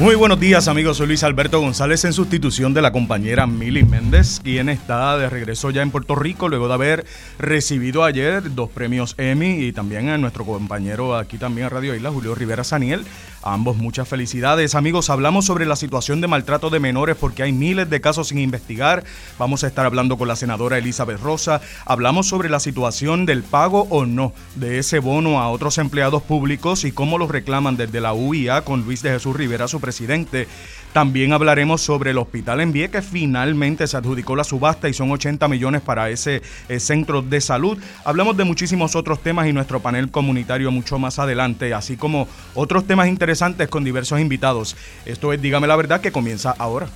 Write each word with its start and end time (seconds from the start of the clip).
Muy 0.00 0.14
buenos 0.14 0.40
días 0.40 0.66
amigos, 0.66 0.96
soy 0.96 1.08
Luis 1.08 1.22
Alberto 1.24 1.60
González 1.60 2.06
en 2.06 2.14
sustitución 2.14 2.72
de 2.72 2.80
la 2.80 2.90
compañera 2.90 3.46
Mili 3.46 3.82
Méndez, 3.82 4.40
quien 4.42 4.70
está 4.70 5.18
de 5.18 5.28
regreso 5.28 5.70
ya 5.70 5.82
en 5.82 5.90
Puerto 5.90 6.14
Rico 6.14 6.48
luego 6.48 6.68
de 6.68 6.72
haber 6.72 7.04
recibido 7.38 8.02
ayer 8.02 8.54
dos 8.54 8.70
premios 8.70 9.14
Emmy 9.18 9.62
y 9.62 9.72
también 9.72 10.08
a 10.08 10.16
nuestro 10.16 10.46
compañero 10.46 11.14
aquí 11.14 11.36
también 11.36 11.66
a 11.66 11.68
Radio 11.68 11.94
Isla, 11.94 12.10
Julio 12.10 12.34
Rivera 12.34 12.64
Saniel. 12.64 13.04
Ambos 13.42 13.78
muchas 13.78 14.06
felicidades. 14.06 14.74
Amigos, 14.74 15.08
hablamos 15.08 15.46
sobre 15.46 15.64
la 15.64 15.74
situación 15.74 16.20
de 16.20 16.28
maltrato 16.28 16.68
de 16.68 16.78
menores 16.78 17.16
porque 17.16 17.42
hay 17.42 17.52
miles 17.52 17.88
de 17.88 18.02
casos 18.02 18.28
sin 18.28 18.38
investigar. 18.38 19.02
Vamos 19.38 19.64
a 19.64 19.66
estar 19.66 19.86
hablando 19.86 20.18
con 20.18 20.28
la 20.28 20.36
senadora 20.36 20.76
Elizabeth 20.76 21.22
Rosa. 21.22 21.62
Hablamos 21.86 22.28
sobre 22.28 22.50
la 22.50 22.60
situación 22.60 23.24
del 23.24 23.42
pago 23.42 23.86
o 23.88 24.04
no 24.04 24.34
de 24.56 24.78
ese 24.78 24.98
bono 24.98 25.40
a 25.40 25.48
otros 25.48 25.78
empleados 25.78 26.22
públicos 26.22 26.84
y 26.84 26.92
cómo 26.92 27.16
los 27.16 27.30
reclaman 27.30 27.78
desde 27.78 28.02
la 28.02 28.12
UIA 28.12 28.60
con 28.62 28.84
Luis 28.84 29.00
de 29.00 29.12
Jesús 29.12 29.34
Rivera, 29.34 29.68
su 29.68 29.80
presidente. 29.80 30.46
También 30.92 31.32
hablaremos 31.32 31.80
sobre 31.80 32.10
el 32.10 32.18
hospital 32.18 32.60
en 32.60 32.72
que 32.72 33.00
finalmente 33.00 33.86
se 33.86 33.96
adjudicó 33.96 34.34
la 34.34 34.42
subasta 34.42 34.88
y 34.88 34.92
son 34.92 35.10
80 35.12 35.46
millones 35.46 35.82
para 35.82 36.10
ese 36.10 36.42
eh, 36.68 36.80
centro 36.80 37.22
de 37.22 37.40
salud. 37.40 37.78
Hablamos 38.04 38.36
de 38.36 38.42
muchísimos 38.42 38.96
otros 38.96 39.22
temas 39.22 39.46
y 39.46 39.52
nuestro 39.52 39.80
panel 39.80 40.10
comunitario 40.10 40.72
mucho 40.72 40.98
más 40.98 41.20
adelante, 41.20 41.74
así 41.74 41.96
como 41.96 42.26
otros 42.54 42.86
temas 42.86 43.06
interesantes 43.06 43.29
con 43.68 43.84
diversos 43.84 44.20
invitados. 44.20 44.76
Esto 45.06 45.32
es 45.32 45.40
Dígame 45.40 45.66
la 45.66 45.76
verdad 45.76 46.00
que 46.00 46.12
comienza 46.12 46.54
ahora. 46.58 46.88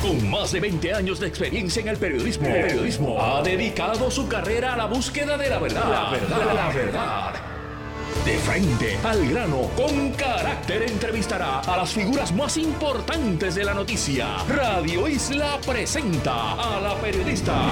Con 0.00 0.30
más 0.30 0.52
de 0.52 0.60
20 0.60 0.94
años 0.94 1.18
de 1.18 1.26
experiencia 1.26 1.82
en 1.82 1.88
el 1.88 1.96
periodismo, 1.96 2.46
periodismo 2.46 3.20
ha 3.20 3.42
dedicado 3.42 4.10
su 4.10 4.28
carrera 4.28 4.74
a 4.74 4.76
la 4.76 4.86
búsqueda 4.86 5.36
de 5.36 5.50
la 5.50 5.58
verdad. 5.58 5.90
La 5.90 6.10
verdad, 6.10 6.54
la 6.54 6.68
verdad. 6.68 7.34
De 8.24 8.38
frente 8.38 8.98
al 9.04 9.28
grano, 9.28 9.70
con 9.76 10.10
carácter 10.10 10.82
entrevistará 10.82 11.60
a 11.60 11.76
las 11.76 11.92
figuras 11.92 12.32
más 12.34 12.56
importantes 12.56 13.54
de 13.54 13.64
la 13.64 13.72
noticia. 13.72 14.38
Radio 14.48 15.06
Isla 15.06 15.58
presenta 15.64 16.52
a 16.52 16.80
la 16.80 16.94
periodista 17.00 17.70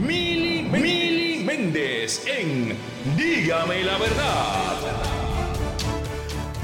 Mili, 0.00 1.42
Méndez 1.44 2.24
en 2.26 2.76
Dígame 3.16 3.82
la 3.82 3.98
verdad. 3.98 4.76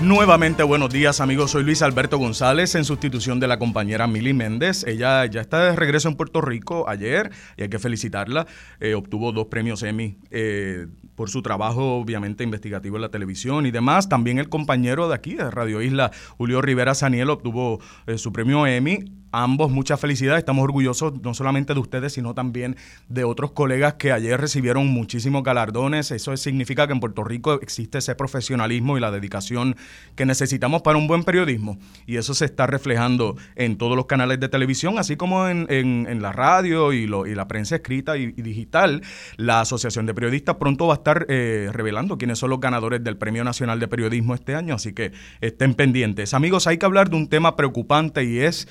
Nuevamente 0.01 0.63
buenos 0.63 0.91
días 0.91 1.21
amigos, 1.21 1.53
soy 1.53 1.65
Luis 1.65 1.81
Alberto 1.81 2.19
González 2.19 2.75
en 2.75 2.85
sustitución 2.85 3.41
de 3.41 3.49
la 3.49 3.59
compañera 3.59 4.07
Mili 4.07 4.35
Méndez. 4.35 4.85
Ella 4.87 5.25
ya 5.27 5.41
está 5.41 5.65
de 5.65 5.77
regreso 5.77 6.09
en 6.09 6.17
Puerto 6.17 6.41
Rico 6.41 6.89
ayer 6.89 7.31
y 7.57 7.63
hay 7.63 7.69
que 7.69 7.79
felicitarla. 7.79 8.47
Eh, 8.81 8.95
obtuvo 8.95 9.33
dos 9.33 9.47
premios 9.47 9.83
Emmy 9.83 10.19
eh, 10.31 10.87
por 11.15 11.31
su 11.31 11.43
trabajo 11.43 11.97
obviamente 11.97 12.45
investigativo 12.45 12.97
en 12.97 13.03
la 13.03 13.09
televisión 13.09 13.67
y 13.67 13.71
demás. 13.71 14.09
También 14.09 14.39
el 14.39 14.49
compañero 14.49 15.09
de 15.09 15.15
aquí 15.15 15.35
de 15.35 15.51
Radio 15.51 15.81
Isla, 15.81 16.11
Julio 16.37 16.61
Rivera 16.61 16.95
Saniel, 16.95 17.31
obtuvo 17.31 17.81
eh, 18.07 18.19
su 18.19 18.33
premio 18.33 18.67
Emmy 18.67 19.24
ambos 19.43 19.71
mucha 19.71 19.97
felicidad. 19.97 20.39
Estamos 20.39 20.65
orgullosos 20.65 21.21
no 21.23 21.35
solamente 21.35 21.75
de 21.75 21.81
ustedes, 21.81 22.13
sino 22.13 22.35
también 22.35 22.77
de 23.09 23.25
otros 23.25 23.53
colegas 23.53 23.95
que 23.95 24.13
ayer 24.13 24.41
recibieron 24.41 24.87
muchísimos 24.87 25.43
galardones. 25.43 26.11
Eso 26.11 26.37
significa 26.37 26.87
que 26.87 26.93
en 26.93 27.01
Puerto 27.01 27.25
Rico 27.25 27.61
existe 27.61 27.99
ese 27.99 28.15
profesionalismo 28.15 28.97
y 28.97 29.01
la 29.01 29.11
dedicación 29.11 29.77
que 30.15 30.27
necesitamos 30.27 30.83
para 30.83 30.99
un 30.99 31.07
buen 31.07 31.25
periodismo. 31.25 31.79
Y 32.07 32.17
eso 32.17 32.35
se 32.35 32.45
está 32.45 32.67
reflejando 32.67 33.37
en 33.57 33.77
todos 33.77 33.97
los 33.97 34.07
canales 34.07 34.41
de 34.41 34.49
televisión, 34.49 34.99
así 34.99 35.17
como 35.17 35.49
en, 35.49 36.23
la 36.23 36.33
radio 36.33 36.93
y, 36.93 37.07
la 37.07 37.49
prensa 37.49 37.77
escrita 37.77 38.17
y, 38.17 38.33
digital. 38.33 39.03
La 39.37 39.61
Asociación 39.61 40.07
de 40.07 40.15
Periodistas 40.15 40.57
pronto 40.57 40.87
va 40.87 40.95
a 40.95 40.97
estar 40.97 41.27
eh, 41.29 41.69
revelando 41.73 42.19
quiénes 42.19 42.39
son 42.39 42.51
los 42.51 42.61
ganadores 42.61 43.03
del 43.03 43.17
Premio 43.17 43.45
Nacional 43.45 43.81
de 43.81 43.89
Periodismo 43.89 44.35
este 44.35 44.55
año, 44.55 44.75
así 44.75 44.93
que 44.93 45.13
estén 45.41 45.75
pendientes. 45.75 46.35
Amigos, 46.35 46.67
hay 46.67 46.79
que 46.79 46.87
hablar 46.87 47.11
de 47.11 47.17
un 47.17 47.29
tema 47.29 47.57
preocupante 47.57 48.25
y 48.25 48.39
es 48.39 48.69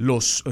los, 0.00 0.42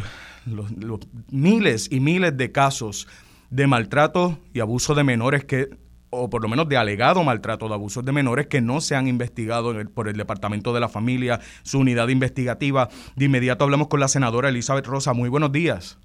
los, 0.44 1.00
miles 1.30 1.90
y 1.90 2.00
miles 2.00 2.36
de 2.36 2.52
casos 2.52 3.08
de 3.48 3.66
maltrato 3.66 4.38
y 4.52 4.60
abuso 4.60 4.94
de 4.94 5.04
menores 5.04 5.44
que 5.46 5.70
o 6.10 6.28
por 6.28 6.42
lo 6.42 6.48
menos 6.48 6.68
de 6.68 6.76
alegado 6.76 7.22
maltrato 7.24 7.68
de 7.68 7.74
abusos 7.74 8.04
de 8.04 8.12
menores 8.12 8.46
que 8.46 8.60
no 8.60 8.80
se 8.80 8.94
han 8.94 9.08
investigado 9.08 9.74
por 9.94 10.08
el 10.08 10.16
Departamento 10.16 10.72
de 10.74 10.80
la 10.80 10.88
Familia, 10.88 11.40
su 11.62 11.78
unidad 11.78 12.08
investigativa. 12.08 12.88
De 13.16 13.26
inmediato 13.26 13.64
hablamos 13.64 13.88
con 13.88 14.00
la 14.00 14.08
senadora 14.08 14.50
Elizabeth 14.50 14.86
Rosa. 14.86 15.12
Muy 15.14 15.28
buenos 15.28 15.52
días. 15.52 15.98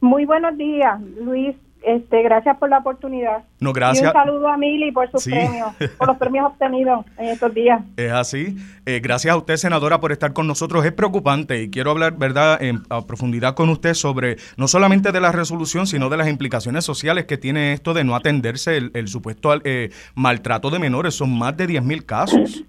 Muy 0.00 0.24
buenos 0.24 0.56
días, 0.56 1.00
Luis. 1.20 1.56
Este, 1.82 2.22
gracias 2.22 2.56
por 2.58 2.68
la 2.68 2.78
oportunidad. 2.78 3.44
No, 3.60 3.72
gracias. 3.72 4.04
Y 4.04 4.06
un 4.06 4.12
saludo 4.12 4.48
a 4.48 4.56
Mili 4.56 4.90
por 4.92 5.10
sus 5.10 5.24
premios, 5.24 5.74
por 5.98 6.08
los 6.08 6.16
premios 6.16 6.46
obtenidos 6.46 7.06
en 7.16 7.26
estos 7.26 7.54
días. 7.54 7.82
Es 7.96 8.12
así. 8.12 8.56
Eh, 8.84 9.00
gracias 9.00 9.32
a 9.32 9.36
usted, 9.36 9.56
senadora, 9.56 10.00
por 10.00 10.12
estar 10.12 10.32
con 10.32 10.46
nosotros. 10.46 10.84
Es 10.84 10.92
preocupante 10.92 11.62
y 11.62 11.70
quiero 11.70 11.90
hablar, 11.90 12.16
¿verdad?, 12.16 12.62
en, 12.62 12.80
a 12.90 13.06
profundidad 13.06 13.54
con 13.54 13.68
usted 13.68 13.94
sobre 13.94 14.36
no 14.56 14.68
solamente 14.68 15.12
de 15.12 15.20
la 15.20 15.32
resolución, 15.32 15.86
sino 15.86 16.08
de 16.08 16.16
las 16.16 16.28
implicaciones 16.28 16.84
sociales 16.84 17.26
que 17.26 17.38
tiene 17.38 17.72
esto 17.72 17.94
de 17.94 18.04
no 18.04 18.16
atenderse 18.16 18.76
el, 18.76 19.08
supuesto 19.08 19.52
eh, 19.64 19.90
maltrato 20.14 20.70
de 20.70 20.78
menores. 20.78 21.14
Son 21.14 21.36
más 21.36 21.56
de 21.56 21.66
10 21.66 21.84
mil 21.84 22.04
casos. 22.04 22.64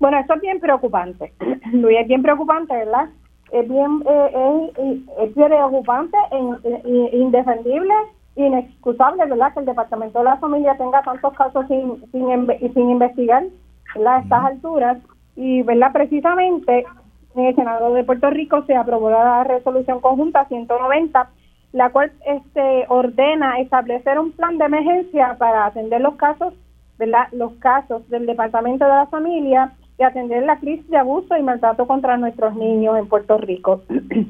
Bueno, 0.00 0.18
eso 0.18 0.34
es 0.34 0.40
bien 0.40 0.58
preocupante. 0.58 1.32
Luis, 1.72 1.98
es 2.00 2.08
bien 2.08 2.22
preocupante, 2.22 2.74
¿verdad? 2.74 3.10
Es 3.52 3.68
bien 3.68 4.02
eh, 4.08 5.02
es, 5.18 5.32
preocupante 5.34 6.16
e 6.32 7.16
indefendible 7.16 7.94
inexcusable 8.36 9.26
verdad 9.26 9.52
que 9.52 9.60
el 9.60 9.66
departamento 9.66 10.18
de 10.18 10.24
la 10.24 10.36
familia 10.36 10.76
tenga 10.76 11.02
tantos 11.02 11.34
casos 11.34 11.66
sin 11.68 12.00
sin, 12.12 12.46
sin 12.74 12.90
investigar 12.90 13.44
a 14.06 14.18
estas 14.20 14.44
alturas. 14.44 14.98
Y 15.36 15.62
verdad 15.62 15.92
precisamente 15.92 16.84
en 17.34 17.44
el 17.44 17.54
Senado 17.54 17.94
de 17.94 18.04
Puerto 18.04 18.30
Rico 18.30 18.62
se 18.66 18.74
aprobó 18.74 19.10
la 19.10 19.44
resolución 19.44 20.00
conjunta 20.00 20.46
190 20.46 21.28
la 21.72 21.90
cual 21.90 22.10
este 22.26 22.84
ordena 22.88 23.60
establecer 23.60 24.18
un 24.18 24.32
plan 24.32 24.58
de 24.58 24.64
emergencia 24.64 25.36
para 25.38 25.66
atender 25.66 26.00
los 26.00 26.16
casos 26.16 26.52
verdad 26.98 27.28
los 27.32 27.52
casos 27.54 28.08
del 28.10 28.26
departamento 28.26 28.84
de 28.84 28.90
la 28.90 29.06
familia 29.06 29.72
y 30.00 30.02
atender 30.02 30.44
la 30.44 30.58
crisis 30.58 30.88
de 30.88 30.96
abuso 30.96 31.36
y 31.36 31.42
maltrato 31.42 31.86
contra 31.86 32.16
nuestros 32.16 32.56
niños 32.56 32.96
en 32.96 33.06
Puerto 33.06 33.36
Rico. 33.36 33.82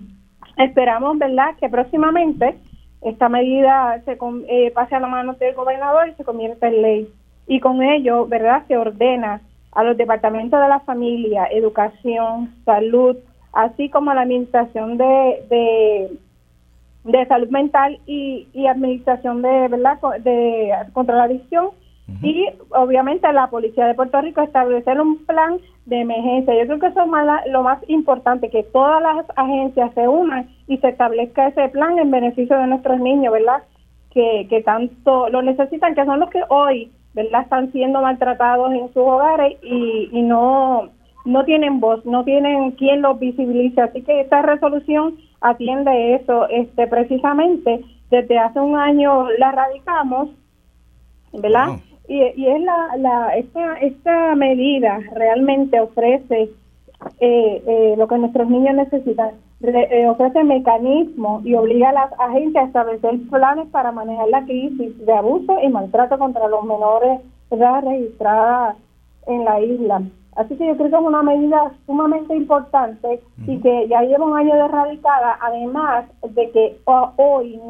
Esperamos, 0.57 1.17
¿verdad?, 1.17 1.55
que 1.61 1.69
próximamente 1.69 2.59
esta 3.03 3.29
medida 3.29 4.03
se 4.05 4.19
eh, 4.49 4.73
pase 4.73 4.97
a 4.97 5.01
la 5.01 5.07
mano 5.07 5.35
del 5.35 5.55
gobernador 5.55 6.09
y 6.09 6.15
se 6.15 6.25
convierta 6.25 6.67
en 6.67 6.83
ley. 6.83 7.09
Y 7.47 7.61
con 7.61 7.85
ello, 7.85 8.27
¿verdad?, 8.27 8.65
se 8.67 8.77
ordena 8.77 9.43
a 9.71 9.85
los 9.85 9.97
departamentos 9.97 10.61
de 10.61 10.69
la 10.69 10.81
familia, 10.81 11.47
educación, 11.53 12.53
salud, 12.65 13.17
así 13.53 13.89
como 13.91 14.11
a 14.11 14.17
la 14.17 14.23
administración 14.23 14.99
de, 14.99 16.19
de, 17.05 17.27
salud 17.27 17.49
mental 17.49 18.01
y, 18.07 18.49
y 18.53 18.67
administración 18.67 19.41
de, 19.41 19.69
¿verdad?, 19.69 20.01
de 20.25 20.73
contra 20.93 21.15
la 21.15 21.25
adicción, 21.25 21.69
y 22.23 22.47
obviamente 22.71 23.33
la 23.33 23.49
policía 23.49 23.87
de 23.87 23.95
Puerto 23.95 24.21
Rico 24.21 24.43
establecer 24.43 25.01
un 25.01 25.25
plan 25.25 25.59
de 25.87 26.01
emergencia. 26.01 26.55
Yo 26.55 26.67
creo 26.67 26.79
que 26.79 26.87
eso 26.87 27.03
es 27.03 27.53
lo 27.53 27.63
más 27.63 27.79
importante, 27.89 28.51
que 28.51 28.63
todas 28.63 29.03
las 29.03 29.27
agencias 29.37 29.93
se 29.95 30.07
unan 30.07 30.49
y 30.67 30.79
se 30.79 30.89
establezca 30.89 31.49
ese 31.49 31.69
plan 31.69 31.99
en 31.99 32.11
beneficio 32.11 32.59
de 32.59 32.67
nuestros 32.67 33.01
niños, 33.01 33.33
¿verdad? 33.33 33.63
Que, 34.13 34.47
que 34.49 34.63
tanto 34.63 35.29
lo 35.29 35.43
necesitan, 35.43 35.95
que 35.95 36.05
son 36.05 36.21
los 36.21 36.31
que 36.31 36.43
hoy, 36.49 36.91
¿verdad? 37.15 37.43
Están 37.43 37.73
siendo 37.73 38.01
maltratados 38.03 38.73
en 38.73 38.89
sus 38.89 39.03
hogares 39.03 39.57
y, 39.63 40.09
y 40.13 40.23
no 40.23 40.91
no 41.25 41.45
tienen 41.45 41.81
voz, 41.81 42.05
no 42.07 42.25
tienen 42.25 42.73
quien 42.73 43.03
los 43.03 43.19
visibilice. 43.19 43.81
Así 43.81 44.03
que 44.03 44.23
esta 44.23 44.43
resolución 44.43 45.17
atiende 45.41 46.15
eso. 46.15 46.49
Este, 46.49 46.87
precisamente, 46.87 47.85
desde 48.11 48.39
hace 48.39 48.61
un 48.61 48.77
año 48.77 49.31
la 49.39 49.53
radicamos, 49.53 50.31
¿verdad? 51.33 51.79
Y, 52.11 52.23
y 52.43 52.47
es 52.49 52.61
la, 52.63 52.97
la 52.97 53.37
esta, 53.37 53.75
esta 53.75 54.35
medida 54.35 54.99
realmente 55.15 55.79
ofrece 55.79 56.51
eh, 57.21 57.63
eh, 57.67 57.95
lo 57.97 58.09
que 58.09 58.19
nuestros 58.19 58.51
niños 58.51 58.75
necesitan, 58.75 59.31
eh, 59.63 60.09
ofrece 60.09 60.43
mecanismos 60.43 61.47
y 61.47 61.55
obliga 61.55 61.91
a 61.91 61.93
las 61.93 62.13
agencias 62.19 62.65
a 62.65 62.67
establecer 62.67 63.21
planes 63.31 63.69
para 63.69 63.93
manejar 63.93 64.29
la 64.29 64.45
crisis 64.45 65.07
de 65.07 65.13
abuso 65.13 65.57
y 65.63 65.69
maltrato 65.69 66.19
contra 66.19 66.49
los 66.49 66.65
menores 66.65 67.21
registradas 67.49 68.77
en 69.29 69.45
la 69.45 69.61
isla. 69.61 70.03
Así 70.35 70.57
que 70.57 70.67
yo 70.67 70.77
creo 70.77 70.91
que 70.91 70.97
es 70.97 71.03
una 71.03 71.23
medida 71.23 71.71
sumamente 71.87 72.35
importante 72.35 73.21
y 73.47 73.59
que 73.59 73.87
ya 73.87 74.03
lleva 74.03 74.27
un 74.27 74.37
año 74.37 74.55
de 74.57 74.67
radicada, 74.67 75.39
además 75.41 76.07
de 76.29 76.51
que 76.51 76.77
hoy, 77.17 77.61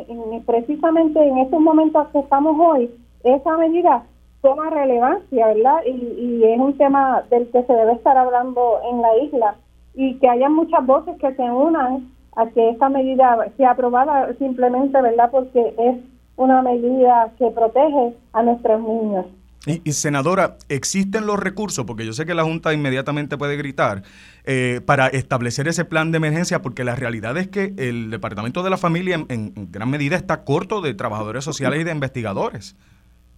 precisamente 0.47 1.23
en 1.23 1.39
estos 1.39 1.61
momentos 1.61 2.09
que 2.09 2.21
estamos 2.21 2.57
hoy, 2.59 2.91
esa 3.25 3.57
medida 3.59 4.03
toma 4.43 4.71
relevancia, 4.71 5.47
¿verdad? 5.49 5.83
Y, 5.87 5.91
y 5.91 6.45
es 6.45 6.59
un 6.59 6.77
tema 6.79 7.23
del 7.31 7.51
que 7.51 7.63
se 7.63 7.73
debe 7.73 7.93
estar 7.93 8.17
hablando 8.17 8.81
en 8.91 9.03
la 9.03 9.17
isla 9.19 9.57
y 9.95 10.15
que 10.19 10.29
haya 10.29 10.49
muchas 10.49 10.85
voces 10.87 11.17
que 11.21 11.35
se 11.35 11.43
unan 11.43 12.11
a 12.37 12.47
que 12.47 12.71
esta 12.71 12.89
medida 12.89 13.49
sea 13.57 13.73
aprobada 13.73 14.33
simplemente, 14.39 15.01
¿verdad? 15.01 15.31
Porque 15.31 15.75
es 15.79 15.97
una 16.37 16.63
medida 16.63 17.33
que 17.39 17.51
protege 17.51 18.15
a 18.33 18.43
nuestros 18.43 18.81
niños. 18.81 19.27
Y, 19.67 19.93
senadora, 19.93 20.57
¿existen 20.71 21.27
los 21.27 21.39
recursos? 21.39 21.85
Porque 21.85 22.07
yo 22.07 22.15
sé 22.15 22.25
que 22.25 22.33
la 22.33 22.45
Junta 22.45 22.73
inmediatamente 22.73 23.37
puede 23.37 23.59
gritar 23.59 24.03
eh, 24.45 24.81
para 24.87 25.09
establecer 25.09 25.69
ese 25.69 25.85
plan 25.85 26.13
de 26.13 26.17
emergencia, 26.17 26.63
porque 26.63 26.83
la 26.83 26.97
realidad 26.97 27.37
es 27.37 27.49
que 27.49 27.75
el 27.77 28.11
Departamento 28.11 28.63
de 28.63 28.71
la 28.71 28.79
Familia 28.79 29.23
en, 29.29 29.53
gran 29.71 29.91
medida 29.91 30.17
está 30.17 30.45
corto 30.45 30.81
de 30.81 30.95
trabajadores 30.95 31.45
sociales 31.45 31.81
y 31.81 31.85
de 31.85 31.93
investigadores. 31.93 32.75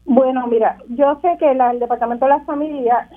Bueno, 0.04 0.46
mira, 0.46 0.78
yo 0.88 1.19
sé 1.20 1.37
que 1.38 1.50
el 1.50 1.78
Departamento 1.78 2.26
de 2.26 2.31
la 2.31 2.40
Familia, 2.40 3.08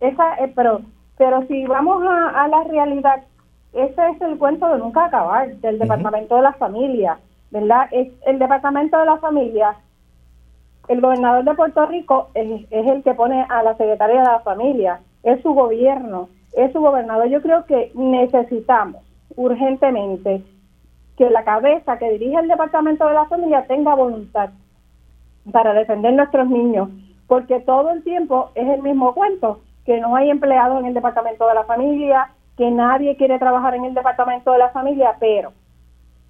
esa, 0.00 0.36
eh, 0.36 0.52
pero, 0.54 0.82
pero 1.16 1.46
si 1.46 1.66
vamos 1.66 2.02
a, 2.06 2.48
la 2.48 2.64
realidad, 2.64 3.22
ese 3.72 4.08
es 4.10 4.20
el 4.20 4.38
cuento 4.38 4.68
de 4.68 4.78
nunca 4.78 5.06
acabar 5.06 5.54
del 5.56 5.78
Departamento 5.78 6.36
de 6.36 6.42
la 6.42 6.52
Familia, 6.52 7.18
¿verdad? 7.50 7.88
Es, 7.90 8.08
el 8.26 8.38
Departamento 8.38 8.98
de 8.98 9.06
la 9.06 9.16
Familia 9.18 9.76
el 10.88 11.00
gobernador 11.00 11.44
de 11.44 11.54
Puerto 11.54 11.86
Rico 11.86 12.28
es, 12.34 12.66
el 12.70 13.02
que 13.02 13.14
pone 13.14 13.46
a 13.48 13.62
la 13.62 13.76
secretaria 13.76 14.18
de 14.18 14.26
la 14.26 14.40
familia, 14.40 15.00
es 15.22 15.40
su 15.42 15.54
gobierno, 15.54 16.28
es 16.52 16.72
su 16.72 16.80
gobernador. 16.80 17.28
Yo 17.28 17.40
creo 17.40 17.64
que 17.64 17.90
necesitamos 17.94 19.02
urgentemente 19.36 20.42
que 21.16 21.30
la 21.30 21.44
cabeza 21.44 21.98
que 21.98 22.10
dirige 22.10 22.38
el 22.38 22.48
departamento 22.48 23.06
de 23.06 23.14
la 23.14 23.24
familia 23.26 23.66
tenga 23.66 23.94
voluntad 23.94 24.50
para 25.52 25.74
defender 25.74 26.14
nuestros 26.14 26.48
niños, 26.48 26.88
porque 27.26 27.60
todo 27.60 27.90
el 27.90 28.02
tiempo 28.02 28.50
es 28.54 28.68
el 28.68 28.82
mismo 28.82 29.14
cuento, 29.14 29.60
que 29.84 30.00
no 30.00 30.16
hay 30.16 30.30
empleados 30.30 30.80
en 30.80 30.86
el 30.86 30.94
departamento 30.94 31.46
de 31.46 31.54
la 31.54 31.64
familia, 31.64 32.30
que 32.56 32.70
nadie 32.70 33.16
quiere 33.16 33.38
trabajar 33.38 33.74
en 33.74 33.84
el 33.84 33.94
departamento 33.94 34.52
de 34.52 34.58
la 34.58 34.70
familia, 34.70 35.16
pero 35.18 35.52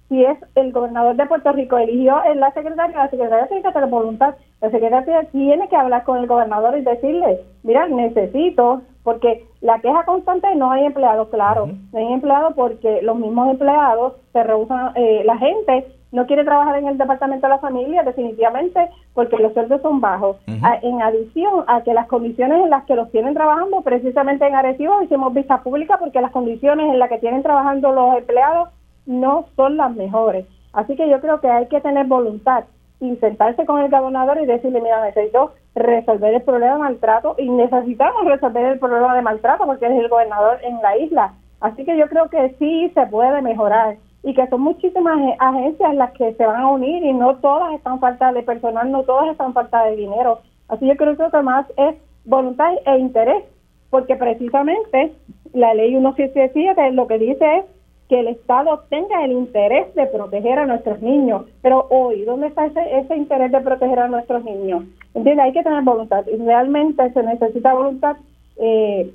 si 0.09 0.23
es 0.23 0.37
el 0.55 0.71
gobernador 0.71 1.15
de 1.15 1.25
Puerto 1.25 1.51
Rico 1.51 1.77
eligió 1.77 2.23
en 2.25 2.39
la 2.39 2.51
secretaria, 2.51 2.95
la 2.97 3.09
secretaria 3.09 3.47
tiene 3.47 3.63
que 3.63 3.71
tener 3.71 3.89
voluntad, 3.89 4.35
la 4.61 4.69
secretaria 4.69 5.23
tiene 5.31 5.67
que 5.67 5.75
hablar 5.75 6.03
con 6.03 6.19
el 6.19 6.27
gobernador 6.27 6.77
y 6.77 6.81
decirle, 6.81 7.41
mira, 7.63 7.87
necesito, 7.87 8.81
porque 9.03 9.45
la 9.61 9.79
queja 9.79 10.03
constante 10.05 10.53
no 10.55 10.71
hay 10.71 10.85
empleados, 10.85 11.29
claro, 11.29 11.67
no 11.91 11.99
hay 11.99 12.13
empleados 12.13 12.53
porque 12.55 13.01
los 13.01 13.17
mismos 13.17 13.49
empleados 13.49 14.13
se 14.31 14.43
rehusan, 14.43 14.91
eh, 14.95 15.23
la 15.25 15.37
gente 15.37 15.87
no 16.15 16.25
quiere 16.25 16.45
trabajar 16.45 16.77
en 16.77 16.87
el 16.87 16.97
departamento 16.97 17.45
de 17.45 17.53
la 17.53 17.59
familia 17.59 18.03
definitivamente 18.03 18.89
porque 19.13 19.37
los 19.37 19.53
sueldos 19.53 19.81
son 19.81 19.99
bajos. 19.99 20.37
en 20.47 21.01
adición 21.01 21.65
a 21.67 21.81
que 21.81 21.93
las 21.93 22.07
condiciones 22.07 22.63
en 22.63 22.69
las 22.69 22.85
que 22.85 22.95
los 22.95 23.11
tienen 23.11 23.33
trabajando, 23.33 23.81
precisamente 23.81 24.47
en 24.47 24.55
Arecibo 24.55 25.01
hicimos 25.03 25.33
vista 25.33 25.61
pública 25.61 25.97
porque 25.99 26.21
las 26.21 26.31
condiciones 26.31 26.91
en 26.91 26.99
las 26.99 27.09
que 27.09 27.19
tienen 27.19 27.43
trabajando 27.43 27.91
los 27.91 28.17
empleados 28.17 28.69
no 29.05 29.45
son 29.57 29.75
las 29.75 29.93
mejores. 29.93 30.45
Así 30.71 30.95
que 30.95 31.09
yo 31.09 31.19
creo 31.19 31.41
que 31.41 31.49
hay 31.49 31.67
que 31.67 31.81
tener 31.81 32.07
voluntad 32.07 32.63
y 33.01 33.15
sentarse 33.17 33.65
con 33.65 33.81
el 33.81 33.91
gobernador 33.91 34.39
y 34.41 34.45
decirle, 34.45 34.79
mira, 34.79 35.03
necesito 35.03 35.51
resolver 35.75 36.33
el 36.33 36.41
problema 36.43 36.75
de 36.75 36.79
maltrato 36.79 37.35
y 37.37 37.49
necesitamos 37.49 38.23
resolver 38.25 38.65
el 38.65 38.79
problema 38.79 39.13
de 39.15 39.21
maltrato 39.21 39.65
porque 39.65 39.85
es 39.85 39.91
el 39.91 40.07
gobernador 40.07 40.59
en 40.63 40.81
la 40.81 40.97
isla. 40.97 41.33
Así 41.59 41.83
que 41.83 41.97
yo 41.97 42.07
creo 42.07 42.29
que 42.29 42.55
sí 42.57 42.89
se 42.93 43.05
puede 43.07 43.41
mejorar 43.41 43.97
y 44.25 44.33
que 44.33 44.47
son 44.47 44.61
muchísimas 44.61 45.19
agencias 45.37 45.93
las 45.93 46.11
que 46.13 46.33
se 46.33 46.45
van 46.45 46.59
a 46.59 46.71
unir 46.71 47.03
y 47.03 47.13
no 47.13 47.35
todas 47.35 47.73
están 47.73 47.99
falta 47.99 48.33
de 48.33 48.41
personal, 48.41 48.91
no 48.91 49.03
todas 49.03 49.29
están 49.29 49.53
falta 49.53 49.85
de 49.85 49.95
dinero. 49.95 50.39
Así 50.67 50.87
yo 50.87 50.95
creo 50.95 51.15
que 51.15 51.41
más 51.43 51.67
es 51.77 51.95
voluntad 52.25 52.73
e 52.87 52.97
interés, 52.97 53.43
porque 53.91 54.15
precisamente 54.15 55.13
la 55.53 55.75
ley 55.75 55.91
177 55.91 56.91
lo 56.93 57.05
que 57.05 57.19
dice 57.19 57.57
es 57.57 57.65
que 58.09 58.19
el 58.19 58.27
Estado 58.29 58.83
tenga 58.89 59.23
el 59.23 59.31
interés 59.31 59.93
de 59.93 60.07
proteger 60.07 60.57
a 60.57 60.65
nuestros 60.65 61.01
niños. 61.03 61.43
Pero 61.61 61.85
hoy, 61.91 62.23
¿dónde 62.23 62.47
está 62.47 62.65
ese, 62.65 62.97
ese 62.97 63.15
interés 63.15 63.51
de 63.51 63.61
proteger 63.61 63.99
a 63.99 64.07
nuestros 64.07 64.43
niños? 64.43 64.85
¿Entiendes? 65.13 65.45
Hay 65.45 65.53
que 65.53 65.63
tener 65.63 65.83
voluntad. 65.83 66.25
Y 66.27 66.37
realmente 66.37 67.11
se 67.13 67.21
necesita 67.21 67.75
voluntad 67.75 68.17
eh, 68.57 69.11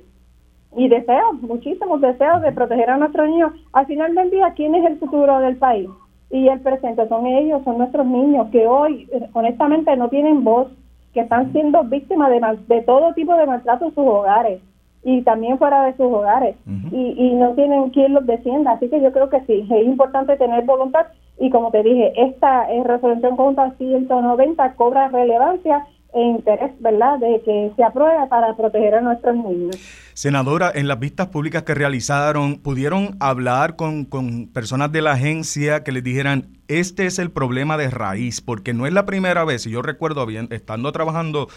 y 0.75 0.87
deseos, 0.87 1.41
muchísimos 1.41 1.99
deseos 2.01 2.41
de 2.41 2.51
proteger 2.51 2.89
a 2.89 2.97
nuestros 2.97 3.27
niños. 3.27 3.51
Al 3.73 3.85
final 3.85 4.15
del 4.15 4.31
día, 4.31 4.53
¿quién 4.55 4.75
es 4.75 4.85
el 4.85 4.97
futuro 4.97 5.39
del 5.39 5.57
país? 5.57 5.89
Y 6.29 6.47
el 6.47 6.61
presente 6.61 7.07
son 7.09 7.25
ellos, 7.27 7.61
son 7.65 7.77
nuestros 7.77 8.05
niños 8.05 8.47
que 8.51 8.67
hoy, 8.67 9.09
honestamente, 9.33 9.95
no 9.97 10.07
tienen 10.09 10.43
voz, 10.43 10.67
que 11.13 11.19
están 11.19 11.51
siendo 11.51 11.83
víctimas 11.83 12.29
de, 12.29 12.39
de 12.73 12.81
todo 12.83 13.13
tipo 13.13 13.35
de 13.35 13.45
maltrato 13.45 13.85
en 13.85 13.95
sus 13.95 14.05
hogares 14.05 14.61
y 15.03 15.23
también 15.23 15.57
fuera 15.57 15.83
de 15.85 15.93
sus 15.93 16.05
hogares 16.05 16.55
y, 16.91 17.15
y 17.17 17.33
no 17.33 17.53
tienen 17.53 17.89
quien 17.89 18.13
los 18.13 18.25
defienda. 18.25 18.71
Así 18.71 18.87
que 18.87 19.01
yo 19.01 19.11
creo 19.11 19.29
que 19.29 19.41
sí, 19.41 19.67
es 19.69 19.85
importante 19.85 20.37
tener 20.37 20.63
voluntad 20.63 21.07
y 21.39 21.49
como 21.49 21.71
te 21.71 21.81
dije, 21.81 22.13
esta 22.15 22.71
eh, 22.71 22.83
resolución 22.83 23.35
contra 23.35 23.71
190 23.71 24.75
cobra 24.75 25.07
relevancia 25.07 25.87
e 26.13 26.21
interés, 26.21 26.71
¿verdad?, 26.79 27.19
de 27.19 27.41
que 27.43 27.71
se 27.75 27.83
apruebe 27.83 28.27
para 28.27 28.55
proteger 28.55 28.95
a 28.95 29.01
nuestros 29.01 29.35
niños. 29.35 29.77
Senadora, 30.13 30.71
en 30.73 30.87
las 30.87 30.99
vistas 30.99 31.27
públicas 31.27 31.63
que 31.63 31.73
realizaron, 31.73 32.57
¿pudieron 32.57 33.15
hablar 33.19 33.75
con, 33.75 34.05
con 34.05 34.47
personas 34.47 34.91
de 34.91 35.01
la 35.01 35.13
agencia 35.13 35.83
que 35.83 35.91
les 35.91 36.03
dijeran, 36.03 36.47
este 36.67 37.05
es 37.05 37.19
el 37.19 37.31
problema 37.31 37.77
de 37.77 37.89
raíz? 37.89 38.41
Porque 38.41 38.73
no 38.73 38.87
es 38.87 38.93
la 38.93 39.05
primera 39.05 39.45
vez, 39.45 39.65
y 39.65 39.71
yo 39.71 39.81
recuerdo, 39.81 40.25
bien, 40.25 40.47
estando 40.51 40.91
trabajando 40.91 41.47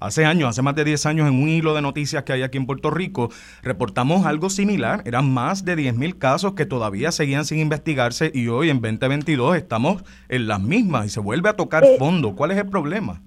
Hace 0.00 0.24
años, 0.24 0.50
hace 0.50 0.62
más 0.62 0.76
de 0.76 0.84
10 0.84 1.06
años, 1.06 1.28
en 1.28 1.34
un 1.34 1.48
hilo 1.48 1.74
de 1.74 1.82
noticias 1.82 2.22
que 2.22 2.32
hay 2.32 2.42
aquí 2.42 2.56
en 2.56 2.66
Puerto 2.66 2.88
Rico, 2.88 3.30
reportamos 3.62 4.26
algo 4.26 4.48
similar. 4.48 5.02
Eran 5.04 5.32
más 5.32 5.64
de 5.64 5.76
10.000 5.76 6.18
casos 6.18 6.52
que 6.52 6.66
todavía 6.66 7.10
seguían 7.10 7.44
sin 7.44 7.58
investigarse 7.58 8.30
y 8.32 8.46
hoy 8.46 8.70
en 8.70 8.80
2022 8.80 9.56
estamos 9.56 10.04
en 10.28 10.46
las 10.46 10.60
mismas 10.60 11.06
y 11.06 11.08
se 11.08 11.18
vuelve 11.18 11.48
a 11.48 11.54
tocar 11.54 11.82
eh, 11.82 11.96
fondo. 11.98 12.36
¿Cuál 12.36 12.52
es 12.52 12.58
el 12.58 12.68
problema? 12.68 13.22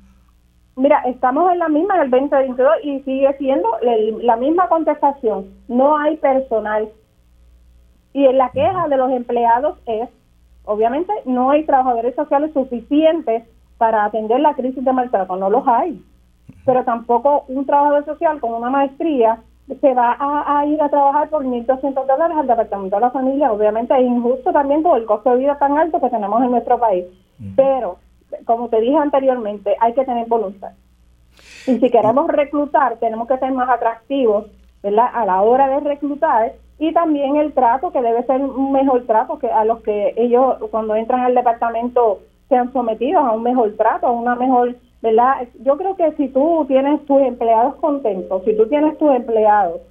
Mira, 0.76 1.02
estamos 1.06 1.52
en 1.52 1.60
la 1.60 1.70
misma 1.70 2.00
del 2.00 2.10
2022 2.10 2.72
y 2.84 3.00
sigue 3.02 3.34
siendo 3.38 3.70
la 4.22 4.36
misma 4.38 4.68
contestación. 4.70 5.48
No 5.68 5.98
hay 5.98 6.18
personal. 6.18 6.90
Y 8.14 8.26
en 8.26 8.38
la 8.38 8.50
queja 8.50 8.88
de 8.88 8.98
los 8.98 9.12
empleados 9.12 9.78
es, 9.86 10.10
obviamente, 10.66 11.14
no 11.26 11.52
hay 11.52 11.66
trabajadores 11.66 12.16
sociales 12.16 12.52
suficientes 12.54 13.44
para 13.78 14.06
atender 14.06 14.40
la 14.40 14.54
crisis 14.54 14.84
de 14.84 14.94
maltrato. 14.94 15.36
No 15.36 15.50
los 15.50 15.68
hay 15.68 16.02
pero 16.66 16.84
tampoco 16.84 17.46
un 17.48 17.66
trabajador 17.66 18.06
social 18.06 18.40
con 18.40 18.54
una 18.54 18.70
maestría 18.70 19.40
se 19.80 19.94
va 19.94 20.18
a, 20.20 20.66
ir 20.66 20.82
a 20.82 20.90
trabajar 20.90 21.30
por 21.30 21.46
1.200 21.46 21.94
dólares 22.06 22.36
al 22.38 22.48
Departamento 22.48 22.96
de 22.98 23.02
la 23.02 23.12
Familia. 23.12 23.54
Obviamente 23.54 23.94
es 23.94 24.02
injusto 24.02 24.52
también 24.52 24.84
por 24.84 25.00
el 25.00 25.06
costo 25.06 25.32
de 25.32 25.38
vida 25.38 25.58
tan 25.60 25.78
alto 25.78 26.02
que 26.02 26.10
tenemos 26.10 26.44
en 26.44 26.52
nuestro 26.52 26.78
país. 26.78 27.06
Pero, 27.56 27.98
como 28.46 28.70
te 28.70 28.82
dije 28.82 28.98
anteriormente, 28.98 29.76
hay 29.80 29.94
que 29.94 30.06
tener 30.06 30.28
voluntad. 30.28 30.72
Y 31.68 31.80
si 31.80 31.90
queremos 31.90 32.28
reclutar, 32.28 32.98
tenemos 32.98 33.28
que 33.28 33.38
ser 33.38 33.52
más 33.52 33.70
atractivos 33.70 34.46
¿verdad? 34.84 35.08
a 35.14 35.26
la 35.26 35.42
hora 35.42 35.68
de 35.68 35.80
reclutar 35.80 36.54
y 36.80 36.92
también 36.94 37.36
el 37.36 37.54
trato, 37.54 37.92
que 37.92 38.02
debe 38.02 38.24
ser 38.24 38.42
un 38.42 38.72
mejor 38.72 39.06
trato 39.06 39.38
que 39.38 39.48
a 39.48 39.64
los 39.66 39.82
que 39.82 40.14
ellos 40.18 40.58
cuando 40.72 40.96
entran 40.96 41.22
al 41.22 41.36
departamento 41.36 42.22
sean 42.50 42.74
sometidos 42.74 43.24
a 43.24 43.32
un 43.32 43.44
mejor 43.44 43.76
trato, 43.78 44.08
a 44.08 44.12
una 44.12 44.36
mejor 44.36 44.76
¿verdad? 45.02 45.48
Yo 45.64 45.78
creo 45.78 45.96
que 45.96 46.12
si 46.14 46.28
tú 46.28 46.66
tienes 46.68 47.04
tus 47.06 47.22
empleados 47.22 47.76
contentos, 47.76 48.44
si 48.46 48.56
tú 48.56 48.68
tienes 48.68 48.98
tus 48.98 49.12
empleados, 49.12 49.82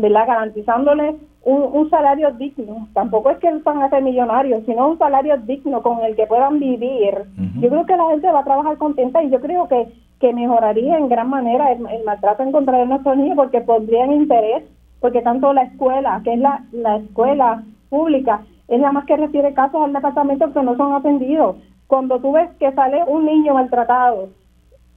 ¿verdad? 0.00 0.26
Garantizándoles 0.26 1.16
un, 1.44 1.88
salario 1.90 2.32
digno, 2.32 2.88
tampoco 2.92 3.30
es 3.30 3.38
que 3.38 3.50
van 3.58 3.80
a 3.82 3.88
ser 3.88 4.02
millonarios, 4.02 4.64
sino 4.66 4.88
un 4.88 4.98
salario 4.98 5.36
digno 5.38 5.80
con 5.80 6.00
el 6.04 6.16
que 6.16 6.26
puedan 6.26 6.58
vivir. 6.58 7.14
Yo 7.60 7.68
creo 7.68 7.86
que 7.86 7.96
la 7.96 8.10
gente 8.10 8.32
va 8.32 8.40
a 8.40 8.44
trabajar 8.44 8.76
contenta 8.78 9.22
y 9.22 9.30
yo 9.30 9.40
creo 9.40 9.68
que, 9.68 9.86
que 10.18 10.32
mejoraría 10.32 10.98
en 10.98 11.08
gran 11.08 11.30
manera 11.30 11.70
el, 11.70 12.04
maltrato 12.04 12.42
en 12.42 12.50
contra 12.50 12.78
de 12.78 12.86
nuestros 12.86 13.16
niños 13.16 13.36
porque 13.36 13.60
pondrían 13.60 14.12
interés, 14.12 14.64
porque 15.00 15.22
tanto 15.22 15.52
la 15.52 15.62
escuela, 15.62 16.20
que 16.24 16.34
es 16.34 16.40
la, 16.40 16.64
la 16.72 16.96
escuela 16.96 17.62
pública, 17.90 18.42
es 18.66 18.80
la 18.80 18.90
más 18.90 19.04
que 19.04 19.16
recibe 19.16 19.54
casos 19.54 19.80
al 19.84 19.92
departamento 19.92 20.52
que 20.52 20.62
no 20.62 20.76
son 20.76 20.94
atendidos 20.94 21.56
cuando 21.86 22.18
tú 22.18 22.32
ves 22.32 22.50
que 22.58 22.72
sale 22.72 23.04
un 23.06 23.24
niño 23.24 23.54
maltratado 23.54 24.30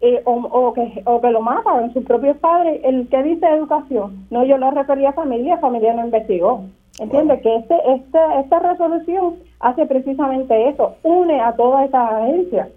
eh, 0.02 0.22
o, 0.26 0.74
que, 0.74 1.02
o 1.06 1.20
que 1.20 1.30
lo 1.30 1.42
matan 1.42 1.94
sus 1.94 2.06
propios 2.06 2.38
padres, 2.38 2.80
¿el 2.86 3.08
que 3.10 3.22
dice 3.22 3.46
educación? 3.48 4.26
No, 4.30 4.46
yo 4.46 4.58
lo 4.58 4.72
refería 4.72 5.10
a 5.10 5.14
familia, 5.14 5.58
familia 5.58 5.94
no 5.94 6.06
investigó. 6.06 6.64
¿Entiendes? 7.00 7.42
Que 7.42 7.56
este, 7.56 7.76
este, 7.96 8.20
esta 8.44 8.60
resolución 8.60 9.36
hace 9.60 9.86
precisamente 9.86 10.70
eso, 10.70 10.96
une 11.04 11.40
a 11.40 11.54
todas 11.56 11.86
estas 11.86 12.14
agencias. 12.14 12.70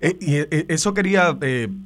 Eh, 0.00 0.16
y 0.20 0.36
eh, 0.36 0.66
eso 0.68 0.94
quería 0.94 1.36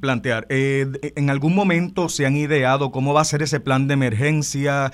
plantear. 0.01 0.45
¿En 0.49 1.29
algún 1.29 1.55
momento 1.55 2.09
se 2.09 2.25
han 2.25 2.35
ideado 2.35 2.91
cómo 2.91 3.13
va 3.13 3.21
a 3.21 3.25
ser 3.25 3.41
ese 3.43 3.59
plan 3.59 3.87
de 3.87 3.93
emergencia? 3.95 4.91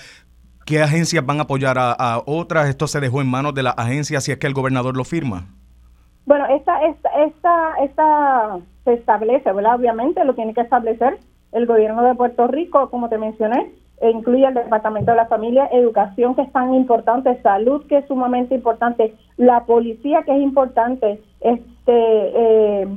¿Qué 0.65 0.81
agencias 0.81 1.25
van 1.25 1.39
a 1.39 1.43
apoyar 1.43 1.77
a, 1.77 1.91
a 1.91 2.23
otras? 2.25 2.69
¿Esto 2.69 2.87
se 2.87 2.99
dejó 2.99 3.21
en 3.21 3.27
manos 3.27 3.53
de 3.53 3.63
la 3.63 3.71
agencia 3.71 4.21
si 4.21 4.31
es 4.31 4.37
que 4.37 4.47
el 4.47 4.53
gobernador 4.53 4.95
lo 4.95 5.03
firma? 5.03 5.47
Bueno, 6.25 6.45
esta, 6.47 6.85
esta, 6.85 7.09
esta, 7.25 7.73
esta 7.83 8.59
se 8.83 8.93
establece, 8.93 9.51
¿verdad? 9.51 9.75
Obviamente 9.75 10.23
lo 10.25 10.35
tiene 10.35 10.53
que 10.53 10.61
establecer 10.61 11.17
el 11.51 11.65
gobierno 11.65 12.03
de 12.03 12.15
Puerto 12.15 12.47
Rico, 12.47 12.89
como 12.89 13.09
te 13.09 13.17
mencioné, 13.17 13.71
e 14.01 14.09
incluye 14.09 14.45
el 14.45 14.53
Departamento 14.53 15.11
de 15.11 15.17
la 15.17 15.27
Familia, 15.27 15.69
Educación, 15.71 16.35
que 16.35 16.41
es 16.41 16.51
tan 16.51 16.73
importante, 16.73 17.41
Salud, 17.41 17.85
que 17.87 17.97
es 17.97 18.07
sumamente 18.07 18.55
importante, 18.55 19.13
la 19.37 19.65
Policía, 19.65 20.23
que 20.23 20.35
es 20.35 20.41
importante, 20.41 21.21
este 21.41 21.83
eh, 21.85 22.87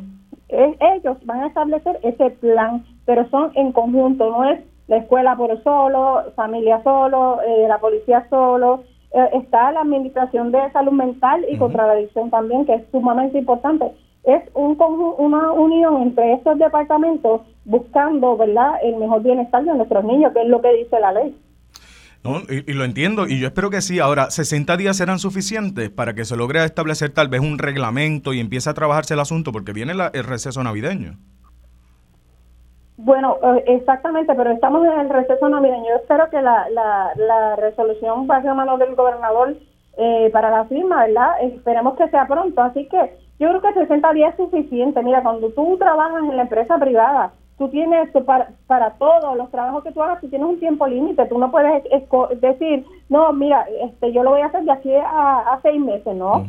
ellos 0.48 1.18
van 1.24 1.42
a 1.42 1.46
establecer 1.48 1.98
ese 2.02 2.30
plan, 2.30 2.84
pero 3.04 3.28
son 3.30 3.50
en 3.54 3.72
conjunto, 3.72 4.30
no 4.30 4.44
es 4.44 4.60
la 4.86 4.98
escuela 4.98 5.36
por 5.36 5.62
solo, 5.62 6.22
familia 6.36 6.80
solo, 6.84 7.40
eh, 7.42 7.66
la 7.68 7.78
policía 7.78 8.26
solo, 8.30 8.84
eh, 9.12 9.28
está 9.34 9.72
la 9.72 9.80
administración 9.80 10.52
de 10.52 10.70
salud 10.72 10.92
mental 10.92 11.44
y 11.48 11.56
contra 11.56 11.86
la 11.86 11.94
adicción 11.94 12.30
también, 12.30 12.64
que 12.64 12.74
es 12.74 12.84
sumamente 12.92 13.38
importante. 13.38 13.92
Es 14.26 14.42
un 14.54 14.76
una 15.18 15.52
unión 15.52 16.02
entre 16.02 16.34
estos 16.34 16.58
departamentos 16.58 17.42
buscando, 17.64 18.36
¿verdad?, 18.36 18.74
el 18.82 18.96
mejor 18.96 19.22
bienestar 19.22 19.64
de 19.64 19.74
nuestros 19.74 20.04
niños, 20.04 20.32
que 20.32 20.42
es 20.42 20.48
lo 20.48 20.60
que 20.60 20.74
dice 20.74 20.98
la 21.00 21.12
ley. 21.12 21.36
y, 22.48 22.72
lo 22.72 22.84
entiendo, 22.84 23.28
y 23.28 23.38
yo 23.38 23.46
espero 23.46 23.70
que 23.70 23.80
sí. 23.80 24.00
Ahora, 24.00 24.26
¿60 24.26 24.76
días 24.76 24.96
serán 24.96 25.20
suficientes 25.20 25.90
para 25.90 26.14
que 26.14 26.24
se 26.24 26.36
logre 26.36 26.64
establecer 26.64 27.10
tal 27.10 27.28
vez 27.28 27.40
un 27.40 27.58
reglamento 27.58 28.32
y 28.32 28.40
empiece 28.40 28.68
a 28.68 28.74
trabajarse 28.74 29.14
el 29.14 29.20
asunto? 29.20 29.52
Porque 29.52 29.72
viene 29.72 29.92
el 29.92 30.24
receso 30.24 30.62
navideño. 30.62 31.18
Bueno, 32.96 33.36
eh, 33.42 33.64
exactamente, 33.66 34.34
pero 34.34 34.50
estamos 34.50 34.84
en 34.86 35.00
el 35.00 35.10
receso 35.10 35.48
navideño. 35.48 35.84
Yo 35.88 35.96
espero 35.96 36.30
que 36.30 36.40
la, 36.40 36.68
la, 36.70 37.12
la 37.16 37.56
resolución 37.56 38.26
pase 38.26 38.48
a 38.48 38.54
mano 38.54 38.78
del 38.78 38.94
gobernador 38.94 39.56
eh, 39.98 40.30
para 40.32 40.50
la 40.50 40.64
firma, 40.64 41.06
¿verdad? 41.06 41.42
Esperemos 41.42 41.96
que 41.96 42.08
sea 42.08 42.26
pronto. 42.26 42.62
Así 42.62 42.88
que 42.88 43.25
yo 43.38 43.48
creo 43.48 43.60
que 43.60 43.80
60 43.80 44.12
días 44.12 44.30
es 44.30 44.36
suficiente. 44.36 45.02
Mira, 45.02 45.22
cuando 45.22 45.50
tú 45.50 45.76
trabajas 45.78 46.22
en 46.22 46.36
la 46.36 46.42
empresa 46.42 46.78
privada, 46.78 47.32
tú 47.58 47.68
tienes 47.68 48.10
para, 48.24 48.48
para 48.66 48.90
todos 48.92 49.36
los 49.36 49.50
trabajos 49.50 49.84
que 49.84 49.92
tú 49.92 50.02
hagas, 50.02 50.20
tú 50.20 50.28
tienes 50.28 50.48
un 50.48 50.58
tiempo 50.58 50.86
límite. 50.86 51.26
Tú 51.26 51.38
no 51.38 51.50
puedes 51.50 51.84
decir, 52.40 52.84
no, 53.08 53.32
mira, 53.32 53.66
este, 53.82 54.12
yo 54.12 54.22
lo 54.22 54.30
voy 54.30 54.40
a 54.40 54.46
hacer 54.46 54.64
de 54.64 54.72
aquí 54.72 54.94
a, 54.94 55.52
a 55.52 55.60
seis 55.62 55.80
meses, 55.80 56.14
¿no? 56.16 56.44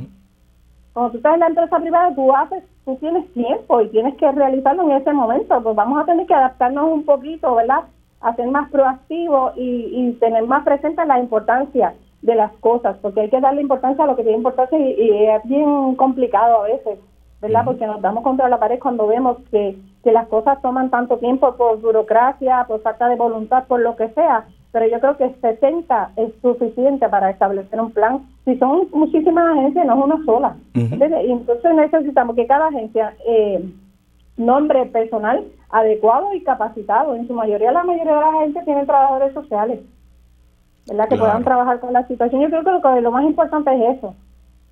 Cuando 0.93 1.11
tú 1.11 1.17
estás 1.17 1.35
en 1.35 1.41
la 1.41 1.47
empresa 1.47 1.79
privada, 1.79 2.15
tú 2.15 2.35
haces, 2.35 2.63
tú 2.83 2.95
tienes 2.95 3.31
tiempo 3.33 3.81
y 3.81 3.89
tienes 3.89 4.15
que 4.15 4.31
realizarlo 4.31 4.83
en 4.83 4.93
ese 4.93 5.13
momento. 5.13 5.61
Pues 5.61 5.75
vamos 5.75 6.01
a 6.01 6.05
tener 6.05 6.25
que 6.25 6.33
adaptarnos 6.33 6.91
un 6.91 7.05
poquito, 7.05 7.53
¿verdad? 7.53 7.83
A 8.21 8.35
ser 8.35 8.47
más 8.47 8.71
proactivos 8.71 9.53
y, 9.57 10.13
tener 10.19 10.47
más 10.47 10.63
presente 10.63 11.05
la 11.05 11.19
importancia 11.19 11.93
de 12.21 12.35
las 12.35 12.51
cosas, 12.53 12.97
porque 13.01 13.21
hay 13.21 13.29
que 13.29 13.39
darle 13.39 13.61
importancia 13.61 14.03
a 14.03 14.07
lo 14.07 14.15
que 14.15 14.23
tiene 14.23 14.37
importancia 14.37 14.77
y, 14.77 15.09
es 15.09 15.43
bien 15.45 15.95
complicado 15.95 16.61
a 16.61 16.67
veces, 16.67 16.99
¿verdad? 17.41 17.63
Porque 17.65 17.85
nos 17.85 18.01
damos 18.01 18.23
contra 18.23 18.49
la 18.49 18.59
pared 18.59 18.79
cuando 18.79 19.07
vemos 19.07 19.37
que, 19.51 19.77
que 20.03 20.11
las 20.11 20.27
cosas 20.27 20.61
toman 20.61 20.89
tanto 20.89 21.17
tiempo 21.17 21.55
por 21.55 21.79
burocracia, 21.79 22.65
por 22.67 22.81
falta 22.81 23.07
de 23.07 23.15
voluntad, 23.15 23.65
por 23.67 23.79
lo 23.79 23.95
que 23.95 24.09
sea 24.09 24.45
pero 24.71 24.91
yo 24.91 24.99
creo 24.99 25.17
que 25.17 25.33
60 25.41 26.11
es 26.17 26.33
suficiente 26.41 27.07
para 27.09 27.31
establecer 27.31 27.81
un 27.81 27.91
plan. 27.91 28.27
Si 28.45 28.55
son 28.57 28.87
muchísimas 28.91 29.57
agencias, 29.57 29.85
no 29.85 29.97
es 29.97 30.05
una 30.05 30.25
sola. 30.25 30.55
Entonces 30.73 31.73
necesitamos 31.73 32.35
que 32.35 32.45
cada 32.45 32.67
agencia 32.67 33.15
eh, 33.25 33.63
nombre 34.35 34.85
personal 34.85 35.45
adecuado 35.69 36.33
y 36.33 36.43
capacitado. 36.43 37.15
En 37.15 37.27
su 37.27 37.33
mayoría, 37.33 37.71
la 37.71 37.83
mayoría 37.83 38.13
de 38.13 38.21
las 38.21 38.35
agencias 38.35 38.65
tienen 38.65 38.85
trabajadores 38.85 39.33
sociales, 39.33 39.79
¿verdad? 40.87 41.09
Que 41.09 41.17
puedan 41.17 41.43
trabajar 41.43 41.79
con 41.79 41.93
la 41.93 42.07
situación. 42.07 42.41
Yo 42.41 42.49
creo 42.49 42.63
que 42.63 42.71
lo, 42.71 42.81
que 42.81 43.01
lo 43.01 43.11
más 43.11 43.25
importante 43.25 43.71
es 43.73 43.97
eso. 43.97 44.15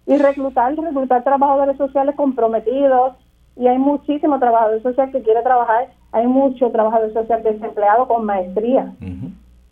Y 0.08 0.18
reclutar, 0.18 0.76
reclutar 0.76 1.24
trabajadores 1.24 1.78
sociales 1.78 2.16
comprometidos. 2.16 3.14
Y 3.56 3.68
hay 3.68 3.78
muchísimos 3.78 4.40
trabajadores 4.40 4.84
sociales 4.84 5.14
que 5.14 5.22
quieren 5.22 5.44
trabajar. 5.44 5.88
Hay 6.12 6.28
muchos 6.28 6.72
trabajadores 6.72 7.14
sociales 7.14 7.44
desempleados 7.44 8.08
con 8.08 8.26
maestría 8.26 8.94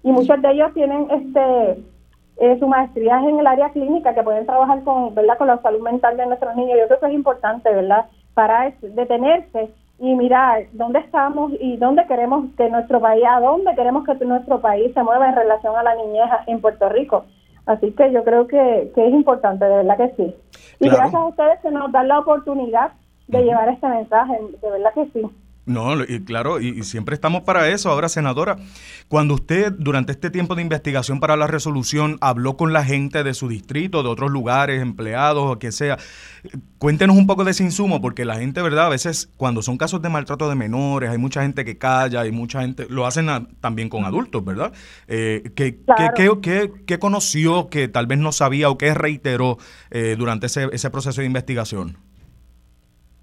y 0.04 0.12
muchos 0.12 0.42
de 0.42 0.52
ellos 0.52 0.74
tienen 0.74 1.08
este 1.10 1.84
eh, 2.38 2.60
su 2.60 2.68
maestría 2.68 3.20
en 3.20 3.40
el 3.40 3.48
área 3.48 3.72
clínica 3.72 4.14
que 4.14 4.24
pueden 4.24 4.46
trabajar 4.46 4.84
con 4.84 5.16
verdad 5.16 5.38
con 5.38 5.48
la 5.48 5.62
salud 5.62 5.82
mental 5.82 6.18
de 6.18 6.26
nuestros 6.26 6.56
niños 6.56 6.78
yo 6.80 6.88
creo 6.88 7.00
que 7.00 7.06
es 7.08 7.14
importante 7.14 7.74
verdad 7.74 8.06
para 8.34 8.74
detenerse 8.82 9.72
y 10.04 10.16
mirar 10.16 10.66
dónde 10.74 11.00
estamos 11.00 11.54
y 11.62 11.78
dónde 11.78 12.06
queremos 12.08 12.46
que 12.58 12.70
nuestro 12.70 13.00
país 13.00 13.24
a 13.26 13.40
dónde 13.40 13.74
queremos 13.74 14.06
que 14.06 14.26
nuestro 14.26 14.60
país 14.60 14.94
se 14.94 15.02
mueva 15.02 15.30
en 15.30 15.36
relación 15.36 15.74
a 15.78 15.84
la 15.84 15.96
niñez 15.96 16.30
en 16.48 16.60
Puerto 16.60 16.90
Rico 16.90 17.24
así 17.66 17.94
que 17.94 18.12
yo 18.12 18.26
creo 18.26 18.46
que, 18.46 18.92
que 18.94 19.08
es 19.08 19.14
importante 19.14 19.64
de 19.64 19.78
verdad 19.78 19.96
que 19.96 20.14
sí. 20.18 20.36
Y 20.82 20.90
gracias 20.90 21.16
a 21.16 21.26
ustedes 21.26 21.60
que 21.62 21.72
nos 21.72 21.90
dan 21.94 22.10
la 22.10 22.20
oportunidad 22.20 22.92
de 23.30 23.44
llevar 23.44 23.70
este 23.70 23.88
mensaje 23.88 24.38
de 24.62 24.70
verdad 24.70 24.94
que 24.94 25.06
sí 25.14 25.22
no, 25.66 26.04
y 26.04 26.20
claro, 26.26 26.60
y, 26.60 26.84
siempre 26.84 27.16
estamos 27.16 27.44
para 27.44 27.70
eso. 27.70 27.90
Ahora, 27.90 28.10
senadora, 28.10 28.58
cuando 29.08 29.36
usted 29.36 29.72
durante 29.72 30.12
este 30.12 30.30
tiempo 30.30 30.56
de 30.56 30.62
investigación 30.62 31.22
para 31.22 31.38
la 31.38 31.48
resolución 31.48 32.18
habló 32.20 32.58
con 32.58 32.74
la 32.74 32.84
gente 32.84 33.24
de 33.24 33.34
su 33.34 33.48
distrito, 33.48 34.04
de 34.04 34.10
otros 34.10 34.30
lugares, 34.30 34.82
empleados 34.82 35.50
o 35.50 35.60
que 35.60 35.72
sea, 35.72 35.98
cuéntenos 36.80 37.16
un 37.16 37.28
poco 37.28 37.46
de 37.46 37.52
ese 37.52 37.64
insumo, 37.64 38.02
porque 38.02 38.26
la 38.26 38.36
gente, 38.36 38.62
¿verdad? 38.62 38.88
A 38.88 38.90
veces 38.90 39.30
cuando 39.38 39.62
son 39.62 39.78
casos 39.78 40.02
de 40.02 40.10
maltrato 40.10 40.50
de 40.50 40.56
menores, 40.56 41.10
hay 41.10 41.18
mucha 41.18 41.44
gente 41.44 41.64
que 41.64 41.78
calla 41.78 42.26
y 42.26 42.32
mucha 42.32 42.62
gente 42.62 42.86
lo 42.90 43.06
hacen 43.06 43.28
también 43.62 43.88
con 43.88 44.04
adultos, 44.04 44.44
¿verdad? 44.44 44.74
Eh, 45.08 45.52
¿qué, 45.56 45.80
qué, 46.86 47.00
conoció 47.00 47.70
que 47.70 47.88
tal 47.88 48.08
vez 48.08 48.20
no 48.20 48.34
sabía 48.34 48.70
o 48.70 48.78
qué 48.78 48.94
reiteró 48.94 49.58
eh, 49.92 50.16
durante 50.18 50.48
ese, 50.48 50.68
ese 50.74 50.90
proceso 50.90 51.22
de 51.22 51.28
investigación? 51.28 51.98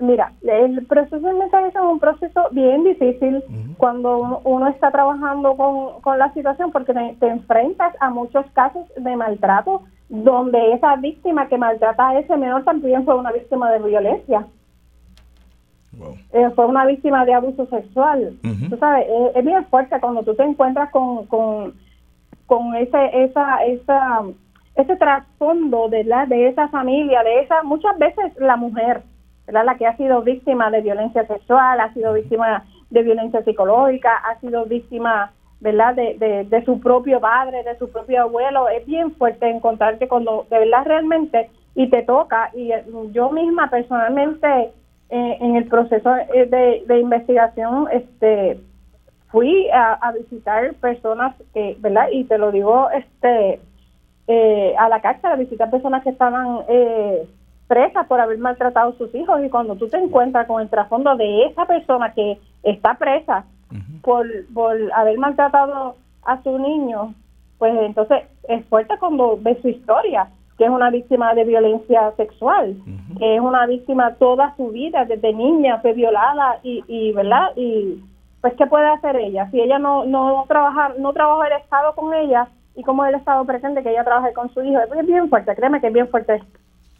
Mira, 0.00 0.32
el 0.42 0.86
proceso 0.86 1.20
de 1.20 1.34
mensaje 1.34 1.68
es 1.68 1.74
un 1.74 2.00
proceso 2.00 2.48
bien 2.52 2.84
difícil 2.84 3.44
cuando 3.76 4.40
uno, 4.44 4.68
está 4.68 4.90
trabajando 4.90 5.54
con, 6.02 6.18
la 6.18 6.32
situación 6.32 6.72
porque 6.72 6.94
te, 6.94 7.28
enfrentas 7.28 7.94
a 8.00 8.08
muchos 8.08 8.46
casos 8.52 8.86
de 8.96 9.14
maltrato 9.14 9.82
donde 10.08 10.72
esa 10.72 10.96
víctima 10.96 11.48
que 11.48 11.58
maltrata 11.58 12.08
a 12.08 12.18
ese 12.18 12.34
menor 12.38 12.64
también 12.64 13.04
fue 13.04 13.14
una 13.14 13.30
víctima 13.30 13.70
de 13.72 13.78
violencia. 13.86 14.46
Eh, 16.32 16.48
fue 16.54 16.64
una 16.64 16.86
víctima 16.86 17.26
de 17.26 17.34
abuso 17.34 17.66
sexual. 17.66 18.38
Tú 18.70 18.76
sabes, 18.78 19.06
es, 19.34 19.44
bien 19.44 19.66
fuerte 19.66 20.00
cuando 20.00 20.22
tú 20.22 20.34
te 20.34 20.44
encuentras 20.44 20.90
con, 20.90 21.26
con, 21.26 21.74
con 22.46 22.74
ese, 22.74 23.22
esa, 23.22 23.64
esa, 23.66 24.22
ese 24.76 24.96
trasfondo 24.96 25.90
de, 25.90 26.04
la, 26.04 26.24
de 26.24 26.48
esa 26.48 26.68
familia, 26.68 27.22
de 27.22 27.40
esa, 27.40 27.62
muchas 27.64 27.98
veces 27.98 28.32
la 28.38 28.56
mujer 28.56 29.02
la 29.52 29.76
que 29.76 29.86
ha 29.86 29.96
sido 29.96 30.22
víctima 30.22 30.70
de 30.70 30.80
violencia 30.80 31.26
sexual, 31.26 31.80
ha 31.80 31.92
sido 31.92 32.12
víctima 32.12 32.64
de 32.90 33.02
violencia 33.02 33.42
psicológica, 33.42 34.16
ha 34.16 34.38
sido 34.40 34.64
víctima, 34.64 35.32
¿verdad?, 35.60 35.94
de, 35.94 36.46
de, 36.48 36.64
su 36.64 36.80
propio 36.80 37.20
padre, 37.20 37.62
de 37.62 37.78
su 37.78 37.90
propio 37.90 38.22
abuelo. 38.22 38.68
Es 38.68 38.84
bien 38.86 39.12
fuerte 39.12 39.48
encontrarte 39.48 40.08
cuando 40.08 40.46
de 40.50 40.58
verdad 40.58 40.84
realmente 40.84 41.50
y 41.74 41.88
te 41.88 42.02
toca. 42.02 42.50
Y 42.54 42.72
eh, 42.72 42.84
yo 43.12 43.30
misma 43.30 43.70
personalmente 43.70 44.72
eh, 45.10 45.38
en 45.40 45.56
el 45.56 45.66
proceso 45.66 46.10
de, 46.12 46.84
de, 46.86 47.00
investigación, 47.00 47.88
este 47.92 48.60
fui 49.30 49.68
a, 49.72 50.12
visitar 50.12 50.74
personas 50.74 51.34
que, 51.54 51.76
¿verdad? 51.80 52.08
Y 52.12 52.24
te 52.24 52.38
lo 52.38 52.50
digo, 52.50 52.90
este 52.90 53.60
eh, 54.26 54.74
a 54.78 54.88
la 54.88 55.00
cárcel, 55.00 55.32
a 55.32 55.36
visitar 55.36 55.70
personas 55.70 56.04
que 56.04 56.10
estaban 56.10 56.60
eh, 56.68 57.28
presa 57.70 58.02
por 58.02 58.20
haber 58.20 58.38
maltratado 58.38 58.90
a 58.90 58.98
sus 58.98 59.14
hijos. 59.14 59.40
Y 59.44 59.48
cuando 59.48 59.76
tú 59.76 59.88
te 59.88 59.96
encuentras 59.96 60.48
con 60.48 60.60
el 60.60 60.68
trasfondo 60.68 61.14
de 61.14 61.44
esa 61.44 61.66
persona 61.66 62.12
que 62.12 62.36
está 62.64 62.94
presa 62.94 63.44
por, 64.02 64.26
por 64.52 64.76
haber 64.92 65.16
maltratado 65.18 65.94
a 66.24 66.42
su 66.42 66.58
niño, 66.58 67.14
pues 67.58 67.72
entonces 67.80 68.24
es 68.48 68.64
fuerte 68.66 68.98
cuando 68.98 69.38
ves 69.40 69.58
su 69.62 69.68
historia, 69.68 70.28
que 70.58 70.64
es 70.64 70.70
una 70.70 70.90
víctima 70.90 71.32
de 71.34 71.44
violencia 71.44 72.10
sexual, 72.16 72.76
que 73.18 73.36
es 73.36 73.40
una 73.40 73.66
víctima 73.66 74.14
toda 74.14 74.52
su 74.56 74.70
vida, 74.70 75.04
desde 75.04 75.32
niña 75.32 75.78
fue 75.78 75.92
violada 75.92 76.58
y, 76.64 76.82
y 76.88 77.12
¿verdad? 77.12 77.52
Y 77.54 78.02
pues 78.40 78.52
¿qué 78.54 78.66
puede 78.66 78.88
hacer 78.88 79.14
ella? 79.14 79.48
Si 79.52 79.60
ella 79.60 79.78
no 79.78 80.04
no 80.04 80.44
trabaja 80.48 80.94
no 80.98 81.12
trabaja 81.12 81.46
el 81.46 81.62
Estado 81.62 81.94
con 81.94 82.12
ella 82.14 82.48
y 82.74 82.82
como 82.82 83.04
el 83.04 83.14
Estado 83.14 83.44
presente 83.44 83.84
que 83.84 83.90
ella 83.90 84.02
trabaje 84.02 84.32
con 84.32 84.52
su 84.52 84.60
hijo, 84.62 84.80
es 84.80 85.06
bien 85.06 85.28
fuerte, 85.28 85.54
créeme 85.54 85.80
que 85.80 85.86
es 85.86 85.92
bien 85.92 86.08
fuerte 86.08 86.42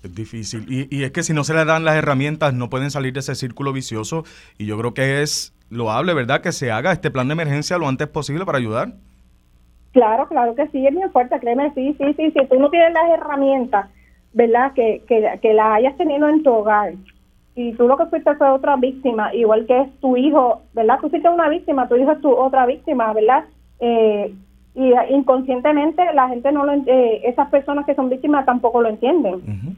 es 0.03 0.15
difícil. 0.15 0.65
Y, 0.69 0.95
y, 0.95 1.05
es 1.05 1.11
que 1.11 1.23
si 1.23 1.33
no 1.33 1.45
se 1.45 1.55
le 1.55 1.65
dan 1.65 1.85
las 1.85 1.97
herramientas, 1.97 2.55
no 2.55 2.71
pueden 2.71 2.91
salir 2.91 3.13
de 3.13 3.21
ese 3.21 3.35
círculo 3.35 3.73
vicioso. 3.73 4.25
Y 4.59 4.67
yo 4.67 4.79
creo 4.79 4.95
que 4.95 5.23
es 5.23 5.55
loable, 5.71 6.15
¿verdad?, 6.15 6.41
que 6.41 6.53
se 6.53 6.71
haga 6.71 6.93
este 6.93 7.11
plan 7.11 7.29
de 7.29 7.33
emergencia 7.33 7.79
lo 7.79 7.89
antes 7.89 8.09
posible 8.09 8.45
para 8.45 8.59
ayudar. 8.59 8.93
Claro, 9.93 10.29
claro 10.29 10.55
que 10.55 10.69
sí, 10.69 10.87
es 10.87 10.95
bien 10.95 11.11
fuerte, 11.11 11.39
créeme, 11.41 11.73
sí, 11.75 11.95
sí, 11.99 12.15
sí. 12.17 12.31
Si 12.31 12.47
tú 12.47 12.59
no 12.59 12.71
tienes 12.71 12.93
las 12.93 13.11
herramientas, 13.11 13.91
¿verdad?, 14.33 14.73
que, 14.75 15.03
que, 15.07 15.39
que 15.43 15.55
las 15.55 15.77
hayas 15.77 15.97
tenido 15.97 16.29
en 16.29 16.43
tu 16.43 16.51
hogar. 16.51 16.95
Y 17.55 17.73
tú 17.75 17.87
lo 17.87 17.97
que 17.97 18.07
fuiste 18.07 18.35
fue 18.37 18.49
otra 18.49 18.77
víctima, 18.77 19.35
igual 19.35 19.67
que 19.67 19.81
es 19.81 20.01
tu 20.01 20.17
hijo, 20.17 20.63
¿verdad? 20.73 20.99
Tú 21.01 21.11
fuiste 21.11 21.29
una 21.29 21.49
víctima, 21.49 21.89
tu 21.89 21.97
hijo 21.97 22.13
es 22.13 22.21
tu 22.21 22.31
otra 22.31 22.65
víctima, 22.67 23.13
¿verdad? 23.13 23.45
Eh, 23.81 24.33
y 24.75 24.93
inconscientemente 25.13 26.03
la 26.15 26.29
gente 26.29 26.53
no 26.53 26.65
lo 26.65 26.73
eh, 26.73 27.23
esas 27.25 27.49
personas 27.51 27.85
que 27.87 27.95
son 27.95 28.09
víctimas 28.09 28.47
tampoco 28.47 28.81
lo 28.81 28.89
entienden. 28.89 29.77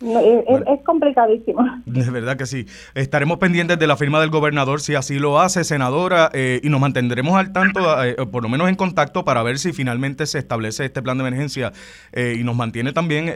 Es, 0.00 0.82
complicadísimo. 0.84 1.62
De 1.86 2.10
verdad 2.10 2.36
que 2.36 2.46
sí. 2.46 2.66
Estaremos 2.94 3.38
pendientes 3.38 3.78
de 3.78 3.86
la 3.86 3.96
firma 3.96 4.20
del 4.20 4.30
gobernador 4.30 4.80
si 4.80 4.94
así 4.94 5.18
lo 5.18 5.40
hace, 5.40 5.64
senadora, 5.64 6.30
eh, 6.32 6.60
y 6.62 6.68
nos 6.70 6.80
mantendremos 6.80 7.36
al 7.36 7.52
tanto, 7.52 7.80
eh, 8.02 8.16
por 8.30 8.42
lo 8.42 8.48
menos 8.48 8.68
en 8.68 8.76
contacto, 8.76 9.24
para 9.24 9.42
ver 9.42 9.58
si 9.58 9.72
finalmente 9.72 10.26
se 10.26 10.38
establece 10.38 10.86
este 10.86 11.02
plan 11.02 11.18
de 11.18 11.26
emergencia 11.26 11.72
eh, 12.12 12.36
y 12.38 12.44
nos 12.44 12.56
mantiene 12.56 12.92
también 12.92 13.32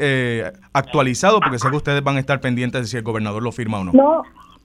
actualizado, 0.73 1.41
porque 1.41 1.59
sé 1.59 1.69
que 1.71 1.77
ustedes 1.77 2.03
van 2.03 2.17
a 2.17 2.21
estar 2.21 2.41
pendientes 2.41 2.83
de 2.83 2.87
si 2.87 2.97
el 2.97 3.03
gobernador 3.03 3.43
lo 3.43 3.53
firma 3.53 3.81
o 3.81 3.85
no. 3.85 3.93
No, 3.93 4.23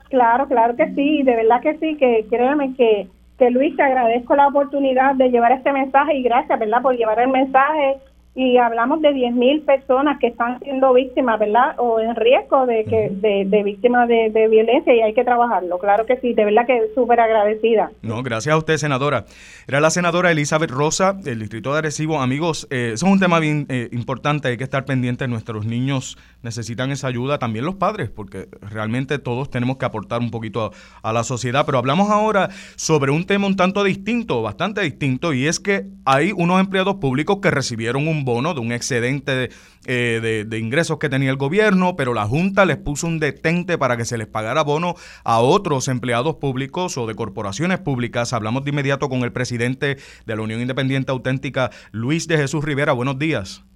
claro, 0.10 0.48
claro 0.48 0.76
que 0.76 0.94
sí, 0.94 1.24
de 1.24 1.36
verdad 1.36 1.62
que 1.62 1.78
sí, 1.78 1.98
que 1.98 2.26
créanme 2.30 2.74
que, 2.76 3.08
que 3.38 3.50
Luis, 3.50 3.76
te 3.76 3.84
agradezco 3.84 4.36
la 4.36 4.48
oportunidad 4.48 5.16
de 5.16 5.30
llevar 5.30 5.52
este 5.52 5.72
mensaje 5.72 6.16
y 6.16 6.24
gracias, 6.24 6.60
¿verdad?, 6.60 6.82
por 6.82 6.96
llevar 6.96 7.20
el 7.20 7.30
mensaje 7.30 7.98
y 8.36 8.58
hablamos 8.58 9.02
de 9.02 9.10
10.000 9.10 9.66
personas 9.66 10.20
que 10.20 10.28
están 10.28 10.60
siendo 10.60 10.94
víctimas, 10.94 11.40
¿verdad? 11.40 11.76
O 11.78 12.00
en 12.00 12.16
riesgo 12.16 12.68
de 12.68 12.86
que 12.86 13.10
de, 13.12 13.64
víctimas 13.64 14.08
de, 14.08 14.48
violencia 14.50 14.94
y 14.94 15.02
hay 15.02 15.14
que 15.14 15.24
trabajarlo. 15.24 15.80
Claro 15.80 16.06
que 16.06 16.18
sí, 16.18 16.34
de 16.34 16.46
verdad 16.46 16.66
que 16.68 16.80
súper 16.94 17.20
agradecida. 17.20 17.92
No, 18.02 18.22
gracias 18.22 18.54
a 18.54 18.58
usted, 18.58 18.78
senadora. 18.78 19.26
Era 19.68 19.82
la 19.82 19.90
senadora 19.90 20.32
Elizabeth 20.32 20.70
Rosa, 20.70 21.14
del 21.14 21.40
Distrito 21.40 21.74
de 21.74 21.80
Arecibo. 21.80 22.22
Amigos, 22.22 22.68
eh, 22.70 22.92
eso 22.94 23.08
es 23.08 23.12
un 23.12 23.20
tema 23.20 23.40
bien 23.40 23.66
eh, 23.68 23.90
importante, 23.92 24.48
hay 24.48 24.58
que 24.58 24.64
estar 24.64 24.86
pendientes. 24.86 25.28
Nuestros 25.28 25.66
niños 25.66 26.18
necesitan 26.44 26.92
esa 26.92 27.08
ayuda, 27.08 27.40
también 27.40 27.66
los 27.66 27.76
padres, 27.76 28.10
porque 28.10 28.48
realmente 28.62 29.18
todos 29.18 29.50
tenemos 29.50 29.78
que 29.78 29.86
aportar 29.86 30.22
un 30.22 30.32
poquito 30.32 30.72
a, 31.04 31.10
a 31.10 31.14
la 31.14 31.24
sociedad. 31.24 31.66
Pero 31.66 31.80
hablamos 31.80 32.10
ahora 32.12 32.50
sobre 32.76 33.12
un 33.12 33.26
tema 33.26 33.48
un 33.48 33.56
tanto 33.56 33.84
distinto, 33.84 34.42
bastante 34.44 34.82
distinto, 34.82 35.34
y 35.34 35.48
es 35.48 35.60
que 35.60 35.88
hay 36.06 36.32
unos 36.32 36.60
empleados 36.60 36.96
públicos 36.96 37.40
que 37.42 37.52
recibieron 37.52 38.08
un 38.08 38.29
bono 38.30 38.54
de 38.54 38.60
un 38.60 38.72
excedente 38.72 39.50
eh, 39.86 40.46
de, 40.48 40.60
ingresos 40.60 41.00
que 41.00 41.10
tenía 41.10 41.32
el 41.32 41.38
gobierno, 41.38 41.96
pero 41.96 42.14
la 42.14 42.28
Junta 42.28 42.66
les 42.66 42.78
puso 42.78 43.08
un 43.08 43.20
detente 43.20 43.78
para 43.80 43.98
que 43.98 44.06
se 44.06 44.18
les 44.18 44.28
pagara 44.28 44.64
bono 44.64 44.96
a 45.24 45.40
otros 45.40 45.88
empleados 45.88 46.36
públicos 46.36 46.98
o 46.98 47.08
de 47.08 47.16
corporaciones 47.16 47.80
públicas. 47.80 48.34
Hablamos 48.34 48.64
de 48.64 48.70
inmediato 48.70 49.10
con 49.10 49.24
el 49.24 49.32
presidente 49.32 49.98
de 50.28 50.36
la 50.36 50.44
Unión 50.44 50.62
Independiente 50.62 51.12
Auténtica, 51.12 51.72
Luis 51.92 52.28
de 52.28 52.38
Jesús 52.38 52.64
Rivera. 52.64 52.94
Buenos 52.94 53.18
días. 53.18 53.69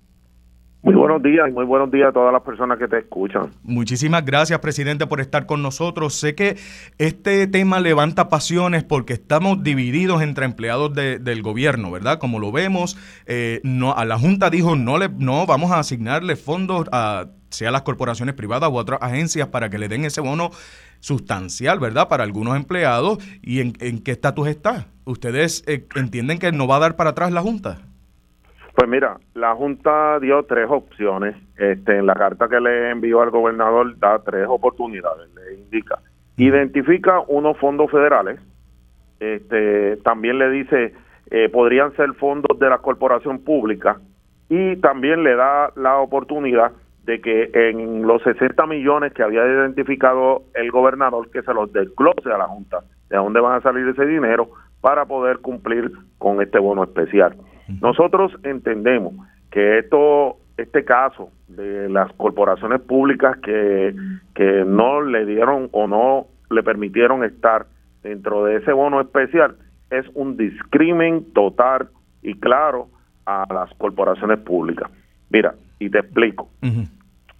Muy 0.83 0.95
buenos 0.95 1.23
días 1.23 1.47
y 1.47 1.51
muy 1.53 1.63
buenos 1.63 1.89
días 1.91 2.09
a 2.09 2.11
todas 2.11 2.33
las 2.33 2.41
personas 2.41 2.77
que 2.77 2.89
te 2.89 2.97
escuchan. 2.97 3.51
Muchísimas 3.63 4.25
gracias, 4.25 4.59
presidente, 4.59 5.07
por 5.07 5.21
estar 5.21 5.45
con 5.45 5.61
nosotros. 5.61 6.13
Sé 6.13 6.35
que 6.35 6.57
este 6.97 7.47
tema 7.47 7.79
levanta 7.79 8.27
pasiones 8.27 8.83
porque 8.83 9.13
estamos 9.13 9.63
divididos 9.63 10.21
entre 10.21 10.43
empleados 10.43 10.93
del 10.93 11.41
gobierno, 11.41 11.89
¿verdad? 11.89 12.19
Como 12.19 12.37
lo 12.37 12.51
vemos, 12.51 12.97
eh, 13.27 13.61
no, 13.63 13.93
a 13.93 14.03
la 14.03 14.19
Junta 14.19 14.49
dijo 14.49 14.75
no 14.75 14.97
le, 14.97 15.07
no 15.07 15.45
vamos 15.45 15.71
a 15.71 15.79
asignarle 15.79 16.35
fondos 16.35 16.89
a 16.91 17.27
sea 17.47 17.71
las 17.71 17.83
corporaciones 17.83 18.35
privadas 18.35 18.69
u 18.69 18.75
otras 18.75 18.99
agencias 19.01 19.47
para 19.47 19.69
que 19.69 19.77
le 19.77 19.87
den 19.87 20.03
ese 20.03 20.19
bono 20.19 20.51
sustancial, 20.99 21.79
¿verdad? 21.79 22.09
Para 22.09 22.25
algunos 22.25 22.57
empleados. 22.57 23.19
¿Y 23.41 23.61
en, 23.61 23.71
qué 23.71 24.11
estatus 24.11 24.49
está? 24.49 24.87
¿Ustedes 25.05 25.63
eh, 25.65 25.87
entienden 25.95 26.39
que 26.39 26.51
no 26.51 26.67
va 26.67 26.75
a 26.75 26.79
dar 26.79 26.97
para 26.97 27.11
atrás 27.11 27.31
la 27.31 27.41
Junta? 27.41 27.77
Pues 28.75 28.89
mira, 28.89 29.17
la 29.35 29.53
Junta 29.55 30.19
dio 30.19 30.43
tres 30.43 30.67
opciones. 30.69 31.35
Este, 31.57 31.97
en 31.97 32.07
la 32.07 32.15
carta 32.15 32.49
que 32.49 32.59
le 32.59 32.89
envió 32.89 33.21
al 33.21 33.29
gobernador 33.29 33.97
da 33.99 34.19
tres 34.19 34.47
oportunidades, 34.47 35.29
le 35.35 35.55
indica. 35.55 35.99
Identifica 36.37 37.19
unos 37.27 37.57
fondos 37.59 37.91
federales, 37.91 38.39
este, 39.19 39.97
también 39.97 40.39
le 40.39 40.49
dice, 40.49 40.93
eh, 41.29 41.49
podrían 41.49 41.95
ser 41.95 42.13
fondos 42.15 42.57
de 42.59 42.69
la 42.69 42.79
corporación 42.79 43.39
pública 43.43 44.01
y 44.49 44.75
también 44.77 45.23
le 45.23 45.35
da 45.35 45.71
la 45.75 45.99
oportunidad 45.99 46.71
de 47.05 47.21
que 47.21 47.51
en 47.53 48.07
los 48.07 48.23
60 48.23 48.65
millones 48.65 49.13
que 49.13 49.23
había 49.23 49.45
identificado 49.45 50.43
el 50.55 50.71
gobernador, 50.71 51.29
que 51.29 51.43
se 51.43 51.53
los 51.53 51.71
desglose 51.71 52.31
a 52.31 52.37
la 52.37 52.47
Junta, 52.47 52.79
de 53.09 53.17
dónde 53.17 53.39
van 53.39 53.57
a 53.57 53.61
salir 53.61 53.87
ese 53.87 54.05
dinero 54.05 54.49
para 54.81 55.05
poder 55.05 55.39
cumplir 55.39 55.91
con 56.17 56.41
este 56.41 56.59
bono 56.59 56.83
especial. 56.83 57.35
Nosotros 57.81 58.31
entendemos 58.43 59.13
que 59.51 59.79
esto, 59.79 60.37
este 60.57 60.83
caso 60.83 61.29
de 61.47 61.89
las 61.89 62.11
corporaciones 62.13 62.81
públicas 62.81 63.37
que, 63.39 63.95
que 64.33 64.63
no 64.65 65.01
le 65.01 65.25
dieron 65.25 65.69
o 65.71 65.87
no 65.87 66.27
le 66.49 66.63
permitieron 66.63 67.23
estar 67.23 67.67
dentro 68.01 68.45
de 68.45 68.57
ese 68.57 68.73
bono 68.73 69.01
especial 69.01 69.55
es 69.89 70.05
un 70.15 70.37
discrimen 70.37 71.33
total 71.33 71.89
y 72.21 72.33
claro 72.39 72.87
a 73.25 73.45
las 73.53 73.73
corporaciones 73.75 74.39
públicas. 74.39 74.89
Mira, 75.29 75.55
y 75.79 75.89
te 75.89 75.99
explico. 75.99 76.49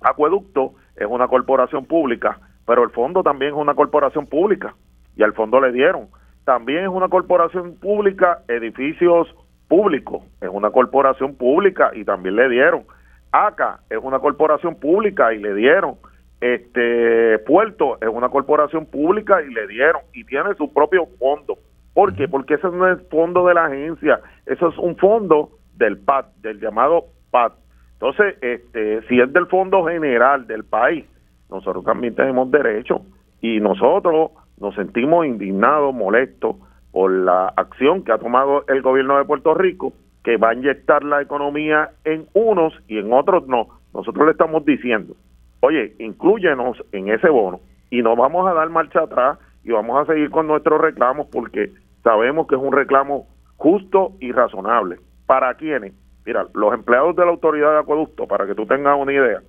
Acueducto 0.01 0.73
es 0.95 1.07
una 1.09 1.27
corporación 1.27 1.85
pública, 1.85 2.39
pero 2.65 2.83
el 2.83 2.91
fondo 2.91 3.23
también 3.23 3.53
es 3.53 3.57
una 3.57 3.73
corporación 3.73 4.27
pública 4.27 4.75
y 5.15 5.23
al 5.23 5.33
fondo 5.33 5.59
le 5.59 5.71
dieron. 5.71 6.07
También 6.45 6.83
es 6.83 6.89
una 6.89 7.07
corporación 7.07 7.75
pública 7.75 8.39
edificios 8.47 9.33
público, 9.73 10.23
es 10.39 10.49
una 10.49 10.69
corporación 10.69 11.33
pública 11.33 11.89
y 11.95 12.05
también 12.05 12.35
le 12.35 12.47
dieron. 12.47 12.83
ACA 13.31 13.79
es 13.89 13.97
una 13.99 14.19
corporación 14.19 14.75
pública 14.75 15.33
y 15.33 15.39
le 15.39 15.55
dieron. 15.55 15.95
Este 16.39 17.39
Puerto 17.39 17.97
es 17.99 18.07
una 18.07 18.29
corporación 18.29 18.85
pública 18.85 19.41
y 19.41 19.51
le 19.51 19.65
dieron 19.65 20.03
y 20.13 20.25
tiene 20.25 20.53
su 20.59 20.71
propio 20.71 21.07
fondo. 21.17 21.57
¿Por 21.95 22.13
qué? 22.13 22.27
Porque 22.27 22.53
ese 22.53 22.67
no 22.67 22.87
es 22.87 22.99
fondo 23.09 23.47
de 23.47 23.55
la 23.55 23.65
agencia, 23.65 24.19
eso 24.45 24.69
es 24.69 24.77
un 24.77 24.95
fondo 24.95 25.49
del 25.75 25.97
PAT, 25.97 26.27
del 26.43 26.59
llamado 26.59 27.05
PAT. 27.31 27.53
Entonces, 27.93 28.35
este, 28.41 29.01
si 29.07 29.19
es 29.19 29.33
del 29.33 29.47
fondo 29.47 29.85
general 29.85 30.45
del 30.45 30.65
país, 30.65 31.05
nosotros 31.49 31.83
también 31.83 32.13
tenemos 32.13 32.51
derecho 32.51 33.01
y 33.41 33.59
nosotros 33.59 34.33
nos 34.59 34.75
sentimos 34.75 35.25
indignados, 35.25 35.95
molestos 35.95 36.57
por 36.93 37.11
la 37.11 37.47
acción 37.57 38.03
que 38.03 38.11
ha 38.11 38.19
tomado 38.19 38.65
el 38.67 38.83
gobierno 38.83 39.17
de 39.17 39.25
Puerto 39.25 39.55
Rico, 39.55 39.93
que 40.23 40.37
va 40.37 40.51
a 40.51 40.53
inyectar 40.53 41.03
la 41.03 41.21
economía 41.21 41.89
en 42.05 42.27
unos 42.33 42.71
y 42.87 42.99
en 42.99 43.11
otros 43.11 43.47
no. 43.47 43.67
Nosotros 43.93 44.27
le 44.27 44.31
estamos 44.31 44.63
diciendo, 44.63 45.15
oye, 45.59 45.95
incluyenos 45.97 46.77
en 46.91 47.09
ese 47.09 47.29
bono 47.29 47.59
y 47.89 48.03
no 48.03 48.15
vamos 48.15 48.47
a 48.47 48.53
dar 48.53 48.69
marcha 48.69 49.01
atrás 49.01 49.39
y 49.63 49.71
vamos 49.71 50.01
a 50.01 50.13
seguir 50.13 50.29
con 50.29 50.45
nuestros 50.45 50.79
reclamos 50.79 51.27
porque 51.31 51.71
sabemos 52.03 52.47
que 52.47 52.55
es 52.55 52.61
un 52.61 52.71
reclamo 52.71 53.25
justo 53.57 54.13
y 54.19 54.31
razonable. 54.31 54.97
¿Para 55.25 55.55
quiénes? 55.55 55.93
Mira, 56.27 56.45
los 56.53 56.73
empleados 56.75 57.15
de 57.15 57.25
la 57.25 57.31
autoridad 57.31 57.71
de 57.71 57.79
acueducto, 57.79 58.27
para 58.27 58.45
que 58.45 58.53
tú 58.53 58.67
tengas 58.67 58.97
una 58.99 59.13
idea, 59.13 59.41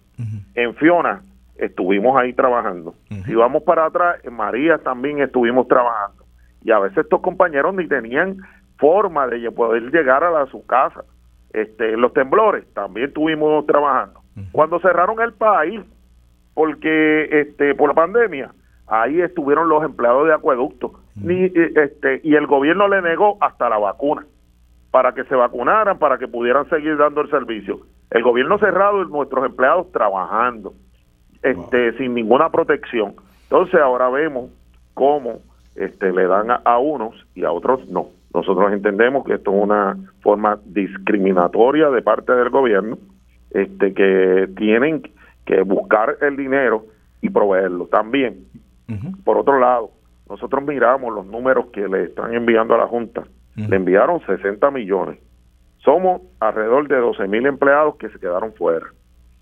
en 0.54 0.74
Fiona 0.76 1.20
estuvimos 1.56 2.16
ahí 2.16 2.32
trabajando. 2.32 2.94
Si 3.26 3.34
vamos 3.34 3.62
para 3.64 3.84
atrás, 3.84 4.16
en 4.24 4.32
María 4.32 4.78
también 4.78 5.20
estuvimos 5.20 5.68
trabajando 5.68 6.23
y 6.64 6.72
a 6.72 6.78
veces 6.78 6.98
estos 6.98 7.20
compañeros 7.20 7.74
ni 7.74 7.86
tenían 7.86 8.38
forma 8.78 9.26
de 9.28 9.50
poder 9.50 9.90
llegar 9.92 10.24
a, 10.24 10.30
la, 10.30 10.46
su 10.46 10.64
casa. 10.66 11.04
Este, 11.52 11.96
los 11.96 12.12
temblores 12.12 12.64
también 12.74 13.08
estuvimos 13.08 13.64
trabajando. 13.66 14.20
Cuando 14.50 14.80
cerraron 14.80 15.20
el 15.20 15.32
país, 15.32 15.80
porque 16.54 17.28
este, 17.30 17.74
por 17.76 17.90
la 17.90 17.94
pandemia, 17.94 18.50
ahí 18.88 19.20
estuvieron 19.20 19.68
los 19.68 19.84
empleados 19.84 20.26
de 20.26 20.34
acueducto. 20.34 20.92
Ni, 21.14 21.44
eh, 21.44 21.72
este, 21.76 22.20
y 22.24 22.34
el 22.34 22.48
gobierno 22.48 22.88
le 22.88 23.00
negó 23.02 23.38
hasta 23.40 23.68
la 23.68 23.78
vacuna 23.78 24.26
para 24.90 25.12
que 25.12 25.24
se 25.24 25.34
vacunaran, 25.36 25.98
para 25.98 26.18
que 26.18 26.26
pudieran 26.26 26.68
seguir 26.68 26.96
dando 26.96 27.20
el 27.20 27.30
servicio. 27.30 27.80
El 28.10 28.22
gobierno 28.22 28.58
cerrado 28.58 29.02
y 29.02 29.06
nuestros 29.06 29.44
empleados 29.44 29.92
trabajando, 29.92 30.72
este, 31.42 31.96
sin 31.98 32.14
ninguna 32.14 32.50
protección. 32.50 33.14
Entonces 33.44 33.80
ahora 33.80 34.08
vemos 34.08 34.50
cómo 34.94 35.40
este, 35.74 36.12
le 36.12 36.26
dan 36.26 36.48
a, 36.50 36.78
unos 36.78 37.14
y 37.34 37.44
a 37.44 37.52
otros 37.52 37.88
no. 37.88 38.08
Nosotros 38.32 38.72
entendemos 38.72 39.24
que 39.24 39.34
esto 39.34 39.52
es 39.54 39.62
una 39.62 39.96
forma 40.20 40.58
discriminatoria 40.64 41.90
de 41.90 42.02
parte 42.02 42.32
del 42.32 42.50
gobierno, 42.50 42.98
este, 43.50 43.94
que 43.94 44.48
tienen 44.56 45.02
que 45.44 45.62
buscar 45.62 46.16
el 46.20 46.36
dinero 46.36 46.86
y 47.20 47.30
proveerlo. 47.30 47.86
También, 47.86 48.44
por 49.24 49.38
otro 49.38 49.58
lado, 49.58 49.90
nosotros 50.28 50.64
miramos 50.64 51.14
los 51.14 51.26
números 51.26 51.66
que 51.66 51.86
le 51.86 52.04
están 52.04 52.34
enviando 52.34 52.74
a 52.74 52.78
la 52.78 52.86
Junta. 52.86 53.24
Le 53.56 53.76
enviaron 53.76 54.20
60 54.26 54.68
millones. 54.72 55.18
Somos 55.78 56.22
alrededor 56.40 56.88
de 56.88 56.96
12 56.96 57.28
mil 57.28 57.46
empleados 57.46 57.96
que 57.96 58.08
se 58.08 58.18
quedaron 58.18 58.52
fuera. 58.54 58.86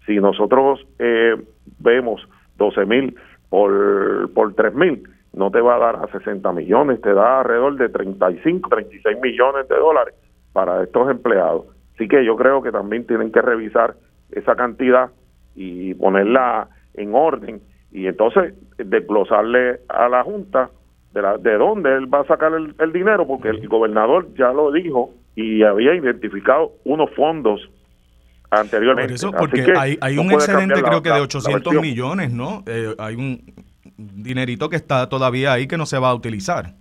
Si 0.07 0.17
nosotros 0.17 0.87
eh, 0.99 1.37
vemos 1.79 2.29
12 2.59 2.85
mil 2.85 3.17
por, 3.49 4.31
por 4.35 4.53
3 4.55 4.75
mil, 4.75 5.09
no 5.33 5.51
te 5.51 5.61
va 5.61 5.77
a 5.77 5.79
dar 5.79 5.97
a 5.97 6.13
60 6.13 6.53
millones, 6.53 7.01
te 7.01 7.15
da 7.15 7.41
alrededor 7.41 7.77
de 7.77 7.89
35, 7.89 8.69
36 8.69 9.19
millones 9.21 9.69
de 9.69 9.77
dólares 9.77 10.15
para 10.53 10.83
estos 10.83 11.11
empleados. 11.11 11.67
Así 11.95 12.09
que 12.09 12.25
yo 12.25 12.37
creo 12.37 12.63
que 12.63 12.71
también 12.71 13.07
tienen 13.07 13.33
que 13.33 13.41
revisar 13.41 13.95
esa 14.31 14.55
cantidad 14.57 15.11
y 15.55 15.95
ponerla 15.95 16.69
en 16.95 17.15
orden 17.15 17.61
y 17.91 18.07
entonces 18.07 18.55
desglosarle 18.79 19.81
a 19.89 20.09
la 20.09 20.23
Junta 20.23 20.71
de, 21.13 21.23
la, 21.23 21.37
de 21.39 21.57
dónde 21.57 21.95
él 21.95 22.13
va 22.13 22.21
a 22.21 22.27
sacar 22.27 22.53
el, 22.55 22.75
el 22.79 22.93
dinero, 22.93 23.27
porque 23.27 23.49
el 23.49 23.69
gobernador 23.69 24.29
ya 24.35 24.53
lo 24.53 24.73
dijo 24.73 25.11
y 25.35 25.63
había 25.63 25.95
identificado 25.95 26.73
unos 26.85 27.11
fondos 27.15 27.69
anteriormente. 28.51 29.09
Por 29.09 29.15
eso, 29.15 29.33
porque 29.33 29.73
hay, 29.77 29.99
hay 30.01 30.19
un 30.19 30.31
excedente 30.33 30.83
creo 30.83 31.03
que 31.03 31.11
de 31.11 31.21
800 31.21 31.75
millones, 31.75 32.33
¿no? 32.33 32.63
Eh, 32.67 32.95
hay 32.99 33.15
un 33.15 33.43
dinerito 34.23 34.69
que 34.69 34.77
está 34.77 35.09
todavía 35.09 35.53
ahí 35.53 35.67
que 35.67 35.77
no 35.77 35.87
se 35.87 35.99
va 35.99 36.11
a 36.11 36.15
utilizar. 36.15 36.75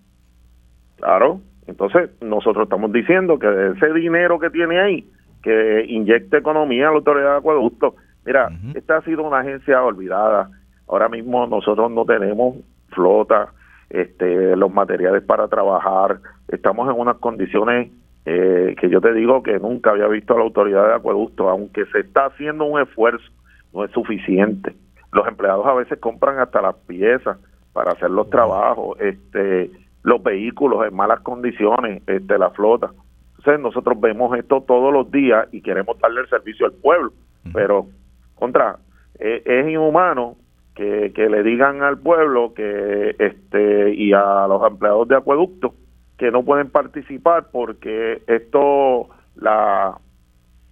Claro, 0.98 1.42
entonces 1.68 2.10
nosotros 2.22 2.64
estamos 2.64 2.92
diciendo 2.92 3.40
que 3.40 3.48
ese 3.76 3.94
dinero 3.94 4.40
que 4.40 4.50
tiene 4.50 4.80
ahí, 4.80 5.10
que 5.42 5.86
inyecte 5.88 6.38
economía 6.38 6.88
a 6.88 6.92
la 6.92 6.98
autoridad 6.98 7.32
de 7.32 7.38
acueducto. 7.38 7.96
Mira, 8.26 8.50
esta 8.76 8.98
ha 8.98 9.02
sido 9.02 9.24
una 9.24 9.40
agencia 9.40 9.82
olvidada. 9.84 10.50
Ahora 10.88 11.10
mismo 11.10 11.48
nosotros 11.48 11.90
no 11.90 12.06
tenemos 12.06 12.58
flota, 12.90 13.52
este, 13.90 14.56
los 14.56 14.72
materiales 14.72 15.24
para 15.24 15.48
trabajar, 15.48 16.20
estamos 16.48 16.90
en 16.90 17.00
unas 17.00 17.18
condiciones 17.18 17.92
eh, 18.26 18.76
que 18.80 18.90
yo 18.90 19.02
te 19.02 19.14
digo 19.14 19.44
que 19.44 19.60
nunca 19.60 19.92
había 19.92 20.08
visto 20.08 20.34
a 20.34 20.38
la 20.38 20.44
autoridad 20.44 20.88
de 20.88 20.94
acueducto, 20.96 21.50
aunque 21.50 21.86
se 21.88 22.00
está 22.00 22.28
haciendo 22.28 22.66
un 22.66 22.80
esfuerzo, 22.80 23.26
no 23.74 23.84
es 23.84 23.92
suficiente. 23.92 24.74
Los 25.12 25.28
empleados 25.28 25.66
a 25.66 25.74
veces 25.74 26.00
compran 26.00 26.40
hasta 26.40 26.62
las 26.62 26.76
piezas 26.88 27.38
para 27.74 27.92
hacer 27.92 28.10
los 28.10 28.30
trabajos, 28.30 29.00
este, 29.00 29.72
los 30.04 30.22
vehículos 30.24 30.86
en 30.86 30.96
malas 30.96 31.22
condiciones, 31.22 32.02
este, 32.08 32.38
la 32.38 32.50
flota. 32.52 32.92
Entonces 33.38 33.60
nosotros 33.60 34.00
vemos 34.00 34.38
esto 34.38 34.62
todos 34.62 34.94
los 34.94 35.10
días 35.12 35.48
y 35.52 35.62
queremos 35.62 36.00
darle 36.00 36.22
el 36.22 36.30
servicio 36.30 36.66
al 36.66 36.74
pueblo, 36.74 37.12
pero 37.54 37.88
contra, 38.36 38.78
e, 39.20 39.42
es 39.46 39.68
inhumano 39.68 40.36
que, 40.76 41.12
que 41.14 41.30
le 41.30 41.44
digan 41.44 41.82
al 41.82 41.98
pueblo 41.98 42.54
que 42.54 43.16
este 43.18 43.94
y 43.94 44.14
a 44.14 44.46
los 44.48 44.66
empleados 44.66 45.08
de 45.08 45.16
acueducto 45.16 45.74
que 46.18 46.30
no 46.30 46.44
pueden 46.44 46.70
participar 46.70 47.48
porque 47.52 48.22
esto 48.28 49.10
la 49.36 49.98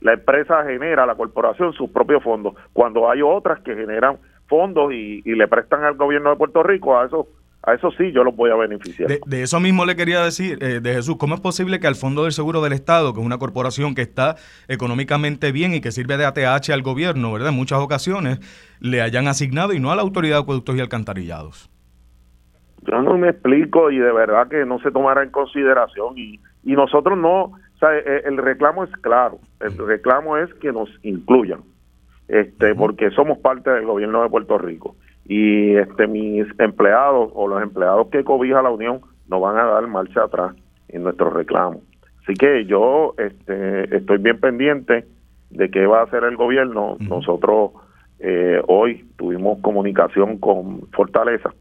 la 0.01 0.13
empresa 0.13 0.63
genera, 0.65 1.05
la 1.05 1.15
corporación, 1.15 1.73
sus 1.73 1.89
propios 1.89 2.23
fondos, 2.23 2.55
cuando 2.73 3.09
hay 3.09 3.21
otras 3.21 3.59
que 3.62 3.75
generan 3.75 4.17
fondos 4.47 4.93
y, 4.93 5.21
y 5.25 5.35
le 5.35 5.47
prestan 5.47 5.83
al 5.83 5.95
gobierno 5.95 6.31
de 6.31 6.35
Puerto 6.35 6.63
Rico, 6.63 6.97
a 6.97 7.05
eso 7.05 7.27
a 7.63 7.73
eso 7.73 7.91
sí 7.91 8.12
yo 8.12 8.23
los 8.23 8.35
voy 8.35 8.51
a 8.51 8.55
beneficiar. 8.55 9.09
De, 9.25 9.41
eso 9.41 9.59
mismo 9.59 9.85
le 9.85 9.95
quería 9.95 10.23
decir, 10.23 10.57
eh, 10.62 10.79
de 10.81 10.93
Jesús, 10.93 11.17
¿cómo 11.17 11.35
es 11.35 11.41
posible 11.41 11.79
que 11.79 11.88
al 11.88 11.95
Fondo 11.95 12.23
del 12.23 12.31
Seguro 12.31 12.62
del 12.62 12.73
Estado, 12.73 13.13
que 13.13 13.19
es 13.19 13.25
una 13.25 13.38
corporación 13.38 13.95
que 13.95 14.01
está 14.01 14.35
económicamente 14.67 15.51
bien 15.51 15.73
y 15.73 15.81
que 15.81 15.91
sirve 15.91 16.17
de 16.17 16.25
ATH 16.25 16.69
al 16.69 16.81
gobierno, 16.81 17.33
¿verdad? 17.33 17.49
En 17.49 17.55
muchas 17.55 17.79
ocasiones, 17.79 18.39
le 18.79 19.01
hayan 19.01 19.27
asignado 19.27 19.73
y 19.73 19.79
no 19.79 19.91
a 19.91 19.95
la 19.95 20.03
Autoridad 20.03 20.38
de 20.38 20.41
Acueductos 20.43 20.75
y 20.75 20.79
Alcantarillados. 20.79 21.69
Yo 22.83 23.01
no 23.01 23.17
me 23.17 23.29
explico 23.29 23.91
y 23.91 23.99
de 23.99 24.12
verdad 24.13 24.47
que 24.47 24.65
no 24.65 24.79
se 24.79 24.89
tomará 24.91 25.23
en 25.23 25.31
consideración 25.31 26.17
y, 26.17 26.39
y 26.63 26.73
nosotros 26.73 27.17
no, 27.17 27.51
o 27.79 27.85
sea, 27.87 27.97
e, 27.97 28.23
el, 28.25 28.37
reclamo 28.37 28.83
es 28.83 28.91
claro, 28.97 29.39
el 29.61 29.77
reclamo 29.77 30.35
es 30.35 30.53
que 30.55 30.73
nos 30.73 30.89
incluyan, 31.01 31.61
este, 32.27 32.75
porque 32.75 33.09
somos 33.11 33.37
parte 33.37 33.69
del 33.69 33.85
gobierno 33.85 34.21
de 34.21 34.29
Puerto 34.29 34.57
Rico. 34.57 34.97
Y 35.25 35.75
este 35.75 36.07
mis 36.07 36.47
empleados 36.59 37.31
o 37.33 37.47
los 37.47 37.61
empleados 37.61 38.09
que 38.09 38.23
cobija 38.23 38.61
la 38.61 38.71
Unión 38.71 38.99
no 39.29 39.39
van 39.39 39.57
a 39.57 39.63
dar 39.63 39.87
marcha 39.87 40.23
atrás 40.23 40.55
en 40.89 41.03
nuestro 41.03 41.29
reclamo. 41.29 41.81
Así 42.23 42.33
que 42.33 42.65
yo 42.65 43.13
este, 43.17 43.95
estoy 43.95 44.17
bien 44.17 44.39
pendiente 44.39 45.05
de 45.49 45.71
qué 45.71 45.85
va 45.85 46.01
a 46.01 46.03
hacer 46.03 46.23
el 46.25 46.35
gobierno. 46.35 46.97
Nosotros 46.99 47.71
eh, 48.19 48.61
hoy 48.67 49.05
tuvimos 49.17 49.61
comunicación 49.61 50.37
con 50.39 50.81
Fortaleza 50.91 51.53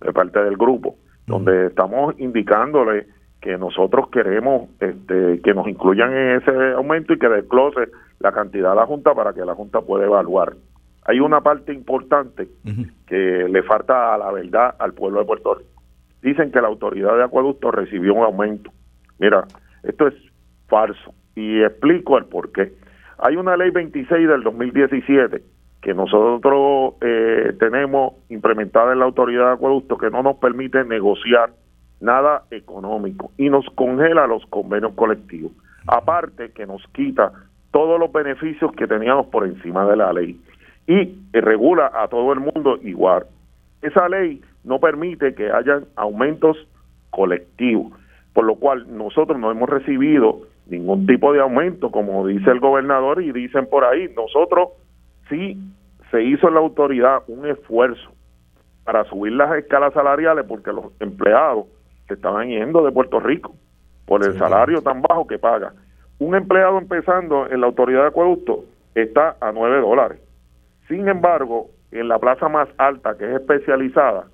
de 0.00 0.12
parte 0.12 0.42
del 0.42 0.56
grupo, 0.56 0.96
donde 1.26 1.66
estamos 1.66 2.14
indicándole 2.18 3.08
que 3.46 3.56
nosotros 3.56 4.08
queremos 4.10 4.68
este, 4.80 5.40
que 5.40 5.54
nos 5.54 5.68
incluyan 5.68 6.12
en 6.12 6.36
ese 6.40 6.72
aumento 6.72 7.12
y 7.12 7.18
que 7.18 7.28
desglose 7.28 7.90
la 8.18 8.32
cantidad 8.32 8.70
de 8.70 8.76
la 8.76 8.86
Junta 8.86 9.14
para 9.14 9.32
que 9.32 9.44
la 9.44 9.54
Junta 9.54 9.82
pueda 9.82 10.04
evaluar 10.04 10.54
hay 11.08 11.20
una 11.20 11.40
parte 11.40 11.72
importante 11.72 12.48
que 13.06 13.46
le 13.48 13.62
falta 13.62 14.14
a 14.14 14.18
la 14.18 14.32
verdad 14.32 14.74
al 14.78 14.92
pueblo 14.92 15.20
de 15.20 15.24
Puerto 15.24 15.54
Rico. 15.54 15.82
Dicen 16.20 16.50
que 16.50 16.60
la 16.60 16.66
autoridad 16.66 17.16
de 17.16 17.22
acueducto 17.22 17.70
recibió 17.70 18.14
un 18.14 18.24
aumento. 18.24 18.72
Mira, 19.20 19.44
esto 19.84 20.08
es 20.08 20.14
falso 20.66 21.14
y 21.36 21.62
explico 21.62 22.18
el 22.18 22.24
por 22.24 22.50
qué. 22.50 22.72
Hay 23.18 23.36
una 23.36 23.56
ley 23.56 23.70
26 23.70 24.28
del 24.28 24.42
2017 24.42 25.42
que 25.80 25.94
nosotros 25.94 26.94
eh, 27.00 27.54
tenemos 27.60 28.14
implementada 28.28 28.92
en 28.92 28.98
la 28.98 29.04
autoridad 29.04 29.46
de 29.46 29.52
acueducto 29.52 29.96
que 29.98 30.10
no 30.10 30.24
nos 30.24 30.38
permite 30.38 30.84
negociar 30.84 31.50
nada 32.00 32.42
económico 32.50 33.30
y 33.36 33.48
nos 33.48 33.66
congela 33.70 34.26
los 34.26 34.44
convenios 34.46 34.92
colectivos. 34.94 35.52
Aparte 35.86 36.50
que 36.52 36.66
nos 36.66 36.86
quita 36.88 37.32
todos 37.70 37.98
los 37.98 38.12
beneficios 38.12 38.72
que 38.72 38.86
teníamos 38.86 39.26
por 39.26 39.46
encima 39.46 39.86
de 39.86 39.96
la 39.96 40.12
ley 40.12 40.40
y 40.86 41.14
regula 41.32 41.90
a 41.94 42.08
todo 42.08 42.32
el 42.32 42.40
mundo 42.40 42.78
igual. 42.82 43.26
Esa 43.82 44.08
ley 44.08 44.40
no 44.64 44.78
permite 44.80 45.34
que 45.34 45.50
hayan 45.50 45.84
aumentos 45.96 46.56
colectivos, 47.10 47.92
por 48.32 48.44
lo 48.44 48.56
cual 48.56 48.86
nosotros 48.96 49.38
no 49.38 49.50
hemos 49.50 49.68
recibido 49.68 50.40
ningún 50.66 51.06
tipo 51.06 51.32
de 51.32 51.40
aumento, 51.40 51.90
como 51.90 52.26
dice 52.26 52.50
el 52.50 52.60
gobernador 52.60 53.22
y 53.22 53.32
dicen 53.32 53.66
por 53.70 53.84
ahí, 53.84 54.08
nosotros 54.16 54.70
sí 55.28 55.56
se 56.10 56.22
hizo 56.22 56.48
en 56.48 56.54
la 56.54 56.60
autoridad 56.60 57.22
un 57.28 57.46
esfuerzo 57.46 58.10
para 58.84 59.04
subir 59.04 59.32
las 59.32 59.56
escalas 59.56 59.92
salariales 59.92 60.44
porque 60.48 60.72
los 60.72 60.86
empleados 61.00 61.66
se 62.06 62.14
estaban 62.14 62.48
yendo 62.48 62.84
de 62.84 62.92
Puerto 62.92 63.20
Rico 63.20 63.54
por 64.06 64.24
el 64.24 64.38
salario 64.38 64.82
tan 64.82 65.02
bajo 65.02 65.26
que 65.26 65.38
paga. 65.38 65.72
Un 66.18 66.34
empleado 66.34 66.78
empezando 66.78 67.48
en 67.50 67.60
la 67.60 67.66
autoridad 67.66 68.02
de 68.02 68.08
acueducto 68.08 68.64
está 68.94 69.36
a 69.40 69.52
9 69.52 69.80
dólares 69.80 70.20
sin 70.88 71.08
embargo, 71.08 71.70
en 71.90 72.08
la 72.08 72.18
plaza 72.18 72.48
más 72.48 72.68
alta, 72.78 73.16
que 73.16 73.24
es 73.24 73.40
especializada, 73.40 74.28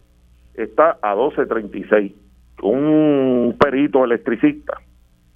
está 0.54 0.98
a 1.00 1.14
12.36, 1.14 2.14
un 2.62 3.56
perito 3.58 4.04
electricista. 4.04 4.78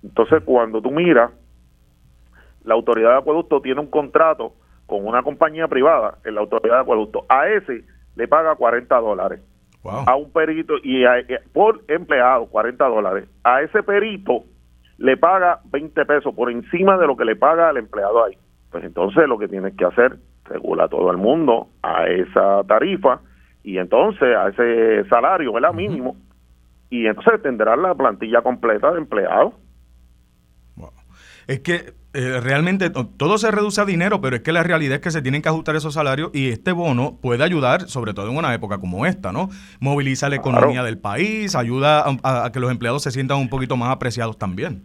Entonces, 0.03 0.43
cuando 0.45 0.83
tú 0.83 0.91
miras, 0.91 1.31
la 2.65 2.75
autoridad 2.75 3.13
de 3.13 3.19
acueducto 3.19 3.61
tiene 3.63 3.81
un 3.81 3.87
contrato 3.89 4.53
con 4.87 5.07
una 5.07 5.23
compañía 5.23 5.69
privada, 5.69 6.19
en 6.25 6.35
la 6.35 6.43
autoridad 6.43 6.77
de 6.77 6.83
acueducto. 6.83 7.25
A 7.29 7.49
ese 7.49 7.85
le 8.15 8.29
paga 8.29 8.55
40 8.55 8.95
dólares. 9.01 9.41
A 9.91 10.17
un 10.17 10.31
perito, 10.33 10.75
y 10.83 11.05
eh, 11.05 11.41
por 11.53 11.83
empleado, 11.89 12.47
40 12.47 12.85
dólares. 12.87 13.29
A 13.45 13.63
ese 13.63 13.83
perito 13.83 14.45
le 14.99 15.17
paga 15.17 15.61
20 15.65 16.05
pesos 16.07 16.35
por 16.35 16.51
encima 16.51 16.97
de 16.97 17.07
lo 17.07 17.17
que 17.17 17.25
le 17.25 17.37
paga 17.37 17.69
al 17.69 17.77
empleado 17.77 18.25
ahí. 18.25 18.37
Pues 18.71 18.85
entonces 18.85 19.29
lo 19.29 19.39
que 19.39 19.49
tienes 19.49 19.75
que 19.77 19.85
hacer 19.85 20.19
regula 20.45 20.89
todo 20.89 21.11
el 21.11 21.17
mundo 21.17 21.69
a 21.83 22.07
esa 22.07 22.63
tarifa 22.65 23.21
y 23.63 23.79
entonces 23.79 24.37
a 24.37 24.49
ese 24.49 25.09
salario, 25.09 25.53
¿verdad? 25.53 25.73
Mínimo. 25.73 26.17
Y 26.89 27.07
entonces 27.07 27.43
tendrá 27.43 27.77
la 27.77 27.95
plantilla 27.95 28.43
completa 28.43 28.93
de 28.93 28.99
empleados. 28.99 29.55
Es 31.47 31.61
que 31.61 31.93
eh, 32.17 32.41
realmente 32.41 32.91
todo 32.91 33.37
se 33.37 33.51
reduce 33.51 33.81
a 33.81 33.85
dinero, 33.85 34.23
pero 34.23 34.37
es 34.37 34.43
que 34.43 34.53
la 34.53 34.63
realidad 34.63 34.95
es 34.95 35.01
que 35.03 35.11
se 35.11 35.21
tienen 35.21 35.43
que 35.43 35.51
ajustar 35.51 35.77
esos 35.77 35.93
salarios 35.93 36.31
y 36.33 36.49
este 36.49 36.73
bono 36.73 37.19
puede 37.21 37.45
ayudar, 37.45 37.83
sobre 37.83 38.15
todo 38.15 38.31
en 38.31 38.37
una 38.39 38.55
época 38.55 38.79
como 38.79 39.05
esta, 39.05 39.33
¿no? 39.33 39.51
Moviliza 39.81 40.31
la 40.31 40.37
economía 40.37 40.83
del 40.83 40.99
país, 40.99 41.55
ayuda 41.55 42.05
a, 42.23 42.47
a, 42.47 42.53
que 42.53 42.59
los 42.59 42.71
empleados 42.71 43.03
se 43.03 43.11
sientan 43.11 43.37
un 43.37 43.51
poquito 43.51 43.77
más 43.77 43.91
apreciados 43.91 44.39
también. 44.39 44.83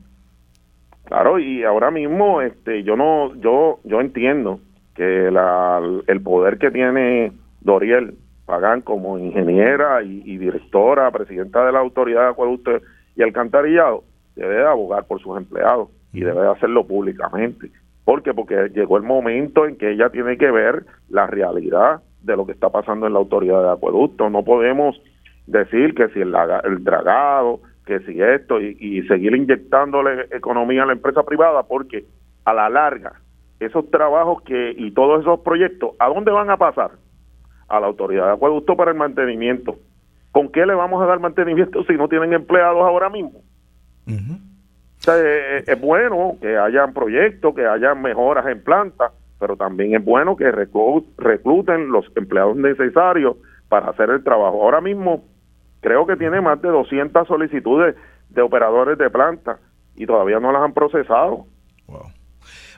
Claro, 1.06 1.40
y 1.40 1.64
ahora 1.64 1.90
mismo 1.90 2.42
este 2.42 2.84
yo 2.84 2.98
no 2.98 3.34
yo 3.36 3.80
yo 3.86 4.02
entiendo 4.02 4.60
que 4.94 5.32
la, 5.32 5.82
el 6.08 6.22
poder 6.22 6.58
que 6.58 6.70
tiene 6.70 7.32
Doriel 7.62 8.18
Pagán 8.46 8.82
como 8.82 9.18
ingeniera 9.18 10.04
y, 10.04 10.38
directora, 10.38 11.10
presidenta 11.12 11.66
de 11.66 11.72
la 11.72 11.80
Autoridad 11.80 12.24
de 12.24 12.30
Acueducto 12.32 12.72
y 13.16 13.22
Alcantarillado, 13.22 14.04
debe 14.36 14.56
de 14.56 14.68
abogar 14.68 15.06
por 15.06 15.22
sus 15.22 15.38
empleados 15.38 15.88
y 16.14 16.22
debe 16.22 16.42
de 16.42 16.50
hacerlo 16.50 16.86
públicamente. 16.86 17.72
¿Por 18.04 18.24
qué? 18.24 18.34
Porque 18.34 18.70
llegó 18.74 18.98
el 18.98 19.04
momento 19.04 19.66
en 19.66 19.78
que 19.78 19.92
ella 19.92 20.10
tiene 20.10 20.38
que 20.38 20.52
ver 20.52 20.86
la 21.10 21.28
realidad 21.28 22.02
de 22.22 22.36
lo 22.36 22.46
que 22.46 22.52
está 22.52 22.70
pasando 22.70 23.08
en 23.08 23.14
la 23.14 23.20
Autoridad 23.20 23.64
de 23.64 23.72
Acueducto. 23.72 24.30
No 24.30 24.44
podemos 24.44 25.00
decir 25.48 25.94
que 25.94 26.10
si 26.10 26.20
el, 26.20 26.36
el 26.64 26.84
dragado, 26.84 27.60
que 27.86 28.00
si 28.02 28.22
esto, 28.22 28.62
y, 28.62 28.78
y 28.80 29.02
seguir 29.04 29.36
inyectándole 29.36 30.28
economía 30.32 30.84
a 30.84 30.88
la 30.88 30.94
empresa 30.94 31.24
privada, 31.24 31.64
porque 31.64 32.06
a 32.46 32.54
la 32.54 32.70
larga 32.70 33.14
esos 33.60 33.90
trabajos 33.92 34.42
que 34.42 34.74
y 34.76 34.92
todos 34.92 35.22
esos 35.22 35.40
proyectos, 35.42 35.92
¿a 36.00 36.08
dónde 36.08 36.32
van 36.32 36.50
a 36.50 36.58
pasar? 36.58 36.92
A 37.68 37.80
la 37.80 37.88
autoridad 37.88 38.26
de 38.26 38.34
acueducto 38.34 38.76
para 38.76 38.92
el 38.92 38.98
mantenimiento. 38.98 39.78
¿Con 40.32 40.52
qué 40.52 40.66
le 40.66 40.74
vamos 40.74 41.02
a 41.02 41.06
dar 41.06 41.20
mantenimiento 41.20 41.84
si 41.84 41.94
no 41.94 42.08
tienen 42.08 42.34
empleados 42.34 42.82
ahora 42.82 43.10
mismo? 43.10 43.42
O 45.02 45.04
sea, 45.04 45.18
es, 45.18 45.68
es, 45.68 45.82
bueno 45.82 46.38
que 46.40 46.56
hayan 46.56 46.94
proyectos, 46.94 47.56
que 47.56 47.66
hayan 47.66 48.04
mejoras 48.04 48.46
en 48.46 48.64
planta, 48.64 49.12
pero 49.40 49.58
también 49.58 49.96
es 49.96 50.06
bueno 50.06 50.36
que 50.36 50.52
recluten 50.52 51.92
los 51.92 52.06
empleados 52.16 52.56
necesarios 52.56 53.38
para 53.68 53.90
hacer 53.90 54.12
el 54.12 54.24
trabajo. 54.24 54.62
Ahora 54.62 54.80
mismo 54.80 55.24
creo 55.80 56.06
que 56.06 56.16
tiene 56.18 56.40
más 56.40 56.62
de 56.62 56.70
200 56.70 57.28
solicitudes 57.28 57.96
de 58.30 58.42
operadores 58.44 59.00
de 59.00 59.10
planta 59.10 59.58
y 59.96 60.06
todavía 60.06 60.40
no 60.40 60.52
las 60.52 60.62
han 60.62 60.74
procesado. 60.74 61.48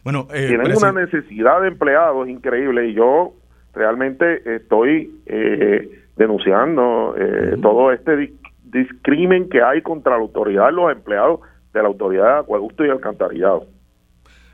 Bueno, 0.06 0.30
eh, 0.34 0.48
tienen 0.48 0.78
una 0.78 0.94
necesidad 0.94 1.62
de 1.62 1.68
empleados 1.68 2.30
increíble 2.30 2.88
y 2.88 2.94
yo 2.94 3.34
realmente 3.74 4.56
estoy 4.56 5.22
eh, 5.26 6.06
denunciando 6.16 7.16
eh, 7.18 7.58
todo 7.62 7.92
este 7.92 8.32
discrimen 8.64 9.50
que 9.50 9.62
hay 9.62 9.82
contra 9.82 10.14
la 10.14 10.20
autoridad 10.20 10.68
de 10.68 10.72
los 10.72 10.90
empleados 10.90 11.42
de 11.74 11.82
la 11.82 11.88
autoridad 11.88 12.36
de 12.36 12.40
acueducto 12.40 12.86
y 12.86 12.90
alcantarillado. 12.90 13.68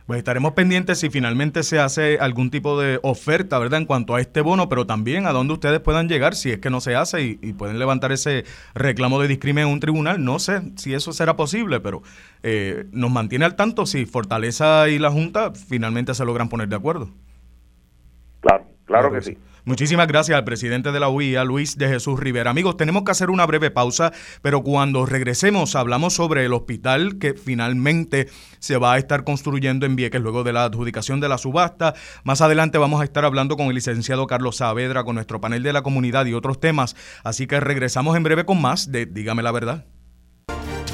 Pues 0.10 0.18
estaremos 0.18 0.54
pendientes 0.54 0.98
si 0.98 1.12
finalmente 1.12 1.62
se 1.62 1.78
hace 1.78 2.18
algún 2.18 2.50
tipo 2.50 2.82
de 2.82 3.00
oferta, 3.04 3.60
¿verdad? 3.60 3.82
En 3.82 3.86
cuanto 3.86 4.16
a 4.16 4.22
este 4.22 4.42
bono, 4.42 4.68
pero 4.68 4.88
también 4.88 5.28
a 5.28 5.32
dónde 5.34 5.54
ustedes 5.54 5.82
puedan 5.82 6.10
llegar 6.10 6.34
si 6.34 6.50
es 6.50 6.58
que 6.58 6.72
no 6.72 6.82
se 6.82 6.96
hace 6.96 7.22
y, 7.22 7.54
pueden 7.54 7.78
levantar 7.78 8.12
ese 8.12 8.44
reclamo 8.74 9.22
de 9.22 9.28
discrimen 9.28 9.68
en 9.68 9.74
un 9.74 9.80
tribunal. 9.80 10.26
No 10.26 10.40
sé 10.40 10.62
si 10.78 10.96
eso 10.96 11.14
será 11.14 11.36
posible, 11.36 11.80
pero 11.80 12.02
eh, 12.42 12.86
nos 12.92 13.12
mantiene 13.12 13.46
al 13.46 13.56
tanto 13.56 13.86
si 13.86 14.08
Fortaleza 14.08 14.90
y 14.90 14.98
la 14.98 15.12
Junta 15.12 15.52
finalmente 15.54 16.16
se 16.16 16.26
logran 16.26 16.50
poner 16.50 16.70
de 16.70 16.78
acuerdo. 16.78 17.12
Claro, 18.40 18.66
claro, 18.90 19.12
que 19.12 19.22
sí. 19.22 19.38
Muchísimas 19.66 20.08
gracias 20.08 20.36
al 20.36 20.44
presidente 20.44 20.92
de 20.92 21.00
la 21.00 21.10
UIA, 21.10 21.44
Luis 21.44 21.78
de 21.78 21.88
Jesús 21.88 22.20
Rivera. 22.20 22.50
Amigos, 22.50 22.76
tenemos 22.76 23.04
que 23.04 23.12
hacer 23.12 23.30
una 23.30 23.46
breve 23.46 23.70
pausa, 23.70 24.12
pero 24.42 24.64
cuando 24.64 25.06
regresemos 25.06 25.76
hablamos 25.76 26.14
sobre 26.14 26.44
el 26.44 26.54
hospital 26.54 27.20
que 27.20 27.36
finalmente 27.36 28.28
se 28.58 28.78
va 28.78 28.94
a 28.94 28.98
estar 28.98 29.24
construyendo 29.24 29.86
en 29.86 29.96
Vieques 29.96 30.22
luego 30.22 30.44
de 30.44 30.54
la 30.54 30.64
adjudicación 30.64 31.20
de 31.20 31.30
la 31.30 31.38
subasta. 31.38 31.94
Más 32.24 32.42
adelante 32.42 32.80
vamos 32.80 33.00
a 33.00 33.04
estar 33.04 33.26
hablando 33.26 33.58
con 33.58 33.68
el 33.68 33.76
licenciado 33.76 34.26
Carlos 34.26 34.58
Saavedra, 34.58 35.04
con 35.04 35.14
nuestro 35.14 35.40
panel 35.40 35.62
de 35.62 35.74
la 35.74 35.84
comunidad 35.84 36.26
y 36.26 36.34
otros 36.34 36.60
temas. 36.60 36.96
Así 37.24 37.46
que 37.46 37.60
regresamos 37.60 38.18
en 38.18 38.24
breve 38.24 38.46
con 38.46 38.60
más 38.60 38.92
de 38.92 39.06
Dígame 39.06 39.44
la 39.44 39.52
verdad. 39.52 39.86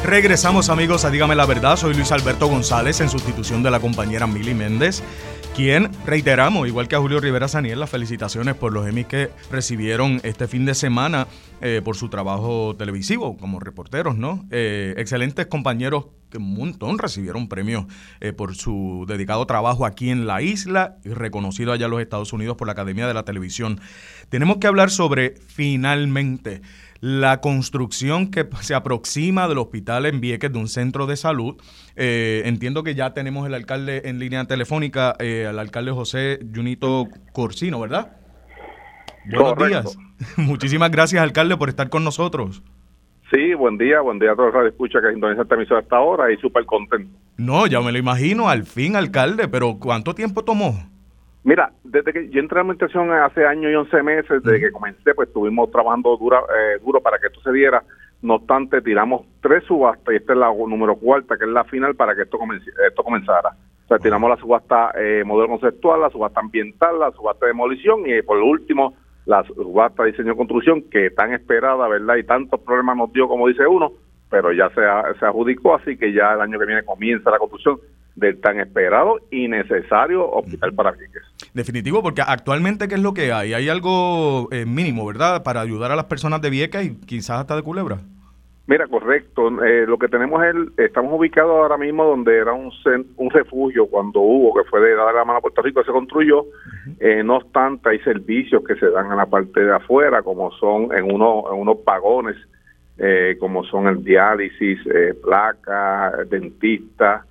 Regresamos 0.04 0.70
amigos 0.70 1.04
a 1.04 1.10
Dígame 1.10 1.36
la 1.36 1.48
verdad, 1.48 1.78
soy 1.78 1.96
Luis 1.96 2.12
Alberto 2.12 2.48
González 2.48 3.02
en 3.02 3.10
sustitución 3.10 3.64
de 3.64 3.72
la 3.72 3.80
compañera 3.80 4.28
Mili 4.28 4.54
Méndez 4.54 5.02
quien 5.56 5.90
reiteramos, 6.06 6.68
igual 6.68 6.90
que 6.90 6.98
a 6.98 7.00
Julio 7.00 7.22
Rivera 7.22 7.48
Saniel, 7.48 7.80
las 7.80 7.90
felicitaciones 7.90 8.56
por 8.56 8.74
los 8.74 8.86
Emmys 8.86 9.06
que 9.06 9.30
recibieron 9.50 10.20
este 10.24 10.50
fin 10.50 10.66
de 10.66 10.76
semana 10.76 11.28
eh, 11.62 11.82
por 11.82 11.96
su 11.96 12.10
trabajo 12.10 12.76
televisivo 12.78 13.38
como 13.38 13.62
reporteros, 13.62 14.18
¿no? 14.18 14.46
Eh, 14.52 14.94
excelentes 14.98 15.46
compañeros 15.46 16.08
que 16.30 16.40
un 16.40 16.54
montón 16.56 17.00
recibieron 17.00 17.48
premios 17.48 17.86
eh, 18.20 18.34
por 18.34 18.56
su 18.56 19.06
dedicado 19.08 19.46
trabajo 19.46 19.86
aquí 19.86 20.10
en 20.10 20.28
la 20.28 20.42
isla 20.42 20.98
y 21.06 21.10
reconocido 21.10 21.72
allá 21.72 21.86
en 21.86 21.92
los 21.92 22.02
Estados 22.02 22.34
Unidos 22.34 22.58
por 22.58 22.68
la 22.68 22.74
Academia 22.74 23.08
de 23.08 23.14
la 23.14 23.24
Televisión. 23.24 23.80
Tenemos 24.28 24.58
que 24.58 24.68
hablar 24.68 24.92
sobre 24.92 25.36
finalmente 25.48 26.62
la 27.06 27.40
construcción 27.40 28.32
que 28.32 28.48
se 28.62 28.74
aproxima 28.74 29.48
del 29.48 29.60
hospital 29.60 30.08
en 30.08 30.22
Vieques 30.22 30.52
de 30.52 30.58
un 30.58 30.68
centro 30.68 31.06
de 31.06 31.16
salud. 31.16 31.56
Eh, 31.96 32.42
entiendo 32.46 32.82
que 32.82 32.96
ya 32.96 33.14
tenemos 33.14 33.46
el 33.46 33.54
alcalde 33.54 34.02
en 34.06 34.18
línea 34.18 34.46
telefónica, 34.46 35.14
eh, 35.20 35.46
al 35.48 35.60
alcalde 35.60 35.92
José 35.92 36.40
Junito 36.52 37.08
Corsino, 37.32 37.80
¿verdad? 37.80 38.18
Buenos 39.32 39.56
días. 39.56 39.98
Muchísimas 40.38 40.90
gracias, 40.90 41.22
alcalde, 41.22 41.56
por 41.58 41.70
estar 41.70 41.90
con 41.90 42.04
nosotros. 42.04 42.64
Sí, 43.32 43.54
buen 43.54 43.78
día, 43.78 44.02
buen 44.02 44.18
día 44.18 44.32
a 44.32 44.36
todos 44.36 44.52
los 44.52 44.64
que 44.64 44.70
escuchan 44.70 45.04
que 45.04 45.14
Indonesia 45.14 45.44
esta 45.44 45.54
emisora 45.54 45.82
hasta 45.82 45.98
ahora 45.98 46.34
y 46.34 46.38
súper 46.38 46.66
contento. 46.66 47.16
No, 47.38 47.68
ya 47.68 47.82
me 47.82 47.92
lo 47.92 48.00
imagino, 48.00 48.50
al 48.50 48.64
fin, 48.64 48.96
alcalde, 48.96 49.48
pero 49.48 49.78
¿cuánto 49.80 50.16
tiempo 50.16 50.44
tomó? 50.44 50.95
Mira, 51.46 51.72
desde 51.84 52.12
que 52.12 52.28
yo 52.30 52.40
entré 52.40 52.58
a 52.58 52.64
la 52.64 52.72
administración 52.72 53.12
hace 53.12 53.46
año 53.46 53.70
y 53.70 53.76
once 53.76 54.02
meses, 54.02 54.42
desde 54.42 54.60
que 54.60 54.72
comencé, 54.72 55.14
pues 55.14 55.28
estuvimos 55.28 55.70
trabajando 55.70 56.18
dura, 56.18 56.40
eh, 56.40 56.80
duro 56.84 57.00
para 57.02 57.20
que 57.20 57.28
esto 57.28 57.40
se 57.42 57.52
diera. 57.52 57.84
No 58.24 58.36
obstante, 58.36 58.82
tiramos 58.82 59.28
tres 59.42 59.64
subastas 59.66 60.12
y 60.12 60.18
esta 60.18 60.34
es 60.34 60.40
la 60.40 60.48
número 60.48 60.96
cuarta, 60.96 61.38
que 61.38 61.46
es 61.46 61.52
la 61.52 61.64
final, 61.66 61.94
para 61.94 62.16
que 62.16 62.24
esto, 62.24 62.40
esto 62.88 63.04
comenzara. 63.04 63.50
O 63.84 63.88
sea, 63.88 64.00
tiramos 64.00 64.28
la 64.28 64.38
subasta 64.38 64.92
eh, 64.98 65.24
modelo 65.24 65.50
conceptual, 65.50 66.02
la 66.02 66.10
subasta 66.10 66.40
ambiental, 66.40 66.98
la 67.00 67.12
subasta 67.12 67.46
de 67.46 67.52
demolición 67.52 68.02
y 68.08 68.24
por 68.24 68.40
último 68.40 68.96
la 69.28 69.44
subasta 69.44 70.02
de 70.02 70.14
diseño 70.14 70.34
y 70.34 70.38
construcción, 70.38 70.82
que 70.90 71.12
tan 71.12 71.32
esperada, 71.32 71.88
¿verdad? 71.88 72.16
Y 72.16 72.24
tantos 72.24 72.60
problemas 72.62 72.98
nos 72.98 73.14
dio, 73.14 73.28
como 73.28 73.48
dice 73.48 73.68
uno, 73.68 73.92
pero 74.32 74.52
ya 74.52 74.70
se, 74.70 74.82
se 75.20 75.26
adjudicó, 75.26 75.76
así 75.76 75.96
que 75.96 76.12
ya 76.12 76.34
el 76.34 76.42
año 76.42 76.58
que 76.58 76.66
viene 76.66 76.84
comienza 76.84 77.30
la 77.30 77.38
construcción 77.38 77.78
del 78.16 78.40
tan 78.40 78.60
esperado 78.60 79.20
y 79.30 79.48
necesario 79.48 80.30
hospital 80.30 80.74
para 80.74 80.92
Vieques. 80.92 81.24
Definitivo, 81.56 82.04
porque 82.04 82.22
actualmente, 82.22 82.90
¿qué 82.90 82.96
es 82.96 83.02
lo 83.02 83.14
que 83.14 83.32
hay? 83.32 83.54
Hay 83.54 83.70
algo 83.70 84.50
eh, 84.52 84.66
mínimo, 84.66 85.06
¿verdad?, 85.06 85.42
para 85.42 85.62
ayudar 85.62 85.90
a 85.90 85.96
las 85.96 86.04
personas 86.04 86.42
de 86.42 86.50
Vieques 86.50 86.86
y 86.86 86.96
quizás 87.06 87.40
hasta 87.40 87.56
de 87.56 87.64
Culebra. 87.64 88.00
Mira, 88.68 88.86
correcto. 88.88 89.64
Eh, 89.64 89.86
lo 89.88 89.98
que 89.98 90.10
tenemos 90.10 90.44
es, 90.44 90.54
estamos 90.78 91.18
ubicados 91.18 91.52
ahora 91.52 91.78
mismo 91.78 92.04
donde 92.04 92.38
era 92.38 92.52
un, 92.52 92.74
un 93.16 93.30
refugio 93.30 93.88
cuando 93.88 94.20
hubo, 94.20 94.54
que 94.54 94.70
fue 94.70 94.82
de 94.82 94.96
dar 94.96 95.16
la 95.16 95.24
mano 95.24 95.40
a 95.40 95.42
Puerto 95.42 95.62
Rico, 95.62 95.82
se 95.82 95.94
construyó. 95.94 96.46
Eh, 97.00 97.24
no 97.24 97.38
obstante, 97.38 97.88
hay 97.88 98.00
servicios 98.00 98.62
que 98.68 98.76
se 98.76 98.90
dan 98.90 99.10
en 99.10 99.16
la 99.16 99.26
parte 99.26 99.62
de 99.62 99.74
afuera, 99.74 100.24
como 100.24 100.52
son 100.60 100.92
en, 100.92 101.10
uno, 101.10 101.46
en 101.54 101.58
unos 101.58 101.86
vagones, 101.86 102.36
como 103.40 103.64
son 103.64 103.88
el 103.88 104.04
diálisis, 104.04 104.80
placa, 105.24 106.12
dentista, 106.30 107.26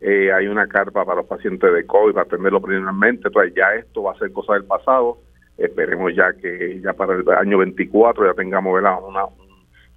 eh, 0.00 0.32
hay 0.32 0.46
una 0.46 0.66
carpa 0.66 1.04
para 1.04 1.20
los 1.20 1.26
pacientes 1.26 1.72
de 1.72 1.86
COVID 1.86 2.14
para 2.14 2.26
atenderlo 2.26 2.60
primeramente, 2.60 3.28
entonces 3.28 3.54
ya 3.54 3.74
esto 3.74 4.04
va 4.04 4.12
a 4.12 4.18
ser 4.18 4.32
cosa 4.32 4.54
del 4.54 4.64
pasado, 4.64 5.18
esperemos 5.58 6.14
ya 6.14 6.32
que 6.32 6.80
ya 6.80 6.92
para 6.94 7.14
el 7.14 7.28
año 7.28 7.58
24 7.58 8.26
ya 8.26 8.34
tengamos 8.34 8.80
Una, 8.80 9.26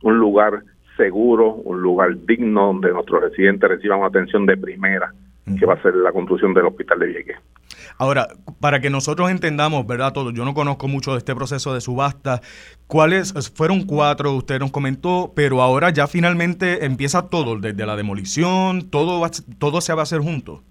un 0.01 0.17
lugar 0.17 0.63
seguro, 0.97 1.53
un 1.53 1.81
lugar 1.81 2.15
digno 2.25 2.67
donde 2.67 2.91
nuestros 2.91 3.21
residentes 3.21 3.69
reciban 3.69 3.99
una 3.99 4.07
atención 4.07 4.45
de 4.45 4.57
primera, 4.57 5.13
que 5.57 5.65
va 5.65 5.73
a 5.75 5.81
ser 5.81 5.95
la 5.95 6.11
construcción 6.11 6.53
del 6.53 6.65
hospital 6.65 6.99
de 6.99 7.07
Vieques. 7.07 7.37
Ahora, 7.97 8.27
para 8.59 8.79
que 8.79 8.89
nosotros 8.89 9.29
entendamos, 9.29 9.85
¿verdad? 9.85 10.13
Todo, 10.13 10.31
yo 10.31 10.45
no 10.45 10.53
conozco 10.53 10.87
mucho 10.87 11.11
de 11.11 11.19
este 11.19 11.35
proceso 11.35 11.73
de 11.73 11.81
subasta. 11.81 12.41
¿Cuáles 12.87 13.33
fueron 13.55 13.85
cuatro? 13.85 14.33
Usted 14.33 14.59
nos 14.59 14.71
comentó, 14.71 15.31
pero 15.35 15.61
ahora 15.61 15.89
ya 15.89 16.07
finalmente 16.07 16.85
empieza 16.85 17.29
todo, 17.29 17.59
desde 17.59 17.85
la 17.85 17.95
demolición, 17.95 18.89
todo, 18.89 19.21
va, 19.21 19.29
todo 19.59 19.81
se 19.81 19.93
va 19.93 20.01
a 20.01 20.03
hacer 20.03 20.21
junto. 20.21 20.61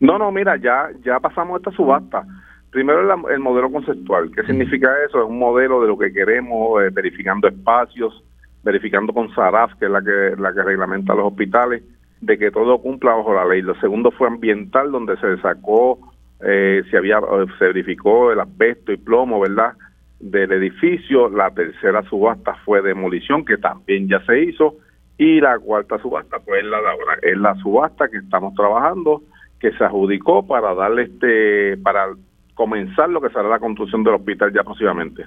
No, 0.00 0.18
no, 0.18 0.30
mira, 0.32 0.56
ya, 0.56 0.88
ya 1.04 1.20
pasamos 1.20 1.58
esta 1.58 1.70
subasta. 1.70 2.24
Primero 2.70 3.00
el, 3.30 3.38
modelo 3.38 3.70
conceptual. 3.70 4.30
¿Qué 4.34 4.42
significa 4.42 4.88
eso? 5.06 5.22
Es 5.22 5.28
un 5.28 5.38
modelo 5.38 5.80
de 5.80 5.88
lo 5.88 5.96
que 5.96 6.12
queremos, 6.12 6.82
eh, 6.82 6.90
verificando 6.92 7.46
espacios, 7.46 8.24
verificando 8.64 9.12
con 9.12 9.32
SARAF, 9.32 9.74
que 9.78 9.84
es 9.84 9.90
la 9.90 10.02
que, 10.02 10.34
la 10.36 10.52
que 10.52 10.62
reglamenta 10.62 11.14
los 11.14 11.28
hospitales, 11.28 11.84
de 12.20 12.36
que 12.36 12.50
todo 12.50 12.78
cumpla 12.78 13.14
bajo 13.14 13.32
la 13.32 13.44
ley. 13.44 13.62
Lo 13.62 13.74
segundo 13.76 14.10
fue 14.10 14.26
ambiental, 14.26 14.90
donde 14.90 15.16
se 15.18 15.36
sacó 15.40 16.13
eh, 16.40 16.82
se 16.90 16.96
había 16.96 17.18
eh, 17.18 17.46
se 17.58 17.66
verificó 17.66 18.32
el 18.32 18.40
asbesto 18.40 18.92
y 18.92 18.96
plomo, 18.96 19.40
¿verdad? 19.40 19.72
Del 20.20 20.52
edificio. 20.52 21.28
La 21.28 21.50
tercera 21.50 22.02
subasta 22.08 22.54
fue 22.64 22.82
demolición, 22.82 23.44
que 23.44 23.56
también 23.56 24.08
ya 24.08 24.24
se 24.26 24.42
hizo. 24.42 24.76
Y 25.16 25.40
la 25.40 25.58
cuarta 25.58 25.98
subasta, 25.98 26.38
pues 26.40 26.64
la 26.64 26.78
es 27.22 27.38
la 27.38 27.54
subasta 27.56 28.08
que 28.08 28.18
estamos 28.18 28.54
trabajando, 28.54 29.22
que 29.60 29.70
se 29.72 29.84
adjudicó 29.84 30.46
para 30.46 30.74
darle 30.74 31.04
este, 31.04 31.76
para 31.78 32.08
comenzar 32.54 33.08
lo 33.08 33.20
que 33.20 33.28
será 33.28 33.48
la 33.48 33.58
construcción 33.58 34.02
del 34.04 34.14
hospital 34.14 34.52
ya 34.52 34.62
próximamente. 34.62 35.24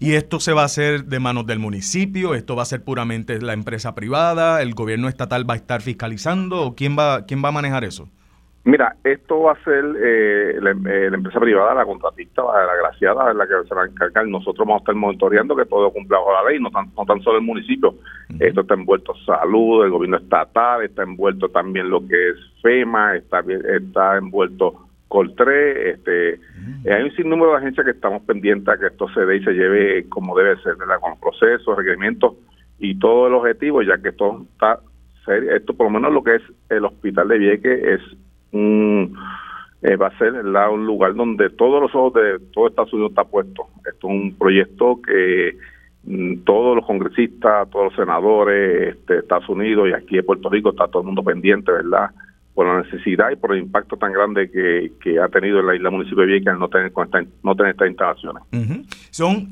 ¿Y 0.00 0.14
esto 0.14 0.40
se 0.40 0.52
va 0.52 0.62
a 0.62 0.66
hacer 0.66 1.04
de 1.04 1.20
manos 1.20 1.46
del 1.46 1.58
municipio? 1.58 2.34
¿Esto 2.34 2.56
va 2.56 2.62
a 2.62 2.66
ser 2.66 2.82
puramente 2.82 3.40
la 3.40 3.52
empresa 3.52 3.94
privada? 3.94 4.62
¿El 4.62 4.74
gobierno 4.74 5.08
estatal 5.08 5.48
va 5.48 5.54
a 5.54 5.56
estar 5.56 5.82
fiscalizando? 5.82 6.62
¿O 6.62 6.74
quién 6.74 6.96
va, 6.96 7.26
quién 7.26 7.42
va 7.44 7.48
a 7.48 7.52
manejar 7.52 7.84
eso? 7.84 8.08
Mira, 8.64 8.96
esto 9.02 9.40
va 9.40 9.52
a 9.52 9.64
ser 9.64 9.82
eh, 9.82 10.50
eh, 10.56 10.60
la, 10.60 10.70
empresa 11.16 11.40
privada, 11.40 11.74
la 11.74 11.86
contratista, 11.86 12.42
la 12.42 12.72
agraciada, 12.72 13.32
la 13.32 13.46
que 13.46 13.66
se 13.66 13.74
va 13.74 13.84
a 13.84 13.86
encargar. 13.86 14.26
Nosotros 14.26 14.66
vamos 14.66 14.80
a 14.80 14.82
estar 14.82 14.94
monitoreando 14.94 15.56
que 15.56 15.64
todo 15.64 15.90
cumpla 15.90 16.18
bajo 16.18 16.32
la 16.32 16.50
ley, 16.50 16.60
no 16.60 16.70
tan, 16.70 16.92
no 16.94 17.04
tan 17.06 17.22
solo 17.22 17.38
el 17.38 17.44
municipio. 17.44 17.94
Esto 18.38 18.60
está 18.60 18.74
envuelto 18.74 19.14
salud, 19.24 19.84
el 19.84 19.90
gobierno 19.90 20.18
estatal, 20.18 20.82
está 20.82 21.02
envuelto 21.02 21.48
también 21.48 21.88
lo 21.88 22.06
que 22.06 22.30
es 22.30 22.36
FEMA, 22.60 23.16
está, 23.16 23.40
está 23.40 24.18
envuelto 24.18 24.88
Coltre. 25.08 25.92
Este, 25.92 26.34
eh, 26.34 26.92
Hay 26.92 27.04
un 27.04 27.12
sinnúmero 27.12 27.52
de 27.52 27.58
agencias 27.58 27.86
que 27.86 27.92
estamos 27.92 28.22
pendientes 28.24 28.68
a 28.68 28.78
que 28.78 28.88
esto 28.88 29.08
se 29.14 29.24
dé 29.24 29.36
y 29.36 29.44
se 29.44 29.52
lleve 29.52 30.08
como 30.10 30.36
debe 30.36 30.60
ser, 30.62 30.76
¿verdad? 30.76 31.00
con 31.00 31.18
procesos, 31.18 31.76
requerimientos 31.76 32.34
y 32.78 32.98
todo 32.98 33.28
el 33.28 33.34
objetivo, 33.34 33.82
ya 33.82 33.96
que 33.96 34.10
esto 34.10 34.44
está 34.52 34.80
esto 35.26 35.74
por 35.74 35.86
lo 35.86 35.90
menos 35.90 36.12
lo 36.12 36.22
que 36.22 36.36
es 36.36 36.42
el 36.70 36.86
hospital 36.86 37.28
de 37.28 37.38
Vieques 37.38 37.84
es 37.84 38.00
un 38.52 39.16
eh, 39.82 39.96
va 39.96 40.08
a 40.08 40.18
ser 40.18 40.32
un 40.34 40.86
lugar 40.86 41.14
donde 41.14 41.50
todos 41.50 41.80
los 41.80 41.94
ojos 41.94 42.14
de 42.14 42.38
todo 42.52 42.68
Estados 42.68 42.92
Unidos 42.92 43.10
está 43.10 43.24
puesto. 43.24 43.68
Esto 43.78 44.08
es 44.08 44.12
un 44.12 44.34
proyecto 44.36 45.00
que 45.00 45.56
mm, 46.02 46.38
todos 46.44 46.74
los 46.74 46.84
congresistas, 46.84 47.70
todos 47.70 47.86
los 47.86 47.94
senadores 47.94 48.96
de 49.06 49.18
Estados 49.18 49.48
Unidos 49.48 49.88
y 49.88 49.92
aquí 49.92 50.18
en 50.18 50.26
Puerto 50.26 50.50
Rico 50.50 50.70
está 50.70 50.88
todo 50.88 51.02
el 51.02 51.06
mundo 51.06 51.22
pendiente, 51.22 51.70
¿verdad? 51.70 52.10
Por 52.54 52.66
la 52.66 52.82
necesidad 52.82 53.30
y 53.30 53.36
por 53.36 53.52
el 53.52 53.62
impacto 53.62 53.96
tan 53.96 54.12
grande 54.12 54.50
que, 54.50 54.90
que 55.00 55.20
ha 55.20 55.28
tenido 55.28 55.60
en 55.60 55.66
la 55.66 55.76
isla 55.76 55.90
municipio 55.90 56.22
de 56.22 56.26
Vieques 56.26 56.58
no 56.58 56.68
tener, 56.68 56.92
no 57.44 57.54
tener 57.54 57.70
estas 57.70 57.88
instalaciones. 57.88 58.42
Son 59.10 59.46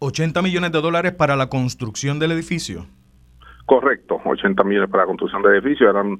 80 0.00 0.42
millones 0.42 0.72
de 0.72 0.80
dólares 0.82 1.12
para 1.12 1.36
la 1.36 1.48
construcción 1.48 2.18
del 2.18 2.32
edificio. 2.32 2.84
Correcto, 3.64 4.20
80 4.24 4.62
millones 4.64 4.90
para 4.90 5.04
la 5.04 5.06
construcción 5.06 5.42
del 5.42 5.54
edificio. 5.54 5.88
Eran 5.88 6.18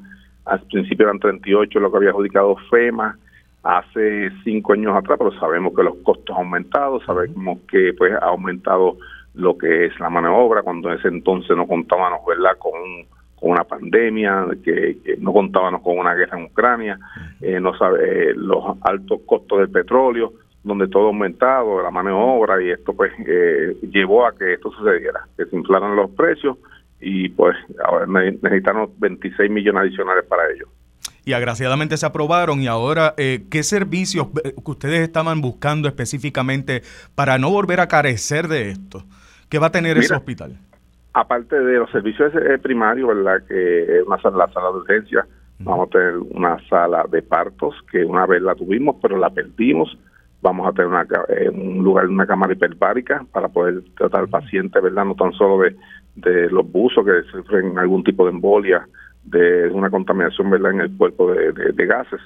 al 0.51 0.61
principio 0.63 1.07
eran 1.07 1.21
38 1.21 1.79
lo 1.79 1.91
que 1.91 1.97
había 1.97 2.11
adjudicado 2.11 2.57
FEMA, 2.71 3.17
hace 3.63 4.31
cinco 4.43 4.73
años 4.73 4.97
atrás, 4.97 5.17
pero 5.19 5.33
sabemos 5.39 5.73
que 5.77 5.85
los 5.85 5.97
costos 6.03 6.37
han 6.37 6.45
aumentado, 6.45 7.01
sabemos 7.03 7.61
que 7.71 7.93
pues 7.97 8.13
ha 8.15 8.27
aumentado 8.27 8.97
lo 9.35 9.57
que 9.57 9.87
es 9.87 10.01
la 10.01 10.11
mano 10.11 10.29
de 10.29 10.35
obra, 10.35 10.63
cuando 10.63 10.91
en 10.91 10.99
ese 10.99 11.09
entonces 11.09 11.57
no 11.57 11.69
contábamos 11.69 12.21
¿verdad? 12.27 12.59
Con, 12.59 12.73
con 13.39 13.51
una 13.53 13.63
pandemia, 13.63 14.47
que, 14.65 14.97
no 15.21 15.33
contábamos 15.33 15.83
con 15.83 15.99
una 15.99 16.15
guerra 16.15 16.37
en 16.39 16.47
Ucrania, 16.47 16.99
eh, 17.41 17.61
no 17.61 17.77
sabe, 17.77 18.31
eh, 18.31 18.35
los 18.35 18.77
altos 18.81 19.21
costos 19.27 19.61
del 19.61 19.71
petróleo, 19.71 20.33
donde 20.65 20.89
todo 20.89 21.05
ha 21.05 21.09
aumentado, 21.09 21.81
la 21.81 21.93
mano 21.93 22.09
de 22.09 22.17
obra, 22.17 22.61
y 22.61 22.71
esto 22.71 22.93
pues 22.93 23.13
eh, 23.25 23.77
llevó 23.93 24.27
a 24.27 24.37
que 24.37 24.55
esto 24.55 24.73
sucediera, 24.73 25.21
que 25.37 25.45
se 25.45 25.57
inflaran 25.57 25.95
los 25.95 26.11
precios 26.11 26.57
y 27.01 27.29
pues 27.31 27.57
ahora 27.85 28.07
necesitaron 28.07 28.91
26 28.99 29.51
millones 29.51 29.83
adicionales 29.83 30.25
para 30.27 30.51
ello 30.51 30.69
y 31.25 31.33
agraciadamente 31.33 31.97
se 31.97 32.07
aprobaron 32.07 32.61
y 32.61 32.67
ahora, 32.67 33.15
eh, 33.17 33.45
¿qué 33.51 33.63
servicios 33.63 34.29
que 34.43 34.71
ustedes 34.71 35.01
estaban 35.01 35.41
buscando 35.41 35.89
específicamente 35.89 36.83
para 37.15 37.39
no 37.39 37.51
volver 37.51 37.81
a 37.81 37.89
carecer 37.89 38.49
de 38.49 38.71
esto? 38.71 39.05
¿Qué 39.49 39.59
va 39.59 39.69
a 39.69 39.73
tener 39.73 39.99
ese 39.99 40.15
hospital? 40.15 40.57
Aparte 41.13 41.57
de 41.61 41.79
los 41.79 41.91
servicios 41.91 42.33
eh, 42.35 42.59
primarios, 42.59 43.09
¿verdad? 43.09 43.43
Que 43.47 43.99
es 43.99 44.07
una 44.07 44.21
sala, 44.21 44.47
la 44.47 44.53
sala 44.53 44.69
de 44.69 44.79
urgencia, 44.79 45.27
vamos 45.59 45.89
a 45.89 45.91
tener 45.91 46.15
una 46.17 46.57
sala 46.69 47.05
de 47.11 47.21
partos, 47.23 47.75
que 47.91 48.05
una 48.05 48.27
vez 48.27 48.43
la 48.43 48.55
tuvimos, 48.55 48.97
pero 49.03 49.19
la 49.19 49.31
perdimos. 49.31 49.99
Vamos 50.43 50.67
a 50.67 50.73
tener 50.73 50.87
una, 50.87 51.07
eh, 51.29 51.51
un 51.51 51.85
lugar, 51.85 52.07
una 52.07 52.27
cámara 52.27 52.55
hiperbárica 52.55 53.27
para 53.31 53.49
poder 53.49 53.83
tratar 53.97 54.21
al 54.21 54.29
paciente, 54.29 54.81
¿verdad? 54.81 55.05
No 55.05 55.15
tan 55.15 55.33
solo 55.33 55.59
de, 55.59 55.77
de 56.17 56.51
los 56.51 56.71
buzos 56.71 57.05
que 57.05 57.23
sufren 57.31 57.79
algún 57.79 58.05
tipo 58.05 58.25
de 58.25 58.33
embolia, 58.33 58.87
de 59.25 59.69
una 59.69 59.91
contaminación 59.91 60.51
¿verdad? 60.51 60.73
en 60.73 60.81
el 60.81 60.97
cuerpo 60.97 61.33
de, 61.33 61.87
gases. 61.87 62.21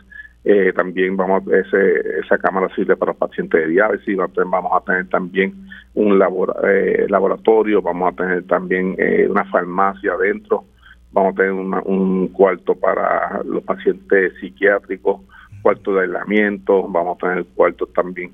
Eh, 0.45 0.73
también 0.75 1.17
vamos 1.17 1.43
a, 1.49 1.57
ese, 1.57 2.19
esa 2.21 2.37
cámara 2.37 2.69
sirve 2.75 2.97
para 2.97 3.15
pacientes 3.15 3.61
de 3.63 3.69
diálisis, 3.69 4.17
vamos 4.17 4.73
a 4.75 4.85
tener 4.85 5.09
también 5.09 5.55
un 5.95 6.21
eh, 6.65 7.07
laboratorio, 7.09 7.81
vamos 7.81 8.13
a 8.13 8.17
tener 8.17 8.47
también 8.47 8.95
eh, 8.99 9.27
una 9.29 9.45
farmacia 9.47 10.13
adentro, 10.13 10.65
vamos 11.13 11.33
a 11.33 11.37
tener 11.37 11.53
un 11.53 12.29
cuarto 12.29 12.75
para 12.75 13.43
los 13.45 13.63
pacientes 13.63 14.35
psiquiátricos, 14.39 15.23
cuarto 15.63 15.95
de 15.95 16.03
aislamiento, 16.03 16.87
vamos 16.89 17.17
a 17.17 17.27
tener 17.27 17.47
cuartos 17.55 17.91
también 17.95 18.33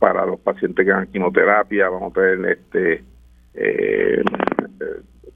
para 0.00 0.26
los 0.26 0.40
pacientes 0.40 0.84
que 0.84 0.90
dan 0.90 1.06
quimioterapia, 1.06 1.88
vamos 1.88 2.10
a 2.10 2.20
tener 2.20 2.58
este 2.58 3.04
eh, 3.54 4.22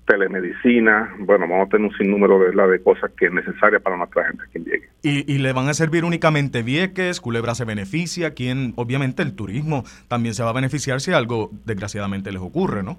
telemedicina, 0.06 1.14
bueno, 1.18 1.48
vamos 1.48 1.66
a 1.66 1.70
tener 1.70 1.88
un 1.88 1.96
sinnúmero 1.96 2.38
de, 2.38 2.50
de 2.52 2.82
cosas 2.82 3.10
que 3.18 3.26
es 3.26 3.32
necesaria 3.32 3.80
para 3.80 3.96
nuestra 3.96 4.24
gente 4.24 4.44
quien 4.52 4.64
llegue. 4.64 4.88
¿Y, 5.02 5.32
¿Y, 5.32 5.38
le 5.38 5.52
van 5.52 5.68
a 5.68 5.74
servir 5.74 6.04
únicamente 6.04 6.62
Vieques? 6.62 7.20
¿Culebra 7.20 7.54
se 7.54 7.64
beneficia? 7.64 8.32
¿Quién? 8.34 8.72
Obviamente 8.76 9.22
el 9.22 9.34
turismo 9.34 9.82
también 10.08 10.34
se 10.34 10.44
va 10.44 10.50
a 10.50 10.54
beneficiar 10.54 11.00
si 11.00 11.12
algo 11.12 11.50
desgraciadamente 11.64 12.30
les 12.30 12.40
ocurre, 12.40 12.82
¿no? 12.82 12.98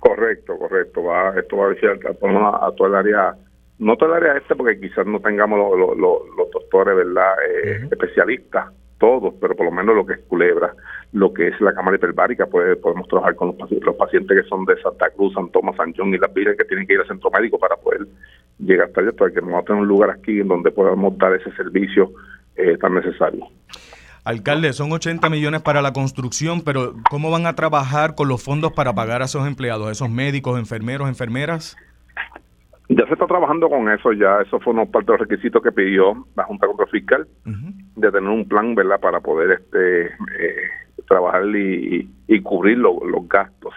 Correcto, 0.00 0.58
correcto. 0.58 1.02
Va, 1.04 1.34
esto 1.38 1.56
va 1.56 1.64
a 1.64 1.68
beneficiar 1.68 1.98
a, 2.06 2.66
a, 2.66 2.72
todo 2.72 2.88
el 2.88 2.94
área, 2.94 3.34
no 3.78 3.96
todo 3.96 4.10
el 4.10 4.22
área 4.22 4.36
este 4.36 4.54
porque 4.54 4.78
quizás 4.78 5.06
no 5.06 5.20
tengamos 5.20 5.58
los 5.58 6.50
doctores, 6.52 6.94
¿verdad? 6.94 7.32
Eh, 7.48 7.88
especialistas 7.90 8.66
todos, 8.98 9.34
pero 9.40 9.54
por 9.54 9.66
lo 9.66 9.72
menos 9.72 9.94
lo 9.94 10.06
que 10.06 10.14
es 10.14 10.20
Culebra, 10.20 10.74
lo 11.14 11.32
que 11.32 11.46
es 11.46 11.60
la 11.60 11.72
cámara 11.72 11.96
hiperbárica, 11.96 12.46
pues 12.46 12.76
podemos 12.78 13.06
trabajar 13.06 13.36
con 13.36 13.48
los 13.48 13.56
pacientes, 13.56 13.86
los 13.86 13.96
pacientes 13.96 14.42
que 14.42 14.48
son 14.48 14.64
de 14.64 14.76
Santa 14.82 15.10
Cruz, 15.10 15.32
San 15.32 15.48
Tomás, 15.50 15.76
San 15.76 15.94
John 15.96 16.12
y 16.12 16.18
las 16.18 16.34
Virgen 16.34 16.56
que 16.56 16.64
tienen 16.64 16.86
que 16.88 16.94
ir 16.94 17.00
al 17.00 17.06
centro 17.06 17.30
médico 17.30 17.56
para 17.56 17.76
poder 17.76 18.08
llegar 18.58 18.88
hasta 18.88 19.00
allá, 19.00 19.12
para 19.12 19.30
que 19.30 19.40
no 19.40 19.62
tener 19.62 19.82
un 19.82 19.86
lugar 19.86 20.10
aquí 20.10 20.40
en 20.40 20.48
donde 20.48 20.72
podamos 20.72 21.16
dar 21.16 21.32
ese 21.34 21.52
servicio 21.52 22.10
eh, 22.56 22.76
tan 22.78 22.94
necesario. 22.94 23.46
Alcalde, 24.24 24.72
son 24.72 24.90
80 24.90 25.30
millones 25.30 25.62
para 25.62 25.82
la 25.82 25.92
construcción, 25.92 26.62
pero 26.64 26.94
¿cómo 27.08 27.30
van 27.30 27.46
a 27.46 27.54
trabajar 27.54 28.16
con 28.16 28.26
los 28.26 28.42
fondos 28.42 28.72
para 28.72 28.92
pagar 28.94 29.22
a 29.22 29.26
esos 29.26 29.46
empleados, 29.46 29.86
a 29.86 29.92
esos 29.92 30.10
médicos, 30.10 30.58
enfermeros, 30.58 31.08
enfermeras? 31.08 31.76
Ya 32.88 33.06
se 33.06 33.12
está 33.12 33.26
trabajando 33.26 33.68
con 33.68 33.88
eso, 33.88 34.12
ya 34.12 34.40
eso 34.40 34.58
fue 34.58 34.72
uno 34.72 34.86
parte 34.86 35.12
de 35.12 35.18
los 35.18 35.28
requisitos 35.28 35.62
que 35.62 35.70
pidió 35.70 36.26
la 36.34 36.42
Junta 36.42 36.66
Control 36.66 36.88
Fiscal, 36.88 37.28
de 37.44 38.10
tener 38.10 38.28
un 38.28 38.48
plan, 38.48 38.74
¿verdad?, 38.74 38.98
para 38.98 39.20
poder 39.20 39.60
este 39.60 40.06
eh, 40.06 40.70
trabajar 41.06 41.44
y, 41.54 42.08
cubrir 42.42 42.78
los 42.78 43.28
gastos. 43.28 43.74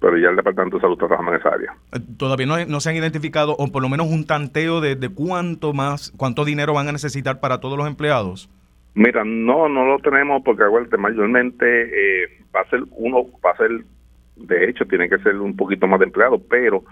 Pero 0.00 0.18
ya 0.18 0.28
el 0.28 0.36
Departamento 0.36 0.76
de 0.76 0.82
Salud 0.82 0.94
está 0.94 1.06
trabajando 1.06 1.32
en 1.32 1.40
esa 1.40 1.48
área. 1.48 1.74
Eh, 1.92 2.00
Todavía 2.18 2.66
no, 2.66 2.80
se 2.80 2.90
han 2.90 2.96
identificado, 2.96 3.56
o 3.58 3.72
por 3.72 3.82
lo 3.82 3.88
menos 3.88 4.06
un 4.06 4.26
tanteo 4.26 4.82
de, 4.82 5.08
cuánto 5.08 5.72
más, 5.72 6.12
cuánto 6.18 6.44
dinero 6.44 6.74
van 6.74 6.88
a 6.88 6.92
necesitar 6.92 7.40
para 7.40 7.58
todos 7.58 7.78
los 7.78 7.86
empleados. 7.86 8.50
Mira, 8.94 9.24
no, 9.24 9.68
no 9.68 9.86
lo 9.86 9.98
tenemos 10.00 10.42
porque 10.44 10.62
acuérdate, 10.62 10.98
mayormente 10.98 11.64
eh, 11.64 12.28
va 12.54 12.60
a 12.60 12.68
ser 12.68 12.80
uno, 12.96 13.26
va 13.44 13.52
a 13.52 13.56
ser 13.56 13.70
de 14.36 14.68
hecho 14.68 14.84
tiene 14.84 15.08
que 15.08 15.18
ser 15.18 15.36
un 15.36 15.56
poquito 15.56 15.86
más 15.86 16.00
de 16.00 16.06
empleados, 16.06 16.42
pero 16.50 16.82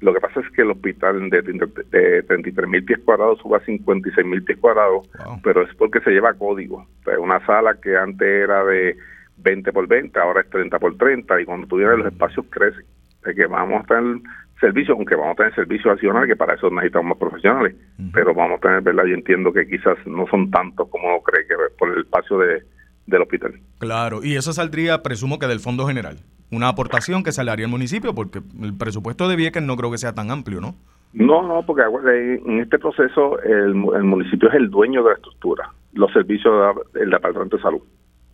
lo 0.00 0.14
que 0.14 0.20
pasa 0.20 0.40
es 0.40 0.48
que 0.52 0.62
el 0.62 0.70
hospital 0.70 1.30
de, 1.30 1.42
de, 1.42 2.22
33 2.22 2.68
mil 2.68 2.84
pies 2.84 3.00
cuadrados 3.04 3.38
suba 3.40 3.58
a 3.58 3.64
56 3.64 4.26
mil 4.26 4.42
pies 4.44 4.58
cuadrados, 4.58 5.08
pero 5.42 5.62
es 5.62 5.74
porque 5.74 6.00
se 6.00 6.10
lleva 6.10 6.34
código. 6.34 6.86
una 7.18 7.44
sala 7.44 7.74
que 7.82 7.96
antes 7.96 8.26
era 8.26 8.64
de 8.64 8.96
20 9.38 9.72
por 9.72 9.86
20, 9.86 10.18
ahora 10.18 10.40
es 10.42 10.50
30 10.50 10.78
por 10.78 10.96
30, 10.96 11.40
y 11.40 11.44
cuando 11.44 11.66
tú 11.66 11.76
vienes 11.76 11.98
los 11.98 12.12
espacios 12.12 12.46
crecen. 12.50 12.84
De 13.24 13.34
que 13.34 13.46
vamos 13.46 13.84
a 13.84 13.86
tener 13.86 14.20
servicios, 14.60 14.96
aunque 14.96 15.14
vamos 15.14 15.34
a 15.34 15.36
tener 15.36 15.54
servicios 15.54 15.92
adicionales, 15.92 16.28
que 16.28 16.36
para 16.36 16.54
eso 16.54 16.70
necesitamos 16.70 17.10
más 17.10 17.18
profesionales, 17.18 17.76
pero 18.12 18.34
vamos 18.34 18.58
a 18.58 18.60
tener, 18.60 18.82
¿verdad? 18.82 19.04
Yo 19.04 19.14
entiendo 19.14 19.52
que 19.52 19.66
quizás 19.66 19.96
no 20.06 20.26
son 20.28 20.50
tantos 20.50 20.88
como 20.88 21.22
cree 21.22 21.46
que 21.46 21.54
por 21.78 21.90
el 21.90 22.00
espacio 22.00 22.38
de, 22.38 22.62
del 23.06 23.22
hospital. 23.22 23.54
Claro, 23.78 24.20
y 24.24 24.36
eso 24.36 24.52
saldría, 24.52 25.02
presumo 25.02 25.38
que 25.38 25.46
del 25.46 25.60
Fondo 25.60 25.86
General 25.86 26.18
una 26.52 26.68
aportación 26.68 27.24
que 27.24 27.32
se 27.32 27.42
le 27.42 27.50
haría 27.50 27.64
al 27.64 27.70
municipio, 27.70 28.14
porque 28.14 28.40
el 28.62 28.76
presupuesto 28.76 29.28
de 29.28 29.36
Vieques 29.36 29.62
no 29.62 29.76
creo 29.76 29.90
que 29.90 29.98
sea 29.98 30.12
tan 30.12 30.30
amplio, 30.30 30.60
¿no? 30.60 30.76
No, 31.14 31.42
no, 31.46 31.64
porque 31.66 31.82
en 31.82 32.60
este 32.60 32.78
proceso 32.78 33.40
el, 33.42 33.74
municipio 33.74 34.48
es 34.48 34.54
el 34.54 34.70
dueño 34.70 35.02
de 35.02 35.10
la 35.10 35.16
estructura, 35.16 35.70
los 35.94 36.12
servicios 36.12 36.76
del 36.94 37.10
Departamento 37.10 37.56
de 37.56 37.62
Salud. 37.62 37.82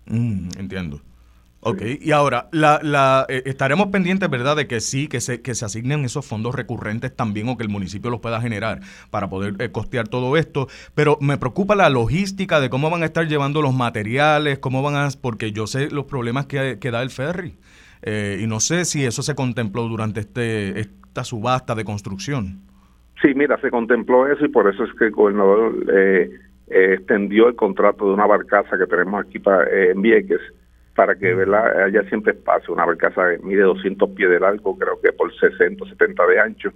Mm, 0.08 0.48
entiendo. 0.58 1.00
Ok, 1.60 1.82
y 2.00 2.12
ahora, 2.12 2.48
la, 2.52 2.78
la, 2.84 3.26
eh, 3.28 3.42
estaremos 3.44 3.88
pendientes, 3.88 4.30
¿verdad?, 4.30 4.54
de 4.56 4.68
que 4.68 4.80
sí, 4.80 5.08
que 5.08 5.20
se, 5.20 5.42
que 5.42 5.56
se 5.56 5.64
asignen 5.64 6.04
esos 6.04 6.24
fondos 6.24 6.54
recurrentes 6.54 7.14
también 7.14 7.48
o 7.48 7.56
que 7.56 7.64
el 7.64 7.68
municipio 7.68 8.10
los 8.10 8.20
pueda 8.20 8.40
generar 8.40 8.80
para 9.10 9.28
poder 9.28 9.56
eh, 9.58 9.72
costear 9.72 10.06
todo 10.06 10.36
esto, 10.36 10.68
pero 10.94 11.18
me 11.20 11.36
preocupa 11.36 11.74
la 11.74 11.90
logística 11.90 12.60
de 12.60 12.70
cómo 12.70 12.90
van 12.90 13.02
a 13.02 13.06
estar 13.06 13.26
llevando 13.26 13.60
los 13.60 13.74
materiales, 13.74 14.60
cómo 14.60 14.82
van 14.82 14.94
a, 14.94 15.08
porque 15.20 15.50
yo 15.50 15.66
sé 15.66 15.90
los 15.90 16.04
problemas 16.04 16.46
que, 16.46 16.78
que 16.80 16.92
da 16.92 17.02
el 17.02 17.10
ferry. 17.10 17.58
Eh, 18.02 18.38
y 18.40 18.46
no 18.46 18.60
sé 18.60 18.84
si 18.84 19.04
eso 19.04 19.22
se 19.22 19.34
contempló 19.34 19.88
durante 19.88 20.20
este 20.20 20.78
esta 20.78 21.24
subasta 21.24 21.74
de 21.74 21.84
construcción. 21.84 22.60
Sí, 23.20 23.34
mira, 23.34 23.60
se 23.60 23.70
contempló 23.70 24.28
eso 24.28 24.44
y 24.44 24.48
por 24.48 24.72
eso 24.72 24.84
es 24.84 24.90
que 24.96 25.06
el 25.06 25.10
gobernador 25.10 25.74
eh, 26.70 26.92
eh, 26.92 26.94
extendió 26.94 27.48
el 27.48 27.54
contrato 27.54 28.06
de 28.06 28.14
una 28.14 28.26
barcaza 28.26 28.78
que 28.78 28.86
tenemos 28.86 29.24
aquí 29.24 29.38
para, 29.38 29.68
en 29.70 30.00
Vieques 30.02 30.40
para 30.94 31.14
que 31.14 31.32
¿verdad? 31.32 31.84
haya 31.84 32.02
siempre 32.08 32.32
espacio. 32.32 32.74
Una 32.74 32.84
barcaza 32.84 33.30
que 33.30 33.44
mide 33.44 33.62
200 33.62 34.10
pies 34.10 34.30
de 34.30 34.40
largo, 34.40 34.76
creo 34.76 35.00
que 35.00 35.12
por 35.12 35.32
60, 35.32 35.84
70 35.84 36.26
de 36.26 36.40
ancho, 36.40 36.72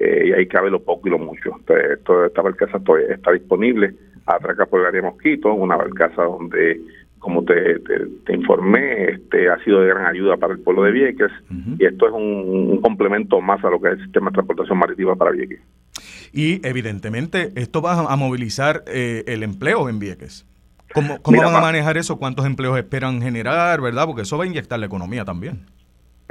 y 0.00 0.32
ahí 0.32 0.46
cabe 0.48 0.70
lo 0.70 0.82
poco 0.82 1.06
y 1.06 1.10
lo 1.12 1.18
mucho. 1.18 1.54
Entonces, 1.56 2.02
toda 2.02 2.26
esta 2.26 2.42
barcaza 2.42 2.80
está 3.08 3.30
disponible. 3.30 3.94
Atraca 4.26 4.66
por 4.66 4.80
el 4.80 4.86
área 4.86 5.02
Mosquito, 5.02 5.52
una 5.54 5.76
barcaza 5.76 6.22
donde 6.22 6.80
como 7.20 7.44
te, 7.44 7.78
te, 8.24 8.34
informé, 8.34 9.04
este 9.10 9.48
ha 9.50 9.62
sido 9.62 9.80
de 9.80 9.88
gran 9.88 10.06
ayuda 10.06 10.38
para 10.38 10.54
el 10.54 10.60
pueblo 10.60 10.82
de 10.82 10.90
Vieques 10.90 11.30
y 11.78 11.84
esto 11.84 12.08
es 12.08 12.12
un, 12.12 12.80
complemento 12.80 13.40
más 13.40 13.62
a 13.62 13.70
lo 13.70 13.80
que 13.80 13.88
es 13.88 13.94
el 13.94 14.04
sistema 14.04 14.30
de 14.30 14.34
transportación 14.34 14.78
marítima 14.78 15.14
para 15.14 15.30
Vieques. 15.30 15.60
Y 16.32 16.66
evidentemente 16.66 17.52
esto 17.56 17.82
va 17.82 18.10
a 18.10 18.16
movilizar 18.16 18.84
eh, 18.86 19.22
el 19.26 19.42
empleo 19.42 19.88
en 19.88 19.98
Vieques. 19.98 20.46
¿Cómo, 20.94 21.20
cómo 21.22 21.42
van 21.42 21.54
a 21.54 21.60
manejar 21.60 21.98
eso? 21.98 22.18
¿Cuántos 22.18 22.46
empleos 22.46 22.76
esperan 22.78 23.20
generar? 23.20 23.80
¿Verdad? 23.80 24.06
Porque 24.06 24.22
eso 24.22 24.38
va 24.38 24.44
a 24.44 24.46
inyectar 24.46 24.78
la 24.78 24.86
economía 24.86 25.24
también. 25.24 25.66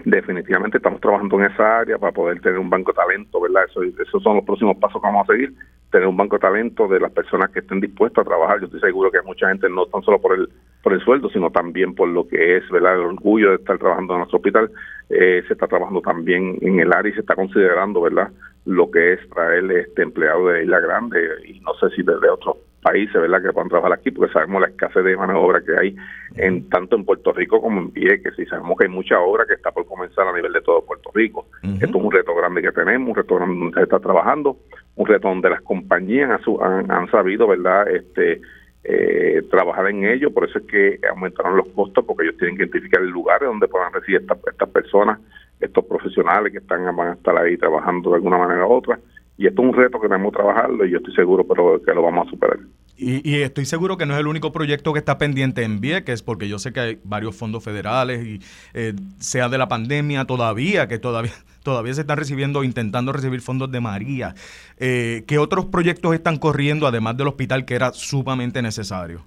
Definitivamente 0.04 0.78
estamos 0.78 1.00
trabajando 1.02 1.40
en 1.40 1.52
esa 1.52 1.80
área 1.80 1.98
para 1.98 2.12
poder 2.12 2.42
tener 2.42 2.58
un 2.58 2.70
banco 2.70 2.92
de 2.92 2.96
talento, 2.96 3.40
¿verdad? 3.40 3.64
Eso, 3.70 3.84
esos 3.84 4.24
son 4.24 4.38
los 4.38 4.46
próximos 4.46 4.76
pasos 4.78 5.02
que 5.02 5.08
vamos 5.08 5.30
a 5.30 5.34
seguir 5.34 5.54
tener 5.92 6.08
un 6.08 6.18
banco 6.18 6.36
de 6.36 6.42
talento 6.42 6.88
de 6.88 7.00
las 7.00 7.12
personas 7.12 7.50
que 7.52 7.60
estén 7.60 7.80
dispuestas 7.80 8.22
a 8.22 8.30
trabajar. 8.30 8.60
Yo 8.60 8.66
estoy 8.66 8.80
seguro 8.80 9.12
que 9.12 9.18
hay 9.20 9.26
mucha 9.26 9.48
gente, 9.50 9.70
no 9.70 9.86
tan 9.88 10.02
solo 10.04 10.20
por 10.22 10.38
el 10.38 10.50
por 10.82 10.94
el 10.94 11.02
sueldo, 11.02 11.30
sino 11.30 11.50
también 11.50 11.94
por 11.94 12.08
lo 12.08 12.28
que 12.28 12.58
es 12.58 12.70
¿verdad? 12.70 12.96
el 12.96 13.02
orgullo 13.02 13.50
de 13.50 13.56
estar 13.56 13.78
trabajando 13.78 14.14
en 14.14 14.20
nuestro 14.20 14.38
hospital. 14.38 14.72
Eh, 15.10 15.44
se 15.48 15.54
está 15.54 15.68
trabajando 15.68 16.02
también 16.02 16.58
en 16.62 16.80
el 16.80 16.94
área 16.94 17.12
y 17.12 17.16
se 17.16 17.22
está 17.22 17.36
considerando 17.36 18.02
verdad 18.02 18.30
lo 18.66 18.92
que 18.92 19.14
es 19.14 19.30
traer 19.30 19.70
este 19.72 20.04
empleado 20.04 20.50
de 20.50 20.64
Isla 20.64 20.80
Grande 20.80 21.20
y 21.48 21.60
no 21.62 21.74
sé 21.76 21.90
si 21.96 22.04
desde 22.04 22.30
otros 22.30 22.58
países 22.82 23.14
verdad 23.14 23.42
que 23.42 23.52
puedan 23.52 23.70
trabajar 23.70 23.94
aquí 23.94 24.12
porque 24.12 24.32
sabemos 24.32 24.62
la 24.62 24.68
escasez 24.68 25.04
de 25.04 25.18
mano 25.18 25.34
de 25.34 25.40
obra 25.40 25.62
que 25.62 25.78
hay 25.78 25.96
en 26.36 26.70
tanto 26.70 26.96
en 26.96 27.04
Puerto 27.04 27.34
Rico 27.34 27.62
como 27.62 27.82
en 27.82 27.92
Vieques 27.92 28.38
y 28.38 28.46
sabemos 28.46 28.78
que 28.78 28.86
hay 28.86 28.90
mucha 28.90 29.20
obra 29.20 29.46
que 29.46 29.56
está 29.56 29.72
por 29.72 29.86
comenzar 29.86 30.28
a 30.28 30.34
nivel 30.34 30.54
de 30.54 30.62
todo 30.62 30.86
Puerto 30.86 31.10
Rico. 31.14 31.48
Esto 31.64 31.98
es 31.98 32.04
un 32.04 32.12
reto 32.12 32.36
grande 32.36 32.62
que 32.62 32.72
tenemos 32.72 33.10
un 33.10 33.16
reto 33.16 33.36
grande 33.36 33.60
donde 33.60 33.76
se 33.76 33.84
está 33.84 34.00
trabajando 34.00 34.58
un 34.96 35.06
reto 35.06 35.30
donde 35.30 35.50
las 35.50 35.62
compañías 35.62 36.42
han, 36.62 36.92
han 36.92 37.10
sabido 37.10 37.48
verdad 37.48 37.88
este 37.90 38.42
eh, 38.84 39.42
trabajar 39.52 39.88
en 39.88 40.06
ello, 40.06 40.32
por 40.32 40.48
eso 40.48 40.60
es 40.60 40.66
que 40.66 41.00
aumentaron 41.10 41.58
los 41.58 41.68
costos, 41.70 42.06
porque 42.06 42.24
ellos 42.24 42.38
tienen 42.38 42.58
que 42.58 42.64
identificar 42.64 43.02
el 43.02 43.10
lugar 43.10 43.42
donde 43.42 43.68
puedan 43.68 43.92
recibir 43.94 44.22
estas 44.22 44.38
estas 44.48 44.70
personas, 44.70 45.20
estos 45.60 45.86
profesionales 45.86 46.52
que 46.52 46.60
están 46.60 46.96
van 46.96 47.10
a 47.10 47.14
estar 47.14 47.38
ahí 47.38 47.58
trabajando 47.58 48.12
de 48.12 48.16
alguna 48.18 48.38
manera 48.38 48.66
u 48.66 48.72
otra. 48.72 49.00
Y 49.38 49.48
esto 49.48 49.62
es 49.62 49.68
un 49.68 49.74
reto 49.74 50.00
que 50.00 50.08
tenemos 50.08 50.32
que 50.32 50.38
trabajarlo 50.38 50.86
y 50.86 50.92
yo 50.92 50.98
estoy 50.98 51.14
seguro 51.16 51.46
pero 51.46 51.82
que 51.82 51.94
lo 51.94 52.02
vamos 52.02 52.28
a 52.28 52.32
superar. 52.32 52.60
Y, 53.02 53.44
estoy 53.44 53.64
seguro 53.64 53.98
que 53.98 54.06
no 54.06 54.14
es 54.14 54.20
el 54.20 54.28
único 54.28 54.52
proyecto 54.52 54.92
que 54.92 55.00
está 55.00 55.18
pendiente 55.18 55.64
en 55.64 55.80
Vieques, 55.80 56.22
porque 56.22 56.50
yo 56.50 56.60
sé 56.60 56.74
que 56.74 56.80
hay 56.82 57.00
varios 57.06 57.34
fondos 57.34 57.64
federales 57.64 58.26
y 58.26 58.42
eh, 58.74 58.94
sea 59.20 59.48
de 59.48 59.58
la 59.58 59.70
pandemia 59.70 60.26
todavía, 60.26 60.90
que 60.90 61.00
todavía, 61.00 61.32
todavía 61.64 61.94
se 61.94 62.02
están 62.02 62.18
recibiendo, 62.18 62.62
intentando 62.62 63.14
recibir 63.14 63.40
fondos 63.40 63.72
de 63.72 63.80
María. 63.80 64.34
Eh, 64.80 65.24
¿Qué 65.28 65.38
otros 65.38 65.68
proyectos 65.68 66.14
están 66.14 66.40
corriendo 66.40 66.88
además 66.88 67.16
del 67.16 67.30
hospital 67.30 67.64
que 67.64 67.76
era 67.76 67.94
sumamente 67.94 68.62
necesario? 68.62 69.22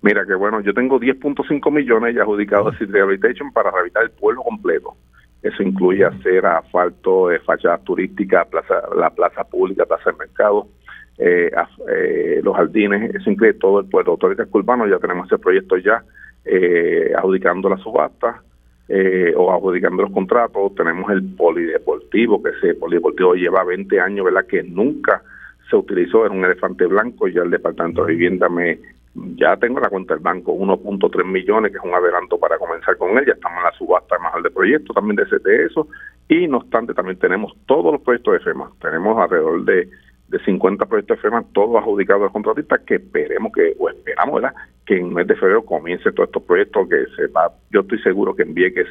Mira, 0.00 0.26
que 0.26 0.34
bueno, 0.34 0.60
yo 0.60 0.74
tengo 0.74 0.98
10.5 0.98 1.70
millones 1.70 2.16
ya 2.16 2.22
adjudicados 2.22 2.74
a 2.74 2.84
Rehabilitation 2.84 3.52
para 3.52 3.70
rehabilitar 3.70 4.02
el 4.02 4.10
pueblo 4.10 4.42
completo. 4.42 4.96
Eso 5.44 5.62
incluye 5.62 6.04
hacer 6.04 6.44
asfalto, 6.44 7.28
de 7.28 7.38
fachadas 7.38 7.84
turísticas, 7.84 8.48
plaza, 8.48 8.74
la 8.96 9.10
plaza 9.10 9.44
pública, 9.44 9.86
plaza 9.86 10.10
de 10.10 10.16
mercado, 10.16 10.66
eh, 11.24 11.50
eh, 11.88 12.40
los 12.42 12.56
jardines, 12.56 13.14
eso 13.14 13.30
incluye 13.30 13.54
todo 13.54 13.80
el 13.80 13.86
puerto 13.86 14.10
autórico 14.12 14.44
urbano, 14.58 14.88
ya 14.88 14.98
tenemos 14.98 15.26
ese 15.26 15.38
proyecto 15.38 15.76
ya 15.76 16.02
eh, 16.44 17.12
adjudicando 17.16 17.68
la 17.68 17.76
subasta 17.76 18.42
eh, 18.88 19.32
o 19.36 19.52
adjudicando 19.52 20.02
los 20.02 20.10
contratos, 20.10 20.74
tenemos 20.74 21.08
el 21.12 21.22
polideportivo, 21.36 22.42
que 22.42 22.50
ese 22.50 22.74
polideportivo 22.74 23.34
lleva 23.34 23.62
20 23.62 24.00
años, 24.00 24.24
¿verdad? 24.24 24.46
Que 24.46 24.64
nunca 24.64 25.22
se 25.70 25.76
utilizó, 25.76 26.26
era 26.26 26.34
un 26.34 26.44
elefante 26.44 26.86
blanco, 26.86 27.28
ya 27.28 27.42
el 27.42 27.50
Departamento 27.50 28.04
de 28.04 28.12
Vivienda 28.14 28.48
me 28.48 28.80
ya 29.36 29.56
tengo 29.58 29.78
la 29.78 29.90
cuenta 29.90 30.14
del 30.14 30.22
banco 30.22 30.54
1.3 30.54 31.24
millones, 31.24 31.70
que 31.70 31.78
es 31.78 31.84
un 31.84 31.94
adelanto 31.94 32.38
para 32.38 32.58
comenzar 32.58 32.96
con 32.96 33.16
él, 33.18 33.26
ya 33.26 33.34
estamos 33.34 33.58
en 33.58 33.64
la 33.64 33.72
subasta 33.72 34.18
más 34.18 34.42
de 34.42 34.50
proyecto 34.50 34.94
también 34.94 35.16
de, 35.16 35.24
ese, 35.24 35.38
de 35.38 35.66
eso, 35.66 35.86
y 36.28 36.48
no 36.48 36.56
obstante 36.56 36.94
también 36.94 37.18
tenemos 37.18 37.52
todos 37.66 37.92
los 37.92 38.00
proyectos 38.00 38.34
de 38.34 38.40
FEMA, 38.40 38.70
tenemos 38.80 39.18
alrededor 39.18 39.64
de 39.64 39.88
de 40.32 40.42
50 40.44 40.86
proyectos 40.86 41.18
de 41.18 41.22
FEMA, 41.22 41.44
todos 41.52 41.76
adjudicados 41.76 42.22
al 42.22 42.32
contratista, 42.32 42.78
que 42.78 42.94
esperemos 42.94 43.52
que, 43.52 43.76
o 43.78 43.90
esperamos, 43.90 44.40
¿verdad?, 44.40 44.54
que 44.86 44.96
en 44.96 45.06
el 45.06 45.12
mes 45.12 45.26
de 45.28 45.36
febrero 45.36 45.64
comience 45.64 46.10
todos 46.10 46.28
estos 46.28 46.42
proyectos 46.42 46.88
que 46.88 47.04
se 47.14 47.26
va, 47.28 47.52
yo 47.70 47.80
estoy 47.80 48.00
seguro 48.00 48.34
que 48.34 48.42
en 48.42 48.54
Vieques, 48.54 48.88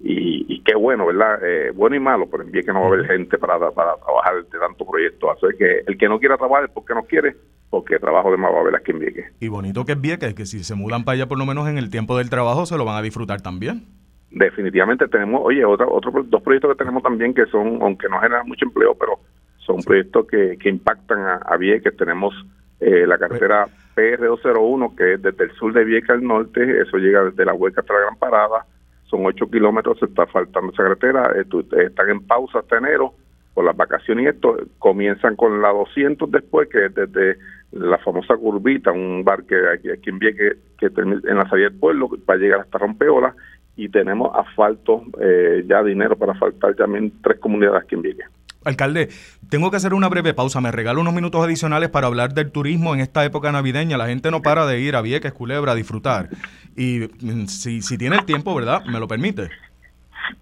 y, 0.00 0.44
y 0.52 0.60
qué 0.60 0.74
bueno, 0.74 1.06
¿verdad?, 1.06 1.40
eh, 1.42 1.72
bueno 1.74 1.96
y 1.96 2.00
malo, 2.00 2.28
pero 2.30 2.42
en 2.42 2.52
Vieques 2.52 2.74
no 2.74 2.80
va 2.80 2.86
a 2.86 2.88
haber 2.90 3.06
gente 3.06 3.38
para, 3.38 3.58
para 3.70 3.96
trabajar 3.96 4.44
de 4.44 4.58
tantos 4.58 4.86
proyectos, 4.86 5.30
así 5.30 5.56
que 5.58 5.80
el 5.86 5.96
que 5.96 6.08
no 6.08 6.20
quiera 6.20 6.36
trabajar 6.36 6.66
es 6.66 6.70
porque 6.70 6.94
no 6.94 7.04
quiere, 7.04 7.34
porque 7.70 7.98
trabajo 7.98 8.30
de 8.30 8.36
más 8.36 8.52
va 8.52 8.58
a 8.58 8.60
haber 8.60 8.76
aquí 8.76 8.90
en 8.90 8.98
Vieques. 8.98 9.32
Y 9.40 9.48
bonito 9.48 9.86
que 9.86 9.92
es 9.92 10.00
Vieques, 10.00 10.34
que 10.34 10.44
si 10.44 10.62
se 10.62 10.74
mudan 10.74 11.04
para 11.04 11.14
allá 11.14 11.26
por 11.26 11.38
lo 11.38 11.46
menos 11.46 11.66
en 11.68 11.78
el 11.78 11.88
tiempo 11.88 12.18
del 12.18 12.28
trabajo 12.28 12.66
se 12.66 12.76
lo 12.76 12.84
van 12.84 12.96
a 12.96 13.02
disfrutar 13.02 13.40
también 13.40 13.86
definitivamente 14.34 15.06
tenemos, 15.08 15.42
oye, 15.44 15.62
otra, 15.64 15.86
otros 15.86 16.28
dos 16.30 16.42
proyectos 16.42 16.72
que 16.72 16.78
tenemos 16.78 17.02
también 17.02 17.34
que 17.34 17.44
son, 17.46 17.80
aunque 17.82 18.08
no 18.08 18.18
generan 18.18 18.46
mucho 18.46 18.64
empleo, 18.64 18.94
pero 18.98 19.18
son 19.66 19.82
proyectos 19.82 20.26
que, 20.26 20.56
que 20.58 20.68
impactan 20.68 21.20
a, 21.20 21.34
a 21.36 21.56
Vieques. 21.56 21.96
Tenemos 21.96 22.34
eh, 22.80 23.06
la 23.06 23.16
carretera 23.16 23.68
PR201, 23.94 24.96
que 24.96 25.14
es 25.14 25.22
desde 25.22 25.44
el 25.44 25.52
sur 25.52 25.72
de 25.72 25.84
Vieques 25.84 26.10
al 26.10 26.24
norte, 26.24 26.80
eso 26.80 26.96
llega 26.96 27.24
desde 27.24 27.44
la 27.44 27.54
Hueca 27.54 27.80
hasta 27.80 27.94
la 27.94 28.00
Gran 28.00 28.16
Parada, 28.16 28.66
son 29.04 29.24
8 29.24 29.50
kilómetros, 29.50 30.00
se 30.00 30.06
está 30.06 30.26
faltando 30.26 30.72
esa 30.72 30.82
carretera, 30.82 31.32
están 31.78 32.10
en 32.10 32.26
pausa 32.26 32.60
hasta 32.60 32.78
enero 32.78 33.14
por 33.54 33.64
las 33.64 33.76
vacaciones 33.76 34.24
y 34.24 34.28
esto, 34.28 34.56
comienzan 34.78 35.36
con 35.36 35.60
la 35.62 35.68
200 35.68 36.30
después, 36.30 36.68
que 36.70 36.86
es 36.86 36.94
desde 36.94 37.36
la 37.70 37.98
famosa 37.98 38.36
curvita, 38.36 38.90
un 38.90 39.22
bar 39.22 39.44
que 39.44 39.56
aquí, 39.74 39.90
aquí 39.90 40.10
en 40.10 40.18
Vieques, 40.18 40.56
que 40.78 40.86
en 40.86 41.36
la 41.36 41.48
salida 41.48 41.68
del 41.68 41.78
pueblo, 41.78 42.08
va 42.28 42.34
a 42.34 42.38
llegar 42.38 42.60
hasta 42.60 42.78
Rompeola, 42.78 43.34
y 43.76 43.88
tenemos 43.88 44.34
asfalto, 44.34 45.04
eh, 45.20 45.64
ya 45.66 45.82
dinero 45.82 46.16
para 46.16 46.32
asfaltar 46.32 46.74
también 46.74 47.12
tres 47.22 47.38
comunidades 47.38 47.82
aquí 47.82 47.94
en 47.94 48.02
Vieques. 48.02 48.26
Alcalde, 48.64 49.08
tengo 49.48 49.70
que 49.70 49.76
hacer 49.76 49.94
una 49.94 50.08
breve 50.08 50.34
pausa. 50.34 50.60
Me 50.60 50.70
regalo 50.70 51.00
unos 51.00 51.14
minutos 51.14 51.44
adicionales 51.44 51.90
para 51.90 52.06
hablar 52.06 52.34
del 52.34 52.50
turismo 52.50 52.94
en 52.94 53.00
esta 53.00 53.24
época 53.24 53.52
navideña. 53.52 53.96
La 53.96 54.06
gente 54.06 54.30
no 54.30 54.42
para 54.42 54.66
de 54.66 54.80
ir 54.80 54.96
a 54.96 55.02
Vieques, 55.02 55.32
Culebra, 55.32 55.72
a 55.72 55.74
disfrutar. 55.74 56.28
Y 56.76 57.08
mm, 57.20 57.46
si, 57.46 57.82
si 57.82 57.98
tiene 57.98 58.16
el 58.16 58.24
tiempo, 58.24 58.54
¿verdad? 58.54 58.84
¿Me 58.86 58.98
lo 59.00 59.08
permite? 59.08 59.50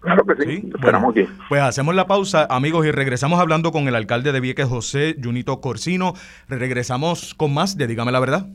Claro 0.01 0.25
que 0.25 0.45
sí. 0.45 0.71
Esperamos 0.75 1.11
aquí. 1.11 1.27
Pues 1.49 1.63
hacemos 1.63 1.95
la 1.95 2.07
pausa, 2.07 2.47
amigos, 2.51 2.87
y 2.87 2.91
regresamos 2.91 3.41
hablando 3.41 3.73
con 3.73 3.89
el 3.89 3.95
alcalde 3.95 4.33
de 4.33 4.41
Vieques, 4.41 4.67
José 4.67 5.17
Junito 5.23 5.61
Corsino. 5.61 6.15
Regresamos 6.49 7.35
con 7.35 7.53
más 7.55 7.77
de 7.77 7.87
Dígame 7.87 8.13
la 8.13 8.21
Verdad. 8.21 8.47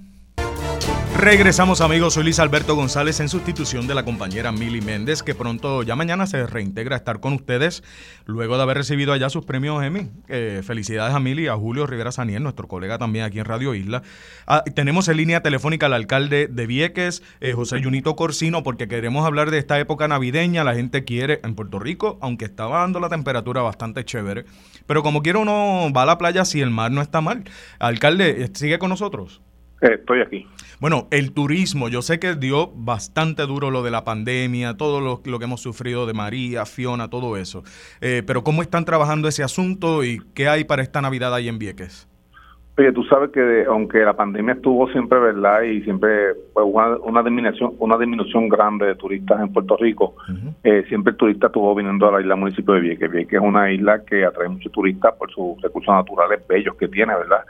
Regresamos 1.17 1.79
amigos, 1.79 2.15
soy 2.15 2.23
Luis 2.23 2.39
Alberto 2.39 2.75
González 2.75 3.21
en 3.21 3.29
sustitución 3.29 3.87
de 3.87 3.95
la 3.95 4.03
compañera 4.03 4.51
Mili 4.51 4.81
Méndez, 4.81 5.23
que 5.23 5.33
pronto 5.33 5.81
ya 5.81 5.95
mañana 5.95 6.27
se 6.27 6.45
reintegra 6.45 6.97
a 6.97 6.97
estar 6.97 7.21
con 7.21 7.31
ustedes 7.31 7.83
luego 8.25 8.57
de 8.57 8.63
haber 8.63 8.77
recibido 8.77 9.13
allá 9.13 9.29
sus 9.29 9.45
premios 9.45 9.81
Emmy. 9.81 10.09
Eh, 10.27 10.61
felicidades 10.61 11.15
a 11.15 11.21
Mili 11.21 11.47
a 11.47 11.55
Julio 11.55 11.87
Rivera 11.87 12.11
Saniel, 12.11 12.43
nuestro 12.43 12.67
colega 12.67 12.97
también 12.97 13.23
aquí 13.23 13.39
en 13.39 13.45
Radio 13.45 13.73
Isla. 13.73 14.03
Ah, 14.45 14.65
tenemos 14.75 15.07
en 15.07 15.15
línea 15.15 15.41
telefónica 15.41 15.85
al 15.85 15.93
alcalde 15.93 16.47
de 16.47 16.67
Vieques, 16.67 17.23
eh, 17.39 17.53
José 17.53 17.81
Junito 17.81 18.17
Corsino, 18.17 18.61
porque 18.61 18.89
queremos 18.89 19.25
hablar 19.25 19.51
de 19.51 19.57
esta 19.57 19.79
época 19.79 20.09
navideña. 20.09 20.65
La 20.65 20.75
gente 20.75 21.05
quiere 21.05 21.39
en 21.43 21.55
Puerto 21.55 21.79
Rico, 21.79 22.19
aunque 22.21 22.43
estaba 22.43 22.79
dando 22.79 22.99
la 22.99 23.07
temperatura 23.07 23.61
bastante 23.61 24.03
chévere, 24.03 24.43
pero 24.85 25.01
como 25.01 25.23
quiera 25.23 25.39
uno 25.39 25.89
va 25.95 26.03
a 26.03 26.05
la 26.05 26.17
playa 26.17 26.43
si 26.43 26.59
el 26.59 26.71
mar 26.71 26.91
no 26.91 27.01
está 27.01 27.21
mal. 27.21 27.45
Alcalde, 27.79 28.51
¿sigue 28.53 28.77
con 28.79 28.89
nosotros? 28.89 29.41
Estoy 29.81 30.21
aquí. 30.21 30.47
Bueno, 30.79 31.07
el 31.11 31.33
turismo, 31.33 31.89
yo 31.89 32.01
sé 32.01 32.19
que 32.19 32.35
dio 32.35 32.71
bastante 32.75 33.43
duro 33.43 33.71
lo 33.71 33.83
de 33.83 33.91
la 33.91 34.03
pandemia, 34.03 34.75
todo 34.75 34.99
lo, 34.99 35.39
que 35.39 35.45
hemos 35.45 35.61
sufrido 35.61 36.05
de 36.05 36.13
María, 36.13 36.65
Fiona, 36.65 37.09
todo 37.09 37.37
eso. 37.37 37.63
Eh, 38.01 38.23
pero 38.25 38.43
¿cómo 38.43 38.61
están 38.61 38.85
trabajando 38.85 39.27
ese 39.27 39.43
asunto 39.43 40.03
y 40.03 40.21
qué 40.33 40.47
hay 40.47 40.63
para 40.63 40.81
esta 40.81 41.01
Navidad 41.01 41.33
ahí 41.33 41.47
en 41.47 41.59
Vieques? 41.59 42.09
Oye, 42.77 42.91
tú 42.91 43.05
sabes 43.05 43.31
que 43.31 43.63
aunque 43.69 43.99
la 43.99 44.17
pandemia 44.17 44.55
estuvo 44.55 44.89
siempre, 44.91 45.17
¿verdad? 45.17 45.61
Y 45.61 45.81
siempre 45.83 46.33
fue 46.53 46.63
una, 46.63 47.23
disminución 47.23 47.73
una 47.79 47.97
disminución 47.97 48.49
grande 48.49 48.87
de 48.87 48.95
turistas 48.95 49.39
en 49.39 49.53
Puerto 49.53 49.77
Rico, 49.77 50.15
eh, 50.61 50.83
siempre 50.89 51.11
el 51.11 51.17
turista 51.17 51.47
estuvo 51.47 51.73
viniendo 51.73 52.05
a 52.09 52.11
la 52.11 52.19
isla 52.19 52.35
municipio 52.35 52.73
de 52.73 52.81
Vieques. 52.81 53.09
Vieques 53.09 53.39
es 53.39 53.47
una 53.47 53.71
isla 53.71 54.03
que 54.03 54.25
atrae 54.25 54.49
muchos 54.49 54.73
turistas 54.73 55.13
por 55.13 55.31
sus 55.31 55.61
recursos 55.61 55.93
naturales 55.93 56.45
bellos 56.49 56.75
que 56.75 56.89
tiene, 56.89 57.15
¿verdad? 57.15 57.45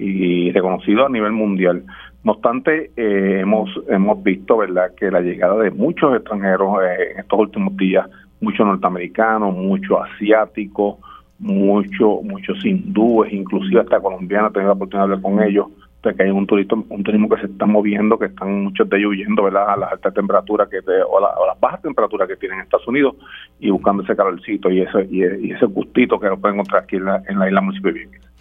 Y 0.00 0.50
reconocido 0.52 1.06
a 1.06 1.08
nivel 1.08 1.32
mundial. 1.32 1.84
No 2.24 2.32
obstante, 2.32 2.90
eh, 2.96 3.40
hemos 3.40 3.70
hemos 3.88 4.22
visto, 4.22 4.58
verdad, 4.58 4.92
que 4.96 5.10
la 5.10 5.20
llegada 5.20 5.56
de 5.62 5.70
muchos 5.70 6.14
extranjeros 6.16 6.82
eh, 6.82 7.12
en 7.12 7.20
estos 7.20 7.38
últimos 7.38 7.76
días, 7.76 8.08
muchos 8.40 8.66
norteamericanos, 8.66 9.54
muchos 9.54 9.98
asiáticos, 10.00 10.96
muchos 11.38 12.22
muchos 12.22 12.64
hindúes, 12.64 13.32
inclusive 13.32 13.80
hasta 13.80 14.00
colombianos, 14.00 14.50
he 14.50 14.54
tenido 14.54 14.70
la 14.70 14.74
oportunidad 14.74 15.08
de 15.08 15.14
hablar 15.14 15.22
con 15.22 15.42
ellos, 15.42 15.66
de 16.02 16.14
que 16.14 16.22
hay 16.22 16.30
un 16.30 16.46
turismo, 16.46 16.84
un 16.88 17.02
turismo 17.02 17.28
que 17.28 17.40
se 17.40 17.46
está 17.46 17.66
moviendo, 17.66 18.18
que 18.18 18.26
están 18.26 18.64
muchos 18.64 18.88
de 18.88 18.96
ellos 18.96 19.10
huyendo 19.10 19.44
¿verdad? 19.44 19.68
a 19.68 19.76
las 19.76 19.92
altas 19.92 20.14
temperaturas 20.14 20.68
que 20.68 20.78
o, 20.78 21.20
las 21.20 21.60
bajas 21.60 21.82
temperaturas 21.82 22.26
que 22.26 22.36
tienen 22.36 22.58
en 22.58 22.64
Estados 22.64 22.88
Unidos 22.88 23.16
y 23.58 23.70
buscando 23.70 24.02
ese 24.02 24.16
calorcito 24.16 24.70
y 24.70 24.80
ese, 24.80 25.06
y, 25.10 25.52
ese 25.52 25.66
gustito 25.66 26.18
que 26.18 26.28
lo 26.28 26.38
pueden 26.38 26.56
encontrar 26.56 26.84
aquí 26.84 26.96
en 26.96 27.04
la, 27.04 27.22
en 27.28 27.38
la 27.38 27.48
isla 27.48 27.60
municipal 27.60 27.94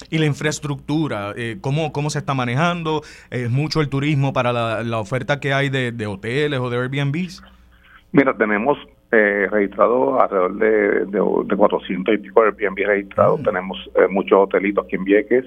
Y 0.09 0.17
la 0.17 0.25
infraestructura, 0.25 1.33
eh, 1.35 1.57
¿cómo, 1.59 1.91
¿cómo 1.91 2.09
se 2.09 2.19
está 2.19 2.33
manejando? 2.33 3.01
¿Es 3.29 3.49
mucho 3.49 3.81
el 3.81 3.89
turismo 3.89 4.31
para 4.31 4.53
la, 4.53 4.99
oferta 4.99 5.39
que 5.41 5.51
hay 5.51 5.69
de, 5.69 6.07
hoteles 6.07 6.59
o 6.59 6.69
de 6.69 6.77
Airbnbs? 6.77 7.43
Mira, 8.13 8.35
tenemos 8.37 8.77
eh, 9.11 9.47
registrado 9.51 10.21
alrededor 10.21 10.55
de, 10.55 11.05
de, 11.45 11.55
400 11.55 12.15
y 12.15 12.17
pico 12.19 12.41
Airbnb 12.41 12.85
registrados. 12.85 13.41
Mm. 13.41 13.43
Tenemos 13.43 13.77
eh, 13.95 14.07
muchos 14.09 14.39
hotelitos 14.39 14.85
aquí 14.85 14.95
en 14.95 15.03
Vieques 15.03 15.45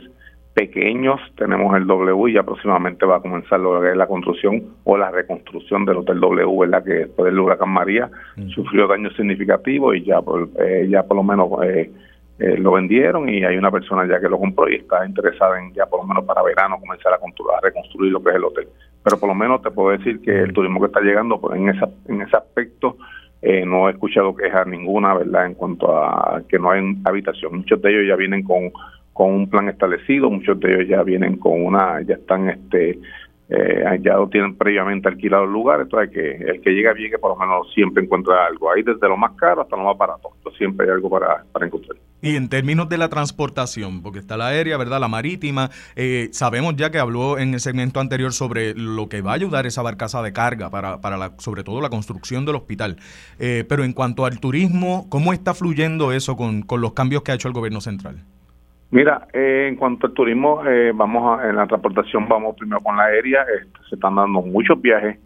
pequeños, 0.55 1.18
tenemos 1.36 1.74
el 1.76 1.86
W 1.86 2.30
y 2.30 2.34
ya 2.34 2.42
próximamente 2.42 3.07
va 3.07 3.16
a 3.16 3.20
comenzar 3.20 3.59
lo 3.59 3.80
que 3.80 3.90
es 3.90 3.96
la 3.96 4.07
construcción 4.07 4.62
o 4.84 4.98
la 4.98 5.11
reconstrucción 5.11 5.84
del 5.84 5.98
Hotel 5.98 6.20
W, 6.20 6.59
¿verdad? 6.59 6.84
que 6.84 6.92
después 6.92 7.26
del 7.26 7.40
huracán 7.40 7.70
María 7.70 8.11
mm. 8.36 8.48
sufrió 8.50 8.86
daños 8.86 9.14
significativos 9.16 9.96
y 9.96 10.05
ya 10.05 10.20
por, 10.20 10.48
eh, 10.59 10.86
ya 10.90 11.05
por 11.05 11.16
lo 11.16 11.22
menos 11.22 11.48
eh, 11.64 11.90
eh, 12.38 12.59
lo 12.59 12.72
vendieron 12.72 13.28
y 13.28 13.44
hay 13.44 13.57
una 13.57 13.70
persona 13.70 14.07
ya 14.07 14.20
que 14.20 14.28
lo 14.28 14.38
compró 14.38 14.68
y 14.68 14.76
está 14.76 15.07
interesada 15.07 15.59
en 15.59 15.72
ya 15.72 15.86
por 15.86 16.00
lo 16.00 16.07
menos 16.07 16.24
para 16.24 16.42
verano 16.42 16.78
comenzar 16.78 17.14
a, 17.14 17.16
a 17.16 17.61
reconstruir 17.62 18.12
lo 18.12 18.22
que 18.22 18.30
es 18.30 18.36
el 18.36 18.44
hotel. 18.44 18.68
Pero 19.03 19.18
por 19.18 19.30
lo 19.30 19.34
menos 19.34 19.62
te 19.62 19.70
puedo 19.70 19.96
decir 19.96 20.20
que 20.20 20.42
el 20.42 20.53
turismo 20.53 20.80
que 20.80 20.86
está 20.86 21.00
llegando 21.00 21.40
pues 21.40 21.59
en, 21.59 21.70
esa, 21.70 21.88
en 22.09 22.22
ese 22.22 22.36
aspecto 22.36 22.96
no 23.66 23.88
he 23.88 23.90
escuchado 23.90 24.36
quejas 24.36 24.68
ninguna, 24.68 25.14
¿verdad? 25.14 25.46
En 25.46 25.55
cuanto 25.55 25.96
a 25.96 26.42
que 26.48 26.61
no 26.61 26.70
hay 26.70 26.96
habitación. 27.05 27.57
Muchos 27.57 27.82
de 27.82 27.90
ellos 27.90 28.09
ya 28.09 28.14
vienen 28.14 28.44
con 28.44 28.70
con 29.12 29.32
un 29.32 29.50
plan 29.50 29.68
establecido, 29.68 30.30
muchos 30.30 30.58
de 30.60 30.74
ellos 30.74 30.88
ya 30.88 31.02
vienen 31.02 31.36
con 31.36 31.64
una, 31.64 32.00
ya 32.02 32.14
están, 32.14 32.48
este, 32.48 32.98
eh, 33.48 34.00
ya 34.00 34.14
lo 34.14 34.28
tienen 34.28 34.56
previamente 34.56 35.08
alquilado 35.08 35.44
el 35.44 35.52
lugar, 35.52 35.80
entonces 35.80 36.10
que 36.10 36.36
el 36.36 36.60
que 36.60 36.70
llega 36.70 36.92
bien 36.92 37.10
que 37.10 37.18
por 37.18 37.30
lo 37.30 37.36
menos 37.36 37.72
siempre 37.74 38.02
encuentra 38.02 38.46
algo, 38.46 38.72
ahí 38.72 38.82
desde 38.82 39.08
lo 39.08 39.16
más 39.16 39.32
caro 39.32 39.62
hasta 39.62 39.76
lo 39.76 39.84
más 39.84 39.98
barato, 39.98 40.30
siempre 40.56 40.86
hay 40.86 40.92
algo 40.92 41.10
para, 41.10 41.44
para 41.52 41.66
encontrar. 41.66 41.96
Y 42.20 42.36
en 42.36 42.48
términos 42.48 42.88
de 42.88 42.98
la 42.98 43.08
transportación, 43.08 44.02
porque 44.02 44.20
está 44.20 44.36
la 44.36 44.48
aérea, 44.48 44.76
¿verdad? 44.76 45.00
La 45.00 45.08
marítima, 45.08 45.70
eh, 45.96 46.28
sabemos 46.30 46.76
ya 46.76 46.90
que 46.90 46.98
habló 46.98 47.36
en 47.36 47.54
el 47.54 47.60
segmento 47.60 47.98
anterior 47.98 48.32
sobre 48.32 48.74
lo 48.74 49.08
que 49.08 49.22
va 49.22 49.32
a 49.32 49.34
ayudar 49.34 49.66
esa 49.66 49.82
barcaza 49.82 50.22
de 50.22 50.32
carga 50.32 50.70
para, 50.70 51.00
para 51.00 51.16
la, 51.16 51.32
sobre 51.38 51.64
todo 51.64 51.80
la 51.80 51.90
construcción 51.90 52.46
del 52.46 52.54
hospital. 52.54 52.96
Eh, 53.40 53.64
pero 53.68 53.82
en 53.82 53.92
cuanto 53.92 54.24
al 54.24 54.38
turismo, 54.38 55.06
¿cómo 55.08 55.32
está 55.32 55.52
fluyendo 55.52 56.12
eso 56.12 56.36
con, 56.36 56.62
con 56.62 56.80
los 56.80 56.92
cambios 56.92 57.22
que 57.22 57.32
ha 57.32 57.34
hecho 57.34 57.48
el 57.48 57.54
gobierno 57.54 57.80
central? 57.80 58.22
Mira, 58.93 59.26
eh, 59.32 59.68
en 59.68 59.76
cuanto 59.76 60.07
al 60.07 60.12
turismo, 60.12 60.62
vamos 60.95 61.40
a, 61.40 61.49
en 61.49 61.57
la 61.57 61.66
transportación 61.66 62.28
vamos 62.28 62.55
primero 62.57 62.80
con 62.82 62.95
la 62.97 63.05
aérea, 63.05 63.43
este, 63.43 63.88
se 63.88 63.95
están 63.95 64.16
dando 64.16 64.43
muchos 64.43 64.80
viajes, 64.80 65.18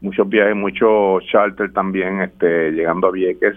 muchos 0.00 0.28
viajes, 0.28 0.56
muchos 0.56 1.24
charter 1.26 1.72
también, 1.72 2.20
este, 2.20 2.72
llegando 2.72 3.06
a 3.06 3.12
Vieques 3.12 3.54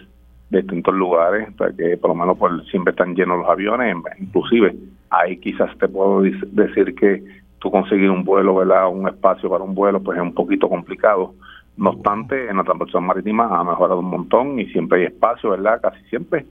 de 0.51 0.61
distintos 0.61 0.93
lugares, 0.93 1.51
para 1.55 1.73
que 1.73 1.97
por 1.97 2.11
lo 2.11 2.15
menos 2.15 2.37
pues, 2.37 2.53
siempre 2.69 2.91
están 2.91 3.15
llenos 3.15 3.39
los 3.39 3.49
aviones, 3.49 3.95
inclusive 4.19 4.75
ahí 5.09 5.37
quizás 5.37 5.75
te 5.79 5.87
puedo 5.87 6.21
decir 6.21 6.93
que 6.93 7.23
tú 7.57 7.71
conseguir 7.71 8.11
un 8.11 8.23
vuelo, 8.23 8.53
¿verdad? 8.53 8.87
un 8.89 9.07
espacio 9.07 9.49
para 9.49 9.63
un 9.63 9.73
vuelo, 9.73 9.99
pues 9.99 10.17
es 10.17 10.21
un 10.21 10.35
poquito 10.35 10.69
complicado. 10.69 11.33
No 11.77 11.89
obstante, 11.89 12.49
en 12.49 12.57
la 12.57 12.63
transportación 12.63 13.05
marítima 13.05 13.47
ha 13.47 13.63
mejorado 13.63 13.99
un 13.99 14.11
montón 14.11 14.59
y 14.59 14.67
siempre 14.67 14.99
hay 14.99 15.05
espacio, 15.07 15.49
¿verdad? 15.49 15.81
Casi 15.81 16.01
siempre, 16.05 16.45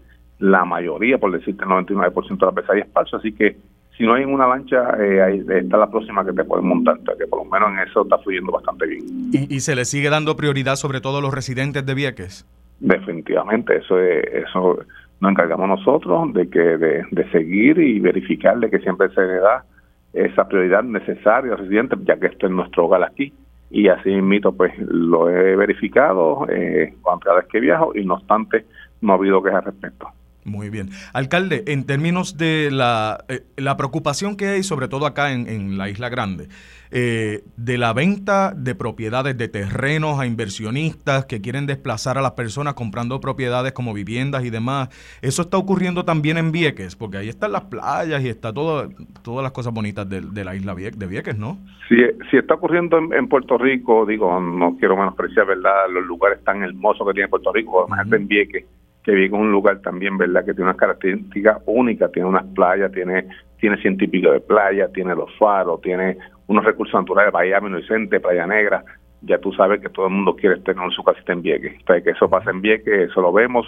la 0.44 0.64
mayoría, 0.64 1.16
por 1.16 1.32
decirte 1.32 1.64
el 1.64 1.70
99% 1.70 2.38
de 2.38 2.46
las 2.46 2.54
veces 2.54 2.70
hay 2.70 2.80
espacio, 2.80 3.18
así 3.18 3.32
que 3.32 3.56
si 3.96 4.04
no 4.04 4.14
hay 4.14 4.24
una 4.24 4.46
lancha, 4.46 4.90
eh, 5.00 5.22
ahí 5.22 5.44
está 5.48 5.78
la 5.78 5.90
próxima 5.90 6.24
que 6.24 6.32
te 6.32 6.44
pueden 6.44 6.66
montar, 6.66 6.98
que 7.16 7.26
por 7.26 7.44
lo 7.44 7.50
menos 7.50 7.70
en 7.72 7.78
eso 7.88 8.02
está 8.02 8.18
fluyendo 8.18 8.52
bastante 8.52 8.86
bien. 8.86 9.04
¿Y, 9.32 9.54
¿Y 9.54 9.60
se 9.60 9.74
le 9.74 9.84
sigue 9.84 10.10
dando 10.10 10.36
prioridad 10.36 10.76
sobre 10.76 11.00
todo 11.00 11.18
a 11.18 11.22
los 11.22 11.32
residentes 11.32 11.86
de 11.86 11.94
Vieques? 11.94 12.46
Definitivamente, 12.80 13.76
eso 13.76 13.98
es, 13.98 14.24
eso 14.24 14.80
nos 15.20 15.30
encargamos 15.30 15.68
nosotros 15.68 16.34
de 16.34 16.50
que 16.50 16.58
de, 16.58 17.30
seguir 17.30 17.78
y 17.78 18.00
verificar 18.00 18.58
de 18.58 18.68
que 18.68 18.80
siempre 18.80 19.08
se 19.14 19.22
le 19.22 19.36
da 19.36 19.64
esa 20.12 20.46
prioridad 20.46 20.82
necesaria 20.82 21.52
al 21.52 21.58
residente, 21.58 21.96
ya 22.04 22.18
que 22.18 22.26
este 22.26 22.46
es 22.46 22.52
nuestro 22.52 22.84
hogar 22.84 23.02
aquí. 23.02 23.32
Y 23.70 23.88
así 23.88 24.10
mismo, 24.10 24.52
pues 24.52 24.72
lo 24.78 25.30
he 25.30 25.56
verificado 25.56 26.46
eh, 26.50 26.94
cada 27.24 27.36
vez 27.36 27.46
que 27.46 27.60
viajo 27.60 27.92
y 27.94 28.04
no 28.04 28.14
obstante, 28.14 28.66
no 29.00 29.14
ha 29.14 29.16
habido 29.16 29.42
quejas 29.42 29.64
al 29.64 29.72
respecto. 29.72 30.08
Muy 30.44 30.68
bien. 30.68 30.90
Alcalde, 31.12 31.64
en 31.66 31.84
términos 31.84 32.36
de 32.36 32.70
la, 32.70 33.24
eh, 33.28 33.42
la 33.56 33.76
preocupación 33.76 34.36
que 34.36 34.48
hay, 34.48 34.62
sobre 34.62 34.88
todo 34.88 35.06
acá 35.06 35.32
en, 35.32 35.48
en 35.48 35.78
la 35.78 35.88
Isla 35.88 36.10
Grande, 36.10 36.48
eh, 36.96 37.42
de 37.56 37.76
la 37.76 37.92
venta 37.92 38.52
de 38.54 38.76
propiedades 38.76 39.36
de 39.36 39.48
terrenos 39.48 40.20
a 40.20 40.26
inversionistas 40.26 41.24
que 41.26 41.40
quieren 41.40 41.66
desplazar 41.66 42.18
a 42.18 42.22
las 42.22 42.32
personas 42.32 42.74
comprando 42.74 43.20
propiedades 43.20 43.72
como 43.72 43.92
viviendas 43.92 44.44
y 44.44 44.50
demás, 44.50 44.90
eso 45.20 45.42
está 45.42 45.56
ocurriendo 45.56 46.04
también 46.04 46.38
en 46.38 46.52
Vieques, 46.52 46.94
porque 46.94 47.16
ahí 47.16 47.28
están 47.28 47.50
las 47.50 47.62
playas 47.62 48.22
y 48.22 48.28
está 48.28 48.52
todo, 48.52 48.90
todas 49.24 49.42
las 49.42 49.50
cosas 49.50 49.74
bonitas 49.74 50.08
de, 50.08 50.44
la 50.44 50.54
isla 50.54 50.74
de 50.76 51.06
Vieques, 51.08 51.36
¿no? 51.36 51.58
Sí, 51.88 51.96
sí 52.30 52.36
está 52.36 52.54
ocurriendo 52.54 52.96
en, 52.96 53.26
Puerto 53.26 53.58
Rico, 53.58 54.06
digo, 54.06 54.38
no 54.38 54.76
quiero 54.78 54.96
menospreciar, 54.96 55.46
¿verdad?, 55.46 55.88
los 55.90 56.04
lugares 56.04 56.44
tan 56.44 56.62
hermosos 56.62 57.04
que 57.08 57.14
tiene 57.14 57.28
Puerto 57.28 57.52
Rico, 57.52 57.88
además 57.90 58.12
en 58.12 58.28
Vieques 58.28 58.64
que 59.04 59.12
vive 59.12 59.36
en 59.36 59.42
un 59.42 59.52
lugar 59.52 59.80
también, 59.80 60.16
¿verdad? 60.16 60.44
Que 60.44 60.54
tiene 60.54 60.64
unas 60.64 60.76
características 60.76 61.58
únicas, 61.66 62.10
tiene 62.10 62.28
unas 62.28 62.46
playas, 62.54 62.90
tiene 62.90 63.26
tiene 63.64 63.78
ciento 63.78 64.04
de 64.04 64.40
playa, 64.40 64.88
tiene 64.92 65.14
los 65.14 65.34
faros, 65.38 65.80
tiene 65.80 66.18
unos 66.48 66.66
recursos 66.66 67.00
naturales, 67.00 67.32
Bahía 67.32 67.60
Inocente, 67.62 68.20
Playa 68.20 68.46
Negra, 68.46 68.84
ya 69.22 69.38
tú 69.38 69.52
sabes 69.52 69.80
que 69.80 69.88
todo 69.88 70.06
el 70.06 70.12
mundo 70.12 70.36
quiere 70.36 70.60
tener 70.60 70.90
su 70.92 71.02
casita 71.02 71.32
en 71.32 71.40
Vieques. 71.40 71.80
O 71.80 71.86
que 71.86 72.10
eso 72.10 72.28
pasa 72.28 72.50
en 72.50 72.60
Vieques, 72.60 73.10
eso 73.10 73.22
lo 73.22 73.32
vemos, 73.32 73.66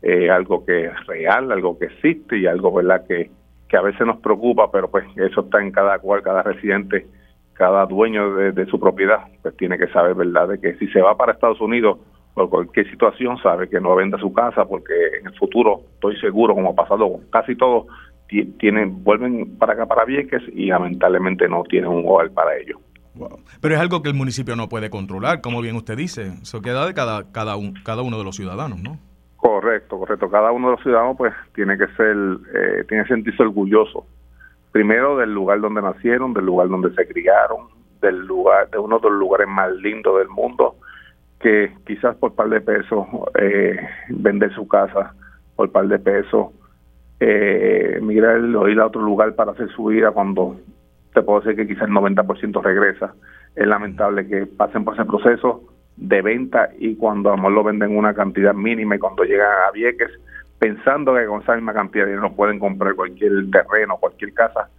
eh, 0.00 0.30
algo 0.30 0.64
que 0.64 0.86
es 0.86 1.06
real, 1.06 1.52
algo 1.52 1.78
que 1.78 1.86
existe 1.86 2.38
y 2.38 2.46
algo, 2.46 2.72
¿verdad?, 2.72 3.04
que, 3.06 3.30
que 3.68 3.76
a 3.76 3.82
veces 3.82 4.06
nos 4.06 4.18
preocupa, 4.20 4.70
pero 4.72 4.90
pues 4.90 5.04
eso 5.16 5.42
está 5.42 5.60
en 5.60 5.72
cada 5.72 5.98
cual, 5.98 6.22
cada 6.22 6.42
residente, 6.42 7.06
cada 7.52 7.84
dueño 7.84 8.36
de, 8.36 8.52
de 8.52 8.64
su 8.64 8.80
propiedad, 8.80 9.26
pues 9.42 9.54
tiene 9.58 9.76
que 9.76 9.88
saber, 9.88 10.14
¿verdad?, 10.14 10.48
de 10.48 10.58
que 10.58 10.74
si 10.76 10.86
se 10.88 11.02
va 11.02 11.18
para 11.18 11.32
Estados 11.32 11.60
Unidos 11.60 11.98
por 12.34 12.50
cualquier 12.50 12.90
situación 12.90 13.38
sabe 13.38 13.68
que 13.68 13.80
no 13.80 13.94
venda 13.94 14.18
su 14.18 14.32
casa 14.32 14.64
porque 14.64 14.92
en 15.20 15.28
el 15.28 15.34
futuro 15.38 15.82
estoy 15.94 16.18
seguro 16.20 16.54
como 16.54 16.70
ha 16.70 16.74
pasado 16.74 17.10
con 17.10 17.20
casi 17.30 17.56
todos 17.56 17.86
tienen 18.58 19.04
vuelven 19.04 19.56
para 19.58 19.74
acá 19.74 19.86
para 19.86 20.04
Vieques 20.04 20.42
y 20.52 20.66
lamentablemente 20.66 21.48
no 21.48 21.62
tienen 21.64 21.90
un 21.90 22.04
hogar 22.06 22.30
para 22.30 22.56
ellos. 22.56 22.80
Pero 23.60 23.74
es 23.74 23.80
algo 23.80 24.02
que 24.02 24.08
el 24.08 24.14
municipio 24.14 24.56
no 24.56 24.68
puede 24.68 24.90
controlar, 24.90 25.40
como 25.40 25.62
bien 25.62 25.76
usted 25.76 25.96
dice. 25.96 26.32
Eso 26.42 26.60
queda 26.60 26.84
de 26.84 26.94
cada 26.94 27.30
cada 27.30 27.54
cada 27.84 28.02
uno 28.02 28.18
de 28.18 28.24
los 28.24 28.34
ciudadanos, 28.34 28.82
¿no? 28.82 28.98
Correcto, 29.36 29.98
correcto. 29.98 30.28
Cada 30.28 30.50
uno 30.50 30.68
de 30.68 30.72
los 30.72 30.82
ciudadanos 30.82 31.16
pues 31.16 31.32
tiene 31.54 31.78
que 31.78 31.86
ser 31.96 32.16
eh, 32.16 32.84
tiene 32.88 33.04
que 33.04 33.14
sentirse 33.14 33.42
orgulloso. 33.42 34.04
Primero 34.72 35.16
del 35.16 35.32
lugar 35.32 35.60
donde 35.60 35.80
nacieron, 35.82 36.34
del 36.34 36.46
lugar 36.46 36.68
donde 36.68 36.92
se 36.94 37.06
criaron, 37.06 37.68
del 38.00 38.18
lugar 38.26 38.68
de 38.70 38.78
uno 38.78 38.98
de 38.98 39.08
los 39.10 39.18
lugares 39.18 39.46
más 39.46 39.70
lindos 39.76 40.18
del 40.18 40.28
mundo 40.28 40.74
que 41.44 41.74
quizás 41.86 42.16
por 42.16 42.34
par 42.34 42.48
de 42.48 42.62
pesos 42.62 43.06
eh, 43.38 43.76
vender 44.08 44.50
su 44.54 44.66
casa 44.66 45.12
por 45.56 45.70
par 45.70 45.86
de 45.88 45.98
pesos, 45.98 46.48
eh, 47.20 47.98
migrar 48.00 48.38
o 48.40 48.66
ir 48.66 48.80
a 48.80 48.86
otro 48.86 49.02
lugar 49.02 49.34
para 49.34 49.52
hacer 49.52 49.68
su 49.68 49.84
vida 49.84 50.10
cuando 50.10 50.56
te 51.12 51.20
puedo 51.20 51.40
decir 51.40 51.54
que 51.54 51.66
quizás 51.66 51.86
el 51.86 51.94
90% 51.94 52.62
regresa. 52.62 53.14
Es 53.54 53.66
lamentable 53.66 54.26
que 54.26 54.46
pasen 54.46 54.84
por 54.84 54.94
ese 54.94 55.04
proceso 55.04 55.62
de 55.96 56.22
venta 56.22 56.70
y 56.78 56.96
cuando 56.96 57.28
a 57.28 57.32
lo 57.32 57.36
mejor 57.36 57.52
lo 57.52 57.64
venden 57.64 57.94
una 57.94 58.14
cantidad 58.14 58.54
mínima 58.54 58.96
y 58.96 58.98
cuando 58.98 59.24
llegan 59.24 59.52
a 59.68 59.70
Vieques, 59.70 60.10
pensando 60.58 61.14
que 61.14 61.26
con 61.26 61.42
esa 61.42 61.56
misma 61.56 61.74
cantidad 61.74 62.06
de 62.06 62.12
dinero 62.12 62.32
pueden 62.34 62.58
comprar 62.58 62.94
cualquier 62.94 63.50
terreno, 63.50 63.98
cualquier 63.98 64.32
casa, 64.32 64.70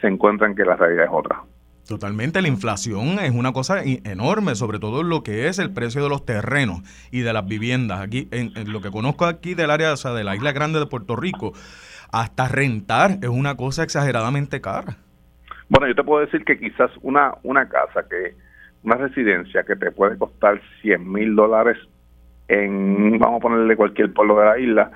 se 0.00 0.06
encuentran 0.06 0.54
que 0.54 0.64
la 0.64 0.76
realidad 0.76 1.04
es 1.04 1.10
otra. 1.12 1.42
Totalmente, 1.86 2.40
la 2.40 2.48
inflación 2.48 3.18
es 3.18 3.32
una 3.32 3.52
cosa 3.52 3.82
enorme, 3.84 4.54
sobre 4.54 4.78
todo 4.78 5.02
en 5.02 5.10
lo 5.10 5.22
que 5.22 5.48
es 5.48 5.58
el 5.58 5.70
precio 5.70 6.02
de 6.02 6.08
los 6.08 6.24
terrenos 6.24 6.80
y 7.10 7.20
de 7.20 7.32
las 7.34 7.46
viviendas. 7.46 8.00
Aquí, 8.00 8.26
en, 8.30 8.52
lo 8.72 8.80
que 8.80 8.90
conozco 8.90 9.26
aquí 9.26 9.54
del 9.54 9.70
área, 9.70 9.92
o 9.92 9.96
sea, 9.96 10.12
de 10.12 10.24
la 10.24 10.34
isla 10.34 10.52
grande 10.52 10.78
de 10.78 10.86
Puerto 10.86 11.14
Rico, 11.14 11.52
hasta 12.10 12.48
rentar 12.48 13.18
es 13.20 13.28
una 13.28 13.56
cosa 13.56 13.82
exageradamente 13.82 14.62
cara. 14.62 14.96
Bueno, 15.68 15.86
yo 15.86 15.94
te 15.94 16.04
puedo 16.04 16.24
decir 16.24 16.44
que 16.44 16.58
quizás 16.58 16.90
una, 17.02 17.34
una 17.42 17.68
casa, 17.68 18.08
que 18.08 18.34
una 18.82 18.96
residencia 18.96 19.64
que 19.64 19.76
te 19.76 19.90
puede 19.90 20.16
costar 20.16 20.60
100 20.80 21.12
mil 21.12 21.34
dólares 21.34 21.76
en, 22.48 23.18
vamos 23.18 23.38
a 23.38 23.42
ponerle 23.42 23.76
cualquier 23.76 24.12
pueblo 24.12 24.38
de 24.38 24.44
la 24.46 24.58
isla, 24.58 24.90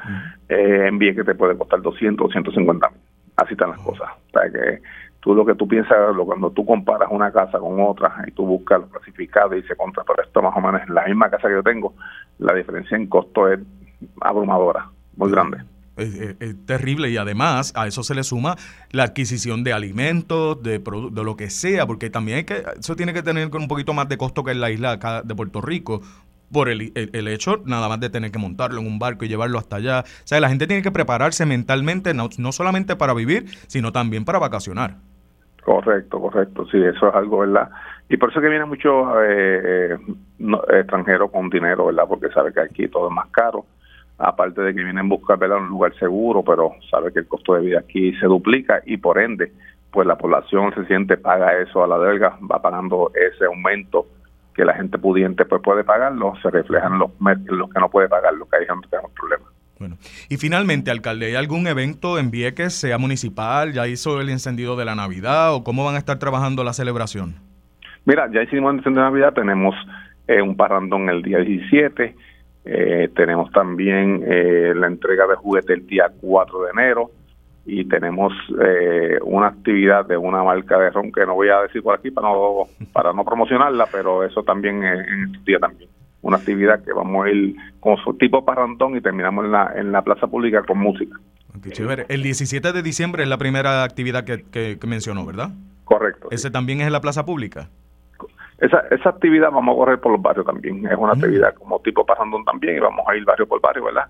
eh, 0.49 0.87
en 0.89 0.99
bien 0.99 1.15
que 1.15 1.25
te 1.25 1.35
puede 1.35 1.57
costar 1.57 1.83
200 1.83 2.27
o 2.27 2.31
150 2.31 2.89
mil. 2.89 2.99
Así 3.37 3.53
están 3.53 3.71
las 3.71 3.81
cosas. 3.81 4.09
O 4.11 4.31
sea 4.31 4.51
que 4.51 4.83
tú 5.21 5.35
lo 5.35 5.45
que 5.45 5.55
tú 5.55 5.67
piensas, 5.67 5.97
cuando 6.25 6.51
tú 6.51 6.65
comparas 6.65 7.09
una 7.11 7.33
casa 7.33 7.59
con 7.59 7.81
otra 7.81 8.25
y 8.27 8.31
tú 8.33 8.47
buscas 8.47 8.81
los 8.81 8.91
clasificados 8.91 9.53
y 9.53 9.63
dices 9.63 9.77
contra, 9.77 10.05
pero 10.05 10.23
esto 10.23 10.43
más 10.43 10.57
o 10.57 10.61
menos 10.61 10.83
es 10.83 10.89
la 10.89 11.05
misma 11.07 11.31
casa 11.31 11.49
que 11.49 11.55
yo 11.55 11.63
tengo, 11.63 11.95
la 12.39 12.55
diferencia 12.55 12.97
en 12.97 13.07
costo 13.07 13.51
es 13.51 13.61
abrumadora, 14.21 14.91
muy 15.17 15.31
grande. 15.31 15.59
Es, 15.97 16.37
terrible 16.65 17.11
y 17.11 17.17
además 17.17 17.73
a 17.75 17.89
eso 17.89 18.05
se 18.05 18.15
le 18.15 18.23
suma 18.23 18.55
la 18.93 19.03
adquisición 19.03 19.65
de 19.65 19.73
alimentos, 19.73 20.63
de, 20.63 20.79
de 20.79 21.25
lo 21.25 21.37
que 21.37 21.51
sea, 21.51 21.89
porque 21.89 22.09
también 22.09 22.39
hay 22.39 22.45
que, 22.45 22.63
eso 22.79 22.95
tiene 22.95 23.13
que 23.13 23.25
tener 23.25 23.51
un 23.53 23.67
poquito 23.67 23.93
más 23.95 24.09
de 24.09 24.17
costo 24.17 24.45
que 24.45 24.53
en 24.53 24.61
la 24.61 24.71
isla 24.71 24.93
acá 24.93 25.23
de 25.23 25.35
Puerto 25.35 25.61
Rico, 25.61 26.01
por 26.53 26.69
el, 26.69 26.93
el, 26.95 27.29
hecho 27.29 27.63
nada 27.65 27.89
más 27.89 28.01
de 28.01 28.11
tener 28.11 28.31
que 28.31 28.39
montarlo 28.39 28.81
en 28.81 28.87
un 28.87 28.99
barco 28.99 29.25
y 29.25 29.29
llevarlo 29.29 29.59
hasta 29.59 29.77
allá. 29.77 30.01
O 30.01 30.27
sea, 30.27 30.41
la 30.41 30.49
gente 30.49 30.67
tiene 30.67 30.83
que 30.83 30.91
prepararse 30.91 31.47
mentalmente, 31.47 32.15
no, 32.15 32.29
no 32.39 32.53
solamente 32.53 32.97
para 32.97 33.15
vivir, 33.15 33.47
sino 33.67 33.93
también 33.93 34.25
para 34.25 34.39
vacacionar. 34.39 34.97
Correcto, 35.63 36.21
correcto, 36.21 36.67
sí, 36.71 36.79
eso 36.83 37.09
es 37.09 37.15
algo, 37.15 37.41
¿verdad? 37.41 37.69
Y 38.09 38.17
por 38.17 38.31
eso 38.31 38.41
que 38.41 38.49
vienen 38.49 38.69
muchos 38.69 39.07
eh, 39.23 39.61
eh 39.63 39.99
extranjeros 40.73 41.31
con 41.31 41.51
dinero, 41.51 41.87
¿verdad? 41.87 42.05
Porque 42.09 42.31
sabe 42.31 42.53
que 42.53 42.61
aquí 42.61 42.89
todo 42.89 43.09
es 43.09 43.15
más 43.15 43.29
caro, 43.29 43.67
aparte 44.17 44.63
de 44.63 44.75
que 44.75 44.83
vienen 44.83 45.09
buscar 45.09 45.39
¿verdad? 45.39 45.59
un 45.59 45.69
lugar 45.69 45.95
seguro, 45.99 46.43
pero 46.43 46.73
sabe 46.91 47.13
que 47.13 47.21
el 47.21 47.29
costo 47.29 47.55
de 47.55 47.61
vida 47.61 47.81
aquí 47.81 48.15
se 48.15 48.27
duplica 48.27 48.81
y 48.87 48.97
por 48.97 49.19
ende, 49.19 49.53
pues 49.91 50.07
la 50.07 50.17
población 50.17 50.73
se 50.75 50.85
siente 50.87 51.17
paga 51.17 51.59
eso 51.61 51.85
a 51.85 51.87
la 51.87 51.99
delga, 51.99 52.39
va 52.51 52.63
pagando 52.63 53.11
ese 53.15 53.45
aumento 53.45 54.07
que 54.59 54.65
la 54.65 54.75
gente 54.75 54.99
pudiente 54.99 55.45
pues 55.45 55.63
puede 55.63 55.85
pagarlo, 55.85 56.33
se 56.43 56.51
reflejan 56.51 56.99
los, 56.99 57.13
los 57.47 57.71
que 57.71 57.79
no 57.79 57.89
puede 57.89 58.09
pagarlo, 58.09 58.49
que 58.49 58.57
hay 58.57 58.67
gente 58.67 58.89
que 58.91 58.97
tiene 58.97 59.15
problemas. 59.15 59.49
Bueno, 59.79 59.97
y 60.29 60.37
finalmente, 60.37 60.91
alcalde, 60.91 61.27
¿hay 61.27 61.37
algún 61.37 61.69
evento 61.69 62.19
en 62.19 62.33
Vieques, 62.33 62.75
sea 62.75 62.99
municipal? 62.99 63.73
¿Ya 63.73 63.87
hizo 63.87 64.21
el 64.21 64.31
encendido 64.31 64.75
de 64.75 64.85
la 64.85 64.97
Navidad 64.97 65.55
o 65.55 65.63
cómo 65.63 65.85
van 65.85 65.95
a 65.95 65.99
estar 65.99 66.19
trabajando 66.19 66.65
la 66.65 66.73
celebración? 66.73 67.37
Mira, 68.05 68.29
ya 68.33 68.43
hicimos 68.43 68.73
el 68.73 68.79
encendido 68.79 69.05
de 69.05 69.11
Navidad, 69.11 69.33
tenemos 69.33 69.77
eh, 70.27 70.43
un 70.43 70.57
parrandón 70.57 71.09
el 71.09 71.23
día 71.23 71.39
17, 71.39 72.17
eh, 72.65 73.09
tenemos 73.15 73.53
también 73.53 74.25
eh, 74.27 74.73
la 74.75 74.89
entrega 74.89 75.29
de 75.29 75.37
juguetes 75.37 75.71
el 75.71 75.87
día 75.87 76.11
4 76.21 76.63
de 76.65 76.71
enero, 76.73 77.13
y 77.69 77.85
tenemos 77.85 78.33
eh, 78.65 79.19
una 79.23 79.49
actividad 79.49 80.07
de 80.07 80.17
una 80.17 80.43
marca 80.43 80.79
de 80.79 80.91
ron 80.91 81.13
que 81.13 81.27
no 81.27 81.35
voy 81.35 81.51
a 81.51 81.61
decir 81.61 81.83
por 81.83 81.95
aquí 81.95 82.11
para 82.11 82.29
no 82.29 82.67
para 82.93 83.13
no 83.13 83.25
promocionarla, 83.25 83.87
pero 83.93 84.25
eso 84.25 84.43
también 84.43 84.83
en 84.83 85.25
estos 85.27 85.45
días 85.45 85.61
también 85.61 85.91
una 86.23 86.37
actividad 86.37 86.83
que 86.85 86.93
vamos 86.93 87.27
a 87.27 87.31
ir 87.31 87.57
con 87.81 87.97
su 87.99 88.15
tipo 88.15 88.45
parrantón 88.45 88.97
y 88.97 89.01
terminamos 89.01 89.45
en 89.45 89.53
la, 89.53 89.73
en 89.77 89.93
la 89.93 90.03
plaza 90.03 90.27
pública 90.27 90.63
con 90.63 90.79
música. 90.79 91.19
Qué 91.63 91.71
chévere. 91.71 92.07
El 92.09 92.23
17 92.23 92.73
de 92.73 92.83
diciembre 92.83 93.23
es 93.23 93.29
la 93.29 93.39
primera 93.39 93.85
actividad 93.85 94.25
que, 94.25 94.45
que, 94.51 94.79
mencionó, 94.87 95.25
¿verdad? 95.27 95.51
Correcto. 95.85 96.29
¿Ese 96.31 96.51
también 96.51 96.81
es 96.81 96.87
en 96.87 96.93
la 96.93 97.01
plaza 97.01 97.25
pública? 97.25 97.69
Esa, 98.59 98.81
esa 98.91 99.11
actividad 99.11 99.51
vamos 99.53 99.75
a 99.75 99.79
correr 99.79 100.01
por 100.01 100.13
los 100.13 100.21
barrios 100.21 100.47
también. 100.47 100.87
Es 100.87 100.97
una 100.97 101.15
mm. 101.15 101.19
actividad 101.19 101.55
como 101.55 101.81
tipo 101.81 102.05
pasando 102.05 102.43
también 102.45 102.77
y 102.77 102.81
vamos 102.81 103.05
a 103.09 103.17
ir 103.17 103.25
barrio 103.25 103.47
por 103.47 103.61
barrio, 103.61 103.85
¿verdad? 103.85 104.07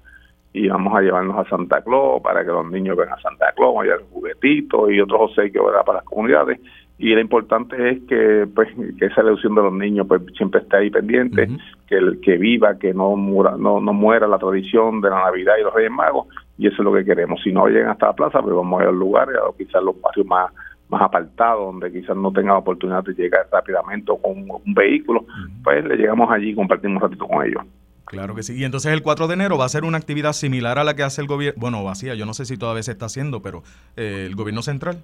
Y 0.52 0.68
vamos 0.68 0.94
a 0.96 1.02
llevarnos 1.02 1.36
a 1.36 1.48
Santa 1.48 1.82
Claus 1.82 2.22
para 2.22 2.44
que 2.44 2.50
los 2.50 2.70
niños 2.70 2.96
vean 2.96 3.12
a 3.12 3.20
Santa 3.20 3.52
Claus, 3.54 3.84
y 3.84 4.12
juguetitos 4.12 4.90
y 4.90 5.00
otros 5.00 5.30
obsequios 5.30 5.66
¿verdad? 5.66 5.84
para 5.84 5.98
las 5.98 6.04
comunidades. 6.04 6.58
Y 6.98 7.14
lo 7.14 7.20
importante 7.20 7.90
es 7.90 8.02
que 8.08 8.48
pues 8.52 8.68
que 8.98 9.06
esa 9.06 9.20
elección 9.20 9.54
de 9.54 9.62
los 9.62 9.72
niños 9.72 10.06
pues 10.08 10.20
siempre 10.36 10.60
esté 10.60 10.78
ahí 10.78 10.90
pendiente 10.90 11.48
que 11.86 11.94
el 11.94 12.20
que 12.20 12.36
viva 12.36 12.76
que 12.76 12.92
no 12.92 13.14
muera 13.14 13.56
no, 13.56 13.80
no 13.80 13.92
muera 13.92 14.26
la 14.26 14.38
tradición 14.38 15.00
de 15.00 15.08
la 15.08 15.22
navidad 15.22 15.54
y 15.60 15.62
los 15.62 15.72
reyes 15.72 15.92
magos 15.92 16.26
y 16.58 16.66
eso 16.66 16.76
es 16.78 16.84
lo 16.84 16.92
que 16.92 17.04
queremos. 17.04 17.40
Si 17.44 17.52
no 17.52 17.68
llegan 17.68 17.90
hasta 17.90 18.06
la 18.06 18.12
plaza 18.14 18.42
pues 18.42 18.52
vamos 18.52 18.80
a 18.80 18.82
ir 18.82 18.88
a 18.88 18.90
los 18.90 18.98
lugares 18.98 19.36
a 19.36 19.56
quizás 19.56 19.80
los 19.80 20.00
barrios 20.00 20.26
más 20.26 20.50
más 20.88 21.02
apartados 21.02 21.66
donde 21.66 21.92
quizás 21.92 22.16
no 22.16 22.32
tengan 22.32 22.56
oportunidad 22.56 23.04
de 23.04 23.14
llegar 23.14 23.46
rápidamente 23.52 24.10
o 24.10 24.16
con 24.16 24.50
un, 24.50 24.74
vehículo 24.74 25.24
pues 25.62 25.84
le 25.84 25.96
llegamos 25.96 26.30
allí 26.30 26.50
y 26.50 26.54
compartimos 26.54 26.96
un 26.96 27.08
ratito 27.08 27.28
con 27.28 27.46
ellos 27.46 27.62
Claro 28.08 28.34
que 28.34 28.42
sí. 28.42 28.56
Y 28.56 28.64
entonces 28.64 28.92
el 28.92 29.02
4 29.02 29.28
de 29.28 29.34
enero 29.34 29.58
va 29.58 29.66
a 29.66 29.68
ser 29.68 29.84
una 29.84 29.98
actividad 29.98 30.32
similar 30.32 30.78
a 30.78 30.84
la 30.84 30.96
que 30.96 31.02
hace 31.02 31.20
el 31.20 31.26
gobierno, 31.26 31.60
bueno, 31.60 31.84
vacía, 31.84 32.14
yo 32.14 32.24
no 32.24 32.32
sé 32.32 32.46
si 32.46 32.56
todavía 32.56 32.82
se 32.82 32.92
está 32.92 33.06
haciendo, 33.06 33.42
pero 33.42 33.62
eh, 33.96 34.24
el 34.26 34.34
gobierno 34.34 34.62
central 34.62 35.02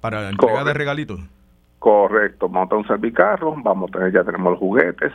para 0.00 0.30
entrega 0.30 0.64
de 0.64 0.72
regalitos. 0.72 1.20
Correcto, 1.78 2.48
vamos 2.48 2.66
a 2.66 2.68
tener 2.70 2.82
un 2.82 2.88
servicarro, 2.88 3.54
vamos 3.62 3.90
a 3.90 3.98
tener, 3.98 4.12
ya 4.12 4.24
tenemos 4.24 4.52
los 4.52 4.58
juguetes, 4.58 5.12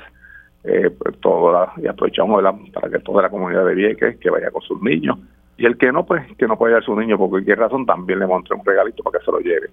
eh, 0.64 0.92
pues, 0.92 1.20
todo 1.20 1.72
y 1.78 1.88
aprovechamos 1.88 2.44
para 2.74 2.90
que 2.90 3.00
toda 3.00 3.24
la 3.24 3.30
comunidad 3.30 3.66
de 3.66 3.76
Vieques 3.76 4.18
que 4.18 4.30
vaya 4.30 4.52
con 4.52 4.62
sus 4.62 4.82
niños 4.82 5.18
y 5.58 5.66
el 5.66 5.78
que 5.78 5.92
no, 5.92 6.06
pues 6.06 6.26
que 6.38 6.48
no 6.48 6.58
puede 6.58 6.72
llevar 6.74 6.84
su 6.84 6.96
niño 6.96 7.18
por 7.18 7.30
cualquier 7.30 7.60
razón, 7.60 7.86
también 7.86 8.20
le 8.20 8.28
montre 8.28 8.56
un 8.56 8.66
regalito 8.66 9.04
para 9.04 9.20
que 9.20 9.26
se 9.26 9.32
lo 9.32 9.40
lleve. 9.40 9.70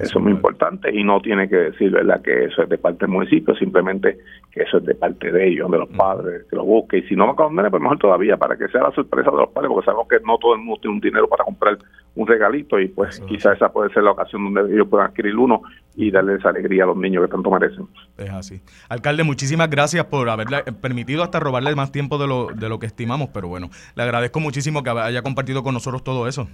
Eso 0.00 0.18
es 0.18 0.24
muy 0.24 0.32
importante 0.32 0.94
y 0.94 1.04
no 1.04 1.20
tiene 1.20 1.48
que 1.48 1.56
decir 1.56 1.90
¿verdad? 1.90 2.22
que 2.22 2.44
eso 2.44 2.62
es 2.62 2.68
de 2.68 2.78
parte 2.78 3.06
del 3.06 3.10
municipio, 3.10 3.54
simplemente 3.54 4.18
que 4.50 4.62
eso 4.62 4.78
es 4.78 4.84
de 4.84 4.94
parte 4.94 5.30
de 5.30 5.48
ellos, 5.48 5.70
de 5.70 5.78
los 5.78 5.88
padres, 5.90 6.44
que 6.48 6.56
lo 6.56 6.64
busque. 6.64 6.98
Y 6.98 7.02
si 7.02 7.16
no 7.16 7.26
va 7.26 7.36
con 7.36 7.54
los 7.54 7.70
pues 7.70 7.82
mejor 7.82 7.98
todavía, 7.98 8.36
para 8.36 8.56
que 8.56 8.68
sea 8.68 8.82
la 8.82 8.92
sorpresa 8.92 9.30
de 9.30 9.36
los 9.36 9.50
padres, 9.50 9.70
porque 9.70 9.84
sabemos 9.84 10.08
que 10.08 10.16
no 10.24 10.38
todo 10.38 10.54
el 10.54 10.60
mundo 10.60 10.80
tiene 10.80 10.94
un 10.94 11.00
dinero 11.00 11.28
para 11.28 11.44
comprar 11.44 11.78
un 12.14 12.26
regalito 12.26 12.80
y 12.80 12.88
pues 12.88 13.20
quizás 13.20 13.56
esa 13.56 13.68
puede 13.68 13.92
ser 13.92 14.02
la 14.02 14.10
ocasión 14.12 14.52
donde 14.52 14.74
ellos 14.74 14.88
puedan 14.88 15.08
adquirir 15.08 15.36
uno 15.36 15.62
y 15.94 16.10
darle 16.10 16.36
esa 16.36 16.48
alegría 16.48 16.84
a 16.84 16.86
los 16.88 16.96
niños 16.96 17.24
que 17.24 17.30
tanto 17.30 17.50
merecen. 17.50 17.86
Es 18.18 18.30
así. 18.30 18.60
Alcalde, 18.88 19.22
muchísimas 19.22 19.70
gracias 19.70 20.04
por 20.06 20.28
haberle 20.28 20.62
permitido 20.80 21.22
hasta 21.22 21.40
robarle 21.40 21.74
más 21.74 21.92
tiempo 21.92 22.18
de 22.18 22.26
lo, 22.26 22.48
de 22.48 22.68
lo 22.68 22.78
que 22.78 22.86
estimamos, 22.86 23.28
pero 23.32 23.48
bueno, 23.48 23.70
le 23.94 24.02
agradezco 24.02 24.40
muchísimo 24.40 24.82
que 24.82 24.90
haya 24.90 25.22
compartido 25.22 25.62
con 25.62 25.74
nosotros 25.74 26.02
todo 26.02 26.26
eso. 26.26 26.48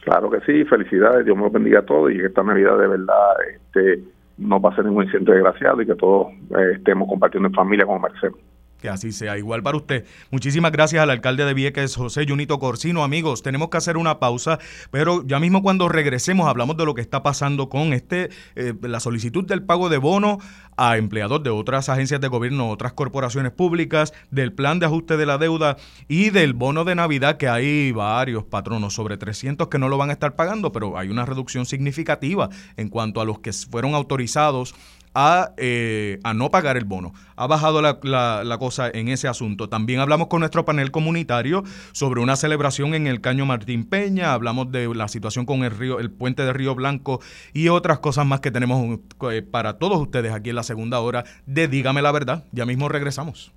Claro 0.00 0.30
que 0.30 0.40
sí, 0.40 0.64
felicidades, 0.64 1.24
Dios 1.24 1.36
me 1.36 1.44
lo 1.44 1.50
bendiga 1.50 1.80
a 1.80 1.86
todos 1.86 2.10
y 2.10 2.16
que 2.16 2.26
esta 2.26 2.42
Navidad 2.42 2.78
de 2.78 2.88
verdad 2.88 3.34
este, 3.54 4.02
no 4.38 4.60
pase 4.60 4.82
ningún 4.82 5.04
incidente 5.04 5.32
desgraciado 5.32 5.82
y 5.82 5.86
que 5.86 5.94
todos 5.94 6.28
eh, 6.58 6.72
estemos 6.76 7.08
compartiendo 7.08 7.48
en 7.48 7.54
familia 7.54 7.84
como 7.84 8.00
merecemos. 8.00 8.38
Que 8.80 8.88
así 8.88 9.12
sea. 9.12 9.36
Igual 9.38 9.62
para 9.62 9.76
usted. 9.76 10.04
Muchísimas 10.30 10.72
gracias 10.72 11.02
al 11.02 11.10
alcalde 11.10 11.44
de 11.44 11.54
Vieques, 11.54 11.96
José 11.96 12.24
Junito 12.26 12.58
Corsino. 12.58 13.04
Amigos, 13.04 13.42
tenemos 13.42 13.68
que 13.68 13.76
hacer 13.76 13.96
una 13.96 14.18
pausa, 14.18 14.58
pero 14.90 15.26
ya 15.26 15.38
mismo 15.38 15.62
cuando 15.62 15.88
regresemos 15.88 16.48
hablamos 16.48 16.76
de 16.76 16.84
lo 16.84 16.94
que 16.94 17.00
está 17.00 17.22
pasando 17.22 17.68
con 17.68 17.92
este 17.92 18.30
eh, 18.56 18.74
la 18.82 19.00
solicitud 19.00 19.44
del 19.46 19.62
pago 19.62 19.88
de 19.88 19.98
bono 19.98 20.38
a 20.76 20.96
empleados 20.96 21.42
de 21.42 21.50
otras 21.50 21.90
agencias 21.90 22.20
de 22.20 22.28
gobierno, 22.28 22.70
otras 22.70 22.94
corporaciones 22.94 23.52
públicas, 23.52 24.14
del 24.30 24.52
plan 24.52 24.78
de 24.78 24.86
ajuste 24.86 25.18
de 25.18 25.26
la 25.26 25.36
deuda 25.36 25.76
y 26.08 26.30
del 26.30 26.54
bono 26.54 26.84
de 26.84 26.94
Navidad, 26.94 27.36
que 27.36 27.48
hay 27.48 27.92
varios 27.92 28.44
patronos, 28.44 28.94
sobre 28.94 29.18
300 29.18 29.68
que 29.68 29.78
no 29.78 29.90
lo 29.90 29.98
van 29.98 30.08
a 30.08 30.14
estar 30.14 30.36
pagando, 30.36 30.72
pero 30.72 30.96
hay 30.96 31.10
una 31.10 31.26
reducción 31.26 31.66
significativa 31.66 32.48
en 32.76 32.88
cuanto 32.88 33.20
a 33.20 33.26
los 33.26 33.40
que 33.40 33.52
fueron 33.52 33.94
autorizados 33.94 34.74
a, 35.14 35.52
eh, 35.56 36.18
a 36.24 36.34
no 36.34 36.50
pagar 36.50 36.76
el 36.76 36.84
bono. 36.84 37.12
Ha 37.36 37.46
bajado 37.46 37.82
la, 37.82 37.98
la, 38.02 38.58
cosa 38.58 38.90
en 38.92 39.08
ese 39.08 39.28
asunto. 39.28 39.68
También 39.68 40.00
hablamos 40.00 40.28
con 40.28 40.40
nuestro 40.40 40.64
panel 40.64 40.90
comunitario 40.90 41.64
sobre 41.92 42.20
una 42.20 42.36
celebración 42.36 42.94
en 42.94 43.06
el 43.06 43.20
Caño 43.20 43.46
Martín 43.46 43.84
Peña, 43.84 44.32
hablamos 44.32 44.70
de 44.70 44.92
la 44.94 45.08
situación 45.08 45.46
con 45.46 45.64
el 45.64 45.70
río, 45.70 45.98
el 45.98 46.10
puente 46.10 46.44
de 46.44 46.52
Río 46.52 46.74
Blanco 46.74 47.20
y 47.52 47.68
otras 47.68 47.98
cosas 47.98 48.26
más 48.26 48.40
que 48.40 48.50
tenemos 48.50 49.00
eh, 49.30 49.42
para 49.42 49.78
todos 49.78 50.00
ustedes 50.00 50.32
aquí 50.32 50.50
en 50.50 50.56
la 50.56 50.62
segunda 50.62 51.00
hora 51.00 51.24
de 51.46 51.68
Dígame 51.68 52.02
la 52.02 52.12
verdad. 52.12 52.44
Ya 52.52 52.66
mismo 52.66 52.88
regresamos. 52.88 53.52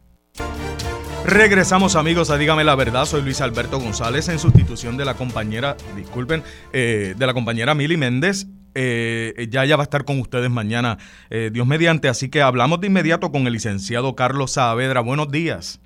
Regresamos 1.26 1.96
amigos 1.96 2.30
a 2.32 2.38
Dígame 2.38 2.66
la 2.66 2.76
Verdad, 2.76 3.06
soy 3.06 3.22
Luis 3.22 3.40
Alberto 3.40 3.80
González 3.80 4.28
en 4.28 4.40
sustitución 4.40 4.98
de 4.98 5.06
la 5.06 5.14
compañera, 5.14 5.78
disculpen, 5.96 6.44
eh, 6.74 7.16
de 7.18 7.26
la 7.26 7.34
compañera 7.34 7.74
Mili 7.74 7.96
Méndez 7.96 8.46
eh, 8.76 9.48
ya 9.50 9.66
ya 9.66 9.76
va 9.76 9.84
a 9.84 9.86
estar 9.86 10.06
con 10.06 10.20
ustedes 10.20 10.50
mañana, 10.50 10.98
eh, 11.30 11.50
Dios 11.52 11.68
mediante. 11.68 12.08
Así 12.08 12.30
que 12.30 12.42
hablamos 12.42 12.82
de 12.82 12.88
inmediato 12.88 13.32
con 13.32 13.48
el 13.48 13.54
licenciado 13.54 14.16
Carlos 14.16 14.52
Saavedra. 14.54 15.02
Buenos 15.02 15.32
días. 15.32 15.80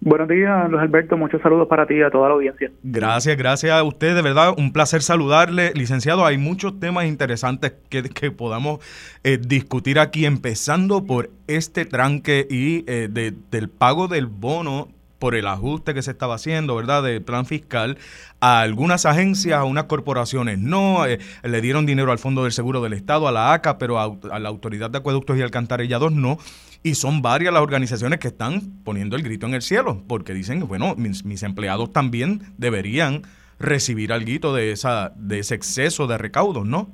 Buenos 0.00 0.28
días, 0.28 0.68
Luis 0.68 0.82
Alberto. 0.82 1.16
Muchos 1.16 1.40
saludos 1.42 1.68
para 1.68 1.86
ti 1.86 1.94
y 1.94 2.02
a 2.02 2.10
toda 2.10 2.28
la 2.28 2.34
audiencia. 2.34 2.72
Gracias, 2.82 3.36
gracias 3.36 3.72
a 3.72 3.84
usted. 3.84 4.16
De 4.16 4.22
verdad, 4.22 4.52
un 4.56 4.72
placer 4.72 5.00
saludarle. 5.00 5.70
Licenciado, 5.74 6.26
hay 6.26 6.38
muchos 6.38 6.80
temas 6.80 7.06
interesantes 7.06 7.74
que, 7.88 8.02
que 8.02 8.32
podamos 8.32 8.80
eh, 9.22 9.38
discutir 9.38 10.00
aquí, 10.00 10.26
empezando 10.26 11.04
por 11.04 11.30
este 11.46 11.84
tranque 11.84 12.48
y 12.50 12.82
del 12.82 13.68
pago 13.68 14.08
del 14.08 14.26
bono 14.26 14.88
por 15.22 15.36
el 15.36 15.46
ajuste 15.46 15.94
que 15.94 16.02
se 16.02 16.10
estaba 16.10 16.34
haciendo, 16.34 16.74
¿verdad?, 16.74 17.04
del 17.04 17.22
plan 17.22 17.46
fiscal, 17.46 17.96
a 18.40 18.58
algunas 18.58 19.06
agencias, 19.06 19.56
a 19.56 19.62
unas 19.62 19.84
corporaciones 19.84 20.58
no, 20.58 21.06
eh, 21.06 21.20
le 21.44 21.60
dieron 21.60 21.86
dinero 21.86 22.10
al 22.10 22.18
Fondo 22.18 22.42
del 22.42 22.50
Seguro 22.50 22.82
del 22.82 22.92
Estado, 22.92 23.28
a 23.28 23.30
la 23.30 23.52
ACA, 23.52 23.78
pero 23.78 24.00
a, 24.00 24.40
la 24.40 24.48
Autoridad 24.48 24.90
de 24.90 24.98
Acueductos 24.98 25.38
y 25.38 25.42
Alcantarillados 25.42 26.10
no. 26.10 26.38
Y 26.82 26.96
son 26.96 27.22
varias 27.22 27.54
las 27.54 27.62
organizaciones 27.62 28.18
que 28.18 28.26
están 28.26 28.62
poniendo 28.82 29.14
el 29.14 29.22
grito 29.22 29.46
en 29.46 29.54
el 29.54 29.62
cielo, 29.62 30.02
porque 30.08 30.34
dicen, 30.34 30.66
bueno, 30.66 30.96
mis, 30.96 31.24
mis 31.24 31.44
empleados 31.44 31.92
también 31.92 32.42
deberían 32.58 33.22
recibir 33.60 34.12
algo 34.12 34.52
de, 34.52 34.72
esa, 34.72 35.12
de 35.14 35.38
ese 35.38 35.54
exceso 35.54 36.08
de 36.08 36.18
recaudos, 36.18 36.66
¿no? 36.66 36.90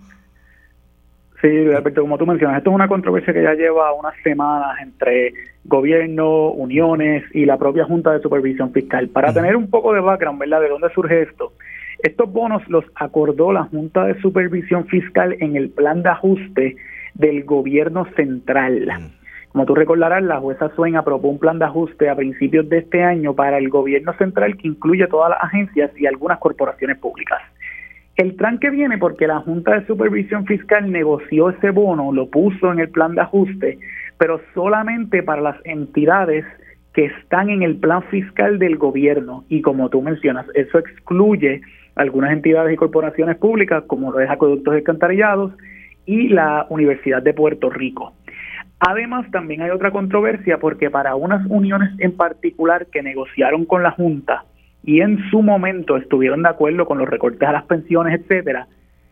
Sí, 1.41 1.73
Alberto, 1.73 2.01
como 2.01 2.19
tú 2.19 2.27
mencionas, 2.27 2.59
esto 2.59 2.71
es 2.71 2.75
una 2.75 2.89
controversia 2.89 3.33
que 3.33 3.43
ya 3.43 3.55
lleva 3.55 3.93
unas 3.93 4.15
semanas 4.25 4.77
entre 4.83 5.33
gobierno, 5.65 6.49
uniones 6.51 7.25
y 7.33 7.45
la 7.45 7.57
propia 7.57 7.85
Junta 7.85 8.13
de 8.13 8.21
Supervisión 8.21 8.73
Fiscal. 8.73 9.09
Para 9.09 9.33
tener 9.33 9.55
un 9.55 9.71
poco 9.71 9.93
de 9.93 10.01
background, 10.01 10.41
¿verdad? 10.41 10.63
¿De 10.63 10.69
dónde 10.69 10.91
surge 10.93 11.23
esto? 11.23 11.53
Estos 12.03 12.33
bonos 12.33 12.63
los 12.69 12.85
acordó 12.97 13.53
la 13.53 13.65
Junta 13.65 14.05
de 14.07 14.21
Supervisión 14.21 14.87
Fiscal 14.87 15.37
en 15.39 15.55
el 15.55 15.71
plan 15.71 16.03
de 16.03 16.09
ajuste 16.09 16.77
del 17.15 17.45
gobierno 17.45 18.07
central. 18.17 19.13
Como 19.53 19.65
tú 19.65 19.75
recordarás, 19.75 20.23
la 20.23 20.41
jueza 20.41 20.71
Swain 20.75 20.97
aprobó 20.97 21.29
un 21.29 21.39
plan 21.39 21.59
de 21.59 21.65
ajuste 21.67 22.09
a 22.09 22.17
principios 22.17 22.69
de 22.69 22.79
este 22.79 23.03
año 23.03 23.35
para 23.35 23.59
el 23.59 23.69
gobierno 23.69 24.13
central 24.15 24.57
que 24.57 24.69
incluye 24.69 25.07
todas 25.07 25.31
las 25.31 25.43
agencias 25.43 25.91
y 25.97 26.07
algunas 26.07 26.39
corporaciones 26.39 26.99
públicas. 26.99 27.41
El 28.19 28.35
tranque 28.35 28.69
viene 28.71 28.99
porque 28.99 29.29
la 29.29 29.39
Junta 29.39 29.79
de 29.79 29.87
Supervisión 29.87 30.45
Fiscal 30.45 30.91
negoció 30.91 31.51
ese 31.51 31.71
bono, 31.71 32.13
lo 32.13 32.29
puso 32.29 32.73
en 32.73 32.81
el 32.81 32.89
plan 32.89 33.15
de 33.15 33.21
ajuste, 33.21 33.79
pero 34.19 34.41
solamente 34.55 35.23
para 35.23 35.41
las 35.41 35.57
entidades 35.65 36.45
que 36.95 37.05
están 37.05 37.49
en 37.49 37.63
el 37.63 37.77
plan 37.77 38.03
fiscal 38.11 38.59
del 38.59 38.77
gobierno. 38.77 39.45
Y 39.49 39.63
como 39.63 39.89
tú 39.89 40.03
mencionas, 40.03 40.47
eso 40.55 40.81
excluye 40.81 41.61
algunas 41.95 42.33
entidades 42.33 42.73
y 42.73 42.77
corporaciones 42.77 43.37
públicas, 43.37 43.85
como 43.87 44.11
lo 44.11 44.19
es 44.19 44.29
Acueductos 44.29 44.75
Alcantarillados 44.75 45.53
y 46.05 46.27
la 46.27 46.67
Universidad 46.71 47.23
de 47.23 47.35
Puerto 47.35 47.71
Rico. 47.71 48.15
Además, 48.81 49.31
también 49.31 49.63
hay 49.63 49.71
otra 49.71 49.93
controversia 49.93 50.59
porque 50.59 50.91
para 50.91 51.15
unas 51.15 51.47
uniones 51.49 51.91
en 52.01 52.17
particular 52.17 52.87
que 52.87 53.01
negociaron 53.01 53.65
con 53.65 53.85
la 53.85 53.93
Junta, 53.93 54.45
y 54.85 55.01
en 55.01 55.19
su 55.31 55.43
momento 55.43 55.97
estuvieron 55.97 56.43
de 56.43 56.49
acuerdo 56.49 56.87
con 56.87 56.99
los 56.99 57.09
recortes 57.09 57.49
a 57.49 57.53
las 57.53 57.65
pensiones, 57.65 58.21
etcétera, 58.21 58.67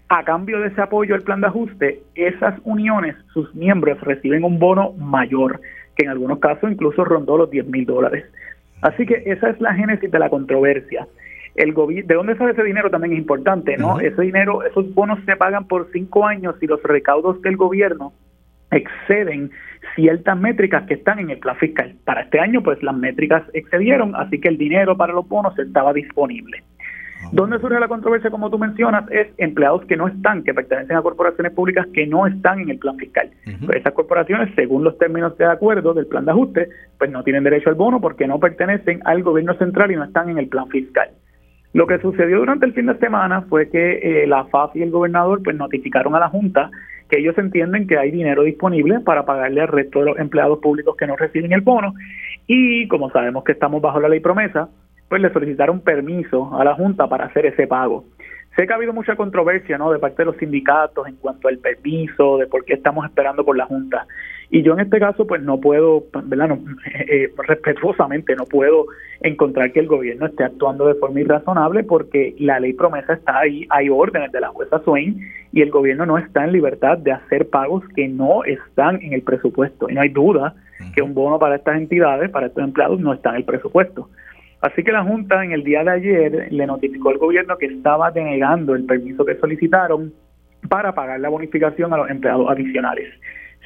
a 0.09 0.25
cambio 0.25 0.61
de 0.61 0.69
ese 0.69 0.81
apoyo 0.81 1.15
al 1.15 1.23
plan 1.23 1.41
de 1.41 1.49
ajuste, 1.49 2.03
esas 2.15 2.59
uniones, 2.65 3.17
sus 3.33 3.53
miembros 3.55 4.01
reciben 4.01 4.45
un 4.45 4.59
bono 4.59 4.93
mayor, 4.93 5.61
que 5.97 6.05
en 6.05 6.11
algunos 6.11 6.39
casos 6.39 6.71
incluso 6.71 7.05
rondó 7.05 7.37
los 7.37 7.51
10 7.51 7.67
mil 7.67 7.85
dólares. 7.87 8.25
Así 8.83 9.05
que 9.05 9.23
esa 9.27 9.51
es 9.51 9.61
la 9.61 9.75
génesis 9.75 10.11
de 10.11 10.19
la 10.19 10.29
controversia. 10.29 11.09
El 11.57 11.75
¿De 11.75 12.15
dónde 12.15 12.37
sale 12.37 12.53
ese 12.53 12.63
dinero? 12.63 12.91
También 12.91 13.15
es 13.15 13.19
importante, 13.19 13.79
¿no? 13.79 13.99
Ese 13.99 14.21
dinero, 14.21 14.63
esos 14.63 14.93
bonos 14.95 15.19
se 15.25 15.37
pagan 15.37 15.67
por 15.67 15.91
cinco 15.91 16.27
años 16.27 16.55
y 16.61 16.67
los 16.67 16.83
recaudos 16.83 17.41
del 17.41 17.57
gobierno 17.57 18.13
exceden 18.71 19.51
ciertas 19.95 20.39
métricas 20.39 20.85
que 20.87 20.95
están 20.95 21.19
en 21.19 21.31
el 21.31 21.39
plan 21.39 21.57
fiscal. 21.57 21.95
Para 22.05 22.23
este 22.23 22.41
año, 22.41 22.63
pues 22.63 22.83
las 22.83 22.97
métricas 22.97 23.43
excedieron, 23.53 24.15
así 24.17 24.41
que 24.41 24.49
el 24.49 24.59
dinero 24.59 24.97
para 24.97 25.13
los 25.13 25.29
bonos 25.29 25.59
estaba 25.59 25.93
disponible. 25.93 26.63
Ah, 27.23 27.31
¿Dónde 27.33 27.59
surge 27.59 27.81
la 27.81 27.89
controversia, 27.89 28.31
como 28.31 28.51
tú 28.51 28.59
mencionas? 28.59 29.11
Es 29.11 29.29
empleados 29.39 29.85
que 29.87 29.97
no 29.97 30.09
están, 30.09 30.43
que 30.43 30.53
pertenecen 30.53 30.97
a 30.97 31.03
corporaciones 31.03 31.53
públicas 31.53 31.87
que 31.93 32.07
no 32.07 32.27
están 32.27 32.61
en 32.61 32.71
el 32.71 32.79
plan 32.79 32.97
fiscal. 32.97 33.31
Pues 33.65 33.79
esas 33.79 33.95
corporaciones, 33.95 34.55
según 34.55 34.85
los 34.85 34.99
términos 34.99 35.37
de 35.39 35.47
acuerdo 35.47 35.95
del 35.95 36.07
plan 36.07 36.25
de 36.25 36.33
ajuste, 36.33 36.69
pues 36.99 37.11
no 37.11 37.23
tienen 37.23 37.45
derecho 37.45 37.71
al 37.71 37.77
bono 37.77 38.01
porque 38.01 38.27
no 38.27 38.39
pertenecen 38.39 39.01
al 39.05 39.23
gobierno 39.23 39.55
central 39.55 39.91
y 39.91 39.97
no 39.97 40.05
están 40.05 40.29
en 40.29 40.39
el 40.39 40.49
plan 40.49 40.69
fiscal. 40.69 41.09
Lo 41.73 41.87
que 41.87 41.99
sucedió 41.99 42.39
durante 42.39 42.65
el 42.65 42.73
fin 42.73 42.87
de 42.87 42.97
semana 42.99 43.43
fue 43.43 43.69
que 43.69 43.99
eh, 44.23 44.27
la 44.27 44.45
FAF 44.47 44.75
y 44.77 44.83
el 44.83 44.91
gobernador 44.91 45.43
pues 45.43 45.57
notificaron 45.57 46.15
a 46.15 46.21
la 46.21 46.29
Junta 46.29 46.71
que 47.09 47.19
ellos 47.19 47.37
entienden 47.39 47.87
que 47.87 47.99
hay 47.99 48.11
dinero 48.11 48.43
disponible 48.43 49.01
para 49.01 49.25
pagarle 49.25 49.61
al 49.61 49.69
resto 49.69 50.01
de 50.01 50.07
los 50.07 50.19
empleados 50.19 50.59
públicos 50.59 50.97
que 50.97 51.07
no 51.07 51.17
reciben 51.17 51.53
el 51.53 51.61
bono 51.61 51.95
y 52.47 52.89
como 52.89 53.11
sabemos 53.11 53.45
que 53.45 53.53
estamos 53.53 53.81
bajo 53.81 54.01
la 54.01 54.09
ley 54.09 54.21
promesa, 54.21 54.69
pues 55.09 55.23
le 55.23 55.33
solicitaron 55.33 55.81
permiso 55.81 56.57
a 56.59 56.65
la 56.65 56.75
Junta 56.75 57.09
para 57.09 57.27
hacer 57.27 57.47
ese 57.47 57.67
pago. 57.67 58.05
Sé 58.57 58.67
que 58.67 58.73
ha 58.73 58.77
habido 58.77 58.93
mucha 58.93 59.17
controversia 59.17 59.77
¿no? 59.79 59.93
de 59.93 59.99
parte 59.99 60.23
de 60.23 60.27
los 60.27 60.37
sindicatos 60.37 61.07
en 61.07 61.17
cuanto 61.17 61.49
al 61.49 61.59
permiso, 61.59 62.39
de 62.39 62.47
por 62.47 62.65
qué 62.65 62.75
estamos 62.75 63.05
esperando 63.05 63.45
por 63.45 63.57
la 63.57 63.67
Junta. 63.67 64.07
Y 64.51 64.63
yo 64.63 64.75
en 64.75 64.81
este 64.81 64.99
caso, 64.99 65.27
pues 65.27 65.43
no 65.43 65.61
puedo, 65.61 66.05
¿verdad? 66.25 66.49
No, 66.49 66.59
eh, 67.09 67.33
respetuosamente, 67.37 68.35
no 68.37 68.45
puedo 68.45 68.87
encontrar 69.21 69.73
que 69.73 69.81
el 69.81 69.87
gobierno 69.87 70.27
esté 70.27 70.45
actuando 70.45 70.87
de 70.87 70.95
forma 70.95 71.21
irrazonable 71.21 71.85
porque 71.85 72.35
la 72.39 72.61
ley 72.61 72.73
promesa 72.73 73.15
está 73.15 73.41
ahí, 73.41 73.67
hay 73.71 73.89
órdenes 73.89 74.31
de 74.33 74.41
la 74.41 74.49
jueza 74.49 74.81
Swain 74.85 75.21
y 75.53 75.63
el 75.63 75.71
gobierno 75.71 76.07
no 76.07 76.19
está 76.19 76.45
en 76.45 76.53
libertad 76.53 76.99
de 76.99 77.13
hacer 77.13 77.49
pagos 77.49 77.83
que 77.95 78.09
no 78.09 78.45
están 78.45 79.01
en 79.03 79.13
el 79.13 79.23
presupuesto. 79.23 79.89
Y 79.89 79.95
no 79.95 80.03
hay 80.03 80.11
duda 80.11 80.55
que 80.95 81.03
un 81.03 81.15
bono 81.15 81.39
para 81.39 81.57
estas 81.57 81.77
entidades, 81.77 82.31
para 82.31 82.49
estos 82.49 82.63
empleados, 82.63 83.01
no 83.01 83.13
está 83.13 83.31
en 83.31 83.37
el 83.37 83.45
presupuesto. 83.45 84.09
Así 84.61 84.83
que 84.83 84.93
la 84.93 85.05
Junta 85.05 85.45
en 85.45 85.53
el 85.53 85.65
día 85.65 85.85
de 85.85 85.91
ayer 85.91 86.49
le 86.51 86.67
notificó 86.67 87.11
al 87.11 87.19
gobierno 87.19 87.57
que 87.57 87.67
estaba 87.67 88.11
denegando 88.11 88.75
el 88.75 88.85
permiso 88.85 89.25
que 89.25 89.37
solicitaron 89.37 90.13
para 90.69 90.95
pagar 90.95 91.21
la 91.21 91.29
bonificación 91.29 91.93
a 91.93 91.99
los 91.99 92.11
empleados 92.11 92.51
adicionales. 92.51 93.09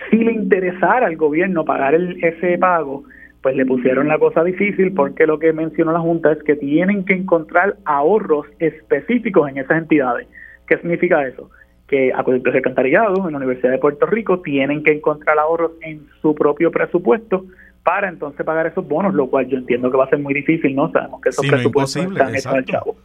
Si 0.09 0.17
le 0.17 0.33
interesara 0.33 1.07
al 1.07 1.17
gobierno 1.17 1.65
pagar 1.65 1.95
el, 1.95 2.23
ese 2.25 2.57
pago, 2.59 3.05
pues 3.43 3.57
le 3.57 3.65
pusieron 3.67 4.09
la 4.09 4.19
cosa 4.19 4.45
difícil 4.45 4.93
porque 4.93 5.27
lo 5.27 5.39
que 5.39 5.53
mencionó 5.53 5.93
la 5.93 6.01
Junta 6.01 6.33
es 6.33 6.43
que 6.43 6.57
tienen 6.57 7.05
que 7.05 7.15
encontrar 7.15 7.77
ahorros 7.85 8.47
específicos 8.59 9.49
en 9.49 9.59
esas 9.59 9.79
entidades. 9.79 10.29
¿Qué 10.67 10.77
significa 10.79 11.27
eso? 11.27 11.51
Que 11.87 12.13
Acueductos 12.15 12.53
de 12.53 12.59
Alcantarillado 12.59 13.27
en 13.27 13.33
la 13.33 13.39
Universidad 13.39 13.73
de 13.73 13.79
Puerto 13.79 14.07
Rico 14.07 14.41
tienen 14.41 14.85
que 14.85 14.93
encontrar 14.93 15.39
ahorros 15.39 15.73
en 15.83 16.07
su 16.21 16.35
propio 16.35 16.71
presupuesto 16.71 17.47
para 17.83 18.09
entonces 18.09 18.45
pagar 18.45 18.67
esos 18.67 18.87
bonos, 18.87 19.15
lo 19.15 19.29
cual 19.29 19.49
yo 19.49 19.57
entiendo 19.57 19.91
que 19.91 19.97
va 19.97 20.05
a 20.05 20.11
ser 20.11 20.19
muy 20.19 20.35
difícil, 20.35 20.77
¿no? 20.77 20.91
Sabemos 20.93 21.21
que 21.23 21.31
esos 21.31 21.47
presupuestos 21.47 22.05
están 22.05 22.35
hechos 22.35 22.53
al 22.53 22.65
chavo. 22.65 22.97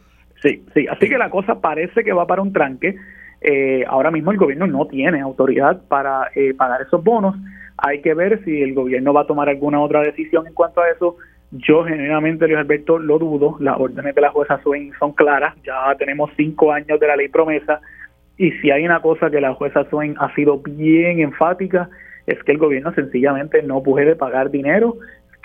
Sí, 0.42 0.62
sí, 0.74 0.86
así 0.88 1.08
que 1.08 1.16
la 1.16 1.30
cosa 1.30 1.60
parece 1.60 2.04
que 2.04 2.12
va 2.12 2.26
para 2.26 2.42
un 2.42 2.52
tranque. 2.52 2.96
Eh, 3.48 3.84
ahora 3.86 4.10
mismo 4.10 4.32
el 4.32 4.38
gobierno 4.38 4.66
no 4.66 4.88
tiene 4.88 5.20
autoridad 5.20 5.80
para 5.86 6.32
eh, 6.34 6.52
pagar 6.52 6.82
esos 6.82 7.02
bonos. 7.04 7.36
Hay 7.78 8.02
que 8.02 8.12
ver 8.12 8.42
si 8.44 8.60
el 8.60 8.74
gobierno 8.74 9.12
va 9.12 9.20
a 9.20 9.26
tomar 9.26 9.48
alguna 9.48 9.80
otra 9.80 10.00
decisión 10.00 10.48
en 10.48 10.52
cuanto 10.52 10.80
a 10.80 10.88
eso. 10.88 11.16
Yo 11.52 11.84
genuinamente, 11.84 12.48
Luis 12.48 12.58
Alberto, 12.58 12.98
lo 12.98 13.20
dudo. 13.20 13.56
Las 13.60 13.78
órdenes 13.78 14.16
de 14.16 14.20
la 14.20 14.30
jueza 14.30 14.60
Swain 14.64 14.92
son 14.98 15.12
claras. 15.12 15.54
Ya 15.62 15.94
tenemos 15.96 16.32
cinco 16.36 16.72
años 16.72 16.98
de 16.98 17.06
la 17.06 17.14
ley 17.14 17.28
promesa. 17.28 17.80
Y 18.36 18.50
si 18.50 18.72
hay 18.72 18.84
una 18.84 19.00
cosa 19.00 19.30
que 19.30 19.40
la 19.40 19.54
jueza 19.54 19.88
Swain 19.90 20.16
ha 20.18 20.34
sido 20.34 20.58
bien 20.58 21.20
enfática 21.20 21.88
es 22.26 22.42
que 22.42 22.52
el 22.52 22.58
gobierno 22.58 22.92
sencillamente 22.92 23.62
no 23.62 23.82
puede 23.82 24.16
pagar 24.16 24.50
dinero 24.50 24.96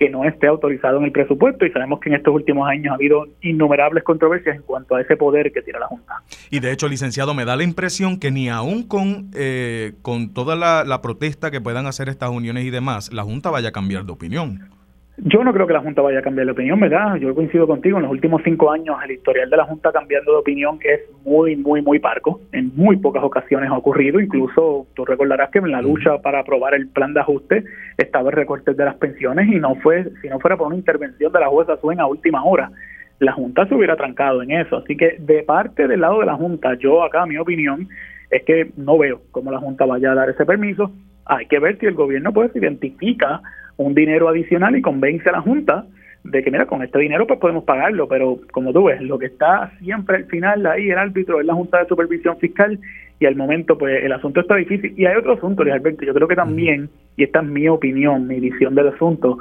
que 0.02 0.10
no 0.10 0.26
esté 0.26 0.48
autorizado 0.48 0.98
en 0.98 1.04
el 1.04 1.12
presupuesto 1.12 1.64
y 1.64 1.70
sabemos 1.70 2.00
que 2.00 2.10
en 2.10 2.16
estos 2.16 2.34
últimos 2.34 2.68
años 2.68 2.92
ha 2.92 2.96
habido 2.96 3.28
innumerables 3.42 4.04
controversias 4.04 4.56
en 4.56 4.64
cuanto 4.64 4.96
a 4.96 5.02
ese 5.02 5.16
poder 5.16 5.52
que 5.52 5.62
tiene 5.62 5.78
la 5.78 5.86
Junta. 5.86 6.24
Y 6.50 6.60
de 6.60 6.72
hecho, 6.72 6.88
licenciado, 6.88 7.36
me 7.36 7.46
da 7.46 7.56
la 7.56 7.64
impresión 7.64 8.20
que 8.20 8.32
ni 8.32 8.50
aún 8.50 8.82
con, 8.82 9.30
eh, 9.36 9.94
con 10.02 10.34
toda 10.34 10.56
la, 10.56 10.84
la 10.86 11.04
protesta 11.04 11.52
que 11.52 11.62
puedan 11.62 11.86
hacer 11.86 12.10
estas 12.10 12.32
uniones 12.32 12.66
y 12.66 12.72
demás, 12.72 13.14
la 13.14 13.22
Junta 13.22 13.52
vaya 13.52 13.70
a 13.70 13.72
cambiar 13.72 14.06
de 14.06 14.12
opinión. 14.12 14.72
Yo 15.18 15.44
no 15.44 15.54
creo 15.54 15.68
que 15.68 15.74
la 15.74 15.82
Junta 15.82 16.02
vaya 16.02 16.20
a 16.20 16.22
cambiar 16.22 16.46
de 16.46 16.54
opinión, 16.54 16.80
¿verdad? 16.80 17.16
Yo 17.16 17.36
coincido 17.36 17.68
contigo, 17.68 17.98
en 17.98 18.04
los 18.04 18.12
últimos 18.12 18.42
cinco 18.44 18.72
años 18.72 18.96
el 19.04 19.12
historial 19.12 19.50
de 19.50 19.58
la 19.58 19.66
Junta 19.66 19.92
cambiando 19.92 20.32
de 20.32 20.38
opinión 20.38 20.80
es 20.84 21.02
muy, 21.26 21.56
muy, 21.58 21.82
muy 21.82 22.00
parco. 22.00 22.40
En 22.54 22.72
muy 22.76 22.96
pocas 22.96 23.24
ocasiones 23.24 23.70
ha 23.70 23.78
ocurrido, 23.78 24.20
incluso 24.20 24.88
tú 24.96 25.06
recordarás 25.06 25.50
que 25.52 25.60
en 25.60 25.72
la 25.72 25.82
lucha 25.82 26.18
para 26.20 26.40
aprobar 26.40 26.74
el 26.76 26.88
plan 26.88 27.14
de 27.14 27.20
ajuste 27.20 27.64
estaba 27.98 28.30
el 28.30 28.36
recorte 28.36 28.74
de 28.74 28.86
las 28.86 28.96
pensiones 28.96 29.48
y 29.50 29.60
no 29.60 29.76
fue, 29.76 30.06
si 30.22 30.30
no 30.30 30.40
fuera 30.40 30.58
por 30.58 30.68
una 30.68 30.78
intervención 30.78 31.32
de 31.32 31.40
la 31.40 31.48
jueza 31.48 31.78
Suen 31.78 32.00
a 32.00 32.08
última 32.08 32.44
hora, 32.44 32.72
la 33.20 33.34
Junta 33.34 33.68
se 33.68 33.76
hubiera 33.76 33.98
trancado 33.98 34.42
en 34.42 34.52
eso. 34.52 34.78
Así 34.78 34.96
que 34.96 35.18
de 35.20 35.44
parte 35.44 35.88
del 35.88 36.02
lado 36.02 36.22
de 36.22 36.26
la 36.26 36.36
Junta, 36.36 36.76
yo 36.76 37.04
acá 37.04 37.26
mi 37.26 37.38
opinión 37.38 37.90
es 38.32 38.44
que 38.44 38.72
no 38.78 38.98
veo 38.98 39.22
cómo 39.32 39.52
la 39.52 39.60
Junta 39.60 39.86
vaya 39.86 40.14
a 40.14 40.16
dar 40.16 40.30
ese 40.30 40.46
permiso. 40.46 40.92
Hay 41.26 41.46
que 41.48 41.60
ver 41.60 41.78
si 41.80 41.86
el 41.86 41.94
gobierno 41.94 42.34
pues 42.34 42.56
identifica 42.56 43.42
un 43.78 43.94
dinero 43.94 44.30
adicional 44.30 44.76
y 44.76 44.82
convence 44.82 45.30
a 45.30 45.34
la 45.34 45.42
Junta 45.42 45.86
de 46.24 46.44
que, 46.44 46.52
mira, 46.52 46.68
con 46.68 46.84
este 46.84 47.00
dinero 47.00 47.26
pues 47.26 47.40
podemos 47.40 47.64
pagarlo, 47.64 48.08
pero 48.08 48.40
como 48.52 48.72
tú 48.72 48.86
ves, 48.86 49.02
lo 49.02 49.18
que 49.18 49.26
está 49.26 49.72
siempre 49.80 50.18
al 50.18 50.26
final 50.26 50.66
ahí 50.68 50.90
el 50.90 50.98
árbitro 50.98 51.40
es 51.40 51.46
la 51.46 51.56
Junta 51.56 51.80
de 51.80 51.88
Supervisión 51.88 52.38
Fiscal 52.38 52.80
y 53.20 53.26
al 53.26 53.36
momento 53.36 53.78
pues 53.78 54.04
el 54.04 54.12
asunto 54.12 54.42
está 54.42 54.56
difícil. 54.56 54.94
Y 54.98 55.06
hay 55.06 55.16
otro 55.16 55.34
asunto, 55.34 55.64
Luis 55.64 55.76
Alberto, 55.76 56.06
yo 56.06 56.14
creo 56.14 56.28
que 56.28 56.36
también, 56.36 56.90
y 57.18 57.24
esta 57.24 57.40
es 57.40 57.46
mi 57.46 57.68
opinión, 57.68 58.28
mi 58.28 58.40
visión 58.40 58.76
del 58.76 58.90
asunto, 58.90 59.38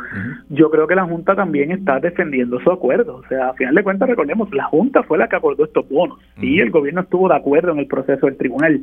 yo 0.48 0.70
creo 0.70 0.86
que 0.86 0.94
la 0.94 1.04
Junta 1.04 1.34
también 1.34 1.70
está 1.70 1.98
defendiendo 1.98 2.60
su 2.60 2.70
acuerdo. 2.70 3.16
O 3.16 3.28
sea, 3.28 3.48
a 3.48 3.54
final 3.54 3.74
de 3.74 3.82
cuentas, 3.82 4.08
recordemos, 4.08 4.52
la 4.52 4.64
Junta 4.64 5.02
fue 5.02 5.18
la 5.18 5.28
que 5.28 5.36
acordó 5.36 5.64
estos 5.64 5.88
bonos. 5.88 6.18
Y 6.40 6.60
el 6.60 6.70
gobierno 6.70 7.02
estuvo 7.02 7.28
de 7.28 7.36
acuerdo 7.36 7.72
en 7.72 7.78
el 7.78 7.86
proceso 7.86 8.26
del 8.26 8.36
tribunal, 8.36 8.80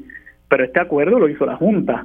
pero 0.49 0.63
este 0.63 0.79
acuerdo 0.79 1.19
lo 1.19 1.29
hizo 1.29 1.45
la 1.45 1.57
Junta 1.57 2.03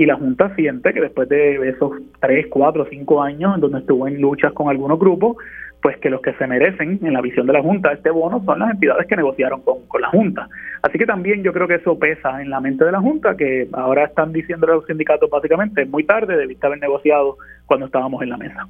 y 0.00 0.06
la 0.06 0.16
Junta 0.16 0.54
siente 0.56 0.94
que 0.94 1.00
después 1.02 1.28
de 1.28 1.68
esos 1.68 1.92
tres, 2.20 2.46
cuatro, 2.48 2.86
cinco 2.88 3.22
años 3.22 3.54
en 3.54 3.60
donde 3.60 3.80
estuvo 3.80 4.08
en 4.08 4.18
luchas 4.18 4.50
con 4.54 4.70
algunos 4.70 4.98
grupos, 4.98 5.36
pues 5.82 5.98
que 5.98 6.08
los 6.08 6.22
que 6.22 6.32
se 6.32 6.46
merecen 6.46 6.98
en 7.02 7.12
la 7.12 7.20
visión 7.20 7.46
de 7.46 7.52
la 7.52 7.60
Junta 7.60 7.92
este 7.92 8.08
bono 8.08 8.42
son 8.46 8.60
las 8.60 8.70
entidades 8.70 9.06
que 9.06 9.14
negociaron 9.14 9.60
con, 9.60 10.00
la 10.00 10.08
Junta. 10.08 10.48
Así 10.80 10.96
que 10.96 11.04
también 11.04 11.42
yo 11.42 11.52
creo 11.52 11.68
que 11.68 11.74
eso 11.74 11.98
pesa 11.98 12.40
en 12.40 12.48
la 12.48 12.60
mente 12.60 12.86
de 12.86 12.92
la 12.92 13.00
Junta, 13.00 13.36
que 13.36 13.68
ahora 13.74 14.06
están 14.06 14.32
diciendo 14.32 14.66
los 14.66 14.86
sindicatos 14.86 15.28
básicamente 15.28 15.84
muy 15.84 16.04
tarde, 16.04 16.34
debiste 16.34 16.66
haber 16.66 16.80
negociado 16.80 17.36
cuando 17.66 17.84
estábamos 17.84 18.22
en 18.22 18.30
la 18.30 18.38
mesa. 18.38 18.68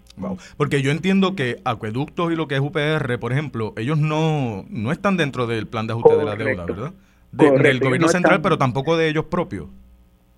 Porque 0.56 0.82
yo 0.82 0.90
entiendo 0.90 1.36
que 1.36 1.58
acueductos 1.64 2.32
y 2.32 2.34
lo 2.34 2.48
que 2.48 2.56
es 2.56 2.60
UPR, 2.60 3.20
por 3.20 3.30
ejemplo, 3.30 3.72
ellos 3.76 3.98
no, 3.98 4.64
no 4.68 4.90
están 4.90 5.16
dentro 5.16 5.46
del 5.46 5.68
plan 5.68 5.86
de 5.86 5.92
ajuste 5.92 6.16
de 6.16 6.24
la 6.24 6.34
deuda, 6.34 6.64
¿verdad? 6.64 6.92
del 7.30 7.78
gobierno 7.78 8.08
central, 8.08 8.40
pero 8.42 8.58
tampoco 8.58 8.96
de 8.96 9.08
ellos 9.08 9.26
propios. 9.26 9.68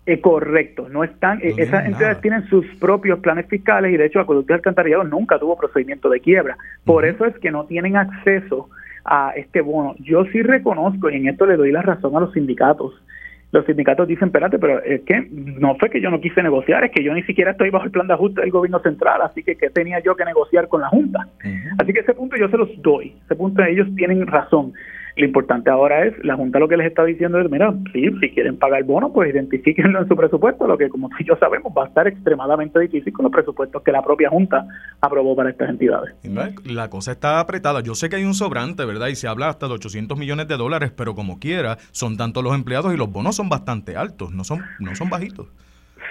Eh, 0.04 0.20
correcto, 0.20 0.88
no 0.88 1.04
están, 1.04 1.38
eh, 1.42 1.54
esas 1.58 1.86
entidades 1.86 2.20
tienen 2.20 2.44
sus 2.48 2.66
propios 2.80 3.20
planes 3.20 3.46
fiscales 3.46 3.92
y 3.92 3.96
de 3.96 4.06
hecho 4.06 4.18
Acueducto 4.18 4.52
Alcantarillado 4.52 5.04
nunca 5.04 5.38
tuvo 5.38 5.56
procedimiento 5.56 6.08
de 6.10 6.18
quiebra. 6.18 6.56
Por 6.84 7.04
eso 7.04 7.24
es 7.24 7.38
que 7.38 7.52
no 7.52 7.66
tienen 7.66 7.96
acceso 7.96 8.68
a 9.04 9.32
este 9.36 9.60
bono. 9.60 9.94
Yo 10.00 10.24
sí 10.26 10.42
reconozco, 10.42 11.08
y 11.08 11.16
en 11.16 11.28
esto 11.28 11.46
le 11.46 11.56
doy 11.56 11.70
la 11.70 11.82
razón 11.82 12.16
a 12.16 12.20
los 12.20 12.32
sindicatos. 12.32 13.00
Los 13.52 13.64
sindicatos 13.66 14.08
dicen, 14.08 14.28
espérate, 14.28 14.58
pero 14.58 14.82
es 14.82 15.02
que 15.02 15.28
no 15.30 15.76
fue 15.76 15.88
que 15.88 16.00
yo 16.00 16.10
no 16.10 16.20
quise 16.20 16.42
negociar, 16.42 16.82
es 16.82 16.90
que 16.90 17.04
yo 17.04 17.14
ni 17.14 17.22
siquiera 17.22 17.52
estoy 17.52 17.70
bajo 17.70 17.84
el 17.84 17.92
plan 17.92 18.08
de 18.08 18.14
ajuste 18.14 18.40
del 18.40 18.50
gobierno 18.50 18.80
central, 18.80 19.20
así 19.22 19.44
que 19.44 19.54
¿qué 19.54 19.70
tenía 19.70 20.00
yo 20.00 20.16
que 20.16 20.24
negociar 20.24 20.66
con 20.66 20.80
la 20.80 20.88
Junta? 20.88 21.28
Así 21.78 21.92
que 21.92 22.00
ese 22.00 22.14
punto 22.14 22.36
yo 22.36 22.48
se 22.48 22.56
los 22.56 22.70
doy, 22.82 23.14
ese 23.24 23.36
punto 23.36 23.62
ellos 23.62 23.86
tienen 23.94 24.26
razón. 24.26 24.72
Lo 25.16 25.26
importante 25.26 25.70
ahora 25.70 26.06
es, 26.06 26.14
la 26.24 26.36
Junta 26.36 26.58
lo 26.58 26.68
que 26.68 26.76
les 26.76 26.86
está 26.86 27.04
diciendo 27.04 27.38
es, 27.40 27.50
mira, 27.50 27.72
sí, 27.92 28.08
si 28.20 28.30
quieren 28.30 28.58
pagar 28.58 28.82
bono, 28.84 29.12
pues 29.12 29.32
identifíquenlo 29.32 30.00
en 30.00 30.08
su 30.08 30.16
presupuesto, 30.16 30.66
lo 30.66 30.78
que 30.78 30.88
como 30.88 31.08
tú 31.10 31.16
y 31.20 31.24
yo 31.24 31.36
sabemos 31.36 31.72
va 31.76 31.84
a 31.84 31.88
estar 31.88 32.06
extremadamente 32.06 32.80
difícil 32.80 33.12
con 33.12 33.24
los 33.24 33.32
presupuestos 33.32 33.82
que 33.82 33.92
la 33.92 34.02
propia 34.02 34.30
Junta 34.30 34.66
aprobó 35.00 35.36
para 35.36 35.50
estas 35.50 35.70
entidades. 35.70 36.14
La 36.64 36.88
cosa 36.88 37.12
está 37.12 37.40
apretada. 37.40 37.80
Yo 37.80 37.94
sé 37.94 38.08
que 38.08 38.16
hay 38.16 38.24
un 38.24 38.34
sobrante, 38.34 38.84
¿verdad? 38.84 39.08
Y 39.08 39.14
se 39.14 39.28
habla 39.28 39.48
hasta 39.48 39.68
de 39.68 39.74
800 39.74 40.18
millones 40.18 40.48
de 40.48 40.56
dólares, 40.56 40.92
pero 40.96 41.14
como 41.14 41.38
quiera, 41.38 41.78
son 41.90 42.16
tantos 42.16 42.42
los 42.42 42.54
empleados 42.54 42.92
y 42.94 42.96
los 42.96 43.10
bonos 43.10 43.36
son 43.36 43.48
bastante 43.48 43.96
altos, 43.96 44.32
no 44.32 44.44
son, 44.44 44.62
no 44.78 44.94
son 44.94 45.10
bajitos 45.10 45.48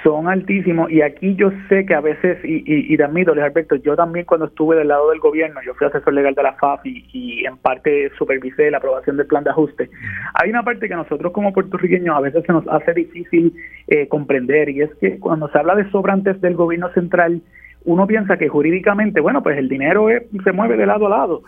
son 0.04 0.28
altísimos. 0.28 0.92
Y 0.92 1.02
aquí 1.02 1.36
yo 1.36 1.52
sé 1.70 1.86
que 1.86 1.94
a 1.94 2.02
veces, 2.02 2.38
y, 2.44 2.64
y, 2.66 2.98
te 2.98 3.04
admito, 3.04 3.34
Luis 3.34 3.46
Alberto, 3.46 3.76
yo 3.76 3.96
también 3.96 4.26
cuando 4.26 4.48
estuve 4.48 4.76
del 4.76 4.88
lado 4.88 5.10
del 5.10 5.20
gobierno, 5.20 5.62
yo 5.66 5.74
fui 5.74 5.88
asesor 5.88 6.14
legal 6.14 6.36
de 6.36 6.44
la 6.44 6.54
FAF 6.54 6.82
y, 6.86 7.44
en 7.46 7.58
parte 7.58 8.12
supervisé 8.18 8.70
la 8.72 8.78
aprobación 8.78 9.18
del 9.18 9.28
plan 9.28 9.44
de 9.44 9.50
ajuste, 9.50 9.90
hay 10.34 10.50
una 10.50 10.64
parte 10.64 10.88
que 10.88 10.96
nosotros 10.96 11.32
como 11.32 11.54
puertorriqueños 11.54 12.16
a 12.16 12.22
veces 12.22 12.44
se 12.46 12.54
nos 12.54 12.68
hace 12.68 12.94
difícil 12.94 13.54
eh, 13.88 14.08
comprender 14.08 14.70
y 14.70 14.82
es 14.82 14.94
que 14.96 15.20
cuando 15.20 15.50
se 15.50 15.58
habla 15.58 15.76
de 15.76 15.90
sobrantes 15.92 16.40
del 16.42 16.56
gobierno 16.56 16.90
central, 16.94 17.42
uno 17.84 18.06
piensa 18.06 18.38
que 18.38 18.48
jurídicamente, 18.48 19.22
bueno, 19.22 19.42
pues 19.42 19.58
el 19.58 19.68
dinero 19.68 20.08
se 20.44 20.52
mueve 20.52 20.78
de 20.78 20.86
lado 20.86 21.08
a 21.08 21.10
lado, 21.10 21.42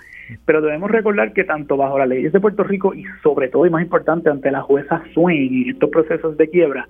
pero 0.45 0.61
debemos 0.61 0.89
recordar 0.89 1.33
que 1.33 1.43
tanto 1.43 1.77
bajo 1.77 1.99
las 1.99 2.07
leyes 2.07 2.33
de 2.33 2.39
Puerto 2.39 2.63
Rico 2.63 2.93
y 2.93 3.05
sobre 3.21 3.49
todo 3.49 3.65
y 3.65 3.69
más 3.69 3.83
importante 3.83 4.29
ante 4.29 4.49
la 4.49 4.61
jueza 4.61 5.03
Swain 5.13 5.63
en 5.63 5.69
estos 5.71 5.89
procesos 5.89 6.35
de 6.37 6.49
quiebra, 6.49 6.87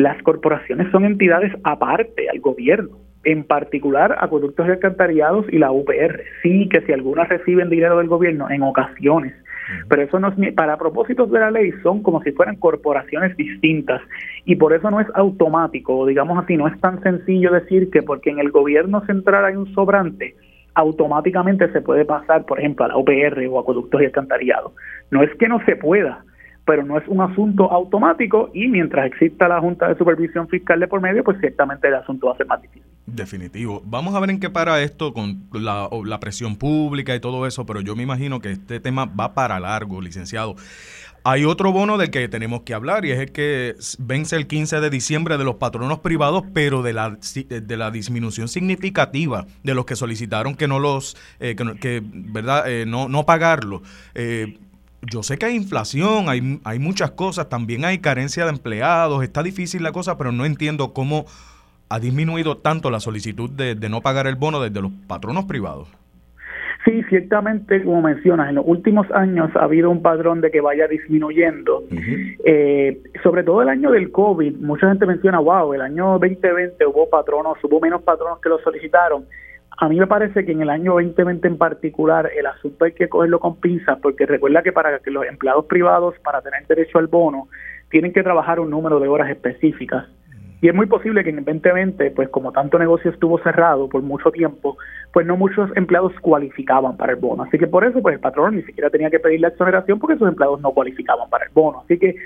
las 0.00 0.22
corporaciones 0.22 0.90
son 0.90 1.04
entidades 1.04 1.52
aparte 1.62 2.28
al 2.30 2.40
gobierno, 2.40 2.96
en 3.24 3.44
particular 3.44 4.16
acueductos 4.18 4.66
y 4.66 4.70
alcantarillados 4.70 5.44
y 5.52 5.58
la 5.58 5.70
UPR. 5.72 6.22
Sí, 6.42 6.68
que 6.70 6.80
si 6.82 6.92
algunas 6.92 7.28
reciben 7.28 7.68
dinero 7.68 7.98
del 7.98 8.08
gobierno 8.08 8.48
en 8.50 8.62
ocasiones, 8.62 9.34
pero 9.88 10.02
eso 10.02 10.18
no 10.18 10.28
es 10.28 10.54
para 10.54 10.78
propósitos 10.78 11.30
de 11.30 11.38
la 11.38 11.50
ley 11.50 11.72
son 11.82 12.02
como 12.02 12.22
si 12.22 12.32
fueran 12.32 12.56
corporaciones 12.56 13.36
distintas 13.36 14.00
y 14.46 14.56
por 14.56 14.72
eso 14.72 14.90
no 14.90 15.00
es 15.00 15.06
automático, 15.14 16.06
digamos 16.06 16.42
así, 16.42 16.56
no 16.56 16.66
es 16.66 16.80
tan 16.80 17.02
sencillo 17.02 17.52
decir 17.52 17.90
que 17.90 18.02
porque 18.02 18.30
en 18.30 18.38
el 18.38 18.50
gobierno 18.50 19.04
central 19.04 19.44
hay 19.44 19.56
un 19.56 19.72
sobrante, 19.74 20.34
automáticamente 20.74 21.70
se 21.72 21.82
puede 21.82 22.06
pasar, 22.06 22.46
por 22.46 22.58
ejemplo, 22.58 22.86
a 22.86 22.88
la 22.88 22.96
UPR 22.96 23.46
o 23.50 23.60
acueductos 23.60 24.00
y 24.00 24.06
alcantarillado. 24.06 24.72
No 25.10 25.22
es 25.22 25.30
que 25.34 25.46
no 25.46 25.62
se 25.66 25.76
pueda, 25.76 26.24
pero 26.64 26.84
no 26.84 26.98
es 26.98 27.06
un 27.08 27.20
asunto 27.20 27.70
automático 27.70 28.50
y 28.54 28.68
mientras 28.68 29.06
exista 29.06 29.48
la 29.48 29.60
Junta 29.60 29.88
de 29.88 29.96
Supervisión 29.96 30.48
Fiscal 30.48 30.78
de 30.80 30.88
por 30.88 31.00
medio, 31.00 31.24
pues 31.24 31.38
ciertamente 31.40 31.88
el 31.88 31.94
asunto 31.94 32.28
va 32.28 32.34
a 32.34 32.36
ser 32.36 32.46
más 32.46 32.62
difícil. 32.62 32.82
Definitivo. 33.06 33.82
Vamos 33.84 34.14
a 34.14 34.20
ver 34.20 34.30
en 34.30 34.40
qué 34.40 34.50
para 34.50 34.80
esto 34.82 35.12
con 35.12 35.48
la, 35.52 35.88
presión 36.20 36.56
pública 36.56 37.14
y 37.14 37.20
todo 37.20 37.46
eso, 37.46 37.64
pero 37.66 37.80
yo 37.80 37.96
me 37.96 38.02
imagino 38.02 38.40
que 38.40 38.52
este 38.52 38.78
tema 38.78 39.06
va 39.06 39.34
para 39.34 39.58
largo, 39.58 40.00
licenciado. 40.00 40.54
Hay 41.24 41.44
otro 41.44 41.72
bono 41.72 41.98
del 41.98 42.10
que 42.10 42.28
tenemos 42.28 42.62
que 42.62 42.72
hablar 42.72 43.04
y 43.04 43.10
es 43.10 43.18
el 43.18 43.32
que 43.32 43.74
vence 43.98 44.36
el 44.36 44.46
15 44.46 44.80
de 44.80 44.90
diciembre 44.90 45.38
de 45.38 45.44
los 45.44 45.56
patronos 45.56 45.98
privados, 45.98 46.44
pero 46.54 46.82
de 46.82 46.92
la, 46.92 47.18
de 47.48 47.76
la 47.76 47.90
disminución 47.90 48.48
significativa 48.48 49.46
de 49.62 49.74
los 49.74 49.84
que 49.84 49.96
solicitaron 49.96 50.54
que 50.54 50.68
no 50.68 50.78
los, 50.78 51.16
eh, 51.40 51.56
que, 51.80 52.02
verdad, 52.04 52.70
eh, 52.70 52.86
no, 52.86 53.08
no 53.08 53.26
pagarlo. 53.26 53.82
Eh, 54.14 54.58
yo 55.02 55.22
sé 55.22 55.38
que 55.38 55.46
hay 55.46 55.56
inflación, 55.56 56.28
hay, 56.28 56.60
hay 56.64 56.78
muchas 56.78 57.12
cosas, 57.12 57.48
también 57.48 57.84
hay 57.84 57.98
carencia 57.98 58.44
de 58.44 58.50
empleados, 58.50 59.22
está 59.22 59.42
difícil 59.42 59.82
la 59.82 59.92
cosa, 59.92 60.18
pero 60.18 60.32
no 60.32 60.44
entiendo 60.44 60.92
cómo 60.92 61.24
ha 61.88 61.98
disminuido 61.98 62.58
tanto 62.58 62.90
la 62.90 63.00
solicitud 63.00 63.50
de, 63.50 63.74
de 63.74 63.88
no 63.88 64.00
pagar 64.00 64.26
el 64.26 64.36
bono 64.36 64.60
desde 64.60 64.80
los 64.80 64.92
patronos 65.08 65.44
privados. 65.46 65.88
Sí, 66.84 67.02
ciertamente, 67.10 67.82
como 67.84 68.00
mencionas, 68.00 68.48
en 68.48 68.54
los 68.54 68.64
últimos 68.66 69.06
años 69.12 69.50
ha 69.54 69.64
habido 69.64 69.90
un 69.90 70.00
padrón 70.00 70.40
de 70.40 70.50
que 70.50 70.62
vaya 70.62 70.88
disminuyendo. 70.88 71.84
eh, 72.44 73.02
sobre 73.22 73.42
todo 73.42 73.60
el 73.60 73.68
año 73.68 73.90
del 73.90 74.10
COVID, 74.10 74.56
mucha 74.56 74.88
gente 74.88 75.04
menciona, 75.04 75.40
wow, 75.40 75.74
el 75.74 75.82
año 75.82 76.18
2020 76.18 76.86
hubo 76.86 77.10
patronos, 77.10 77.58
hubo 77.62 77.80
menos 77.80 78.02
patronos 78.02 78.40
que 78.40 78.48
lo 78.48 78.58
solicitaron. 78.60 79.26
A 79.80 79.88
mí 79.88 79.98
me 79.98 80.06
parece 80.06 80.44
que 80.44 80.52
en 80.52 80.60
el 80.60 80.68
año 80.68 80.92
2020 80.92 81.48
en 81.48 81.56
particular 81.56 82.30
el 82.36 82.44
asunto 82.44 82.84
hay 82.84 82.92
que 82.92 83.08
cogerlo 83.08 83.40
con 83.40 83.56
pinzas 83.56 83.98
porque 84.02 84.26
recuerda 84.26 84.62
que 84.62 84.72
para 84.72 84.98
que 84.98 85.10
los 85.10 85.24
empleados 85.24 85.64
privados, 85.64 86.14
para 86.22 86.42
tener 86.42 86.66
derecho 86.66 86.98
al 86.98 87.06
bono, 87.06 87.48
tienen 87.88 88.12
que 88.12 88.22
trabajar 88.22 88.60
un 88.60 88.68
número 88.68 89.00
de 89.00 89.08
horas 89.08 89.30
específicas. 89.30 90.06
Y 90.60 90.68
es 90.68 90.74
muy 90.74 90.84
posible 90.84 91.24
que 91.24 91.30
en 91.30 91.38
el 91.38 91.46
2020, 91.46 92.10
pues 92.10 92.28
como 92.28 92.52
tanto 92.52 92.78
negocio 92.78 93.10
estuvo 93.10 93.38
cerrado 93.38 93.88
por 93.88 94.02
mucho 94.02 94.30
tiempo, 94.30 94.76
pues 95.14 95.26
no 95.26 95.38
muchos 95.38 95.70
empleados 95.74 96.12
cualificaban 96.20 96.98
para 96.98 97.12
el 97.12 97.18
bono. 97.18 97.44
Así 97.44 97.56
que 97.56 97.66
por 97.66 97.82
eso, 97.82 98.02
pues 98.02 98.16
el 98.16 98.20
patrón 98.20 98.56
ni 98.56 98.62
siquiera 98.64 98.90
tenía 98.90 99.08
que 99.08 99.18
pedir 99.18 99.40
la 99.40 99.48
exoneración 99.48 99.98
porque 99.98 100.18
sus 100.18 100.28
empleados 100.28 100.60
no 100.60 100.72
cualificaban 100.72 101.30
para 101.30 101.46
el 101.46 101.52
bono. 101.54 101.80
Así 101.84 101.98
que 101.98 102.16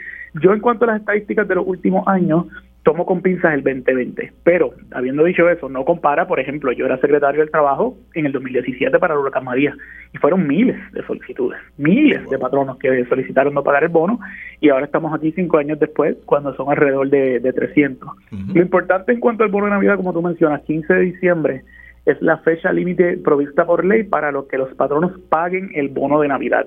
yo 0.43 0.53
en 0.53 0.59
cuanto 0.59 0.87
a 0.87 0.89
las 0.89 1.01
estadísticas 1.01 1.47
de 1.47 1.55
los 1.55 1.69
últimos 1.69 2.09
años, 2.09 2.47
tomo 2.85 3.07
con 3.07 3.23
pinzas 3.23 3.55
el 3.55 3.65
2020. 3.65 4.33
Pero, 4.45 4.75
habiendo 4.93 5.25
dicho 5.25 5.49
eso, 5.49 5.69
no 5.69 5.85
compara, 5.85 6.29
por 6.29 6.39
ejemplo, 6.39 6.71
yo 6.73 6.87
era 6.87 6.99
secretario 6.99 7.41
del 7.41 7.51
Trabajo 7.51 7.97
en 8.15 8.27
el 8.27 8.33
2017 8.33 8.97
para 8.99 9.15
el 9.15 9.21
huracán 9.21 9.45
María 9.45 9.75
y 10.13 10.19
fueron 10.19 10.47
miles 10.47 10.77
de 10.93 11.03
solicitudes, 11.05 11.59
miles 11.77 12.29
de 12.29 12.39
patronos 12.39 12.79
que 12.79 13.05
solicitaron 13.07 13.55
no 13.55 13.65
pagar 13.65 13.85
el 13.85 13.89
bono 13.89 14.21
y 14.61 14.69
ahora 14.69 14.85
estamos 14.85 15.13
aquí 15.13 15.33
cinco 15.33 15.59
años 15.59 15.81
después 15.81 16.17
cuando 16.27 16.55
son 16.55 16.71
alrededor 16.71 17.09
de, 17.09 17.41
de 17.41 17.53
300. 17.53 18.09
Lo 18.55 18.63
importante 18.63 19.13
en 19.13 19.21
cuanto 19.21 19.45
al 19.45 19.51
bono 19.51 19.67
de 19.67 19.73
Navidad, 19.73 19.97
como 19.97 20.13
tú 20.13 20.23
mencionas, 20.23 20.63
15 20.63 20.95
de 20.95 21.01
diciembre 21.01 21.63
es 22.05 22.21
la 22.21 22.37
fecha 22.39 22.71
límite 22.71 23.17
provista 23.17 23.65
por 23.65 23.85
ley 23.85 24.05
para 24.05 24.31
los 24.31 24.47
que 24.47 24.59
los 24.59 24.73
patronos 24.75 25.19
paguen 25.31 25.71
el 25.75 25.89
bono 25.89 26.21
de 26.21 26.29
Navidad. 26.29 26.67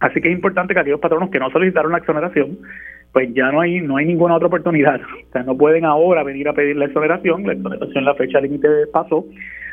Así 0.00 0.20
que 0.20 0.28
es 0.28 0.34
importante 0.34 0.74
que 0.74 0.80
aquellos 0.80 0.98
patronos 0.98 1.30
que 1.30 1.38
no 1.38 1.50
solicitaron 1.50 1.92
la 1.92 1.98
exoneración 1.98 2.58
pues 3.12 3.32
ya 3.34 3.52
no 3.52 3.60
hay 3.60 3.80
no 3.80 3.96
hay 3.96 4.06
ninguna 4.06 4.36
otra 4.36 4.48
oportunidad. 4.48 5.00
O 5.28 5.32
sea, 5.32 5.42
no 5.44 5.56
pueden 5.56 5.86
ahora 5.86 6.22
venir 6.24 6.46
a 6.48 6.52
pedir 6.52 6.76
la 6.76 6.84
exoneración, 6.84 7.46
la 7.46 7.54
exoneración 7.54 8.04
la 8.04 8.14
fecha 8.14 8.38
límite 8.38 8.68
pasó, 8.92 9.24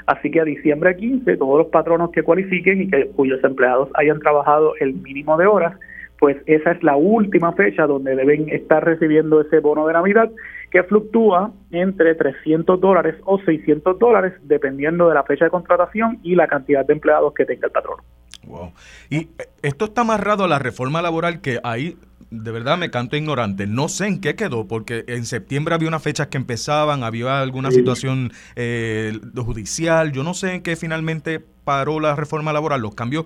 así 0.05 0.31
que 0.31 0.39
a 0.39 0.45
diciembre 0.45 0.95
15 0.95 1.35
todos 1.35 1.57
los 1.57 1.67
patronos 1.67 2.11
que 2.11 2.23
cualifiquen 2.23 2.83
y 2.83 2.89
que 2.89 3.07
cuyos 3.07 3.43
empleados 3.43 3.89
hayan 3.95 4.19
trabajado 4.19 4.73
el 4.79 4.93
mínimo 4.93 5.37
de 5.37 5.47
horas, 5.47 5.77
pues 6.17 6.37
esa 6.45 6.71
es 6.71 6.81
la 6.81 6.95
última 6.95 7.51
fecha 7.53 7.87
donde 7.87 8.15
deben 8.15 8.47
estar 8.49 8.85
recibiendo 8.85 9.41
ese 9.41 9.59
bono 9.59 9.85
de 9.87 9.93
Navidad 9.93 10.31
que 10.71 10.83
fluctúa 10.83 11.51
entre 11.71 12.15
300 12.15 12.79
dólares 12.79 13.15
o 13.25 13.39
600 13.39 13.99
dólares 13.99 14.33
dependiendo 14.43 15.09
de 15.09 15.15
la 15.15 15.23
fecha 15.23 15.45
de 15.45 15.51
contratación 15.51 16.19
y 16.23 16.35
la 16.35 16.47
cantidad 16.47 16.85
de 16.85 16.93
empleados 16.93 17.33
que 17.33 17.45
tenga 17.45 17.67
el 17.67 17.73
patrón. 17.73 17.97
Wow. 18.45 18.73
Y 19.09 19.29
esto 19.61 19.85
está 19.85 20.01
amarrado 20.01 20.43
a 20.43 20.47
la 20.47 20.59
reforma 20.59 21.01
laboral 21.01 21.41
que 21.41 21.59
ahí 21.63 21.97
de 22.31 22.51
verdad 22.51 22.77
me 22.77 22.91
canto 22.91 23.17
ignorante. 23.17 23.67
No 23.67 23.89
sé 23.89 24.07
en 24.07 24.21
qué 24.21 24.35
quedó, 24.35 24.67
porque 24.67 25.03
en 25.07 25.25
septiembre 25.25 25.75
había 25.75 25.87
unas 25.87 26.03
fechas 26.03 26.27
que 26.27 26.37
empezaban, 26.37 27.03
había 27.03 27.41
alguna 27.41 27.71
situación 27.71 28.31
eh, 28.55 29.19
judicial. 29.35 30.11
Yo 30.11 30.23
no 30.23 30.33
sé 30.33 30.55
en 30.55 30.61
qué 30.61 30.75
finalmente 30.75 31.39
paró 31.39 31.99
la 31.99 32.15
reforma 32.15 32.53
laboral, 32.53 32.81
los 32.81 32.95
cambios 32.95 33.25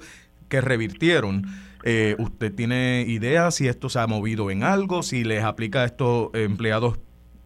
que 0.49 0.61
revirtieron. 0.61 1.45
Eh, 1.83 2.15
¿Usted 2.17 2.53
tiene 2.53 3.03
idea 3.07 3.51
si 3.51 3.67
esto 3.67 3.89
se 3.89 3.99
ha 3.99 4.07
movido 4.07 4.49
en 4.51 4.63
algo, 4.63 5.03
si 5.03 5.25
les 5.25 5.43
aplica 5.43 5.81
a 5.81 5.85
estos 5.85 6.29
empleados 6.33 6.97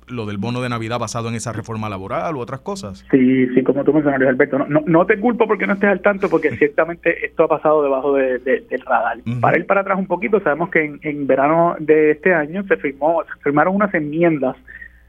lo 0.07 0.25
del 0.25 0.37
bono 0.37 0.61
de 0.61 0.69
Navidad 0.69 0.99
basado 0.99 1.29
en 1.29 1.35
esa 1.35 1.53
reforma 1.53 1.89
laboral 1.89 2.35
u 2.35 2.39
otras 2.39 2.61
cosas. 2.61 3.05
Sí, 3.11 3.47
sí, 3.53 3.63
como 3.63 3.83
tú 3.83 3.93
mencionas, 3.93 4.21
Alberto. 4.21 4.59
No, 4.59 4.81
no, 4.85 5.05
te 5.05 5.19
culpo 5.19 5.47
porque 5.47 5.67
no 5.67 5.73
estés 5.73 5.89
al 5.89 6.01
tanto, 6.01 6.29
porque 6.29 6.51
ciertamente 6.57 7.25
esto 7.25 7.43
ha 7.43 7.47
pasado 7.47 7.83
debajo 7.83 8.13
de, 8.13 8.39
del 8.39 8.81
radar. 8.81 9.17
Para 9.41 9.57
ir 9.57 9.65
para 9.65 9.81
atrás 9.81 9.97
un 9.97 10.07
poquito, 10.07 10.39
sabemos 10.39 10.69
que 10.69 10.83
en, 10.83 10.99
en, 11.03 11.27
verano 11.27 11.75
de 11.79 12.11
este 12.11 12.33
año 12.33 12.63
se 12.67 12.77
firmó, 12.77 13.23
se 13.23 13.41
firmaron 13.41 13.75
unas 13.75 13.93
enmiendas 13.93 14.55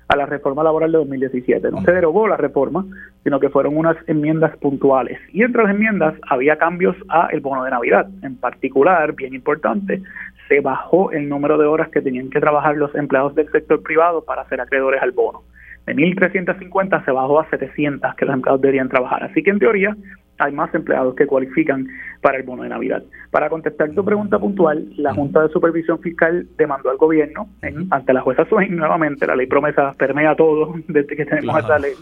a 0.08 0.16
la 0.16 0.26
reforma 0.26 0.62
laboral 0.62 0.90
de 0.90 0.98
2017. 0.98 1.70
No 1.70 1.82
se 1.82 1.92
derogó 1.92 2.26
la 2.26 2.36
reforma, 2.36 2.86
sino 3.22 3.38
que 3.38 3.50
fueron 3.50 3.76
unas 3.76 3.96
enmiendas 4.06 4.56
puntuales. 4.56 5.18
Y 5.32 5.42
entre 5.42 5.62
las 5.62 5.72
enmiendas 5.72 6.14
había 6.28 6.56
cambios 6.56 6.96
a 7.10 7.28
el 7.30 7.40
bono 7.40 7.64
de 7.64 7.70
Navidad. 7.70 8.08
En 8.22 8.36
particular, 8.36 9.14
bien 9.14 9.34
importante, 9.34 10.02
se 10.48 10.60
bajó 10.60 11.12
el 11.12 11.28
número 11.28 11.58
de 11.58 11.66
horas 11.66 11.88
que 11.90 12.00
tenían 12.00 12.30
que 12.30 12.40
trabajar 12.40 12.76
los 12.76 12.94
empleados 12.94 13.34
del 13.34 13.50
sector 13.50 13.82
privado 13.82 14.24
para 14.24 14.48
ser 14.48 14.60
acreedores 14.60 15.02
al 15.02 15.12
bono. 15.12 15.42
De 15.86 15.94
1.350 15.94 17.04
se 17.04 17.10
bajó 17.10 17.40
a 17.40 17.48
700 17.48 18.14
que 18.14 18.24
los 18.24 18.34
empleados 18.34 18.60
deberían 18.60 18.88
trabajar. 18.88 19.24
Así 19.24 19.42
que 19.42 19.50
en 19.50 19.58
teoría 19.58 19.96
hay 20.38 20.52
más 20.52 20.72
empleados 20.74 21.14
que 21.14 21.26
cualifican 21.26 21.86
para 22.20 22.38
el 22.38 22.44
bono 22.44 22.62
de 22.62 22.68
Navidad. 22.68 23.02
Para 23.30 23.48
contestar 23.48 23.90
tu 23.90 24.04
pregunta 24.04 24.38
puntual, 24.38 24.86
la 24.96 25.14
Junta 25.14 25.42
de 25.42 25.48
Supervisión 25.48 25.98
Fiscal 26.00 26.46
demandó 26.56 26.90
al 26.90 26.96
gobierno 26.96 27.48
ante 27.90 28.12
la 28.12 28.20
jueza 28.20 28.44
Swain 28.46 28.76
nuevamente, 28.76 29.26
la 29.26 29.36
ley 29.36 29.46
promesa 29.46 29.94
permea 29.98 30.34
todo 30.36 30.74
desde 30.88 31.16
que 31.16 31.24
tenemos 31.24 31.58
esa 31.58 31.78
ley. 31.78 31.92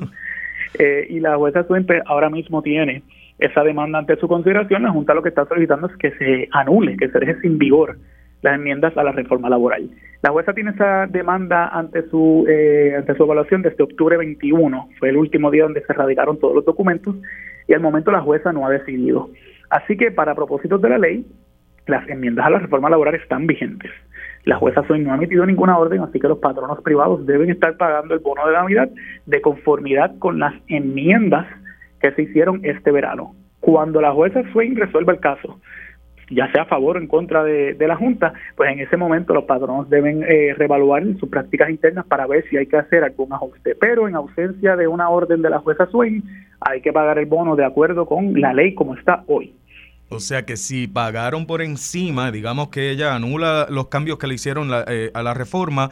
Eh, 0.79 1.07
y 1.09 1.21
la 1.21 1.37
jueza 1.37 1.65
Swain 1.65 1.87
pues, 1.87 2.03
ahora 2.07 2.29
mismo 2.29 2.61
tiene 2.61 3.03
esa 3.39 3.63
demanda 3.63 3.99
ante 3.99 4.17
su 4.17 4.29
consideración. 4.29 4.83
La 4.83 4.91
Junta 4.91 5.15
lo 5.15 5.23
que 5.23 5.31
está 5.31 5.47
solicitando 5.47 5.87
es 5.87 5.97
que 5.97 6.11
se 6.13 6.49
anule, 6.53 6.97
que 6.97 7.09
se 7.09 7.19
deje 7.19 7.41
sin 7.41 7.57
vigor 7.57 7.97
las 8.43 8.55
enmiendas 8.55 8.97
a 8.97 9.05
la 9.05 9.13
reforma 9.13 9.49
laboral. 9.49 9.91
La 10.23 10.31
jueza 10.31 10.53
tiene 10.53 10.71
esa 10.71 11.07
demanda 11.07 11.69
ante 11.69 12.09
su 12.09 12.45
eh, 12.49 12.95
ante 12.97 13.15
su 13.15 13.23
evaluación 13.25 13.63
desde 13.63 13.85
octubre 13.85 14.17
21, 14.17 14.89
fue 14.99 15.11
el 15.11 15.17
último 15.17 15.51
día 15.51 15.65
donde 15.65 15.85
se 15.85 15.93
radicaron 15.93 16.39
todos 16.39 16.55
los 16.55 16.65
documentos 16.65 17.17
y 17.69 17.75
al 17.75 17.81
momento 17.81 18.11
la 18.11 18.21
jueza 18.21 18.53
no 18.53 18.67
ha 18.67 18.71
decidido. 18.71 19.31
Así 19.71 19.97
que 19.97 20.11
para 20.11 20.35
propósitos 20.35 20.81
de 20.81 20.89
la 20.89 20.99
ley, 20.99 21.27
las 21.87 22.09
enmiendas 22.09 22.47
a 22.47 22.51
la 22.51 22.59
reforma 22.59 22.91
laboral 22.91 23.15
están 23.15 23.47
vigentes. 23.47 23.91
La 24.45 24.57
jueza 24.57 24.83
no 24.89 25.13
ha 25.13 25.17
emitido 25.17 25.45
ninguna 25.45 25.77
orden, 25.77 26.03
así 26.03 26.21
que 26.21 26.29
los 26.29 26.39
patronos 26.39 26.81
privados 26.83 27.27
deben 27.27 27.51
estar 27.51 27.77
pagando 27.77 28.15
el 28.15 28.21
bono 28.21 28.47
de 28.47 28.53
Navidad 28.53 28.89
de 29.27 29.41
conformidad 29.41 30.17
con 30.21 30.39
las 30.39 30.55
enmiendas 30.69 31.47
que 32.01 32.13
se 32.13 32.23
hicieron 32.23 32.61
este 32.65 32.93
verano. 32.93 33.35
Cuando 33.59 34.01
la 34.01 34.13
jueza 34.13 34.45
Swain 34.53 34.77
resuelva 34.77 35.13
el 35.13 35.19
caso, 35.19 35.61
ya 36.31 36.51
sea 36.53 36.63
a 36.63 36.67
favor 36.67 36.97
o 36.97 37.01
en 37.01 37.07
contra 37.07 37.45
de, 37.45 37.77
la 37.79 37.97
Junta, 37.97 38.33
pues 38.57 38.71
en 38.73 38.81
ese 38.81 38.97
momento 38.97 39.33
los 39.33 39.45
patronos 39.45 39.89
deben 39.89 40.25
eh, 40.25 40.55
reevaluar 40.55 41.05
sus 41.19 41.29
prácticas 41.29 41.71
internas 41.71 42.05
para 42.07 42.27
ver 42.27 42.45
si 42.49 42.57
hay 42.57 42.67
que 42.67 42.77
hacer 42.77 43.05
algún 43.05 43.33
ajuste. 43.33 43.75
Pero 43.75 44.09
en 44.09 44.17
ausencia 44.17 44.77
de 44.77 44.89
una 44.89 45.09
orden 45.09 45.43
de 45.43 45.51
la 45.51 45.61
jueza 45.61 45.87
Swain, 45.87 46.25
hay 46.61 46.81
que 46.81 46.93
pagar 46.93 47.19
el 47.19 47.27
bono 47.27 47.55
de 47.55 47.65
acuerdo 47.65 48.07
con 48.07 48.41
la 48.41 48.53
ley 48.53 48.75
como 48.75 48.95
está 48.95 49.23
hoy. 49.27 49.55
O 50.09 50.21
sea 50.21 50.45
que 50.45 50.57
si 50.57 50.87
pagaron 50.87 51.47
por 51.47 51.63
encima, 51.63 52.31
digamos 52.31 52.69
que 52.69 52.91
ella 52.91 53.15
anula 53.15 53.67
los 53.71 53.89
cambios 53.89 54.19
que 54.19 54.27
le 54.27 54.35
hicieron 54.35 54.71
eh, 54.87 55.11
a 55.15 55.23
la 55.23 55.35
reforma, 55.35 55.91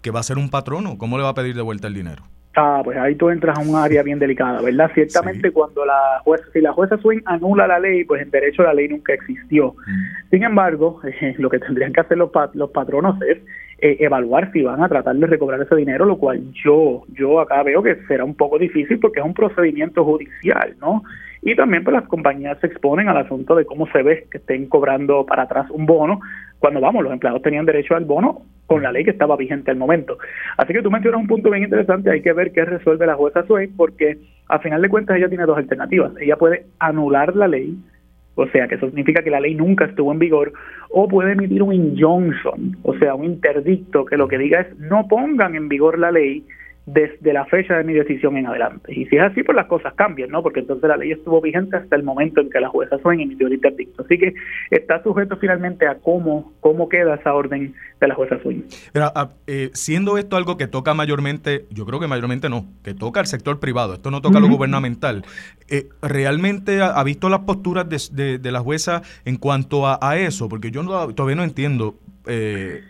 que 0.00 0.10
va 0.10 0.20
a 0.20 0.24
ser 0.24 0.38
un 0.38 0.50
patrono, 0.50 0.96
¿cómo 0.96 1.18
le 1.18 1.24
va 1.24 1.30
a 1.30 1.34
pedir 1.34 1.54
de 1.54 1.62
vuelta 1.62 1.86
el 1.86 1.94
dinero? 1.94 2.24
Ah, 2.56 2.80
pues 2.82 2.98
ahí 2.98 3.14
tú 3.14 3.30
entras 3.30 3.56
a 3.56 3.62
un 3.62 3.76
área 3.76 4.02
bien 4.02 4.18
delicada, 4.18 4.60
¿verdad? 4.60 4.90
Ciertamente 4.92 5.48
sí. 5.48 5.54
cuando 5.54 5.84
la 5.84 6.20
jueza, 6.24 6.44
si 6.52 6.60
la 6.60 6.72
jueza 6.72 6.98
Swing 6.98 7.20
anula 7.24 7.68
la 7.68 7.78
ley, 7.78 8.02
pues 8.04 8.22
en 8.22 8.30
derecho 8.30 8.64
la 8.64 8.74
ley 8.74 8.88
nunca 8.88 9.14
existió. 9.14 9.72
Mm. 9.72 10.30
Sin 10.30 10.42
embargo, 10.42 11.00
eh, 11.20 11.36
lo 11.38 11.48
que 11.48 11.60
tendrían 11.60 11.92
que 11.92 12.00
hacer 12.00 12.18
los, 12.18 12.30
pat 12.30 12.52
los 12.56 12.70
patronos 12.70 13.22
es 13.22 13.38
eh, 13.78 13.98
evaluar 14.00 14.50
si 14.52 14.62
van 14.62 14.82
a 14.82 14.88
tratar 14.88 15.14
de 15.14 15.26
recobrar 15.28 15.60
ese 15.60 15.76
dinero, 15.76 16.04
lo 16.04 16.18
cual 16.18 16.42
yo, 16.52 17.04
yo 17.12 17.40
acá 17.40 17.62
veo 17.62 17.84
que 17.84 17.94
será 18.08 18.24
un 18.24 18.34
poco 18.34 18.58
difícil 18.58 18.98
porque 18.98 19.20
es 19.20 19.26
un 19.26 19.34
procedimiento 19.34 20.04
judicial, 20.04 20.74
¿no? 20.80 21.04
Y 21.42 21.54
también 21.54 21.84
pues 21.84 21.94
las 21.94 22.08
compañías 22.08 22.58
se 22.60 22.66
exponen 22.66 23.08
al 23.08 23.16
asunto 23.16 23.54
de 23.54 23.64
cómo 23.64 23.86
se 23.92 24.02
ve 24.02 24.26
que 24.30 24.38
estén 24.38 24.66
cobrando 24.66 25.24
para 25.24 25.44
atrás 25.44 25.70
un 25.70 25.86
bono, 25.86 26.20
cuando 26.58 26.80
vamos, 26.80 27.04
los 27.04 27.12
empleados 27.12 27.42
tenían 27.42 27.64
derecho 27.64 27.94
al 27.94 28.04
bono 28.04 28.42
con 28.70 28.84
la 28.84 28.92
ley 28.92 29.02
que 29.02 29.10
estaba 29.10 29.36
vigente 29.36 29.72
al 29.72 29.78
momento. 29.78 30.16
Así 30.56 30.72
que 30.72 30.80
tú 30.80 30.92
mencionas 30.92 31.20
un 31.20 31.26
punto 31.26 31.50
bien 31.50 31.64
interesante, 31.64 32.08
hay 32.08 32.22
que 32.22 32.32
ver 32.32 32.52
qué 32.52 32.64
resuelve 32.64 33.04
la 33.04 33.16
jueza 33.16 33.44
Swain, 33.44 33.74
porque 33.76 34.18
a 34.46 34.60
final 34.60 34.80
de 34.80 34.88
cuentas 34.88 35.16
ella 35.16 35.28
tiene 35.28 35.44
dos 35.44 35.58
alternativas. 35.58 36.12
Ella 36.20 36.36
puede 36.36 36.66
anular 36.78 37.34
la 37.34 37.48
ley, 37.48 37.76
o 38.36 38.46
sea, 38.46 38.68
que 38.68 38.76
eso 38.76 38.86
significa 38.86 39.24
que 39.24 39.30
la 39.30 39.40
ley 39.40 39.56
nunca 39.56 39.86
estuvo 39.86 40.12
en 40.12 40.20
vigor, 40.20 40.52
o 40.88 41.08
puede 41.08 41.32
emitir 41.32 41.64
un 41.64 41.72
injunction, 41.72 42.76
o 42.84 42.94
sea, 42.94 43.16
un 43.16 43.24
interdicto 43.24 44.04
que 44.04 44.16
lo 44.16 44.28
que 44.28 44.38
diga 44.38 44.60
es 44.60 44.78
no 44.78 45.08
pongan 45.08 45.56
en 45.56 45.68
vigor 45.68 45.98
la 45.98 46.12
ley 46.12 46.46
desde 46.86 47.32
la 47.32 47.44
fecha 47.46 47.76
de 47.76 47.84
mi 47.84 47.92
decisión 47.92 48.36
en 48.36 48.46
adelante. 48.46 48.92
Y 48.92 49.06
si 49.06 49.16
es 49.16 49.22
así, 49.22 49.42
pues 49.42 49.54
las 49.54 49.66
cosas 49.66 49.94
cambian, 49.94 50.30
¿no? 50.30 50.42
Porque 50.42 50.60
entonces 50.60 50.88
la 50.88 50.96
ley 50.96 51.12
estuvo 51.12 51.40
vigente 51.40 51.76
hasta 51.76 51.94
el 51.94 52.02
momento 52.02 52.40
en 52.40 52.50
que 52.50 52.60
la 52.60 52.68
jueza 52.68 52.98
Swain 52.98 53.20
emitió 53.20 53.46
el 53.46 53.54
interdicto. 53.54 54.02
Así 54.02 54.18
que 54.18 54.34
está 54.70 55.02
sujeto 55.02 55.36
finalmente 55.36 55.86
a 55.86 55.96
cómo, 55.96 56.52
cómo 56.60 56.88
queda 56.88 57.14
esa 57.14 57.34
orden 57.34 57.74
de 58.00 58.08
la 58.08 58.14
jueza 58.14 58.40
Swain. 58.42 58.64
Pero, 58.92 59.12
ah, 59.14 59.30
eh, 59.46 59.70
siendo 59.74 60.18
esto 60.18 60.36
algo 60.36 60.56
que 60.56 60.66
toca 60.66 60.94
mayormente, 60.94 61.66
yo 61.70 61.86
creo 61.86 62.00
que 62.00 62.08
mayormente 62.08 62.48
no, 62.48 62.66
que 62.82 62.94
toca 62.94 63.20
al 63.20 63.26
sector 63.26 63.60
privado, 63.60 63.94
esto 63.94 64.10
no 64.10 64.20
toca 64.20 64.38
a 64.38 64.40
lo 64.40 64.48
gubernamental, 64.48 65.24
eh, 65.68 65.88
¿realmente 66.02 66.80
ha, 66.82 67.02
visto 67.04 67.28
las 67.28 67.40
posturas 67.40 67.86
de, 67.88 68.38
de, 68.38 68.52
la 68.52 68.60
jueza 68.60 69.02
en 69.24 69.36
cuanto 69.36 69.86
a, 69.86 70.16
eso? 70.16 70.48
Porque 70.48 70.70
yo 70.70 70.82
todavía 71.14 71.36
no 71.36 71.44
entiendo. 71.44 71.94
Eh, 72.26 72.80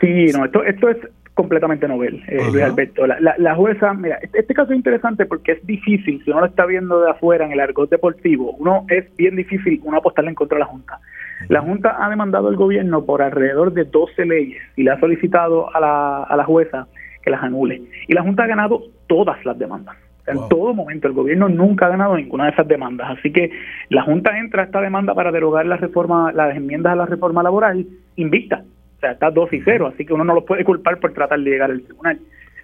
sí, 0.00 0.26
no, 0.32 0.44
esto, 0.44 0.64
esto 0.64 0.88
es 0.88 0.96
completamente 1.34 1.88
novel, 1.88 2.22
eh, 2.28 2.38
Luis 2.50 2.62
Alberto. 2.62 3.06
La, 3.06 3.34
la, 3.36 3.54
jueza, 3.56 3.92
mira, 3.92 4.18
este, 4.22 4.40
este, 4.40 4.54
caso 4.54 4.72
es 4.72 4.76
interesante 4.76 5.26
porque 5.26 5.52
es 5.52 5.66
difícil, 5.66 6.22
si 6.24 6.30
uno 6.30 6.40
lo 6.40 6.46
está 6.46 6.64
viendo 6.64 7.00
de 7.00 7.10
afuera 7.10 7.44
en 7.44 7.52
el 7.52 7.60
argot 7.60 7.90
deportivo, 7.90 8.52
uno 8.52 8.86
es 8.88 9.04
bien 9.16 9.34
difícil 9.34 9.80
uno 9.82 9.98
apostarle 9.98 10.30
en 10.30 10.36
contra 10.36 10.56
de 10.56 10.60
la 10.60 10.66
Junta. 10.66 11.00
La 11.48 11.60
Junta 11.60 11.96
ha 11.98 12.08
demandado 12.08 12.48
al 12.48 12.56
gobierno 12.56 13.04
por 13.04 13.20
alrededor 13.20 13.72
de 13.72 13.84
12 13.84 14.24
leyes 14.24 14.62
y 14.76 14.84
le 14.84 14.92
ha 14.92 15.00
solicitado 15.00 15.74
a 15.74 15.80
la, 15.80 16.22
a 16.22 16.36
la 16.36 16.44
jueza 16.44 16.86
que 17.22 17.30
las 17.30 17.42
anule. 17.42 17.82
Y 18.06 18.14
la 18.14 18.22
Junta 18.22 18.44
ha 18.44 18.46
ganado 18.46 18.84
todas 19.08 19.44
las 19.44 19.58
demandas. 19.58 19.96
En 20.26 20.38
todo 20.48 20.72
momento, 20.72 21.06
el 21.06 21.12
gobierno 21.12 21.50
nunca 21.50 21.86
ha 21.86 21.90
ganado 21.90 22.16
ninguna 22.16 22.44
de 22.44 22.52
esas 22.52 22.66
demandas. 22.66 23.18
Así 23.18 23.30
que 23.30 23.50
la 23.90 24.02
Junta 24.02 24.38
entra 24.38 24.62
a 24.62 24.66
esta 24.66 24.80
demanda 24.80 25.14
para 25.14 25.30
derogar 25.32 25.66
la 25.66 25.76
reforma, 25.76 26.32
las 26.32 26.56
enmiendas 26.56 26.94
a 26.94 26.96
la 26.96 27.06
reforma 27.06 27.42
laboral 27.42 27.84
invicta 28.16 28.64
sea, 29.04 29.12
está 29.12 29.30
2 29.30 29.52
y 29.52 29.60
0, 29.62 29.92
así 29.92 30.04
que 30.04 30.14
uno 30.14 30.24
no 30.24 30.34
lo 30.34 30.44
puede 30.44 30.64
culpar 30.64 30.98
por 30.98 31.12
tratar 31.12 31.40
de 31.40 31.50
llegar 31.50 31.70
al 31.70 31.82
tribunal. 31.82 32.18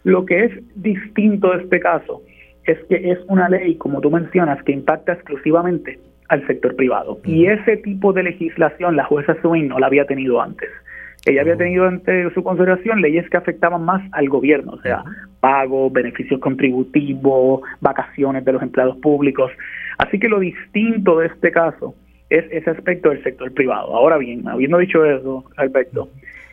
Lo 0.05 0.25
que 0.25 0.45
es 0.45 0.53
distinto 0.75 1.51
de 1.51 1.63
este 1.65 1.81
caso 1.81 2.23
es 2.65 2.79
que 2.89 3.11
es 3.11 3.19
una 3.29 3.49
ley, 3.49 3.77
como 3.77 4.01
tú 4.01 4.11
mencionas, 4.11 4.63
que 4.65 4.73
impacta 4.73 5.13
exclusivamente 5.13 5.99
al 6.29 6.47
sector 6.47 6.77
privado. 6.77 7.19
Y 7.25 7.47
ese 7.47 7.77
tipo 7.79 8.13
de 8.13 8.23
legislación 8.23 8.97
la 8.97 9.05
jueza 9.05 9.37
Swing 9.43 9.69
no 9.69 9.79
la 9.79 9.89
había 9.89 10.07
tenido 10.07 10.41
antes. 10.41 10.69
Ella 11.27 11.43
había 11.43 11.57
tenido 11.57 11.87
ante 11.87 12.33
su 12.33 12.43
consideración 12.43 13.03
leyes 13.03 13.29
que 13.29 13.37
afectaban 13.37 13.85
más 13.85 14.03
al 14.13 14.29
gobierno, 14.31 14.73
o 14.73 14.81
sea, 14.81 15.05
pagos, 15.41 15.93
beneficios 15.93 16.41
contributivos, 16.41 17.61
vacaciones 17.81 18.45
de 18.45 18.53
los 18.53 18.63
empleados 18.63 18.97
públicos. 18.99 19.53
Así 19.99 20.19
que 20.19 20.29
lo 20.29 20.39
distinto 20.39 21.19
de 21.19 21.27
este 21.27 21.51
caso 21.51 21.95
es 22.31 22.45
ese 22.51 22.71
aspecto 22.71 23.11
del 23.11 23.23
sector 23.23 23.53
privado. 23.53 23.95
Ahora 23.95 24.17
bien, 24.17 24.49
habiendo 24.49 24.79
dicho 24.79 25.05
eso, 25.05 25.45
Alberto, 25.57 26.09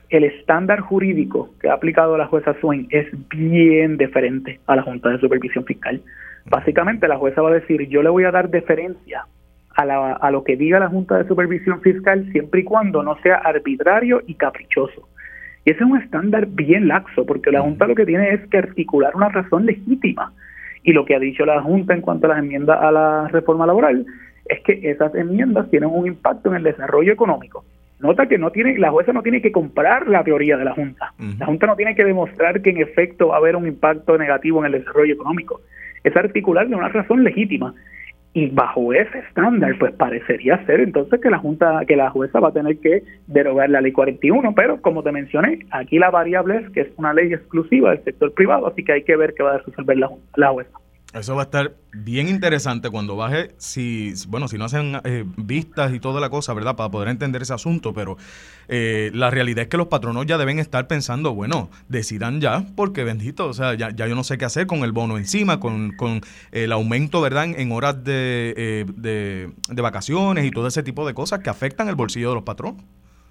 el 0.09 0.23
estándar 0.23 0.79
jurídico 0.79 1.49
que 1.61 1.69
ha 1.69 1.73
aplicado 1.73 2.17
la 2.17 2.27
jueza 2.27 2.55
Swain 2.59 2.87
es 2.89 3.07
bien 3.29 3.97
diferente 3.97 4.59
a 4.65 4.75
la 4.75 4.81
Junta 4.81 5.09
de 5.09 5.19
Supervisión 5.19 5.65
Fiscal. 5.65 6.01
Básicamente 6.45 7.07
la 7.07 7.17
jueza 7.17 7.41
va 7.41 7.51
a 7.51 7.55
decir, 7.55 7.87
yo 7.89 8.01
le 8.01 8.09
voy 8.09 8.23
a 8.23 8.31
dar 8.31 8.49
deferencia 8.49 9.25
a, 9.75 9.85
la, 9.85 10.13
a 10.13 10.31
lo 10.31 10.43
que 10.43 10.55
diga 10.55 10.79
la 10.79 10.89
Junta 10.89 11.17
de 11.17 11.27
Supervisión 11.27 11.81
Fiscal 11.81 12.27
siempre 12.31 12.61
y 12.61 12.63
cuando 12.63 13.03
no 13.03 13.17
sea 13.21 13.35
arbitrario 13.35 14.23
y 14.25 14.33
caprichoso. 14.33 15.07
Y 15.65 15.71
ese 15.71 15.83
es 15.83 15.89
un 15.89 16.01
estándar 16.01 16.47
bien 16.47 16.87
laxo, 16.87 17.25
porque 17.25 17.51
la 17.51 17.61
Junta 17.61 17.85
lo 17.85 17.93
que 17.93 18.05
tiene 18.05 18.29
es 18.29 18.47
que 18.47 18.57
articular 18.57 19.15
una 19.15 19.29
razón 19.29 19.65
legítima. 19.65 20.31
Y 20.83 20.93
lo 20.93 21.03
que 21.03 21.13
ha 21.13 21.19
dicho 21.19 21.45
la 21.45 21.61
Junta 21.61 21.93
en 21.93 21.99
cuanto 21.99 22.25
a 22.25 22.29
las 22.29 22.39
enmiendas 22.39 22.81
a 22.81 22.91
la 22.91 23.27
reforma 23.27 23.67
laboral 23.67 24.05
es 24.49 24.61
que 24.61 24.89
esas 24.89 25.13
enmiendas 25.15 25.69
tienen 25.69 25.89
un 25.91 26.07
impacto 26.07 26.49
en 26.49 26.57
el 26.57 26.63
desarrollo 26.63 27.13
económico. 27.13 27.63
Nota 27.99 28.27
que 28.27 28.37
no 28.37 28.51
tiene, 28.51 28.77
la 28.77 28.91
jueza 28.91 29.11
no 29.11 29.23
tiene 29.23 29.41
que 29.41 29.51
comprar 29.51 30.07
la 30.07 30.23
teoría 30.23 30.55
de 30.55 30.65
la 30.65 30.73
Junta. 30.73 31.13
La 31.39 31.47
Junta 31.47 31.65
no 31.65 31.75
tiene 31.75 31.95
que 31.95 32.03
demostrar 32.03 32.61
que 32.61 32.69
en 32.69 32.77
efecto 32.77 33.29
va 33.29 33.35
a 33.35 33.37
haber 33.39 33.55
un 33.55 33.67
impacto 33.67 34.17
negativo 34.17 34.59
en 34.59 34.67
el 34.67 34.79
desarrollo 34.79 35.13
económico. 35.13 35.61
Es 36.03 36.15
articular 36.15 36.67
de 36.67 36.75
una 36.75 36.89
razón 36.89 37.23
legítima. 37.23 37.73
Y 38.33 38.49
bajo 38.49 38.93
ese 38.93 39.17
estándar, 39.17 39.75
pues 39.79 39.93
parecería 39.93 40.63
ser 40.67 40.81
entonces 40.81 41.19
que 41.19 41.31
la 41.31 41.39
Junta, 41.39 41.83
que 41.87 41.95
la 41.95 42.11
jueza 42.11 42.39
va 42.39 42.49
a 42.49 42.53
tener 42.53 42.77
que 42.77 43.01
derogar 43.25 43.71
la 43.71 43.81
ley 43.81 43.91
41, 43.91 44.53
pero 44.53 44.79
como 44.79 45.01
te 45.01 45.11
mencioné, 45.11 45.65
aquí 45.71 45.97
la 45.97 46.11
variable 46.11 46.57
es 46.57 46.69
que 46.69 46.81
es 46.81 46.87
una 46.97 47.13
ley 47.13 47.33
exclusiva 47.33 47.89
del 47.89 48.03
sector 48.03 48.31
privado, 48.35 48.67
así 48.67 48.83
que 48.83 48.91
hay 48.91 49.03
que 49.03 49.15
ver 49.15 49.33
qué 49.33 49.41
va 49.41 49.55
a 49.55 49.57
resolver 49.57 49.97
la, 49.97 50.11
la 50.35 50.49
jueza. 50.49 50.77
Eso 51.19 51.35
va 51.35 51.43
a 51.43 51.45
estar 51.45 51.75
bien 51.93 52.29
interesante 52.29 52.89
cuando 52.89 53.15
baje, 53.15 53.55
si, 53.57 54.13
bueno, 54.27 54.47
si 54.47 54.57
no 54.57 54.65
hacen 54.65 54.99
eh, 55.03 55.23
vistas 55.37 55.93
y 55.93 55.99
toda 55.99 56.21
la 56.21 56.29
cosa, 56.29 56.53
¿verdad? 56.53 56.75
Para 56.75 56.91
poder 56.91 57.09
entender 57.09 57.41
ese 57.41 57.53
asunto, 57.53 57.93
pero 57.93 58.17
eh, 58.67 59.11
la 59.13 59.29
realidad 59.29 59.63
es 59.63 59.67
que 59.67 59.77
los 59.77 59.87
patronos 59.87 60.25
ya 60.25 60.37
deben 60.37 60.59
estar 60.59 60.87
pensando, 60.87 61.33
bueno, 61.33 61.69
decidan 61.89 62.41
ya, 62.41 62.65
porque 62.75 63.03
bendito, 63.03 63.47
o 63.47 63.53
sea, 63.53 63.73
ya, 63.73 63.89
ya 63.91 64.07
yo 64.07 64.15
no 64.15 64.23
sé 64.23 64.37
qué 64.37 64.45
hacer 64.45 64.67
con 64.67 64.79
el 64.79 64.91
bono 64.91 65.17
encima, 65.17 65.59
con, 65.59 65.91
con 65.91 66.21
el 66.51 66.71
aumento, 66.71 67.21
¿verdad?, 67.21 67.45
en 67.45 67.71
horas 67.71 68.03
de, 68.03 68.53
eh, 68.57 68.85
de, 68.95 69.51
de 69.69 69.81
vacaciones 69.81 70.45
y 70.45 70.51
todo 70.51 70.67
ese 70.67 70.83
tipo 70.83 71.07
de 71.07 71.13
cosas 71.13 71.39
que 71.39 71.49
afectan 71.49 71.87
el 71.87 71.95
bolsillo 71.95 72.29
de 72.29 72.35
los 72.35 72.43
patronos. 72.43 72.83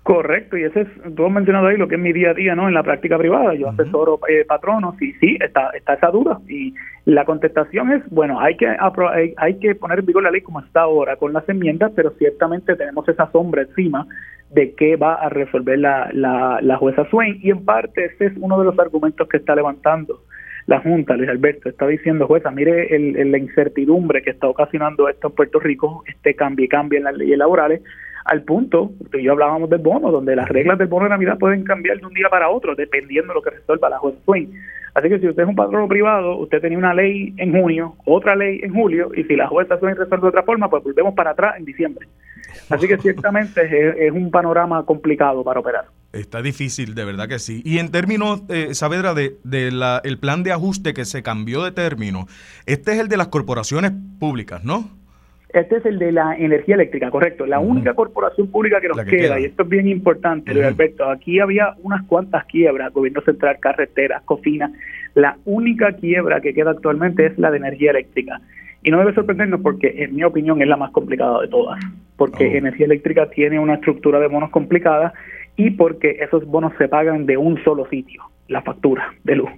Correcto, 0.07 0.57
y 0.57 0.63
ese 0.63 0.83
es, 0.83 0.89
tú 1.17 1.27
has 1.27 1.33
mencionado 1.33 1.67
ahí 1.67 1.77
lo 1.77 1.89
que 1.89 1.97
es 1.97 2.01
mi 2.01 2.13
día 2.13 2.31
a 2.31 2.35
día, 2.35 2.55
¿no? 2.55 2.69
En 2.69 2.75
la 2.75 2.85
práctica 2.85 3.19
privada, 3.19 3.55
yo 3.55 3.71
asesoro 3.71 4.21
eh, 4.29 4.45
patronos 4.45 4.95
y 5.03 5.13
sí, 5.15 5.37
está, 5.41 5.71
está 5.71 5.95
esa 5.95 6.13
duda. 6.13 6.39
Y 6.47 6.73
la 7.07 7.25
contestación 7.25 7.91
es, 7.91 8.09
bueno, 8.11 8.39
hay 8.39 8.57
que 8.57 8.69
hay, 8.69 9.35
hay 9.37 9.59
que 9.59 9.75
poner 9.75 9.99
en 9.99 10.07
vigor 10.07 10.23
la 10.23 10.31
ley 10.31 10.43
como 10.43 10.61
está 10.61 10.83
ahora, 10.83 11.17
con 11.17 11.33
las 11.33 11.49
enmiendas, 11.49 11.91
pero 11.97 12.13
ciertamente 12.19 12.77
tenemos 12.77 13.09
esa 13.09 13.33
sombra 13.33 13.63
encima 13.63 14.07
de 14.53 14.75
qué 14.77 14.95
va 14.95 15.15
a 15.15 15.29
resolver 15.29 15.77
la, 15.77 16.09
la, 16.13 16.61
la 16.63 16.77
jueza 16.77 17.05
Swain, 17.11 17.41
y 17.43 17.51
en 17.51 17.65
parte 17.65 18.05
ese 18.05 18.27
es 18.27 18.33
uno 18.37 18.61
de 18.61 18.67
los 18.67 18.79
argumentos 18.79 19.27
que 19.29 19.39
está 19.39 19.57
levantando 19.57 20.21
la 20.67 20.81
Junta, 20.81 21.17
Luis 21.17 21.31
Alberto, 21.31 21.69
está 21.69 21.87
diciendo, 21.87 22.27
jueza, 22.27 22.51
mire 22.51 22.95
el, 22.95 23.31
la 23.31 23.39
incertidumbre 23.39 24.23
que 24.23 24.31
está 24.31 24.49
ocasionando 24.49 25.09
esto 25.09 25.29
en 25.29 25.35
Puerto 25.35 25.59
Rico, 25.61 26.05
este 26.07 26.35
cambio 26.35 26.65
y 26.65 26.69
cambio 26.69 26.99
en 26.99 27.05
las 27.05 27.17
leyes 27.17 27.39
laborales, 27.39 27.83
al 28.27 28.43
punto 28.43 28.91
que 29.13 29.23
yo 29.23 29.33
hablábamos 29.33 29.71
del 29.71 29.79
bono, 29.79 30.11
donde 30.11 30.35
las 30.35 30.49
reglas 30.49 30.79
del 30.79 30.89
bono 30.89 31.05
de 31.05 31.11
Navidad 31.11 31.39
pueden 31.39 31.63
cambiar 31.63 31.99
de 31.99 32.07
un 32.07 32.13
día 32.13 32.29
para 32.29 32.51
otro, 32.51 32.75
dependiendo 32.75 33.29
de 33.29 33.35
lo 33.35 33.43
que 33.43 33.51
resuelva 33.51 33.89
la 33.89 33.99
jueza 33.99 34.19
Swain. 34.25 34.53
Así 34.95 35.09
que 35.09 35.21
si 35.21 35.29
usted 35.29 35.45
es 35.45 35.49
un 35.49 35.55
patrono 35.55 35.87
privado, 35.87 36.37
usted 36.39 36.61
tenía 36.61 36.79
una 36.79 36.93
ley 36.93 37.35
en 37.37 37.53
junio, 37.53 37.95
otra 38.05 38.35
ley 38.35 38.61
en 38.63 38.75
julio, 38.75 39.11
y 39.15 39.23
si 39.25 39.37
la 39.37 39.47
jueza 39.47 39.79
Swain 39.79 39.95
resuelve 39.95 40.23
de 40.23 40.29
otra 40.29 40.43
forma, 40.43 40.69
pues 40.69 40.83
volvemos 40.83 41.15
para 41.15 41.31
atrás 41.31 41.55
en 41.57 41.65
diciembre. 41.65 42.09
Así 42.69 42.89
que 42.89 42.99
ciertamente 42.99 44.07
es, 44.07 44.13
un 44.13 44.31
panorama 44.31 44.85
complicado 44.85 45.45
para 45.45 45.61
operar. 45.61 45.85
Está 46.13 46.43
difícil, 46.43 46.95
de 46.95 47.05
verdad 47.05 47.29
que 47.29 47.39
sí. 47.39 47.63
Y 47.65 47.79
en 47.79 47.93
términos, 47.93 48.43
eh, 48.49 48.75
Saavedra, 48.75 49.15
de, 49.15 49.37
de 49.45 49.71
la, 49.71 50.01
el 50.03 50.19
plan 50.19 50.43
de 50.43 50.51
ajuste 50.51 50.95
que 50.95 51.05
se 51.05 51.23
cambió 51.23 51.63
de 51.63 51.71
término, 51.71 52.27
este 52.65 52.93
es 52.93 52.99
el 52.99 53.09
de 53.09 53.19
las 53.19 53.29
corporaciones 53.29 53.93
públicas, 54.19 54.65
¿no? 54.65 54.91
Este 55.49 55.77
es 55.77 55.87
el 55.87 55.99
de 55.99 56.13
la 56.13 56.37
energía 56.37 56.75
eléctrica, 56.75 57.11
correcto. 57.11 57.47
La 57.47 57.61
única 57.61 57.95
corporación 57.95 58.49
pública 58.49 58.81
que 58.81 58.89
nos 58.89 59.01
queda, 59.05 59.39
y 59.39 59.45
esto 59.45 59.63
es 59.63 59.69
bien 59.69 59.87
importante, 59.89 60.51
Alberto, 60.51 61.09
aquí 61.09 61.39
había 61.39 61.75
unas 61.83 62.05
cuantas 62.07 62.45
quiebras, 62.47 62.93
gobierno 62.93 63.21
central, 63.23 63.59
carreteras, 63.61 64.23
cocinas. 64.25 64.73
La 65.15 65.37
única 65.45 65.93
quiebra 65.93 66.41
que 66.41 66.53
queda 66.53 66.73
actualmente 66.73 67.27
es 67.27 67.39
la 67.39 67.51
de 67.51 67.59
energía 67.59 67.93
eléctrica. 67.93 68.41
Y 68.83 68.91
no 68.91 68.99
debe 68.99 69.15
sorprendernos 69.15 69.61
porque, 69.61 69.95
en 69.97 70.15
mi 70.15 70.25
opinión, 70.25 70.61
es 70.61 70.69
la 70.69 70.77
más 70.77 70.91
complicada 70.91 71.41
de 71.41 71.49
todas. 71.49 71.79
Porque 72.17 72.47
oh. 72.47 72.57
energía 72.57 72.87
eléctrica 72.87 73.31
tiene 73.31 73.59
una 73.59 73.75
estructura 73.75 74.19
de 74.21 74.27
bonos 74.27 74.51
complicada 74.51 75.13
y 75.57 75.71
porque 75.71 76.19
esos 76.21 76.45
bonos 76.45 76.73
se 76.77 76.89
pagan 76.89 77.25
de 77.25 77.37
un 77.37 77.63
solo 77.65 77.87
sitio, 77.89 78.23
la 78.49 78.63
factura 78.63 79.15
de 79.25 79.37
luz. 79.37 79.51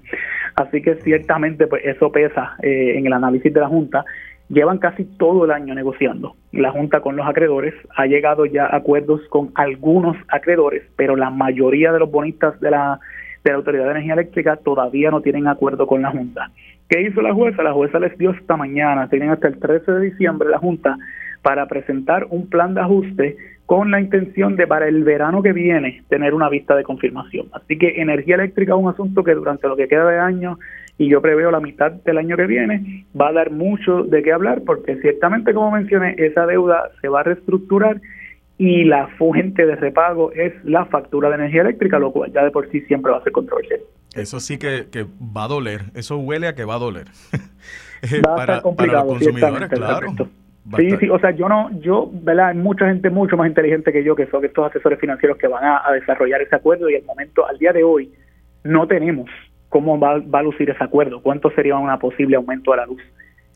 Así 0.55 0.81
que 0.81 0.97
ciertamente 0.97 1.67
pues 1.67 1.85
eso 1.85 2.11
pesa 2.11 2.57
eh, 2.63 2.95
en 2.97 3.07
el 3.07 3.13
análisis 3.13 3.53
de 3.53 3.61
la 3.61 3.69
Junta 3.69 4.05
llevan 4.49 4.79
casi 4.79 5.05
todo 5.05 5.45
el 5.45 5.51
año 5.51 5.75
negociando. 5.75 6.37
La 6.53 6.71
Junta 6.71 7.01
con 7.01 7.17
los 7.17 7.27
acreedores 7.27 7.75
ha 7.97 8.07
llegado 8.07 8.47
ya 8.47 8.67
a 8.67 8.77
acuerdos 8.77 9.21
con 9.29 9.51
algunos 9.55 10.17
acreedores, 10.29 10.83
pero 10.97 11.17
la 11.17 11.31
mayoría 11.31 11.93
de 11.93 12.01
los 12.01 12.11
bonistas 12.11 12.59
de 12.61 12.71
la, 12.71 12.99
de 13.45 13.51
la 13.51 13.57
Autoridad 13.57 13.85
de 13.85 13.91
Energía 13.93 14.15
Eléctrica 14.15 14.57
todavía 14.57 15.11
no 15.11 15.21
tienen 15.21 15.47
acuerdo 15.47 15.87
con 15.87 16.03
la 16.03 16.11
Junta. 16.11 16.51
¿Qué 16.89 17.03
hizo 17.03 17.21
la 17.21 17.35
jueza? 17.35 17.63
La 17.63 17.75
jueza 17.75 17.99
les 17.99 18.17
dio 18.17 18.31
esta 18.31 18.57
mañana, 18.57 19.09
tienen 19.11 19.31
hasta 19.31 19.49
el 19.49 19.59
13 19.59 19.93
de 19.93 20.01
diciembre 20.11 20.49
la 20.49 20.59
Junta 20.59 20.97
para 21.43 21.67
presentar 21.67 22.27
un 22.31 22.49
plan 22.49 22.75
de 22.75 22.81
ajuste 22.81 23.37
con 23.67 23.91
la 23.91 24.01
intención 24.01 24.57
de 24.57 24.67
para 24.67 24.89
el 24.89 25.05
verano 25.05 25.43
que 25.43 25.53
viene 25.53 26.03
tener 26.09 26.33
una 26.33 26.49
vista 26.49 26.75
de 26.75 26.85
confirmación. 26.85 27.49
Así 27.53 27.77
que 27.77 28.01
energía 28.01 28.37
eléctrica 28.37 28.73
es 28.73 28.79
un 28.79 28.89
asunto 28.89 29.23
que 29.23 29.35
durante 29.35 29.69
lo 29.69 29.77
que 29.77 29.89
queda 29.89 30.09
de 30.09 30.19
año 30.19 30.59
y 30.99 31.09
yo 31.09 31.23
preveo 31.23 31.51
la 31.51 31.61
mitad 31.61 31.93
del 31.93 32.19
año 32.19 32.37
que 32.37 32.47
viene, 32.47 33.07
va 33.19 33.29
a 33.29 33.33
dar 33.33 33.53
mucho 33.53 34.03
de 34.03 34.23
qué 34.23 34.33
hablar 34.33 34.63
porque 34.67 34.97
ciertamente, 35.01 35.55
como 35.55 35.71
mencioné, 35.71 36.17
esa 36.19 36.45
deuda 36.45 36.91
se 37.01 37.09
va 37.09 37.21
a 37.21 37.23
reestructurar 37.23 38.01
y 38.59 38.85
la 38.85 39.07
fuente 39.17 39.65
de 39.65 39.77
repago 39.77 40.33
es 40.33 40.53
la 40.65 40.85
factura 40.87 41.29
de 41.29 41.37
energía 41.37 41.63
eléctrica, 41.63 42.01
lo 42.01 42.11
cual 42.11 42.33
ya 42.33 42.45
de 42.45 42.51
por 42.51 42.69
sí 42.71 42.81
siempre 42.83 43.13
va 43.13 43.19
a 43.19 43.23
ser 43.23 43.33
controversial. 43.33 43.81
Eso 44.15 44.41
sí 44.41 44.59
que, 44.59 44.87
va 45.37 45.45
a 45.45 45.49
doler, 45.49 45.83
eso 45.95 46.19
huele 46.19 46.49
a 46.49 46.55
que 46.57 46.65
va 46.65 46.75
a 46.75 46.79
doler. 46.79 47.07
va 48.27 48.37
a 48.37 48.41
estar 48.41 48.63
complicado, 48.63 49.05
los 49.05 49.19
consumidores, 49.19 49.69
claro. 49.69 50.13
Sí, 50.77 50.91
sí, 51.01 51.09
o 51.09 51.19
sea, 51.19 51.31
yo 51.31 51.49
no, 51.49 51.71
yo, 51.81 52.11
¿verdad? 52.13 52.49
Hay 52.49 52.57
mucha 52.57 52.87
gente 52.87 53.09
mucho 53.09 53.37
más 53.37 53.49
inteligente 53.49 53.91
que 53.91 54.05
yo 54.05 54.15
que 54.15 54.27
son 54.27 54.45
estos 54.45 54.67
asesores 54.69 54.99
financieros 54.99 55.39
que 55.39 55.47
van 55.47 55.65
a, 55.65 55.93
desarrollar 55.93 56.43
ese 56.43 56.57
acuerdo 56.57 56.91
y 56.91 56.97
al 56.97 57.05
momento, 57.05 57.47
al 57.47 57.57
día 57.59 57.73
de 57.73 57.85
hoy, 57.85 58.13
no 58.65 58.87
tenemos 58.87 59.31
cómo 59.69 59.99
va, 59.99 60.19
va 60.19 60.41
a 60.41 60.43
lucir 60.43 60.71
ese 60.71 60.83
acuerdo, 60.83 61.21
cuánto 61.21 61.51
sería 61.51 61.77
un 61.77 61.99
posible 61.99 62.37
aumento 62.37 62.73
a 62.73 62.77
la 62.79 62.87
luz. 62.87 63.03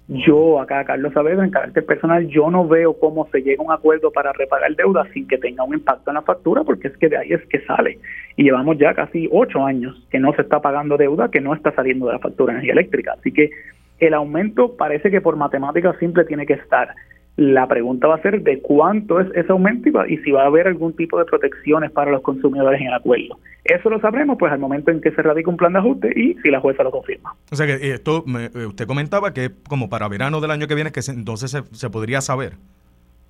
Yo, 0.09 0.61
acá, 0.61 0.85
Carlos 0.85 1.13
Saavedra, 1.13 1.45
en 1.45 1.51
carácter 1.51 1.87
personal, 1.87 2.27
yo 2.29 2.51
no 2.51 2.67
veo 2.67 2.99
cómo 2.99 3.29
se 3.31 3.41
llega 3.41 3.63
a 3.63 3.67
un 3.67 3.73
acuerdo 3.73 4.11
para 4.11 4.33
repagar 4.33 4.75
deuda 4.75 5.07
sin 5.15 5.29
que 5.29 5.39
tenga 5.39 5.63
un 5.65 5.75
impacto 5.75 6.11
en 6.11 6.17
la 6.17 6.23
factura, 6.23 6.65
porque 6.65 6.89
es 6.89 6.97
que 6.99 7.09
de 7.09 7.17
ahí 7.17 7.33
es 7.33 7.43
que 7.47 7.61
sale. 7.61 7.99
Y 8.37 8.43
llevamos 8.43 8.77
ya 8.79 8.95
casi 8.95 9.29
ocho 9.31 9.65
años 9.65 10.07
que 10.11 10.19
no 10.19 10.35
se 10.35 10.43
está 10.43 10.61
pagando 10.61 10.97
deuda, 10.97 11.31
que 11.31 11.41
no 11.41 11.55
está 11.55 11.73
saliendo 11.73 12.07
de 12.07 12.15
la 12.15 12.19
factura 12.19 12.53
de 12.53 12.59
energía 12.59 12.73
eléctrica. 12.73 13.15
Así 13.19 13.33
que 13.33 13.51
el 14.01 14.15
aumento 14.15 14.77
parece 14.77 15.11
que 15.11 15.21
por 15.21 15.37
matemática 15.37 15.97
simple 15.99 16.25
tiene 16.25 16.47
que 16.47 16.55
estar. 16.55 16.95
La 17.37 17.67
pregunta 17.67 18.09
va 18.09 18.17
a 18.17 18.23
ser 18.23 18.43
de 18.43 18.61
cuánto 18.61 19.19
es 19.19 19.29
ese 19.35 19.51
aumento 19.53 19.89
y, 20.07 20.19
si 20.19 20.31
va 20.31 20.43
a 20.43 20.47
haber 20.47 20.67
algún 20.67 20.95
tipo 20.95 21.19
de 21.19 21.25
protecciones 21.25 21.91
para 21.91 22.11
los 22.11 22.21
consumidores 22.21 22.81
en 22.81 22.89
el 22.89 22.95
acuerdo. 22.95 23.39
Eso 23.65 23.89
lo 23.89 24.01
sabremos 24.01 24.37
pues 24.39 24.53
al 24.53 24.59
momento 24.59 24.91
en 24.91 25.01
que 25.01 25.13
se 25.13 25.23
radica 25.23 25.49
un 25.49 25.57
plan 25.57 25.73
de 25.73 25.79
ajuste 25.79 26.13
y 26.15 26.35
si 26.43 26.51
la 26.51 26.61
jueza 26.61 26.83
lo 26.83 26.91
confirma. 26.91 27.35
O 27.51 27.57
sea 27.57 27.67
que 27.67 27.93
esto, 27.93 28.25
eh, 28.39 28.67
usted 28.67 28.87
comentaba 28.87 29.33
que 29.33 29.51
como 29.67 29.89
para 29.89 30.09
verano 30.09 30.41
del 30.43 30.51
año 30.51 30.67
que 30.67 30.75
viene, 30.75 30.93
que 30.93 31.01
entonces 31.09 31.51
se, 31.71 31.91
podría 31.91 32.21
saber. 32.21 32.53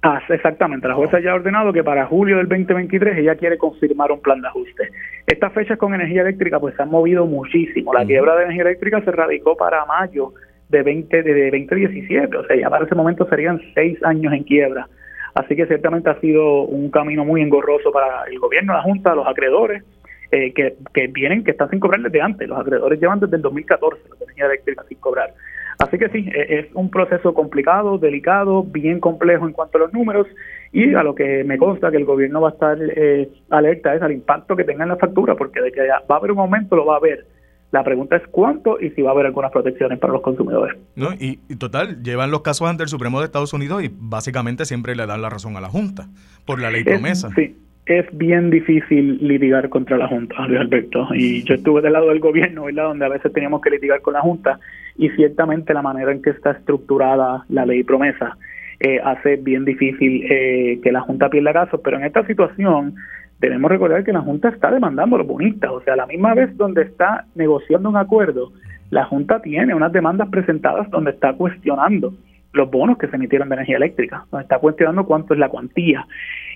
Ah, 0.03 0.21
exactamente. 0.31 0.89
La 0.89 0.95
jueza 0.95 1.21
ya 1.21 1.31
ha 1.31 1.35
ordenado 1.37 1.73
que 1.73 1.85
para 1.85 2.07
julio 2.07 2.39
del 2.39 2.49
2023 2.49 3.19
ella 3.19 3.37
quiere 3.37 3.57
confirmar 3.57 4.11
un 4.11 4.21
plan 4.21 4.41
de 4.41 4.49
ajuste. 4.49 4.91
Estas 5.29 5.53
fechas 5.53 5.79
con 5.79 5.95
energía 5.95 6.23
eléctrica 6.23 6.59
pues 6.59 6.75
se 6.75 6.83
han 6.83 6.91
movido 6.91 7.25
muchísimo. 7.27 7.95
La 7.95 8.05
quiebra 8.05 8.35
de 8.35 8.45
energía 8.45 8.63
eléctrica 8.63 9.01
se 9.05 9.13
radicó 9.13 9.57
para 9.57 9.85
mayo 9.87 10.33
de 10.73 10.83
20 10.83 11.23
de 11.23 11.51
2017, 11.51 12.37
o 12.37 12.45
sea, 12.47 12.57
ya 12.57 12.71
para 12.71 12.87
ese 12.87 12.95
momento 12.95 13.29
serían 13.29 13.61
seis 13.75 14.03
años 14.03 14.33
en 14.33 14.43
quiebra. 14.43 14.89
Así 15.35 15.55
que 15.55 15.67
ciertamente 15.67 16.11
ha 16.11 16.19
sido 16.21 16.63
un 16.63 16.91
camino 16.91 17.25
muy 17.25 17.43
engorroso 17.43 17.93
para 17.93 18.25
el 18.25 18.39
gobierno, 18.39 18.73
la 18.73 18.83
Junta, 18.83 19.15
los 19.15 19.27
acreedores, 19.27 19.85
eh, 20.31 20.53
que, 20.55 20.77
que 20.95 21.07
vienen, 21.09 21.45
que 21.45 21.51
están 21.53 21.69
sin 21.69 21.79
cobrar 21.79 22.01
desde 22.01 22.21
antes. 22.21 22.49
Los 22.49 22.59
acreedores 22.59 22.99
llevan 22.99 23.21
desde 23.21 23.37
el 23.37 23.43
2014 23.43 24.03
la 24.09 24.17
energía 24.25 24.47
eléctrica 24.47 24.85
sin 24.89 24.99
cobrar. 24.99 25.35
Así 25.79 25.99
que 25.99 26.09
sí, 26.09 26.31
e, 26.35 26.61
es 26.61 26.67
un 26.75 26.91
proceso 26.91 27.35
complicado, 27.35 27.99
delicado, 27.99 28.63
bien 28.63 28.99
complejo 28.99 29.47
en 29.47 29.53
cuanto 29.53 29.77
a 29.77 29.83
los 29.83 29.93
números 29.93 30.27
y 30.73 30.95
a 30.95 31.03
lo 31.03 31.15
que 31.15 31.45
me 31.45 31.59
consta 31.59 31.91
que 31.91 31.99
el 31.99 32.07
gobierno 32.07 32.41
va 32.41 32.49
a 32.49 32.53
estar 32.53 32.79
eh, 32.81 33.29
alerta 33.51 33.95
es 33.95 34.03
al 34.03 34.13
impacto 34.13 34.57
que 34.57 34.65
tenga 34.65 34.85
en 34.85 34.91
la 34.91 34.97
factura, 34.97 35.35
porque 35.35 35.61
de 35.61 35.71
que 35.71 35.87
va 35.87 36.15
a 36.15 36.19
haber 36.19 36.33
un 36.33 36.39
aumento 36.39 36.77
lo 36.77 36.87
va 36.87 36.95
a 36.95 36.99
haber 36.99 37.27
la 37.73 37.83
pregunta 37.83 38.17
es 38.17 38.23
cuánto 38.31 38.79
y 38.81 38.91
si 38.91 39.03
va 39.03 39.11
a 39.11 39.13
haber 39.15 39.27
algunas 39.27 39.51
protecciones 39.51 39.99
para 39.99 40.13
los 40.13 40.23
consumidores. 40.23 40.79
No, 40.95 41.09
y, 41.19 41.37
total, 41.57 42.03
llevan 42.03 42.31
los 42.31 42.43
casos 42.43 42.69
ante 42.69 42.83
el 42.83 42.89
Supremo 42.89 43.19
de 43.19 43.27
Estados 43.27 43.53
Unidos 43.55 43.83
y 43.83 43.91
básicamente 43.93 44.67
siempre 44.67 44.95
le 44.95 45.07
dan 45.07 45.23
la 45.23 45.31
razón 45.31 45.57
a 45.57 45.61
la 45.61 45.69
Junta 45.69 46.07
por 46.47 46.61
la 46.61 46.71
ley 46.71 46.85
promesa. 46.85 47.31
sí, 47.35 47.57
es 47.87 48.07
bien 48.17 48.51
difícil 48.51 49.19
litigar 49.27 49.69
contra 49.71 49.97
la 49.97 50.07
Junta, 50.07 50.47
Luis 50.47 50.61
Alberto. 50.61 51.09
Y 51.15 51.43
yo 51.45 51.55
estuve 51.55 51.81
del 51.81 51.95
lado 51.95 52.11
del 52.11 52.21
gobierno, 52.21 52.65
¿verdad? 52.65 52.85
Donde 52.85 53.07
a 53.07 53.09
veces 53.09 53.33
teníamos 53.33 53.61
que 53.61 53.71
litigar 53.71 54.03
con 54.03 54.13
la 54.13 54.21
Junta 54.21 54.61
y 54.97 55.09
ciertamente 55.11 55.75
la 55.75 55.83
manera 55.83 56.13
en 56.13 56.23
que 56.23 56.31
está 56.31 56.53
estructurada 56.53 57.45
la 57.49 57.67
ley 57.67 57.83
promesa 57.83 58.37
eh, 58.81 59.01
hace 59.03 59.37
bien 59.37 59.65
difícil 59.65 60.25
eh, 60.31 60.79
que 60.83 60.93
la 60.93 61.01
Junta 61.01 61.31
pierda 61.31 61.53
casos. 61.53 61.81
Pero 61.83 61.97
en 61.97 62.05
esta 62.05 62.25
situación 62.27 62.95
debemos 63.43 63.71
recordar 63.71 64.05
que 64.05 64.13
la 64.13 64.21
Junta 64.21 64.49
está 64.49 64.71
demandando 64.71 65.19
los 65.19 65.27
bonistas, 65.27 65.71
o 65.71 65.81
sea, 65.83 65.95
a 65.95 65.97
la 65.97 66.07
misma 66.07 66.33
vez 66.33 66.57
donde 66.57 66.83
está 66.83 67.27
negociando 67.35 67.89
un 67.89 67.97
acuerdo, 67.97 68.53
la 68.91 69.05
Junta 69.05 69.41
tiene 69.43 69.75
unas 69.75 69.93
demandas 69.93 70.29
presentadas 70.29 70.89
donde 70.91 71.11
está 71.11 71.33
cuestionando 71.33 72.15
los 72.53 72.71
bonos 72.71 72.99
que 72.99 73.09
se 73.09 73.17
emitieron 73.17 73.49
de 73.49 73.57
energía 73.57 73.79
eléctrica, 73.79 74.27
donde 74.31 74.45
está 74.45 74.59
cuestionando 74.59 75.07
cuánto 75.07 75.35
es 75.35 75.41
la 75.41 75.49
cuantía. 75.49 76.07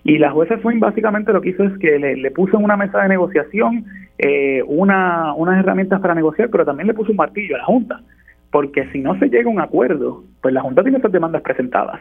Y 0.05 0.18
la 0.18 0.30
jueza 0.30 0.61
Swain 0.61 0.78
básicamente 0.78 1.32
lo 1.32 1.41
que 1.41 1.49
hizo 1.49 1.64
es 1.64 1.76
que 1.78 1.99
le, 1.99 2.30
puso 2.30 2.59
en 2.59 2.64
una 2.64 2.76
mesa 2.76 3.03
de 3.03 3.09
negociación 3.09 3.84
eh, 4.18 4.62
una, 4.66 5.32
unas 5.34 5.59
herramientas 5.59 6.01
para 6.01 6.14
negociar, 6.14 6.51
pero 6.51 6.64
también 6.64 6.87
le 6.87 6.95
puso 6.95 7.11
un 7.11 7.16
martillo 7.16 7.57
a 7.57 7.59
la 7.59 7.64
Junta, 7.64 8.01
porque 8.53 8.87
si 8.93 9.01
no 9.01 9.18
se 9.18 9.28
llega 9.28 9.51
a 9.51 9.53
un 9.53 9.61
acuerdo, 9.61 10.22
pues 10.41 10.55
la 10.55 10.61
Junta 10.61 10.82
tiene 10.82 10.99
esas 10.99 11.11
demandas 11.11 11.43
presentadas 11.43 12.01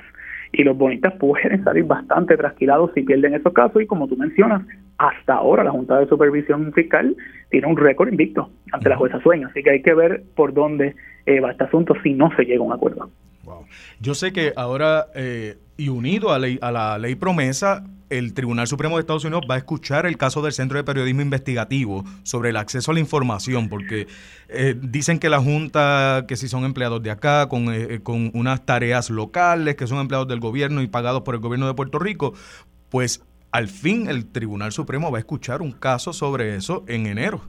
y 0.57 0.63
los 0.63 0.77
bonistas 0.77 1.13
pueden 1.19 1.63
salir 1.63 1.83
bastante 1.85 2.37
trasquilados 2.37 2.91
si 2.93 3.03
pierden 3.03 3.33
esos 3.33 3.53
casos. 3.53 3.81
Y 3.81 3.85
como 3.85 4.07
tú 4.07 4.15
mencionas, 4.15 4.63
hasta 4.97 5.33
ahora 5.33 5.63
la 5.63 5.71
Junta 5.71 5.99
de 5.99 6.07
Supervisión 6.07 6.71
Fiscal 6.73 7.15
tiene 7.49 7.67
un 7.67 7.77
récord 7.77 8.09
invicto 8.09 8.49
ante 8.71 8.89
la 8.89 8.97
jueza 8.97 9.19
Sueño, 9.21 9.47
así 9.49 9.63
que 9.63 9.71
hay 9.71 9.81
que 9.81 9.93
ver 9.93 10.23
por 10.35 10.53
dónde 10.53 10.95
eh, 11.25 11.39
va 11.39 11.51
este 11.51 11.65
asunto 11.65 11.93
si 12.03 12.13
no 12.13 12.29
se 12.35 12.43
llega 12.43 12.61
a 12.61 12.67
un 12.67 12.73
acuerdo. 12.73 13.09
Yo 13.99 14.15
sé 14.15 14.33
que 14.33 14.53
ahora, 14.55 15.07
eh, 15.15 15.55
y 15.77 15.89
unido 15.89 16.31
a, 16.31 16.35
a 16.35 16.71
la 16.71 16.97
ley 16.97 17.15
promesa, 17.15 17.83
el 18.09 18.33
Tribunal 18.33 18.67
Supremo 18.67 18.95
de 18.95 19.01
Estados 19.01 19.25
Unidos 19.25 19.45
va 19.49 19.55
a 19.55 19.57
escuchar 19.57 20.05
el 20.05 20.17
caso 20.17 20.41
del 20.41 20.53
Centro 20.53 20.77
de 20.77 20.83
Periodismo 20.83 21.21
Investigativo 21.21 22.05
sobre 22.23 22.51
el 22.51 22.57
acceso 22.57 22.91
a 22.91 22.93
la 22.93 22.99
información, 22.99 23.67
porque 23.67 24.07
eh, 24.49 24.75
dicen 24.79 25.19
que 25.19 25.29
la 25.29 25.39
Junta, 25.39 26.25
que 26.27 26.37
si 26.37 26.47
son 26.47 26.65
empleados 26.65 27.01
de 27.01 27.11
acá, 27.11 27.49
con, 27.49 27.73
eh, 27.73 28.01
con 28.03 28.31
unas 28.33 28.65
tareas 28.65 29.09
locales, 29.09 29.75
que 29.75 29.87
son 29.87 29.99
empleados 29.99 30.27
del 30.27 30.39
gobierno 30.39 30.81
y 30.81 30.87
pagados 30.87 31.23
por 31.23 31.35
el 31.35 31.41
gobierno 31.41 31.67
de 31.67 31.73
Puerto 31.73 31.99
Rico, 31.99 32.33
pues 32.89 33.23
al 33.51 33.67
fin 33.67 34.07
el 34.09 34.25
Tribunal 34.25 34.71
Supremo 34.71 35.11
va 35.11 35.17
a 35.17 35.19
escuchar 35.19 35.61
un 35.61 35.71
caso 35.71 36.13
sobre 36.13 36.55
eso 36.55 36.83
en 36.87 37.07
enero. 37.07 37.41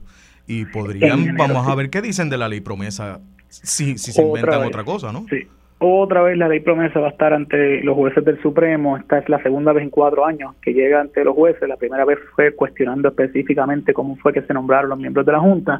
Y 0.47 0.65
podrían, 0.65 1.35
vamos 1.35 1.67
a 1.67 1.75
ver 1.75 1.89
qué 1.89 2.01
dicen 2.01 2.29
de 2.29 2.37
la 2.37 2.47
ley 2.47 2.61
promesa, 2.61 3.19
si, 3.49 3.97
si 3.97 4.13
se 4.13 4.21
inventan 4.21 4.63
otra 4.63 4.85
cosa, 4.85 5.11
¿no? 5.11 5.25
Sí. 5.29 5.47
Otra 5.79 6.23
vez 6.23 6.37
la 6.37 6.47
ley 6.47 6.59
promesa 6.59 6.99
va 6.99 7.07
a 7.07 7.11
estar 7.11 7.33
ante 7.33 7.83
los 7.83 7.95
jueces 7.95 8.25
del 8.25 8.41
Supremo. 8.41 8.97
Esta 8.97 9.19
es 9.19 9.29
la 9.29 9.41
segunda 9.43 9.73
vez 9.73 9.83
en 9.83 9.91
cuatro 9.91 10.25
años 10.25 10.55
que 10.61 10.73
llega 10.73 11.01
ante 11.01 11.23
los 11.23 11.35
jueces. 11.35 11.69
La 11.69 11.77
primera 11.77 12.03
vez 12.03 12.17
fue 12.35 12.51
cuestionando 12.55 13.09
específicamente 13.09 13.93
cómo 13.93 14.15
fue 14.15 14.33
que 14.33 14.41
se 14.41 14.53
nombraron 14.55 14.89
los 14.89 14.97
miembros 14.97 15.25
de 15.27 15.33
la 15.33 15.39
Junta. 15.39 15.79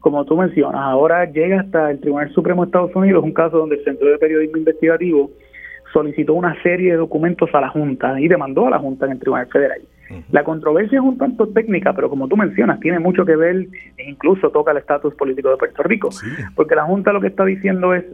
Como 0.00 0.24
tú 0.24 0.36
mencionas, 0.36 0.80
ahora 0.80 1.26
llega 1.26 1.60
hasta 1.60 1.92
el 1.92 2.00
Tribunal 2.00 2.32
Supremo 2.32 2.62
de 2.62 2.66
Estados 2.70 2.96
Unidos 2.96 3.22
un 3.22 3.32
caso 3.32 3.58
donde 3.58 3.76
el 3.76 3.84
Centro 3.84 4.08
de 4.08 4.18
Periodismo 4.18 4.56
Investigativo 4.56 5.30
solicitó 5.92 6.34
una 6.34 6.60
serie 6.64 6.90
de 6.90 6.96
documentos 6.96 7.48
a 7.54 7.60
la 7.60 7.68
Junta 7.68 8.20
y 8.20 8.26
demandó 8.26 8.66
a 8.66 8.70
la 8.70 8.78
Junta 8.80 9.06
en 9.06 9.12
el 9.12 9.18
Tribunal 9.20 9.46
Federal. 9.46 9.80
La 10.30 10.44
controversia 10.44 10.98
es 10.98 11.04
un 11.04 11.18
tanto 11.18 11.48
técnica, 11.48 11.92
pero 11.92 12.08
como 12.08 12.28
tú 12.28 12.36
mencionas, 12.36 12.78
tiene 12.80 12.98
mucho 12.98 13.24
que 13.24 13.34
ver, 13.34 13.66
e 13.96 14.10
incluso 14.10 14.50
toca 14.50 14.70
el 14.70 14.78
estatus 14.78 15.14
político 15.14 15.50
de 15.50 15.56
Puerto 15.56 15.82
Rico, 15.82 16.10
porque 16.54 16.74
la 16.74 16.84
Junta 16.84 17.12
lo 17.12 17.20
que 17.20 17.28
está 17.28 17.44
diciendo 17.44 17.94
es, 17.94 18.04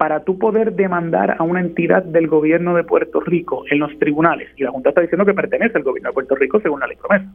para 0.00 0.20
tú 0.24 0.38
poder 0.38 0.72
demandar 0.72 1.36
a 1.38 1.42
una 1.42 1.60
entidad 1.60 2.02
del 2.02 2.26
gobierno 2.26 2.74
de 2.74 2.84
Puerto 2.84 3.20
Rico 3.20 3.64
en 3.70 3.80
los 3.80 3.98
tribunales, 3.98 4.48
y 4.56 4.62
la 4.62 4.70
Junta 4.70 4.88
está 4.88 5.02
diciendo 5.02 5.26
que 5.26 5.34
pertenece 5.34 5.76
al 5.76 5.84
gobierno 5.84 6.08
de 6.08 6.14
Puerto 6.14 6.36
Rico 6.36 6.58
según 6.58 6.80
la 6.80 6.86
ley 6.86 6.96
promesa, 6.96 7.30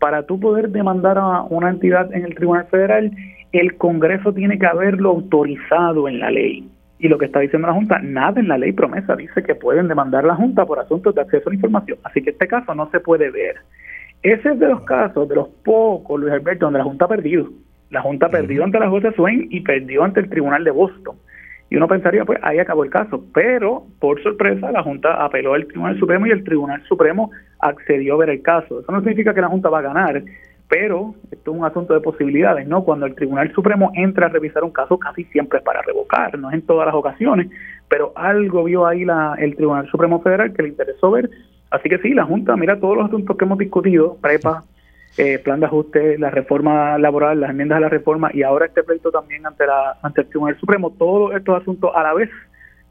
para 0.00 0.24
tú 0.24 0.40
poder 0.40 0.70
demandar 0.70 1.18
a 1.18 1.42
una 1.42 1.70
entidad 1.70 2.12
en 2.12 2.24
el 2.24 2.34
Tribunal 2.34 2.66
Federal, 2.66 3.12
el 3.52 3.76
Congreso 3.76 4.32
tiene 4.32 4.58
que 4.58 4.66
haberlo 4.66 5.10
autorizado 5.10 6.08
en 6.08 6.18
la 6.18 6.32
ley. 6.32 6.68
Y 6.98 7.06
lo 7.06 7.16
que 7.16 7.26
está 7.26 7.38
diciendo 7.38 7.68
la 7.68 7.74
Junta, 7.74 8.00
nada 8.00 8.40
en 8.40 8.48
la 8.48 8.58
ley 8.58 8.72
promesa 8.72 9.14
dice 9.14 9.44
que 9.44 9.54
pueden 9.54 9.86
demandar 9.86 10.24
a 10.24 10.28
la 10.28 10.34
Junta 10.34 10.66
por 10.66 10.80
asuntos 10.80 11.14
de 11.14 11.20
acceso 11.20 11.48
a 11.48 11.50
la 11.50 11.54
información. 11.54 11.98
Así 12.02 12.22
que 12.22 12.30
este 12.30 12.48
caso 12.48 12.74
no 12.74 12.90
se 12.90 12.98
puede 12.98 13.30
ver. 13.30 13.54
Ese 14.24 14.48
es 14.48 14.58
de 14.58 14.66
los 14.66 14.82
casos, 14.82 15.28
de 15.28 15.36
los 15.36 15.46
pocos, 15.64 16.18
Luis 16.18 16.32
Alberto, 16.32 16.66
donde 16.66 16.80
la 16.80 16.84
Junta 16.84 17.04
ha 17.04 17.08
perdido. 17.08 17.48
La 17.90 18.02
Junta 18.02 18.26
ha 18.26 18.30
perdido 18.30 18.64
ante 18.64 18.80
la 18.80 18.90
jueza 18.90 19.12
Swain 19.12 19.46
y 19.48 19.60
perdió 19.60 20.02
ante 20.02 20.18
el 20.18 20.28
Tribunal 20.28 20.64
de 20.64 20.72
Boston. 20.72 21.14
Y 21.70 21.76
uno 21.76 21.86
pensaría, 21.86 22.24
pues 22.24 22.38
ahí 22.42 22.58
acabó 22.58 22.84
el 22.84 22.90
caso. 22.90 23.22
Pero, 23.34 23.84
por 24.00 24.22
sorpresa, 24.22 24.72
la 24.72 24.82
Junta 24.82 25.24
apeló 25.24 25.54
al 25.54 25.66
Tribunal 25.66 25.98
Supremo 25.98 26.26
y 26.26 26.30
el 26.30 26.44
Tribunal 26.44 26.82
Supremo 26.88 27.30
accedió 27.60 28.14
a 28.14 28.18
ver 28.18 28.30
el 28.30 28.42
caso. 28.42 28.80
Eso 28.80 28.92
no 28.92 29.00
significa 29.00 29.34
que 29.34 29.40
la 29.40 29.48
Junta 29.48 29.68
va 29.68 29.80
a 29.80 29.82
ganar, 29.82 30.22
pero 30.68 31.14
esto 31.30 31.50
es 31.52 31.58
un 31.58 31.64
asunto 31.64 31.94
de 31.94 32.00
posibilidades, 32.00 32.66
¿no? 32.66 32.84
Cuando 32.84 33.06
el 33.06 33.14
Tribunal 33.14 33.52
Supremo 33.54 33.90
entra 33.94 34.26
a 34.26 34.30
revisar 34.30 34.64
un 34.64 34.70
caso, 34.70 34.98
casi 34.98 35.24
siempre 35.24 35.58
es 35.58 35.64
para 35.64 35.82
revocar, 35.82 36.38
no 36.38 36.48
es 36.48 36.54
en 36.54 36.62
todas 36.62 36.86
las 36.86 36.94
ocasiones, 36.94 37.48
pero 37.88 38.12
algo 38.16 38.64
vio 38.64 38.86
ahí 38.86 39.04
la, 39.04 39.34
el 39.38 39.56
Tribunal 39.56 39.88
Supremo 39.90 40.20
Federal 40.22 40.52
que 40.52 40.62
le 40.62 40.68
interesó 40.70 41.10
ver. 41.10 41.30
Así 41.70 41.88
que 41.88 41.98
sí, 41.98 42.14
la 42.14 42.24
Junta 42.24 42.56
mira 42.56 42.80
todos 42.80 42.96
los 42.96 43.06
asuntos 43.06 43.36
que 43.36 43.44
hemos 43.44 43.58
discutido, 43.58 44.16
prepa, 44.22 44.64
eh, 45.18 45.38
plan 45.40 45.60
de 45.60 45.66
ajuste, 45.66 46.16
la 46.18 46.30
reforma 46.30 46.96
laboral, 46.96 47.40
las 47.40 47.50
enmiendas 47.50 47.78
a 47.78 47.80
la 47.80 47.88
reforma 47.88 48.30
y 48.32 48.42
ahora 48.42 48.66
este 48.66 48.84
pleito 48.84 49.10
también 49.10 49.44
ante, 49.44 49.66
la, 49.66 49.98
ante 50.02 50.20
el 50.20 50.28
Tribunal 50.28 50.58
Supremo, 50.58 50.92
todos 50.96 51.34
estos 51.34 51.60
asuntos 51.60 51.90
a 51.94 52.02
la 52.04 52.14
vez 52.14 52.30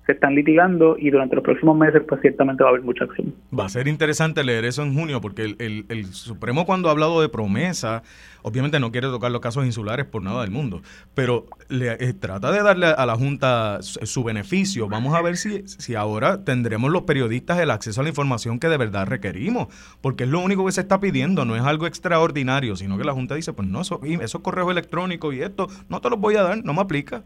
se 0.07 0.13
están 0.13 0.35
litigando 0.35 0.95
y 0.97 1.09
durante 1.11 1.35
los 1.35 1.43
próximos 1.43 1.77
meses 1.77 2.01
pues 2.07 2.21
ciertamente 2.21 2.63
va 2.63 2.69
a 2.69 2.71
haber 2.71 2.81
mucha 2.81 3.03
acción. 3.03 3.35
Va 3.57 3.65
a 3.65 3.69
ser 3.69 3.89
interesante 3.89 4.41
leer 4.41 4.63
eso 4.63 4.81
en 4.81 4.93
junio 4.93 5.19
porque 5.19 5.43
el, 5.59 5.85
el, 5.89 6.05
Supremo 6.05 6.65
cuando 6.65 6.87
ha 6.87 6.91
hablado 6.91 7.19
de 7.21 7.27
promesa, 7.27 8.03
obviamente 8.41 8.79
no 8.79 8.89
quiere 8.89 9.07
tocar 9.07 9.31
los 9.31 9.41
casos 9.41 9.65
insulares 9.65 10.05
por 10.05 10.23
nada 10.23 10.41
del 10.41 10.51
mundo, 10.51 10.81
pero 11.13 11.45
le, 11.67 11.91
eh, 11.99 12.13
trata 12.13 12.53
de 12.53 12.63
darle 12.63 12.87
a 12.87 13.05
la 13.05 13.17
Junta 13.17 13.79
su, 13.81 14.23
beneficio. 14.23 14.87
Vamos 14.87 15.13
a 15.13 15.21
ver 15.21 15.35
si, 15.35 15.67
si 15.67 15.95
ahora 15.95 16.45
tendremos 16.45 16.89
los 16.89 17.01
periodistas 17.01 17.59
el 17.59 17.69
acceso 17.69 17.99
a 17.99 18.03
la 18.03 18.09
información 18.09 18.59
que 18.59 18.69
de 18.69 18.77
verdad 18.77 19.07
requerimos, 19.07 19.67
porque 19.99 20.23
es 20.23 20.29
lo 20.29 20.39
único 20.39 20.65
que 20.65 20.71
se 20.71 20.81
está 20.81 21.01
pidiendo, 21.01 21.43
no 21.43 21.57
es 21.57 21.63
algo 21.63 21.85
extraordinario, 21.85 22.77
sino 22.77 22.97
que 22.97 23.03
la 23.03 23.11
Junta 23.11 23.35
dice, 23.35 23.51
pues 23.51 23.67
no, 23.67 23.81
eso, 23.81 23.99
esos 24.03 24.39
correos 24.39 24.71
electrónicos 24.71 25.35
y 25.35 25.41
esto, 25.41 25.67
no 25.89 25.99
te 25.99 26.09
los 26.09 26.19
voy 26.19 26.35
a 26.37 26.43
dar, 26.43 26.63
no 26.63 26.73
me 26.73 26.81
aplica. 26.81 27.23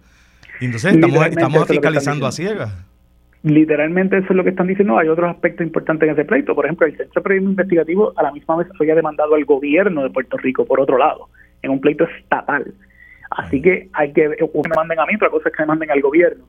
Y 0.62 0.66
entonces 0.66 0.94
estamos, 0.94 1.28
estamos 1.28 1.68
fiscalizando 1.68 2.28
a 2.28 2.32
ciegas. 2.32 2.72
Literalmente 3.44 4.20
eso 4.20 4.28
es 4.30 4.36
lo 4.36 4.44
que 4.44 4.52
están 4.52 4.68
diciendo. 4.68 4.98
Hay 5.00 5.08
otros 5.08 5.32
aspectos 5.32 5.66
importantes 5.66 6.08
en 6.08 6.14
ese 6.14 6.24
pleito. 6.24 6.54
Por 6.54 6.66
ejemplo, 6.66 6.86
el 6.86 6.96
Centro 6.96 7.24
Periodismo 7.24 7.50
Investigativo 7.50 8.14
a 8.16 8.22
la 8.22 8.32
misma 8.32 8.58
vez 8.58 8.68
había 8.80 8.94
demandado 8.94 9.34
al 9.34 9.44
gobierno 9.46 10.04
de 10.04 10.12
Puerto 10.12 10.38
Rico, 10.38 10.64
por 10.64 10.80
otro 10.80 11.00
lado, 11.00 11.30
en 11.64 11.72
un 11.72 11.82
pleito 11.82 12.08
estatal. 12.20 12.72
Así 13.32 13.60
que 13.60 13.90
hay 13.94 14.14
que, 14.14 14.28
o 14.40 14.62
que 14.62 14.70
me 14.70 14.76
manden 14.76 15.00
a 15.00 15.06
mí, 15.08 15.16
otra 15.16 15.32
cosa 15.32 15.50
es 15.50 15.56
que 15.56 15.64
me 15.64 15.68
manden 15.68 15.90
al 15.90 16.02
gobierno. 16.02 16.46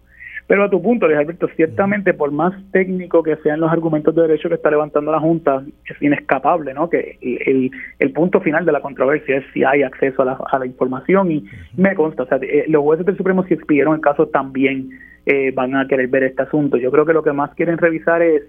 Pero 0.46 0.64
a 0.64 0.70
tu 0.70 0.82
punto, 0.82 1.06
Luis 1.06 1.18
Alberto, 1.18 1.48
ciertamente 1.56 2.14
por 2.14 2.30
más 2.30 2.52
técnico 2.72 3.22
que 3.22 3.36
sean 3.36 3.60
los 3.60 3.70
argumentos 3.70 4.14
de 4.14 4.22
derecho 4.22 4.48
que 4.48 4.56
está 4.56 4.70
levantando 4.70 5.12
la 5.12 5.20
Junta, 5.20 5.62
es 5.86 6.02
inescapable, 6.02 6.74
¿no? 6.74 6.90
Que 6.90 7.18
el, 7.20 7.70
el 7.98 8.12
punto 8.12 8.40
final 8.40 8.64
de 8.64 8.72
la 8.72 8.80
controversia 8.80 9.38
es 9.38 9.44
si 9.54 9.64
hay 9.64 9.82
acceso 9.82 10.22
a 10.22 10.24
la, 10.24 10.38
a 10.50 10.58
la 10.58 10.66
información 10.66 11.30
y 11.30 11.44
me 11.76 11.94
consta, 11.94 12.24
o 12.24 12.26
sea, 12.26 12.38
eh, 12.42 12.64
los 12.68 12.82
jueces 12.82 13.06
del 13.06 13.16
Supremo 13.16 13.44
si 13.44 13.54
expidieron 13.54 13.94
el 13.94 14.00
caso 14.00 14.26
también 14.28 14.90
eh, 15.24 15.52
van 15.52 15.76
a 15.76 15.86
querer 15.86 16.08
ver 16.08 16.24
este 16.24 16.42
asunto. 16.42 16.76
Yo 16.76 16.90
creo 16.90 17.06
que 17.06 17.12
lo 17.12 17.22
que 17.22 17.32
más 17.32 17.54
quieren 17.54 17.78
revisar 17.78 18.22
es 18.22 18.42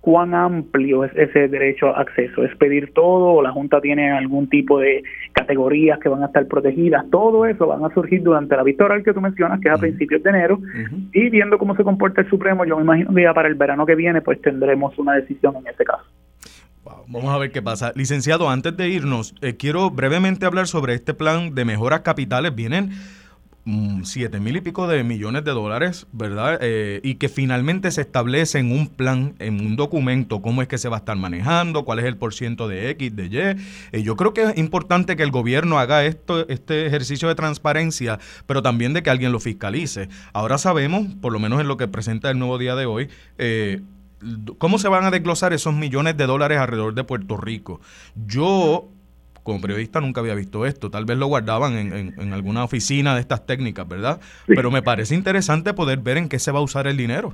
cuán 0.00 0.34
amplio 0.34 1.04
es 1.04 1.12
ese 1.16 1.48
derecho 1.48 1.88
a 1.88 2.00
acceso. 2.00 2.44
¿Es 2.44 2.54
pedir 2.56 2.92
todo 2.94 3.32
o 3.32 3.42
la 3.42 3.52
Junta 3.52 3.80
tiene 3.80 4.10
algún 4.10 4.48
tipo 4.48 4.78
de 4.78 5.02
categorías 5.32 5.98
que 5.98 6.08
van 6.08 6.22
a 6.22 6.26
estar 6.26 6.46
protegidas? 6.46 7.04
Todo 7.10 7.46
eso 7.46 7.66
van 7.66 7.84
a 7.84 7.92
surgir 7.92 8.22
durante 8.22 8.56
la 8.56 8.62
vista 8.62 8.84
oral 8.84 9.02
que 9.02 9.12
tú 9.12 9.20
mencionas, 9.20 9.60
que 9.60 9.68
es 9.68 9.74
a 9.74 9.78
principios 9.78 10.22
de 10.22 10.30
enero, 10.30 10.60
y 11.12 11.28
viendo 11.30 11.58
cómo 11.58 11.76
se 11.76 11.84
comporta 11.84 12.20
el 12.20 12.30
Supremo, 12.30 12.64
yo 12.64 12.76
me 12.76 12.82
imagino 12.82 13.14
que 13.14 13.22
ya 13.22 13.34
para 13.34 13.48
el 13.48 13.54
verano 13.54 13.84
que 13.84 13.94
viene 13.94 14.20
pues 14.22 14.40
tendremos 14.40 14.98
una 14.98 15.14
decisión 15.14 15.56
en 15.56 15.66
ese 15.66 15.84
caso. 15.84 16.04
Vamos 17.06 17.34
a 17.34 17.38
ver 17.38 17.50
qué 17.50 17.62
pasa. 17.62 17.92
Licenciado, 17.94 18.48
antes 18.50 18.76
de 18.76 18.88
irnos, 18.88 19.34
eh, 19.40 19.56
quiero 19.56 19.90
brevemente 19.90 20.46
hablar 20.46 20.66
sobre 20.66 20.94
este 20.94 21.14
plan 21.14 21.54
de 21.54 21.64
mejoras 21.64 22.00
capitales. 22.00 22.54
Vienen 22.54 22.90
siete 24.04 24.40
mil 24.40 24.56
y 24.56 24.60
pico 24.60 24.86
de 24.88 25.04
millones 25.04 25.44
de 25.44 25.50
dólares, 25.50 26.06
¿verdad? 26.12 26.58
Eh, 26.62 27.00
y 27.02 27.16
que 27.16 27.28
finalmente 27.28 27.90
se 27.90 28.00
establece 28.00 28.58
en 28.58 28.72
un 28.72 28.88
plan, 28.88 29.34
en 29.38 29.60
un 29.60 29.76
documento, 29.76 30.40
cómo 30.40 30.62
es 30.62 30.68
que 30.68 30.78
se 30.78 30.88
va 30.88 30.96
a 30.96 31.00
estar 31.00 31.16
manejando, 31.16 31.84
cuál 31.84 31.98
es 31.98 32.06
el 32.06 32.16
porciento 32.16 32.68
de 32.68 32.90
X, 32.90 33.14
de 33.14 33.26
Y. 33.26 33.38
Eh, 33.92 34.02
yo 34.02 34.16
creo 34.16 34.32
que 34.32 34.42
es 34.42 34.58
importante 34.58 35.16
que 35.16 35.22
el 35.22 35.30
gobierno 35.30 35.78
haga 35.78 36.04
esto, 36.04 36.48
este 36.48 36.86
ejercicio 36.86 37.28
de 37.28 37.34
transparencia, 37.34 38.18
pero 38.46 38.62
también 38.62 38.92
de 38.94 39.02
que 39.02 39.10
alguien 39.10 39.32
lo 39.32 39.40
fiscalice. 39.40 40.08
Ahora 40.32 40.58
sabemos, 40.58 41.06
por 41.20 41.32
lo 41.32 41.38
menos 41.38 41.60
en 41.60 41.68
lo 41.68 41.76
que 41.76 41.88
presenta 41.88 42.30
el 42.30 42.38
nuevo 42.38 42.58
día 42.58 42.74
de 42.74 42.86
hoy, 42.86 43.08
eh, 43.36 43.82
cómo 44.58 44.78
se 44.78 44.88
van 44.88 45.04
a 45.04 45.10
desglosar 45.10 45.52
esos 45.52 45.74
millones 45.74 46.16
de 46.16 46.26
dólares 46.26 46.58
alrededor 46.58 46.94
de 46.94 47.04
Puerto 47.04 47.36
Rico. 47.36 47.80
Yo 48.26 48.88
como 49.48 49.62
periodista 49.62 50.00
nunca 50.00 50.20
había 50.20 50.34
visto 50.34 50.66
esto. 50.66 50.90
Tal 50.90 51.06
vez 51.06 51.16
lo 51.16 51.26
guardaban 51.26 51.72
en, 51.72 52.32
alguna 52.34 52.64
oficina 52.64 53.14
de 53.14 53.20
estas 53.22 53.46
técnicas, 53.46 53.88
¿verdad? 53.88 54.20
Pero 54.46 54.70
me 54.70 54.82
parece 54.82 55.14
interesante 55.14 55.72
poder 55.72 56.00
ver 56.00 56.18
en 56.18 56.28
qué 56.28 56.38
se 56.38 56.52
va 56.52 56.58
a 56.58 56.62
usar 56.62 56.86
el 56.86 56.98
dinero. 56.98 57.32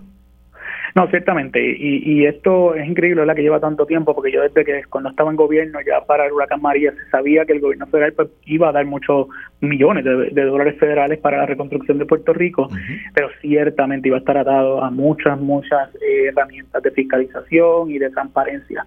No, 0.95 1.09
ciertamente, 1.09 1.61
y, 1.61 2.25
esto 2.25 2.77
es 2.77 2.87
increíble, 2.87 3.23
¿verdad? 3.23 3.35
Que 3.35 3.43
lleva 3.43 3.59
tanto 3.59 3.85
tiempo, 3.85 4.15
porque 4.15 4.31
yo 4.31 4.43
desde 4.43 4.65
que 4.65 4.85
cuando 4.89 5.11
estaba 5.11 5.29
en 5.29 5.37
gobierno 5.37 5.81
ya 5.85 6.01
para 6.07 6.27
el 6.27 6.33
huracán 6.33 6.63
María 6.63 6.93
se 6.93 7.11
sabía 7.11 7.45
que 7.45 7.55
el 7.55 7.59
gobierno 7.61 7.89
federal 7.89 8.13
pues, 8.13 8.29
iba 8.47 8.69
a 8.69 8.73
dar 8.73 8.85
muchos 8.85 9.27
millones 9.61 10.05
de, 10.05 10.45
dólares 10.45 10.79
federales 10.79 11.19
para 11.19 11.39
la 11.39 11.47
reconstrucción 11.47 11.99
de 11.99 12.07
Puerto 12.07 12.33
Rico, 12.33 12.69
pero 13.13 13.29
ciertamente 13.41 14.07
iba 14.07 14.19
a 14.19 14.21
estar 14.21 14.39
atado 14.39 14.85
a 14.85 14.91
muchas, 14.93 15.41
muchas 15.41 15.93
eh, 15.97 16.27
herramientas 16.29 16.81
de 16.81 16.93
fiscalización 16.93 17.91
y 17.91 17.99
de 17.99 18.11
transparencia. 18.11 18.87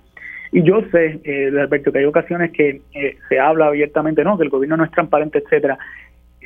Y 0.51 0.63
yo 0.63 0.81
sé, 0.91 1.19
eh, 1.23 1.51
Alberto, 1.59 1.91
que 1.91 1.99
hay 1.99 2.05
ocasiones 2.05 2.51
que 2.51 2.81
eh, 2.93 3.17
se 3.29 3.39
habla 3.39 3.67
abiertamente, 3.67 4.23
no, 4.23 4.37
que 4.37 4.43
el 4.43 4.49
gobierno 4.49 4.77
no 4.77 4.85
es 4.85 4.91
transparente, 4.91 5.39
etcétera. 5.39 5.77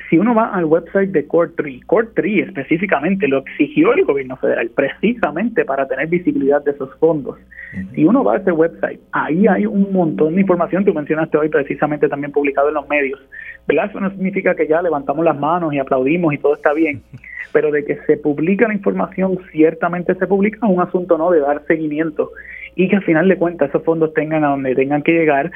Si 0.09 0.17
uno 0.17 0.35
va 0.35 0.53
al 0.53 0.65
website 0.65 1.11
de 1.11 1.25
Core 1.25 1.51
3, 1.55 1.85
Core 1.85 2.09
3 2.13 2.47
específicamente 2.49 3.27
lo 3.27 3.39
exigió 3.39 3.93
el 3.93 4.03
gobierno 4.03 4.35
federal 4.37 4.69
precisamente 4.75 5.63
para 5.63 5.87
tener 5.87 6.07
visibilidad 6.07 6.61
de 6.63 6.71
esos 6.71 6.93
fondos. 6.97 7.37
Si 7.95 8.03
uno 8.03 8.23
va 8.23 8.33
a 8.33 8.37
ese 8.37 8.51
website, 8.51 8.99
ahí 9.13 9.47
hay 9.47 9.65
un 9.65 9.93
montón 9.93 10.35
de 10.35 10.41
información, 10.41 10.83
tú 10.83 10.93
mencionaste 10.93 11.37
hoy 11.37 11.47
precisamente 11.47 12.09
también 12.09 12.33
publicado 12.33 12.67
en 12.67 12.73
los 12.73 12.89
medios. 12.89 13.21
¿Verdad? 13.67 13.89
Eso 13.89 13.99
no 14.01 14.09
significa 14.09 14.55
que 14.55 14.67
ya 14.67 14.81
levantamos 14.81 15.23
las 15.23 15.39
manos 15.39 15.73
y 15.73 15.79
aplaudimos 15.79 16.33
y 16.33 16.37
todo 16.39 16.55
está 16.55 16.73
bien, 16.73 17.01
pero 17.53 17.71
de 17.71 17.85
que 17.85 17.97
se 18.07 18.17
publica 18.17 18.67
la 18.67 18.73
información, 18.73 19.39
ciertamente 19.51 20.15
se 20.15 20.27
publica, 20.27 20.57
es 20.57 20.73
un 20.73 20.81
asunto 20.81 21.17
no 21.17 21.31
de 21.31 21.39
dar 21.39 21.63
seguimiento 21.67 22.31
y 22.75 22.87
que 22.87 22.97
al 22.97 23.03
final 23.03 23.27
de 23.27 23.37
cuentas 23.37 23.69
esos 23.69 23.83
fondos 23.83 24.13
tengan 24.13 24.43
a 24.43 24.49
donde 24.49 24.75
tengan 24.75 25.01
que 25.01 25.11
llegar. 25.11 25.51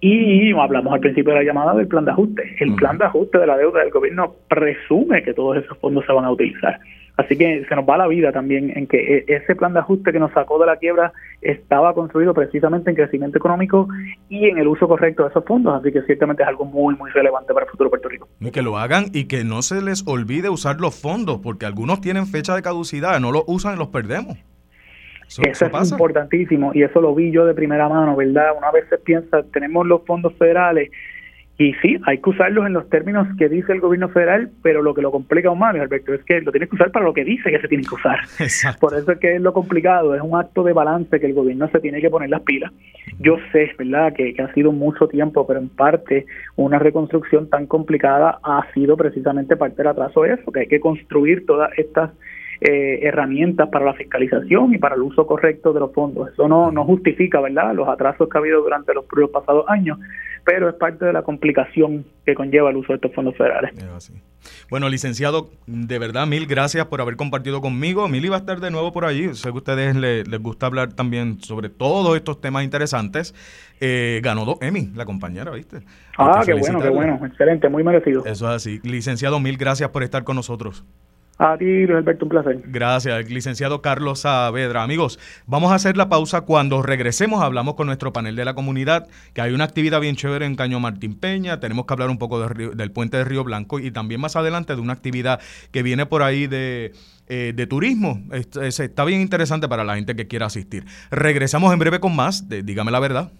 Y 0.00 0.52
hablamos 0.52 0.92
al 0.92 1.00
principio 1.00 1.32
de 1.32 1.40
la 1.40 1.44
llamada 1.44 1.74
del 1.74 1.88
plan 1.88 2.04
de 2.04 2.12
ajuste. 2.12 2.56
El 2.60 2.74
plan 2.76 2.98
de 2.98 3.06
ajuste 3.06 3.38
de 3.38 3.46
la 3.46 3.56
deuda 3.56 3.80
del 3.80 3.90
gobierno 3.90 4.34
presume 4.48 5.24
que 5.24 5.34
todos 5.34 5.56
esos 5.56 5.76
fondos 5.78 6.04
se 6.06 6.12
van 6.12 6.24
a 6.24 6.30
utilizar. 6.30 6.78
Así 7.18 7.36
que 7.36 7.64
se 7.68 7.74
nos 7.74 7.84
va 7.84 7.96
la 7.96 8.06
vida 8.06 8.30
también 8.30 8.72
en 8.76 8.86
que 8.86 8.96
e, 8.96 9.24
ese 9.26 9.56
plan 9.56 9.72
de 9.72 9.80
ajuste 9.80 10.12
que 10.12 10.20
nos 10.20 10.32
sacó 10.32 10.56
de 10.60 10.66
la 10.66 10.76
quiebra 10.76 11.12
estaba 11.42 11.92
construido 11.92 12.32
precisamente 12.32 12.90
en 12.90 12.96
crecimiento 12.96 13.38
económico 13.38 13.88
y 14.28 14.48
en 14.48 14.56
el 14.56 14.68
uso 14.68 14.86
correcto 14.86 15.24
de 15.24 15.30
esos 15.30 15.44
fondos. 15.44 15.80
Así 15.80 15.90
que 15.90 16.02
ciertamente 16.02 16.44
es 16.44 16.48
algo 16.48 16.64
muy, 16.64 16.94
muy 16.94 17.10
relevante 17.10 17.52
para 17.52 17.66
el 17.66 17.70
futuro 17.72 17.88
de 17.88 17.90
Puerto 17.90 18.08
Rico. 18.08 18.28
Y 18.38 18.52
que 18.52 18.62
lo 18.62 18.78
hagan 18.78 19.06
y 19.12 19.24
que 19.24 19.42
no 19.42 19.62
se 19.62 19.82
les 19.82 20.06
olvide 20.06 20.48
usar 20.48 20.80
los 20.80 20.94
fondos, 20.94 21.40
porque 21.42 21.66
algunos 21.66 22.00
tienen 22.00 22.28
fecha 22.28 22.54
de 22.54 22.62
caducidad, 22.62 23.18
no 23.18 23.32
los 23.32 23.42
usan 23.48 23.74
y 23.74 23.78
los 23.78 23.88
perdemos. 23.88 24.38
Eso, 25.28 25.66
es 25.66 25.90
importantísimo 25.90 26.72
y 26.74 26.82
eso 26.82 27.00
lo 27.00 27.14
vi 27.14 27.30
yo 27.30 27.44
de 27.44 27.54
primera 27.54 27.88
mano, 27.88 28.16
¿verdad? 28.16 28.56
Una 28.56 28.70
vez 28.70 28.86
se 28.88 28.98
piensa, 28.98 29.42
tenemos 29.52 29.86
los 29.86 30.04
fondos 30.04 30.34
federales 30.34 30.90
y 31.60 31.74
sí, 31.82 31.98
hay 32.06 32.18
que 32.18 32.30
usarlos 32.30 32.66
en 32.66 32.72
los 32.72 32.88
términos 32.88 33.26
que 33.36 33.48
dice 33.48 33.72
el 33.72 33.80
gobierno 33.80 34.08
federal, 34.10 34.48
pero 34.62 34.80
lo 34.80 34.94
que 34.94 35.02
lo 35.02 35.10
complica 35.10 35.48
aún 35.48 35.58
más, 35.58 35.74
Alberto, 35.74 36.14
es 36.14 36.22
que 36.22 36.40
lo 36.40 36.52
tienes 36.52 36.68
que 36.68 36.76
usar 36.76 36.92
para 36.92 37.04
lo 37.04 37.12
que 37.12 37.24
dice 37.24 37.50
que 37.50 37.60
se 37.60 37.66
tiene 37.66 37.82
que 37.82 37.96
usar. 37.96 38.20
Por 38.80 38.94
eso 38.94 39.10
es 39.10 39.18
que 39.18 39.34
es 39.34 39.42
lo 39.42 39.52
complicado, 39.52 40.14
es 40.14 40.22
un 40.22 40.38
acto 40.38 40.62
de 40.62 40.72
balance 40.72 41.18
que 41.18 41.26
el 41.26 41.34
gobierno 41.34 41.68
se 41.68 41.80
tiene 41.80 42.00
que 42.00 42.10
poner 42.10 42.30
las 42.30 42.42
pilas. 42.42 42.72
Yo 43.18 43.38
sé, 43.50 43.72
¿verdad?, 43.76 44.12
que, 44.12 44.34
que 44.34 44.42
ha 44.42 44.54
sido 44.54 44.70
mucho 44.70 45.08
tiempo, 45.08 45.48
pero 45.48 45.58
en 45.58 45.68
parte 45.68 46.26
una 46.54 46.78
reconstrucción 46.78 47.50
tan 47.50 47.66
complicada 47.66 48.38
ha 48.44 48.64
sido 48.72 48.96
precisamente 48.96 49.56
parte 49.56 49.78
del 49.78 49.88
atraso 49.88 50.22
de 50.22 50.34
eso, 50.34 50.52
que 50.52 50.60
hay 50.60 50.68
que 50.68 50.78
construir 50.78 51.44
todas 51.44 51.76
estas 51.76 52.12
eh, 52.60 53.00
herramientas 53.02 53.68
para 53.68 53.84
la 53.84 53.94
fiscalización 53.94 54.74
y 54.74 54.78
para 54.78 54.96
el 54.96 55.02
uso 55.02 55.26
correcto 55.26 55.72
de 55.72 55.80
los 55.80 55.92
fondos. 55.92 56.32
Eso 56.32 56.48
no, 56.48 56.72
no 56.72 56.84
justifica, 56.84 57.40
¿verdad?, 57.40 57.72
los 57.74 57.88
atrasos 57.88 58.28
que 58.28 58.36
ha 58.36 58.40
habido 58.40 58.62
durante 58.62 58.92
los, 58.94 59.04
pasados 59.32 59.64
años, 59.68 59.98
pero 60.44 60.68
es 60.68 60.74
parte 60.74 61.04
de 61.04 61.12
la 61.12 61.22
complicación 61.22 62.04
que 62.26 62.34
conlleva 62.34 62.70
el 62.70 62.76
uso 62.76 62.88
de 62.88 62.96
estos 62.96 63.14
fondos 63.14 63.36
federales. 63.36 63.72
Bueno, 64.70 64.88
licenciado, 64.88 65.50
de 65.66 65.98
verdad, 65.98 66.26
mil 66.26 66.46
gracias 66.46 66.86
por 66.86 67.00
haber 67.00 67.16
compartido 67.16 67.60
conmigo. 67.60 68.08
Mil 68.08 68.24
iba 68.24 68.36
a 68.36 68.40
estar 68.40 68.60
de 68.60 68.70
nuevo 68.70 68.92
por 68.92 69.04
allí. 69.04 69.34
Sé 69.34 69.50
que 69.50 69.54
a 69.54 69.58
ustedes 69.58 69.96
les, 69.96 70.24
gusta 70.40 70.66
hablar 70.66 70.92
también 70.92 71.40
sobre 71.40 71.68
todos 71.68 72.16
estos 72.16 72.40
temas 72.40 72.64
interesantes. 72.64 73.34
Eh, 73.80 74.20
ganó 74.22 74.44
dos 74.44 74.58
Emmy, 74.60 74.90
la 74.94 75.04
compañera, 75.04 75.50
¿viste? 75.52 75.78
Ah, 76.16 76.42
qué 76.44 76.54
bueno, 76.54 76.80
qué 76.80 76.88
bueno. 76.88 77.20
Excelente, 77.24 77.68
muy 77.68 77.84
merecido. 77.84 78.24
Eso 78.24 78.48
es 78.48 78.56
así. 78.56 78.80
Licenciado, 78.82 79.38
mil 79.40 79.56
gracias 79.56 79.90
por 79.90 80.02
estar 80.02 80.24
con 80.24 80.36
nosotros. 80.36 80.84
A 81.38 81.56
ti, 81.56 81.84
Alberto, 81.84 82.24
un 82.24 82.30
placer. 82.30 82.60
Gracias, 82.64 83.30
licenciado 83.30 83.80
Carlos 83.80 84.20
Saavedra. 84.20 84.82
Amigos, 84.82 85.20
vamos 85.46 85.70
a 85.70 85.76
hacer 85.76 85.96
la 85.96 86.08
pausa. 86.08 86.40
Cuando 86.40 86.82
regresemos, 86.82 87.44
hablamos 87.44 87.76
con 87.76 87.86
nuestro 87.86 88.12
panel 88.12 88.34
de 88.34 88.44
la 88.44 88.54
comunidad, 88.54 89.06
que 89.34 89.40
hay 89.40 89.52
una 89.52 89.62
actividad 89.62 90.00
bien 90.00 90.16
chévere 90.16 90.46
en 90.46 90.56
Caño 90.56 90.80
Martín 90.80 91.14
Peña. 91.14 91.60
Tenemos 91.60 91.86
que 91.86 91.94
hablar 91.94 92.10
un 92.10 92.18
poco 92.18 92.48
del 92.48 92.90
puente 92.90 93.18
de 93.18 93.24
Río 93.24 93.44
Blanco 93.44 93.78
y 93.78 93.92
también 93.92 94.20
más 94.20 94.34
adelante 94.34 94.74
de 94.74 94.80
una 94.80 94.94
actividad 94.94 95.40
que 95.70 95.84
viene 95.84 96.06
por 96.06 96.24
ahí 96.24 96.48
de, 96.48 96.92
eh, 97.28 97.52
de 97.54 97.66
turismo. 97.68 98.20
está 98.32 99.04
bien 99.04 99.20
interesante 99.20 99.68
para 99.68 99.84
la 99.84 99.94
gente 99.94 100.16
que 100.16 100.26
quiera 100.26 100.46
asistir. 100.46 100.86
Regresamos 101.12 101.72
en 101.72 101.78
breve 101.78 102.00
con 102.00 102.16
más 102.16 102.48
de 102.48 102.64
Dígame 102.64 102.90
la 102.90 102.98
verdad. 102.98 103.30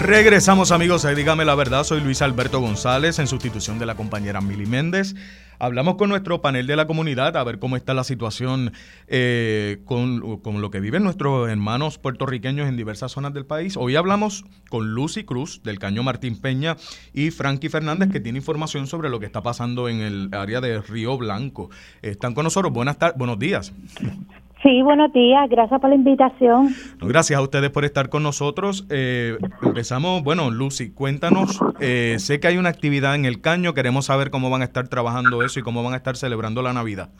Regresamos 0.00 0.70
amigos, 0.70 1.06
dígame 1.14 1.44
la 1.44 1.56
verdad, 1.56 1.82
soy 1.82 2.00
Luis 2.00 2.22
Alberto 2.22 2.60
González 2.60 3.18
en 3.18 3.26
sustitución 3.26 3.80
de 3.80 3.86
la 3.86 3.96
compañera 3.96 4.40
Mili 4.40 4.64
Méndez. 4.64 5.14
Hablamos 5.60 5.96
con 5.96 6.08
nuestro 6.08 6.40
panel 6.40 6.66
de 6.68 6.76
la 6.76 6.86
comunidad 6.86 7.36
a 7.36 7.42
ver 7.42 7.58
cómo 7.58 7.76
está 7.76 7.92
la 7.92 8.04
situación 8.04 8.72
eh, 9.08 9.78
con, 9.84 10.20
lo 10.20 10.70
que 10.70 10.80
viven 10.80 11.02
nuestros 11.02 11.48
hermanos 11.48 11.98
puertorriqueños 11.98 12.68
en 12.68 12.76
diversas 12.76 13.12
zonas 13.12 13.34
del 13.34 13.44
país. 13.44 13.76
Hoy 13.76 13.96
hablamos 13.96 14.44
con 14.70 14.94
Lucy 14.94 15.24
Cruz 15.24 15.62
del 15.64 15.80
Caño 15.80 16.04
Martín 16.04 16.40
Peña 16.40 16.76
y 17.12 17.30
Frankie 17.32 17.68
Fernández 17.68 18.10
que 18.10 18.20
tiene 18.20 18.38
información 18.38 18.86
sobre 18.86 19.10
lo 19.10 19.18
que 19.18 19.26
está 19.26 19.42
pasando 19.42 19.88
en 19.88 20.00
el 20.00 20.30
área 20.32 20.60
de 20.60 20.80
Río 20.80 21.18
Blanco. 21.18 21.70
Están 22.02 22.34
con 22.34 22.44
nosotros. 22.44 22.72
Buenas 22.72 22.98
tardes, 22.98 23.18
buenos 23.18 23.38
días. 23.38 23.72
Sí, 24.62 24.82
buenos 24.82 25.12
días, 25.12 25.48
gracias 25.48 25.80
por 25.80 25.88
la 25.88 25.94
invitación. 25.94 26.70
gracias 27.00 27.38
a 27.38 27.42
ustedes 27.42 27.70
por 27.70 27.84
estar 27.84 28.08
con 28.08 28.24
nosotros. 28.24 28.86
Eh, 28.90 29.36
empezamos, 29.62 30.24
bueno, 30.24 30.50
Lucy, 30.50 30.92
cuéntanos, 30.92 31.60
eh, 31.80 32.16
sé 32.18 32.40
que 32.40 32.48
hay 32.48 32.56
una 32.56 32.68
actividad 32.68 33.14
en 33.14 33.24
el 33.24 33.40
Caño, 33.40 33.72
queremos 33.72 34.06
saber 34.06 34.30
cómo 34.30 34.50
van 34.50 34.62
a 34.62 34.64
estar 34.64 34.88
trabajando 34.88 35.44
eso 35.44 35.60
y 35.60 35.62
cómo 35.62 35.84
van 35.84 35.94
a 35.94 35.98
estar 35.98 36.16
celebrando 36.16 36.62
la 36.62 36.72
Navidad. 36.72 37.10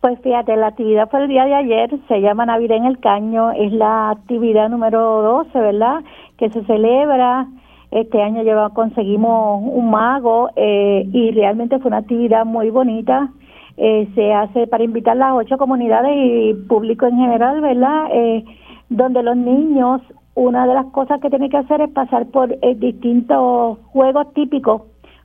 Pues 0.00 0.20
fíjate, 0.22 0.56
la 0.56 0.68
actividad 0.68 1.10
fue 1.10 1.24
el 1.24 1.28
día 1.28 1.46
de 1.46 1.54
ayer, 1.54 1.90
se 2.06 2.20
llama 2.20 2.46
Navidad 2.46 2.76
en 2.76 2.84
el 2.84 3.00
Caño, 3.00 3.50
es 3.50 3.72
la 3.72 4.10
actividad 4.10 4.68
número 4.68 5.22
12, 5.22 5.58
¿verdad? 5.58 6.04
Que 6.38 6.48
se 6.50 6.64
celebra, 6.66 7.48
este 7.90 8.22
año 8.22 8.44
lleva, 8.44 8.70
conseguimos 8.70 9.62
un 9.64 9.90
mago 9.90 10.50
eh, 10.54 11.08
y 11.12 11.32
realmente 11.32 11.80
fue 11.80 11.88
una 11.88 11.98
actividad 11.98 12.44
muy 12.44 12.70
bonita 12.70 13.30
eh, 13.76 14.08
se 14.14 14.32
hace 14.32 14.66
para 14.66 14.84
invitar 14.84 15.16
las 15.16 15.32
ocho 15.34 15.58
comunidades 15.58 16.12
y 16.16 16.54
público 16.66 17.06
en 17.06 17.18
general, 17.18 17.60
¿verdad? 17.60 18.06
Eh, 18.10 18.44
donde 18.88 19.22
los 19.22 19.36
niños, 19.36 20.00
una 20.34 20.66
de 20.66 20.74
las 20.74 20.86
cosas 20.86 21.20
que 21.20 21.28
tienen 21.28 21.50
que 21.50 21.58
hacer 21.58 21.80
es 21.82 21.90
pasar 21.90 22.26
por 22.26 22.52
eh, 22.52 22.74
distintos 22.76 23.78
juegos 23.92 24.32
típicos 24.32 24.82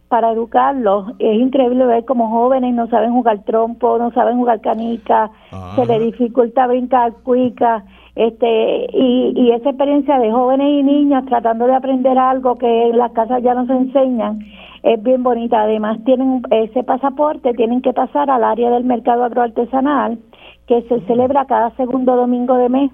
para 0.09 0.31
educarlos. 0.31 1.13
Es 1.19 1.39
increíble 1.39 1.85
ver 1.85 2.03
como 2.03 2.29
jóvenes 2.29 2.73
no 2.73 2.87
saben 2.87 3.13
jugar 3.13 3.39
trompo, 3.45 3.97
no 3.97 4.11
saben 4.11 4.37
jugar 4.37 4.59
canica, 4.59 5.31
se 5.75 5.85
les 5.85 6.01
dificulta 6.01 6.67
brincar 6.67 7.13
cuica, 7.23 7.85
este, 8.15 8.87
y, 8.91 9.33
y 9.37 9.51
esa 9.51 9.69
experiencia 9.69 10.19
de 10.19 10.29
jóvenes 10.29 10.67
y 10.67 10.83
niños 10.83 11.23
tratando 11.27 11.65
de 11.65 11.75
aprender 11.75 12.17
algo 12.17 12.57
que 12.57 12.89
en 12.89 12.97
las 12.97 13.13
casas 13.13 13.41
ya 13.41 13.53
no 13.53 13.65
se 13.65 13.73
enseñan 13.73 14.39
es 14.83 15.01
bien 15.03 15.23
bonita. 15.23 15.61
Además, 15.61 15.99
tienen 16.05 16.41
ese 16.51 16.83
pasaporte, 16.83 17.53
tienen 17.53 17.81
que 17.81 17.93
pasar 17.93 18.29
al 18.29 18.43
área 18.43 18.69
del 18.71 18.83
mercado 18.83 19.23
agroartesanal, 19.23 20.19
que 20.67 20.81
se 20.83 21.01
celebra 21.01 21.45
cada 21.45 21.71
segundo 21.71 22.15
domingo 22.15 22.55
de 22.55 22.69
mes 22.69 22.91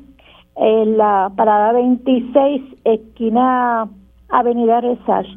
en 0.56 0.98
la 0.98 1.32
parada 1.36 1.74
26, 1.74 2.62
esquina 2.84 3.88
Avenida 4.30 4.82
Resach. 4.82 5.28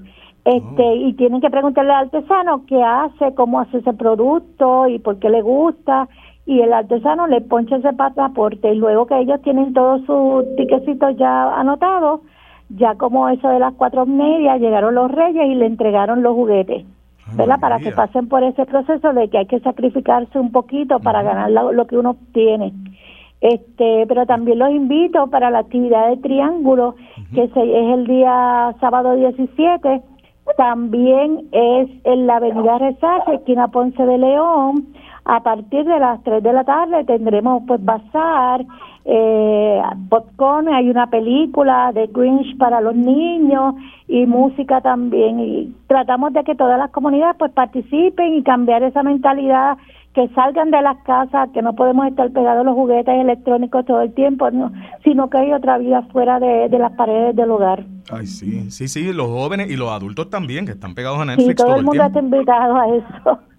Este, 0.45 0.83
oh. 0.83 0.95
y 0.95 1.13
tienen 1.15 1.41
que 1.43 1.51
preguntarle 1.51 1.93
al 1.93 2.05
artesano 2.07 2.65
qué 2.67 2.83
hace, 2.83 3.35
cómo 3.35 3.61
hace 3.61 3.79
ese 3.79 3.93
producto 3.93 4.89
y 4.89 4.99
por 4.99 5.19
qué 5.19 5.29
le 5.29 5.43
gusta. 5.43 6.09
Y 6.47 6.61
el 6.61 6.73
artesano 6.73 7.27
le 7.27 7.43
poncha 7.43 7.77
ese 7.77 7.93
pasaporte 7.93 8.73
y 8.73 8.79
luego 8.79 9.07
que 9.07 9.19
ellos 9.19 9.41
tienen 9.43 9.75
todos 9.75 10.01
sus 10.07 10.57
tiquecitos 10.57 11.17
ya 11.17 11.55
anotados, 11.55 12.23
ya 12.71 12.95
como 12.95 13.29
eso 13.29 13.49
de 13.49 13.59
las 13.59 13.75
cuatro 13.75 14.07
medias 14.07 14.61
llegaron 14.61 14.95
los 14.95 15.11
reyes 15.11 15.47
y 15.49 15.55
le 15.55 15.67
entregaron 15.67 16.23
los 16.23 16.35
juguetes. 16.35 16.85
¿verdad? 17.33 17.61
Para 17.61 17.79
que 17.79 17.93
pasen 17.93 18.29
por 18.29 18.43
ese 18.43 18.67
proceso 18.67 19.13
de 19.13 19.29
que 19.29 19.39
hay 19.39 19.47
que 19.47 19.61
sacrificarse 19.61 20.39
un 20.39 20.51
poquito 20.51 20.99
para 20.99 21.23
ganar 21.23 21.51
lo, 21.51 21.87
que 21.87 21.97
uno 21.97 22.17
tiene. 22.33 22.73
Este, 23.41 24.05
pero 24.09 24.27
también 24.27 24.59
los 24.59 24.71
invito 24.71 25.29
para 25.29 25.51
la 25.51 25.61
actividad 25.61 26.09
de 26.09 26.17
triángulo, 26.17 26.97
que 27.35 27.45
es 27.45 27.51
el 27.57 28.07
día 28.07 28.75
sábado 28.81 29.15
17, 29.15 30.03
también 30.57 31.49
es 31.53 31.89
en 32.05 32.27
la 32.27 32.37
avenida 32.37 32.79
Resaca, 32.79 33.33
esquina 33.33 33.69
Ponce 33.69 34.05
de 34.05 34.19
León, 34.19 34.89
a 35.31 35.39
partir 35.45 35.85
de 35.85 36.01
las 36.01 36.21
3 36.25 36.43
de 36.43 36.53
la 36.53 36.65
tarde 36.65 37.05
tendremos 37.05 37.63
pues 37.65 37.83
bazar, 37.85 38.67
eh, 39.05 39.81
popcorn, 40.09 40.69
hay 40.75 40.91
una 40.91 41.09
película 41.09 41.93
de 41.95 42.09
Grinch 42.09 42.59
para 42.59 42.81
los 42.81 42.97
niños 42.97 43.77
y 44.09 44.27
música 44.27 44.81
también 44.81 45.39
y 45.39 45.73
tratamos 45.87 46.33
de 46.33 46.43
que 46.43 46.57
todas 46.57 46.77
las 46.81 46.91
comunidades 46.91 47.37
pues 47.39 47.53
participen 47.53 48.35
y 48.35 48.43
cambiar 48.43 48.83
esa 48.83 49.05
mentalidad 49.05 49.79
que 50.15 50.27
salgan 50.31 50.73
de 50.73 50.83
las 50.83 50.99
casas, 51.05 51.51
que 51.55 51.63
no 51.63 51.77
podemos 51.77 52.09
estar 52.09 52.29
pegados 52.33 52.63
a 52.63 52.65
los 52.65 52.75
juguetes 52.75 53.15
electrónicos 53.15 53.87
todo 53.87 54.01
el 54.01 54.13
tiempo, 54.13 54.51
no, 54.51 54.73
sino 55.05 55.31
que 55.31 55.39
hay 55.39 55.53
otra 55.53 55.79
vida 55.79 56.03
fuera 56.11 56.41
de, 56.41 56.69
las 56.71 56.91
paredes 56.95 57.37
del 57.37 57.53
hogar. 57.53 57.85
Ay, 58.11 58.27
sí, 58.27 58.69
sí, 58.73 58.89
sí, 58.89 59.13
los 59.13 59.29
jóvenes 59.29 59.71
y 59.71 59.77
los 59.77 59.91
adultos 59.91 60.29
también, 60.29 60.67
que 60.67 60.73
están 60.73 60.97
pegados 60.97 61.21
a 61.21 61.25
Netflix. 61.25 61.55
todo, 61.55 61.77
el 61.77 61.85
mundo 61.85 62.03
está 62.03 62.19
invitado 62.19 62.75
a 62.75 62.89
eso. 62.97 63.50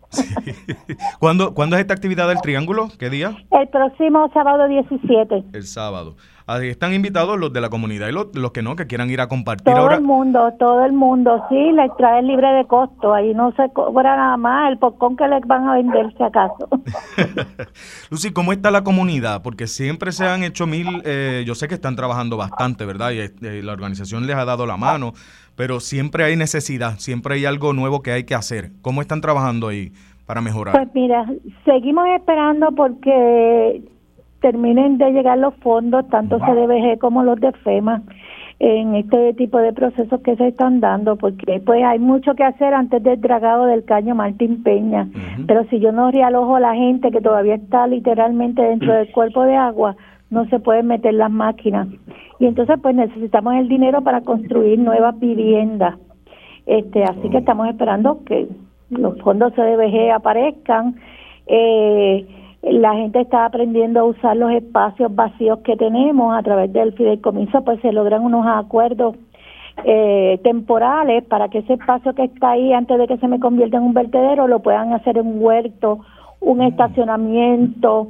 ¿Cuándo, 1.19 1.53
¿Cuándo, 1.53 1.75
es 1.75 1.81
esta 1.81 1.93
actividad 1.93 2.27
del 2.27 2.41
Triángulo? 2.41 2.89
¿Qué 2.99 3.09
día? 3.09 3.37
El 3.51 3.67
próximo 3.69 4.29
sábado 4.33 4.67
17. 4.67 5.43
El 5.53 5.63
sábado. 5.63 6.15
Ahí 6.47 6.69
están 6.69 6.93
invitados 6.93 7.39
los 7.39 7.53
de 7.53 7.61
la 7.61 7.69
comunidad 7.69 8.09
y 8.09 8.11
los, 8.11 8.51
que 8.51 8.61
no, 8.61 8.75
que 8.75 8.87
quieran 8.87 9.09
ir 9.09 9.21
a 9.21 9.27
compartir 9.27 9.73
todo 9.73 9.83
ahora. 9.83 9.95
el 9.95 10.01
mundo, 10.01 10.51
todo 10.59 10.83
el 10.85 10.91
mundo, 10.91 11.45
sí, 11.49 11.71
la 11.73 11.85
entrada 11.85 12.19
es 12.19 12.25
libre 12.25 12.47
de 12.49 12.65
costo, 12.65 13.13
ahí 13.13 13.33
no 13.33 13.53
se 13.53 13.71
cobra 13.71 14.17
nada 14.17 14.37
más, 14.37 14.71
el 14.71 14.77
popcorn 14.77 15.15
que 15.15 15.27
les 15.27 15.45
van 15.45 15.69
a 15.69 15.75
vender 15.75 16.13
si 16.17 16.23
acaso. 16.23 16.67
Lucy, 18.09 18.33
¿cómo 18.33 18.51
está 18.51 18.71
la 18.71 18.83
comunidad? 18.83 19.43
Porque 19.43 19.67
siempre 19.67 20.11
se 20.11 20.27
han 20.27 20.43
hecho 20.43 20.67
mil, 20.67 21.01
eh, 21.05 21.43
yo 21.45 21.55
sé 21.55 21.67
que 21.67 21.75
están 21.75 21.95
trabajando 21.95 22.35
bastante, 22.37 22.85
¿verdad? 22.85 23.11
Y 23.11 23.19
eh, 23.19 23.61
la 23.63 23.71
organización 23.71 24.27
les 24.27 24.35
ha 24.35 24.43
dado 24.43 24.65
la 24.65 24.77
mano, 24.77 25.13
pero 25.55 25.79
siempre 25.79 26.23
hay 26.23 26.35
necesidad, 26.35 26.97
siempre 26.97 27.35
hay 27.35 27.45
algo 27.45 27.73
nuevo 27.73 28.01
que 28.01 28.11
hay 28.11 28.23
que 28.23 28.35
hacer. 28.35 28.71
¿Cómo 28.81 29.01
están 29.01 29.21
trabajando 29.21 29.67
ahí 29.67 29.91
para 30.25 30.41
mejorar? 30.41 30.75
Pues 30.75 30.89
mira, 30.93 31.25
seguimos 31.65 32.07
esperando 32.15 32.71
porque 32.71 33.81
terminen 34.41 34.97
de 34.97 35.11
llegar 35.11 35.37
los 35.37 35.55
fondos, 35.57 36.07
tanto 36.09 36.39
CDBG 36.39 36.99
como 36.99 37.23
los 37.23 37.39
de 37.39 37.51
FEMA, 37.51 38.01
en 38.59 38.95
este 38.95 39.33
tipo 39.33 39.57
de 39.57 39.73
procesos 39.73 40.21
que 40.21 40.35
se 40.35 40.49
están 40.49 40.81
dando, 40.81 41.15
porque 41.15 41.61
pues 41.65 41.83
hay 41.83 41.99
mucho 41.99 42.35
que 42.35 42.43
hacer 42.43 42.73
antes 42.73 43.01
del 43.01 43.19
dragado 43.19 43.65
del 43.65 43.85
caño 43.85 44.13
Martín 44.13 44.61
Peña. 44.61 45.07
Pero 45.47 45.65
si 45.69 45.79
yo 45.79 45.91
no 45.91 46.11
realojo 46.11 46.57
a 46.57 46.59
la 46.59 46.75
gente 46.75 47.09
que 47.11 47.21
todavía 47.21 47.55
está 47.55 47.87
literalmente 47.87 48.61
dentro 48.61 48.93
del 48.93 49.11
cuerpo 49.13 49.43
de 49.45 49.55
agua, 49.55 49.95
no 50.31 50.45
se 50.47 50.59
pueden 50.59 50.87
meter 50.87 51.13
las 51.13 51.29
máquinas. 51.29 51.87
Y 52.39 52.47
entonces 52.47 52.79
pues 52.81 52.95
necesitamos 52.95 53.53
el 53.55 53.67
dinero 53.67 54.01
para 54.01 54.21
construir 54.21 54.79
nuevas 54.79 55.19
viviendas. 55.19 55.99
Este, 56.65 57.03
así 57.03 57.29
que 57.29 57.37
estamos 57.37 57.67
esperando 57.67 58.23
que 58.25 58.47
los 58.89 59.19
fondos 59.21 59.53
CDBG 59.53 60.11
aparezcan. 60.11 60.95
Eh, 61.45 62.25
la 62.63 62.93
gente 62.93 63.21
está 63.21 63.45
aprendiendo 63.45 63.99
a 63.99 64.03
usar 64.05 64.37
los 64.37 64.51
espacios 64.51 65.13
vacíos 65.13 65.59
que 65.59 65.75
tenemos 65.75 66.35
a 66.35 66.43
través 66.43 66.71
del 66.71 66.93
fideicomiso, 66.93 67.63
pues 67.63 67.81
se 67.81 67.91
logran 67.91 68.23
unos 68.23 68.45
acuerdos 68.47 69.15
eh, 69.83 70.39
temporales 70.43 71.23
para 71.23 71.49
que 71.49 71.59
ese 71.59 71.73
espacio 71.73 72.13
que 72.13 72.25
está 72.25 72.51
ahí 72.51 72.71
antes 72.71 72.97
de 72.99 73.07
que 73.07 73.17
se 73.17 73.27
me 73.27 73.39
convierta 73.39 73.77
en 73.77 73.83
un 73.83 73.93
vertedero 73.93 74.47
lo 74.47 74.59
puedan 74.59 74.93
hacer 74.93 75.17
en 75.17 75.27
un 75.27 75.43
huerto, 75.43 75.99
un 76.39 76.59
mm. 76.59 76.63
estacionamiento, 76.63 78.09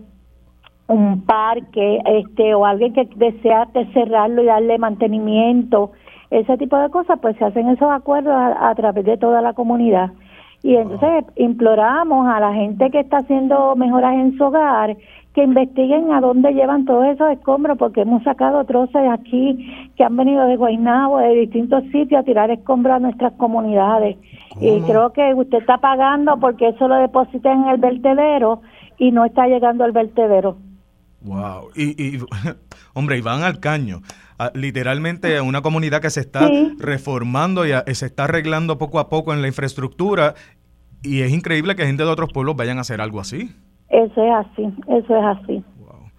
un 0.87 1.21
parque, 1.21 2.01
este 2.05 2.53
o 2.53 2.65
alguien 2.65 2.93
que 2.93 3.07
desea 3.15 3.67
cerrarlo 3.93 4.43
y 4.43 4.47
darle 4.47 4.77
mantenimiento, 4.77 5.91
ese 6.29 6.57
tipo 6.57 6.77
de 6.77 6.89
cosas, 6.89 7.19
pues 7.21 7.35
se 7.37 7.45
hacen 7.45 7.69
esos 7.69 7.89
acuerdos 7.89 8.33
a 8.35 8.73
través 8.75 9.05
de 9.05 9.17
toda 9.17 9.41
la 9.41 9.53
comunidad. 9.53 10.11
Y 10.63 10.75
entonces 10.75 11.25
imploramos 11.35 12.27
a 12.27 12.39
la 12.39 12.53
gente 12.53 12.89
que 12.91 12.99
está 12.99 13.17
haciendo 13.17 13.75
mejoras 13.75 14.13
en 14.13 14.37
su 14.37 14.43
hogar 14.43 14.95
que 15.33 15.43
investiguen 15.43 16.11
a 16.11 16.19
dónde 16.19 16.53
llevan 16.53 16.85
todos 16.85 17.05
esos 17.05 17.31
escombros, 17.31 17.77
porque 17.77 18.01
hemos 18.01 18.21
sacado 18.23 18.65
troces 18.65 19.07
aquí 19.09 19.89
que 19.95 20.03
han 20.03 20.17
venido 20.17 20.45
de 20.45 20.57
Guaynabo, 20.57 21.19
de 21.19 21.33
distintos 21.35 21.83
sitios, 21.85 22.21
a 22.21 22.23
tirar 22.23 22.51
escombros 22.51 22.97
a 22.97 22.99
nuestras 22.99 23.33
comunidades. 23.33 24.17
Y 24.59 24.81
creo 24.81 25.13
que 25.13 25.33
usted 25.33 25.59
está 25.59 25.77
pagando 25.77 26.37
porque 26.37 26.69
eso 26.69 26.87
lo 26.87 26.95
deposita 26.95 27.51
en 27.51 27.65
el 27.69 27.77
vertedero 27.77 28.61
y 28.97 29.11
no 29.11 29.23
está 29.23 29.47
llegando 29.47 29.85
al 29.85 29.93
vertedero. 29.93 30.57
Wow. 31.21 31.69
Y, 31.75 32.01
y 32.01 32.19
hombre, 32.93 33.17
y 33.17 33.21
van 33.21 33.43
al 33.43 33.59
caño 33.59 34.01
literalmente 34.53 35.37
a 35.37 35.43
una 35.43 35.61
comunidad 35.61 36.01
que 36.01 36.09
se 36.09 36.21
está 36.21 36.49
reformando 36.79 37.65
y 37.65 37.71
se 37.93 38.05
está 38.05 38.23
arreglando 38.25 38.77
poco 38.77 38.99
a 38.99 39.09
poco 39.09 39.33
en 39.33 39.41
la 39.41 39.47
infraestructura 39.47 40.35
y 41.03 41.21
es 41.21 41.31
increíble 41.31 41.75
que 41.75 41.85
gente 41.85 42.03
de 42.03 42.09
otros 42.09 42.31
pueblos 42.31 42.55
vayan 42.55 42.77
a 42.77 42.81
hacer 42.81 43.01
algo 43.01 43.19
así. 43.19 43.51
Eso 43.89 44.23
es 44.23 44.33
así, 44.33 44.73
eso 44.87 45.15
es 45.15 45.23
así. 45.39 45.63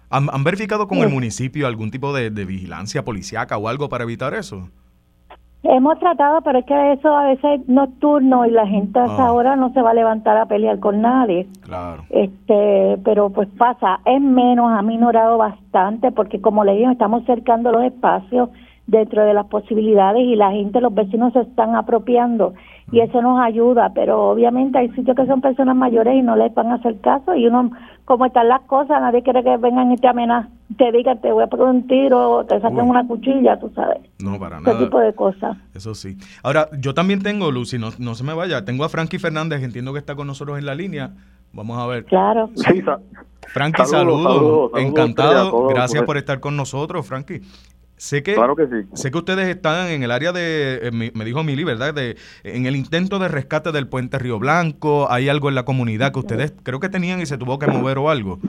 ¿Han, 0.09 0.43
verificado 0.43 0.87
con 0.87 0.99
el 0.99 1.09
municipio 1.09 1.65
algún 1.65 1.89
tipo 1.89 2.13
de, 2.13 2.29
de 2.29 2.45
vigilancia 2.45 3.03
policíaca 3.03 3.57
o 3.57 3.67
algo 3.67 3.89
para 3.89 4.03
evitar 4.03 4.35
eso? 4.35 4.69
Hemos 5.63 5.97
tratado, 5.99 6.41
pero 6.41 6.59
es 6.59 6.65
que 6.65 6.91
eso 6.91 7.15
a 7.15 7.25
veces 7.25 7.61
es 7.61 7.69
nocturno 7.69 8.45
y 8.45 8.51
la 8.51 8.67
gente 8.67 8.99
a 8.99 9.05
esa 9.05 9.27
ah. 9.27 9.31
hora 9.33 9.55
no 9.55 9.71
se 9.71 9.81
va 9.81 9.91
a 9.91 9.93
levantar 9.93 10.35
a 10.37 10.45
pelear 10.45 10.79
con 10.79 11.01
nadie. 11.01 11.47
Claro. 11.61 12.03
Este, 12.09 12.97
pero 13.05 13.29
pues 13.29 13.47
pasa, 13.57 14.01
es 14.05 14.21
menos, 14.21 14.77
ha 14.77 14.81
minorado 14.81 15.37
bastante 15.37 16.11
porque 16.11 16.41
como 16.41 16.65
le 16.65 16.75
digo, 16.75 16.91
estamos 16.91 17.23
cercando 17.25 17.71
los 17.71 17.83
espacios 17.85 18.49
dentro 18.87 19.23
de 19.23 19.33
las 19.33 19.45
posibilidades 19.45 20.23
y 20.23 20.35
la 20.35 20.51
gente, 20.51 20.81
los 20.81 20.93
vecinos 20.93 21.31
se 21.31 21.39
están 21.39 21.75
apropiando 21.75 22.53
y 22.93 23.01
eso 23.01 23.21
nos 23.23 23.39
ayuda, 23.39 23.91
pero 23.93 24.29
obviamente 24.29 24.77
hay 24.77 24.89
sitios 24.91 25.17
que 25.17 25.25
son 25.25 25.41
personas 25.41 25.75
mayores 25.75 26.15
y 26.15 26.21
no 26.21 26.35
les 26.35 26.53
van 26.53 26.67
a 26.67 26.75
hacer 26.75 26.99
caso 27.01 27.33
y 27.33 27.47
uno, 27.47 27.71
como 28.05 28.27
están 28.27 28.47
las 28.47 28.61
cosas, 28.61 29.01
nadie 29.01 29.23
quiere 29.23 29.43
que 29.43 29.57
vengan 29.57 29.91
y 29.91 29.97
te 29.97 30.07
amenazan, 30.07 30.51
te 30.77 30.91
digan 30.91 31.19
te 31.19 31.31
voy 31.31 31.43
a 31.43 31.47
poner 31.47 31.65
un 31.65 31.87
tiro 31.87 32.31
o 32.31 32.45
te 32.45 32.61
saquen 32.61 32.87
una 32.87 33.07
cuchilla, 33.07 33.59
tú 33.59 33.71
sabes. 33.73 33.97
No, 34.19 34.39
para 34.39 34.59
nada. 34.59 34.73
Ese 34.73 34.85
tipo 34.85 34.99
de 34.99 35.13
cosas. 35.13 35.57
Eso 35.73 35.95
sí. 35.95 36.17
Ahora, 36.43 36.69
yo 36.79 36.93
también 36.93 37.23
tengo, 37.23 37.49
Lucy, 37.51 37.79
no, 37.79 37.89
no 37.97 38.13
se 38.13 38.23
me 38.23 38.35
vaya, 38.35 38.63
tengo 38.63 38.83
a 38.83 38.89
Frankie 38.89 39.17
Fernández, 39.17 39.63
entiendo 39.63 39.91
que 39.91 39.99
está 39.99 40.13
con 40.15 40.27
nosotros 40.27 40.59
en 40.59 40.67
la 40.67 40.75
línea. 40.75 41.11
Vamos 41.51 41.79
a 41.79 41.87
ver. 41.87 42.05
Claro. 42.05 42.49
Sí, 42.55 42.83
Frankie, 43.47 43.85
Saludos, 43.85 43.91
saludos. 43.91 44.23
saludos, 44.23 44.71
saludos 44.71 44.81
Encantado. 44.81 45.67
Gracias 45.67 46.03
por 46.03 46.17
estar 46.17 46.39
con 46.39 46.55
nosotros, 46.55 47.05
Frankie. 47.07 47.41
Sé 48.03 48.21
que, 48.21 48.33
claro 48.33 48.53
que 48.57 48.67
sí. 48.67 48.85
sé 48.95 49.11
que 49.11 49.17
ustedes 49.17 49.47
están 49.47 49.87
en 49.87 50.03
el 50.03 50.11
área 50.11 50.33
de, 50.33 50.89
eh, 50.89 50.91
me 50.91 51.23
dijo 51.23 51.41
Mili, 51.41 51.63
¿verdad? 51.63 51.93
De, 51.93 52.17
en 52.43 52.65
el 52.65 52.75
intento 52.75 53.17
de 53.17 53.29
rescate 53.29 53.71
del 53.71 53.87
puente 53.87 54.19
Río 54.19 54.39
Blanco. 54.39 55.09
Hay 55.09 55.29
algo 55.29 55.47
en 55.47 55.55
la 55.55 55.63
comunidad 55.63 56.11
que 56.11 56.19
ustedes 56.19 56.53
creo 56.63 56.81
que 56.81 56.89
tenían 56.89 57.21
y 57.21 57.25
se 57.25 57.37
tuvo 57.37 57.59
que 57.59 57.67
mover 57.67 57.97
o 57.99 58.09
algo. 58.09 58.39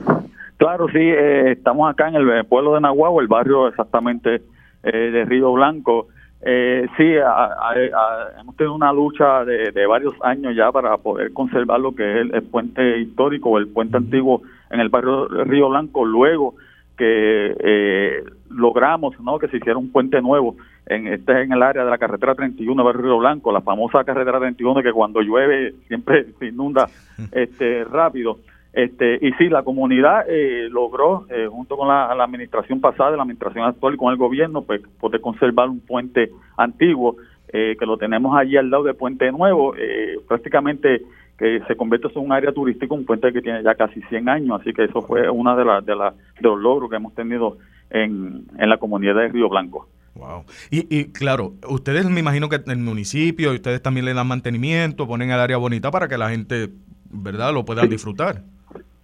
Claro, 0.57 0.87
sí, 0.89 0.99
eh, 0.99 1.53
estamos 1.53 1.89
acá 1.89 2.09
en 2.09 2.15
el 2.15 2.45
pueblo 2.47 2.73
de 2.73 2.81
Nahuatl, 2.81 3.21
el 3.21 3.27
barrio 3.29 3.69
exactamente 3.69 4.41
eh, 4.83 4.91
de 4.91 5.23
Río 5.23 5.53
Blanco. 5.53 6.09
Eh, 6.41 6.85
sí, 6.97 7.15
a- 7.15 7.31
a- 7.31 7.71
a- 7.71 8.41
hemos 8.41 8.57
tenido 8.57 8.75
una 8.75 8.91
lucha 8.91 9.45
de, 9.45 9.71
de 9.71 9.85
varios 9.87 10.15
años 10.21 10.53
ya 10.53 10.69
para 10.73 10.97
poder 10.97 11.31
conservar 11.31 11.79
lo 11.79 11.95
que 11.95 12.03
es 12.03 12.17
el, 12.23 12.35
el 12.35 12.43
puente 12.43 12.99
histórico 12.99 13.51
o 13.51 13.57
el 13.57 13.69
puente 13.69 13.95
antiguo 13.95 14.41
en 14.69 14.81
el 14.81 14.89
barrio 14.89 15.29
Río 15.45 15.69
Blanco. 15.69 16.03
Luego 16.03 16.55
que 16.97 17.55
eh, 17.59 18.23
logramos 18.49 19.19
¿no? 19.19 19.39
que 19.39 19.47
se 19.47 19.57
hiciera 19.57 19.77
un 19.77 19.91
puente 19.91 20.21
nuevo 20.21 20.55
en 20.85 21.07
este 21.07 21.41
en 21.41 21.51
el 21.51 21.63
área 21.63 21.83
de 21.83 21.89
la 21.89 21.97
carretera 21.97 22.35
31 22.35 22.81
de 22.81 22.85
Barrio 22.85 23.01
Río 23.01 23.17
Blanco, 23.17 23.51
la 23.51 23.61
famosa 23.61 24.03
carretera 24.03 24.39
31 24.39 24.83
que 24.83 24.93
cuando 24.93 25.21
llueve 25.21 25.73
siempre 25.87 26.25
se 26.39 26.47
inunda 26.47 26.87
este 27.31 27.83
rápido. 27.85 28.39
Este, 28.73 29.25
y 29.25 29.31
sí, 29.37 29.47
la 29.47 29.63
comunidad 29.63 30.25
eh, 30.27 30.67
logró, 30.69 31.25
eh, 31.29 31.47
junto 31.49 31.77
con 31.77 31.87
la, 31.87 32.13
la 32.13 32.25
administración 32.25 32.81
pasada, 32.81 33.15
la 33.15 33.21
administración 33.21 33.63
actual 33.63 33.93
y 33.93 33.97
con 33.97 34.11
el 34.11 34.17
gobierno, 34.17 34.63
pues 34.63 34.81
poder 34.99 35.21
conservar 35.21 35.69
un 35.69 35.79
puente 35.79 36.29
antiguo 36.57 37.15
eh, 37.57 37.77
que 37.79 37.85
lo 37.85 37.97
tenemos 37.97 38.35
allí 38.37 38.57
al 38.57 38.69
lado 38.69 38.83
del 38.83 38.95
puente 38.95 39.31
nuevo, 39.31 39.75
eh, 39.77 40.17
prácticamente 40.27 41.03
que 41.37 41.61
se 41.65 41.75
convierte 41.77 42.09
en 42.13 42.25
un 42.25 42.33
área 42.33 42.51
turística, 42.51 42.93
un 42.93 43.05
puente 43.05 43.31
que 43.31 43.41
tiene 43.41 43.63
ya 43.63 43.75
casi 43.75 44.01
100 44.01 44.27
años, 44.27 44.59
así 44.59 44.73
que 44.73 44.83
eso 44.83 45.01
fue 45.01 45.29
una 45.29 45.55
de, 45.55 45.63
las 45.63 45.85
de, 45.85 45.95
las 45.95 46.13
de 46.17 46.41
los 46.41 46.59
logros 46.59 46.89
que 46.89 46.97
hemos 46.97 47.15
tenido 47.15 47.57
en, 48.03 48.45
en 48.57 48.69
la 48.69 48.77
comunidad 48.77 49.15
de 49.15 49.27
Río 49.29 49.49
Blanco. 49.49 49.87
Wow. 50.15 50.45
Y, 50.71 50.87
y 50.89 51.05
claro, 51.11 51.53
ustedes 51.67 52.09
me 52.09 52.19
imagino 52.21 52.47
que 52.47 52.55
en 52.55 52.71
el 52.71 52.77
municipio, 52.77 53.51
ustedes 53.51 53.81
también 53.81 54.05
le 54.05 54.13
dan 54.13 54.27
mantenimiento, 54.27 55.07
ponen 55.07 55.31
el 55.31 55.39
área 55.39 55.57
bonita 55.57 55.91
para 55.91 56.07
que 56.07 56.17
la 56.17 56.29
gente, 56.29 56.69
¿verdad?, 57.11 57.53
lo 57.53 57.65
pueda 57.65 57.85
disfrutar. 57.85 58.41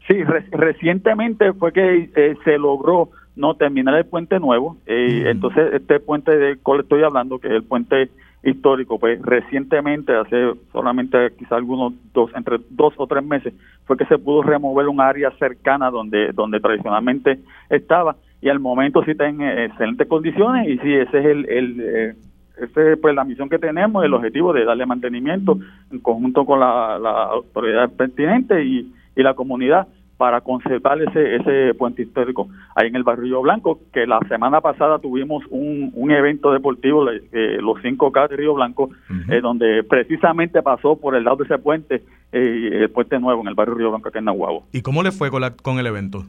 Sí, 0.08 0.24
re- 0.24 0.48
recientemente 0.52 1.52
fue 1.54 1.74
que 1.74 2.10
eh, 2.16 2.36
se 2.44 2.58
logró 2.58 3.10
no 3.36 3.56
terminar 3.56 3.96
el 3.96 4.06
puente 4.06 4.40
nuevo. 4.40 4.78
eh, 4.86 5.26
Entonces, 5.28 5.74
este 5.74 6.00
puente 6.00 6.38
del 6.38 6.60
cual 6.60 6.82
estoy 6.82 7.04
hablando, 7.04 7.40
que 7.40 7.48
es 7.48 7.54
el 7.54 7.64
puente 7.64 8.10
histórico, 8.44 8.98
pues 8.98 9.22
recientemente, 9.22 10.16
hace 10.16 10.54
solamente 10.72 11.18
quizá 11.38 11.58
algunos 11.58 11.94
dos, 12.14 12.32
entre 12.36 12.58
dos 12.70 12.94
o 12.98 13.06
tres 13.06 13.24
meses, 13.24 13.54
fue 13.86 13.98
que 13.98 14.06
se 14.06 14.18
pudo 14.18 14.42
remover 14.42 14.88
un 14.88 15.00
área 15.00 15.30
cercana 15.38 15.92
donde, 15.92 16.32
donde 16.34 16.60
tradicionalmente 16.60 17.40
estaba 17.70 18.16
y 18.42 18.50
al 18.50 18.60
momento 18.60 19.04
sí 19.04 19.12
está 19.12 19.28
en 19.28 19.42
eh, 19.42 19.66
excelentes 19.66 20.08
condiciones 20.08 20.68
y 20.68 20.78
sí, 20.80 20.94
ese 20.94 21.20
es 21.20 21.26
el, 21.26 21.50
el 21.50 21.82
eh, 21.82 22.16
ese 22.58 22.94
es 22.94 23.00
pues 23.00 23.16
la 23.16 23.24
misión 23.24 23.50
que 23.50 23.60
tenemos, 23.60 24.04
el 24.04 24.14
objetivo 24.14 24.54
de 24.54 24.66
darle 24.66 24.86
mantenimiento 24.86 25.58
en 25.92 26.00
conjunto 26.00 26.46
con 26.46 26.60
la, 26.60 27.00
la 27.00 27.24
autoridad 27.24 27.90
pertinente 27.92 28.64
y, 28.64 28.92
y 29.16 29.24
la 29.24 29.34
comunidad 29.34 29.88
para 30.22 30.42
conservar 30.42 31.02
ese, 31.02 31.38
ese 31.38 31.74
puente 31.74 32.04
histórico 32.04 32.48
ahí 32.76 32.90
en 32.90 32.96
el 32.96 33.02
barrio 33.02 33.42
Blanco, 33.42 33.80
que 33.92 34.06
la 34.06 34.20
semana 34.30 34.62
pasada 34.62 35.00
tuvimos 35.00 35.44
un, 35.50 35.90
un 35.96 36.12
evento 36.12 36.52
deportivo, 36.52 37.10
eh, 37.10 37.58
los 37.60 37.80
5K 37.80 38.30
de 38.30 38.38
Río 38.38 38.54
Blanco, 38.54 38.92
eh, 39.30 39.42
donde 39.42 39.84
precisamente 39.84 40.62
pasó 40.62 40.96
por 40.96 41.16
el 41.16 41.24
lado 41.24 41.38
de 41.38 41.46
ese 41.46 41.58
puente, 41.58 42.04
eh, 42.32 42.70
el 42.72 42.92
puente 42.92 43.20
nuevo 43.20 43.42
en 43.42 43.48
el 43.48 43.56
barrio 43.56 43.74
Río 43.74 43.90
Blanco, 43.90 44.10
aquí 44.10 44.20
en 44.20 44.26
Nahuabo. 44.26 44.68
¿Y 44.72 44.84
cómo 44.84 45.02
le 45.02 45.12
fue 45.12 45.32
con, 45.32 45.42
la, 45.42 45.56
con 45.56 45.80
el 45.80 45.88
evento? 45.88 46.26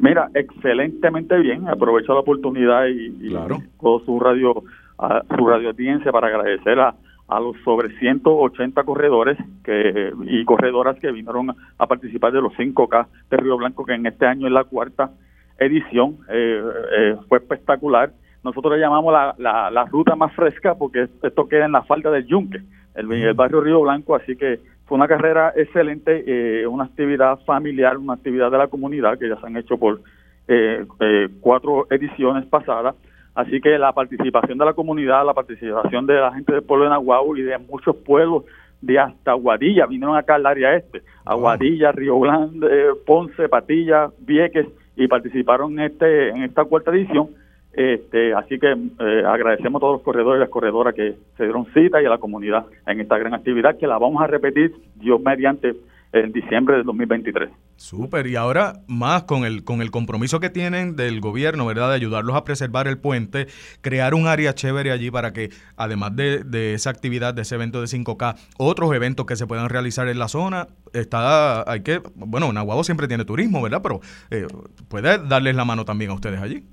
Mira, 0.00 0.30
excelentemente 0.34 1.38
bien. 1.38 1.68
Aprovecho 1.68 2.14
la 2.14 2.20
oportunidad 2.20 2.86
y, 2.86 3.14
y 3.20 3.36
todo 3.80 4.00
su 4.06 4.18
radio, 4.18 4.62
a, 4.98 5.22
su 5.36 5.46
radio 5.46 5.68
audiencia 5.68 6.10
para 6.10 6.28
agradecer 6.28 6.80
a, 6.80 6.94
a 7.28 7.38
los 7.38 7.54
sobre 7.64 7.90
180 7.98 8.82
corredores 8.84 9.36
que 9.62 10.10
y 10.24 10.42
corredoras 10.46 10.98
que 10.98 11.12
vinieron 11.12 11.50
a, 11.50 11.56
a 11.76 11.86
participar 11.86 12.32
de 12.32 12.40
los 12.40 12.54
5K 12.54 13.06
de 13.30 13.36
Río 13.36 13.58
Blanco, 13.58 13.84
que 13.84 13.92
en 13.92 14.06
este 14.06 14.24
año 14.24 14.46
es 14.46 14.52
la 14.54 14.64
cuarta 14.64 15.10
edición. 15.58 16.16
Eh, 16.30 16.62
eh, 16.96 17.16
fue 17.28 17.38
espectacular. 17.38 18.10
Nosotros 18.42 18.72
le 18.72 18.80
llamamos 18.80 19.12
la, 19.12 19.34
la, 19.36 19.70
la 19.70 19.84
ruta 19.84 20.16
más 20.16 20.34
fresca 20.34 20.76
porque 20.76 21.08
esto 21.22 21.46
queda 21.46 21.66
en 21.66 21.72
la 21.72 21.82
falda 21.82 22.10
del 22.10 22.26
Yunque, 22.26 22.62
el, 22.94 23.12
el 23.12 23.34
barrio 23.34 23.60
Río 23.60 23.82
Blanco, 23.82 24.16
así 24.16 24.34
que 24.34 24.60
fue 24.90 24.96
una 24.96 25.06
carrera 25.06 25.52
excelente, 25.54 26.24
eh, 26.26 26.66
una 26.66 26.82
actividad 26.82 27.38
familiar, 27.46 27.96
una 27.96 28.14
actividad 28.14 28.50
de 28.50 28.58
la 28.58 28.66
comunidad 28.66 29.16
que 29.20 29.28
ya 29.28 29.36
se 29.36 29.46
han 29.46 29.56
hecho 29.56 29.78
por 29.78 30.00
eh, 30.48 30.84
eh, 30.98 31.28
cuatro 31.40 31.86
ediciones 31.90 32.44
pasadas. 32.46 32.96
Así 33.36 33.60
que 33.60 33.78
la 33.78 33.92
participación 33.92 34.58
de 34.58 34.64
la 34.64 34.72
comunidad, 34.72 35.24
la 35.24 35.32
participación 35.32 36.06
de 36.08 36.14
la 36.14 36.32
gente 36.32 36.52
del 36.52 36.64
pueblo 36.64 36.86
de 36.86 36.90
Nahuatl 36.90 37.38
y 37.38 37.42
de 37.42 37.56
muchos 37.58 37.94
pueblos 37.98 38.46
de 38.80 38.98
hasta 38.98 39.30
Aguadilla, 39.30 39.86
vinieron 39.86 40.16
acá 40.16 40.34
al 40.34 40.46
área 40.46 40.74
este, 40.74 41.02
Aguadilla, 41.24 41.92
Río 41.92 42.18
Grande, 42.18 42.68
Ponce, 43.06 43.48
Patilla, 43.48 44.10
Vieques, 44.18 44.66
y 44.96 45.06
participaron 45.06 45.78
en, 45.78 45.86
este, 45.86 46.30
en 46.30 46.42
esta 46.42 46.64
cuarta 46.64 46.90
edición. 46.90 47.28
Este, 47.72 48.34
así 48.34 48.58
que 48.58 48.72
eh, 48.72 49.22
agradecemos 49.24 49.78
a 49.78 49.80
todos 49.80 49.92
los 49.94 50.02
corredores 50.02 50.38
y 50.38 50.40
las 50.40 50.50
corredoras 50.50 50.94
que 50.94 51.14
se 51.36 51.44
dieron 51.44 51.66
cita 51.72 52.02
y 52.02 52.06
a 52.06 52.10
la 52.10 52.18
comunidad 52.18 52.66
en 52.86 53.00
esta 53.00 53.16
gran 53.16 53.32
actividad 53.34 53.78
que 53.78 53.86
la 53.86 53.98
vamos 53.98 54.22
a 54.22 54.26
repetir, 54.26 54.74
Dios 54.96 55.20
mediante, 55.20 55.76
en 56.12 56.32
diciembre 56.32 56.76
del 56.76 56.84
2023. 56.84 57.50
Súper, 57.76 58.26
y 58.26 58.36
ahora 58.36 58.80
más 58.88 59.22
con 59.22 59.44
el, 59.44 59.62
con 59.64 59.80
el 59.80 59.90
compromiso 59.90 60.40
que 60.40 60.50
tienen 60.50 60.96
del 60.96 61.20
gobierno, 61.20 61.64
¿verdad? 61.66 61.90
De 61.90 61.94
ayudarlos 61.94 62.36
a 62.36 62.44
preservar 62.44 62.88
el 62.88 62.98
puente, 62.98 63.46
crear 63.80 64.14
un 64.14 64.26
área 64.26 64.52
chévere 64.52 64.90
allí 64.90 65.10
para 65.10 65.32
que, 65.32 65.50
además 65.76 66.16
de, 66.16 66.42
de 66.42 66.74
esa 66.74 66.90
actividad, 66.90 67.32
de 67.32 67.42
ese 67.42 67.54
evento 67.54 67.80
de 67.80 67.86
5K, 67.86 68.36
otros 68.58 68.92
eventos 68.92 69.24
que 69.24 69.36
se 69.36 69.46
puedan 69.46 69.68
realizar 69.68 70.08
en 70.08 70.18
la 70.18 70.28
zona, 70.28 70.66
está, 70.92 71.70
hay 71.70 71.82
que, 71.82 72.02
bueno, 72.16 72.52
Nahuabo 72.52 72.82
siempre 72.82 73.06
tiene 73.06 73.24
turismo, 73.24 73.62
¿verdad? 73.62 73.80
Pero 73.82 74.00
eh, 74.30 74.46
puede 74.88 75.18
darles 75.26 75.54
la 75.54 75.64
mano 75.64 75.84
también 75.84 76.10
a 76.10 76.14
ustedes 76.14 76.40
allí. 76.40 76.64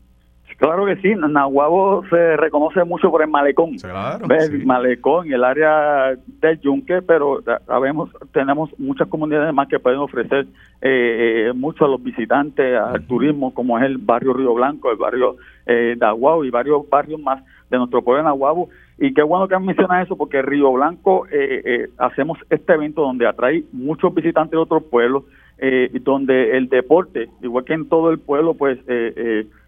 Claro 0.58 0.88
que 0.88 0.96
sí, 0.98 1.14
Nahuabo 1.16 2.04
se 2.10 2.36
reconoce 2.36 2.84
mucho 2.84 3.12
por 3.12 3.22
el 3.22 3.30
malecón. 3.30 3.78
¿Ves? 4.28 4.50
El 4.50 4.66
malecón 4.66 5.28
y 5.28 5.34
el 5.34 5.44
área 5.44 6.16
del 6.42 6.60
yunque, 6.62 7.04
pero 7.04 7.44
sabemos, 7.68 8.10
tenemos 8.32 8.72
muchas 8.80 9.08
comunidades 9.08 9.54
más 9.54 9.68
que 9.68 9.80
pueden 9.80 10.00
ofrecer 10.00 10.48
eh, 10.82 11.52
mucho 11.54 11.86
a 11.86 11.88
los 11.88 12.02
visitantes, 12.02 12.76
al 12.76 13.06
turismo, 13.06 13.54
como 13.54 13.78
es 13.78 13.86
el 13.86 14.00
barrio 14.00 14.34
Río 14.34 14.56
Blanco, 14.56 14.92
el 14.92 14.98
barrio 14.98 15.36
eh, 15.68 15.96
de 15.96 16.06
Aguabo 16.06 16.44
y 16.44 16.50
varios 16.50 16.90
barrios 16.90 17.22
más 17.22 17.44
de 17.70 17.78
nuestro 17.78 18.02
pueblo 18.02 18.22
en 18.22 18.28
Aguabo. 18.28 18.70
Y 18.98 19.14
qué 19.14 19.22
bueno 19.22 19.48
que 19.48 19.54
han 19.54 19.66
mencionado 19.66 20.04
eso, 20.04 20.18
porque 20.18 20.42
Río 20.42 20.72
Blanco 20.72 21.28
eh, 21.28 21.62
eh, 21.64 21.90
hacemos 22.00 22.40
este 22.50 22.74
evento 22.74 23.02
donde 23.02 23.28
atrae 23.28 23.64
muchos 23.72 24.12
visitantes 24.14 24.52
de 24.52 24.58
otros 24.58 24.84
pueblos, 24.84 25.24
eh, 25.60 25.92
donde 26.02 26.58
el 26.58 26.68
deporte, 26.68 27.30
igual 27.44 27.64
que 27.64 27.74
en 27.74 27.88
todo 27.88 28.10
el 28.10 28.18
pueblo, 28.18 28.56
pues... 28.56 28.80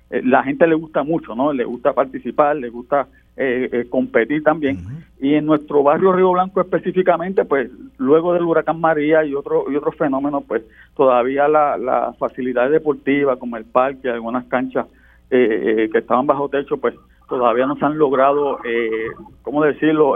Eh, 0.10 0.18
eh, 0.18 0.22
la 0.23 0.44
gente 0.44 0.68
le 0.68 0.76
gusta 0.76 1.03
mucho, 1.03 1.36
¿no? 1.36 1.53
Le 1.53 1.64
gusta 1.64 1.94
participar, 1.94 2.56
le 2.56 2.69
gusta 2.69 3.07
eh, 3.38 3.69
eh, 3.72 3.86
competir 3.90 4.44
también. 4.44 4.80
Y 5.19 5.36
en 5.36 5.45
nuestro 5.45 5.84
barrio 5.84 6.11
Río 6.11 6.31
Blanco 6.31 6.61
específicamente, 6.61 7.45
pues 7.45 7.69
luego 7.98 8.34
del 8.34 8.44
huracán 8.44 8.80
María 8.80 9.23
y 9.23 9.34
otros 9.34 9.65
y 9.72 9.76
otros 9.76 9.95
fenómenos, 9.95 10.44
pues 10.48 10.64
todavía 10.95 11.48
las 11.48 11.80
la 11.80 12.14
facilidades 12.18 12.72
deportivas 12.72 13.38
como 13.38 13.57
el 13.57 13.65
parque, 13.65 14.10
algunas 14.10 14.45
canchas 14.45 14.88
eh, 15.30 15.90
que 15.91 15.99
estaban 15.99 16.26
bajo 16.26 16.49
techo, 16.49 16.77
pues 16.77 16.95
todavía 17.27 17.68
no 17.68 17.76
se 17.76 17.86
han 17.86 17.98
logrado, 17.98 18.60
eh, 18.65 19.07
¿cómo 19.44 19.64
decirlo?, 19.64 20.15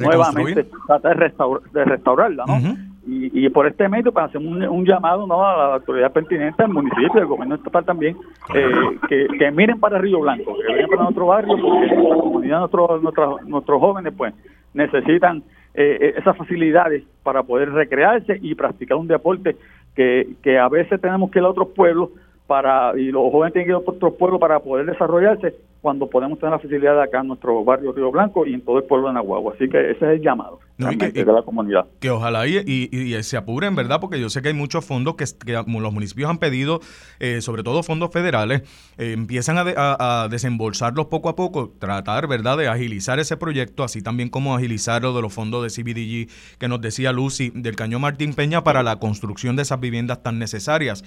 nuevamente 0.00 0.66
tratar 0.86 1.16
de, 1.16 1.24
restaur 1.24 1.62
de 1.70 1.84
restaurarla, 1.84 2.44
¿no? 2.46 2.54
Uh 2.54 2.58
-huh. 2.58 2.87
Y, 3.10 3.46
y, 3.46 3.48
por 3.48 3.66
este 3.66 3.88
medio 3.88 4.12
pues 4.12 4.26
hacemos 4.26 4.68
un, 4.68 4.84
llamado 4.84 5.26
¿no? 5.26 5.42
a 5.42 5.56
la 5.56 5.74
autoridad 5.76 6.12
pertinente, 6.12 6.62
al 6.62 6.68
municipio, 6.68 7.14
al 7.14 7.26
gobierno 7.26 7.54
estatal 7.54 7.82
también, 7.82 8.18
eh, 8.54 9.28
que, 9.38 9.50
miren 9.50 9.80
para 9.80 9.96
Río 9.96 10.20
Blanco, 10.20 10.54
que 10.58 10.74
vengan 10.74 10.90
para 10.90 11.02
nuestro 11.04 11.26
barrio, 11.26 11.56
porque 11.58 11.86
la 11.86 12.16
comunidad, 12.16 12.58
nuestros, 12.58 13.02
nuestros, 13.02 13.42
nuestros 13.44 13.80
jóvenes 13.80 14.12
pues 14.14 14.34
necesitan 14.74 15.42
eh, 15.72 16.16
esas 16.18 16.36
facilidades 16.36 17.02
para 17.22 17.42
poder 17.42 17.72
recrearse 17.72 18.38
y 18.42 18.54
practicar 18.54 18.98
un 18.98 19.08
deporte 19.08 19.56
que, 19.96 20.28
que 20.42 20.58
a 20.58 20.68
veces 20.68 21.00
tenemos 21.00 21.30
que 21.30 21.38
ir 21.38 21.46
a 21.46 21.48
otros 21.48 21.68
pueblos 21.68 22.10
para 22.48 22.98
y 22.98 23.12
los 23.12 23.30
jóvenes 23.30 23.52
tienen 23.52 23.66
que 23.66 23.72
ir 23.72 23.74
a 23.74 23.90
otros 23.90 24.14
pueblos 24.14 24.40
para 24.40 24.58
poder 24.58 24.86
desarrollarse 24.86 25.54
cuando 25.80 26.08
podemos 26.08 26.38
tener 26.38 26.52
la 26.52 26.58
facilidad 26.58 27.00
acá 27.00 27.20
en 27.20 27.28
nuestro 27.28 27.62
barrio 27.64 27.92
Río 27.92 28.10
Blanco 28.10 28.46
y 28.46 28.54
en 28.54 28.62
todo 28.62 28.78
el 28.78 28.84
pueblo 28.84 29.08
de 29.08 29.14
Nahuatl. 29.14 29.54
Así 29.54 29.68
que 29.68 29.78
ese 29.92 30.04
es 30.04 30.16
el 30.16 30.20
llamado. 30.20 30.58
de 30.76 31.24
la 31.24 31.42
comunidad. 31.42 31.86
Que 32.00 32.10
ojalá 32.10 32.46
y, 32.46 32.58
y, 32.66 33.22
se 33.22 33.36
apuren, 33.36 33.76
¿verdad? 33.76 34.00
Porque 34.00 34.20
yo 34.20 34.28
sé 34.28 34.42
que 34.42 34.48
hay 34.48 34.54
muchos 34.54 34.84
fondos 34.84 35.14
que, 35.14 35.24
los 35.52 35.92
municipios 35.92 36.30
han 36.30 36.38
pedido, 36.38 36.80
eh, 37.20 37.40
sobre 37.40 37.62
todo 37.62 37.82
fondos 37.82 38.10
federales, 38.10 38.62
eh, 38.96 39.12
empiezan 39.12 39.56
a, 39.58 40.28
desembolsarlos 40.30 41.06
poco 41.06 41.28
a 41.28 41.36
poco, 41.36 41.72
tratar, 41.78 42.26
¿verdad?, 42.26 42.58
de 42.58 42.68
agilizar 42.68 43.18
ese 43.18 43.36
proyecto, 43.36 43.84
así 43.84 44.02
también 44.02 44.30
como 44.30 44.54
agilizar 44.54 45.02
lo 45.02 45.14
de 45.14 45.22
los 45.22 45.32
fondos 45.32 45.62
de 45.62 45.82
CBDG 45.82 46.58
que 46.58 46.68
nos 46.68 46.80
decía 46.80 47.12
Lucy 47.12 47.52
del 47.54 47.76
Cañón 47.76 48.02
Martín 48.02 48.34
Peña 48.34 48.64
para 48.64 48.82
la 48.82 48.96
construcción 48.96 49.56
de 49.56 49.62
esas 49.62 49.80
viviendas 49.80 50.22
tan 50.22 50.38
necesarias. 50.38 51.04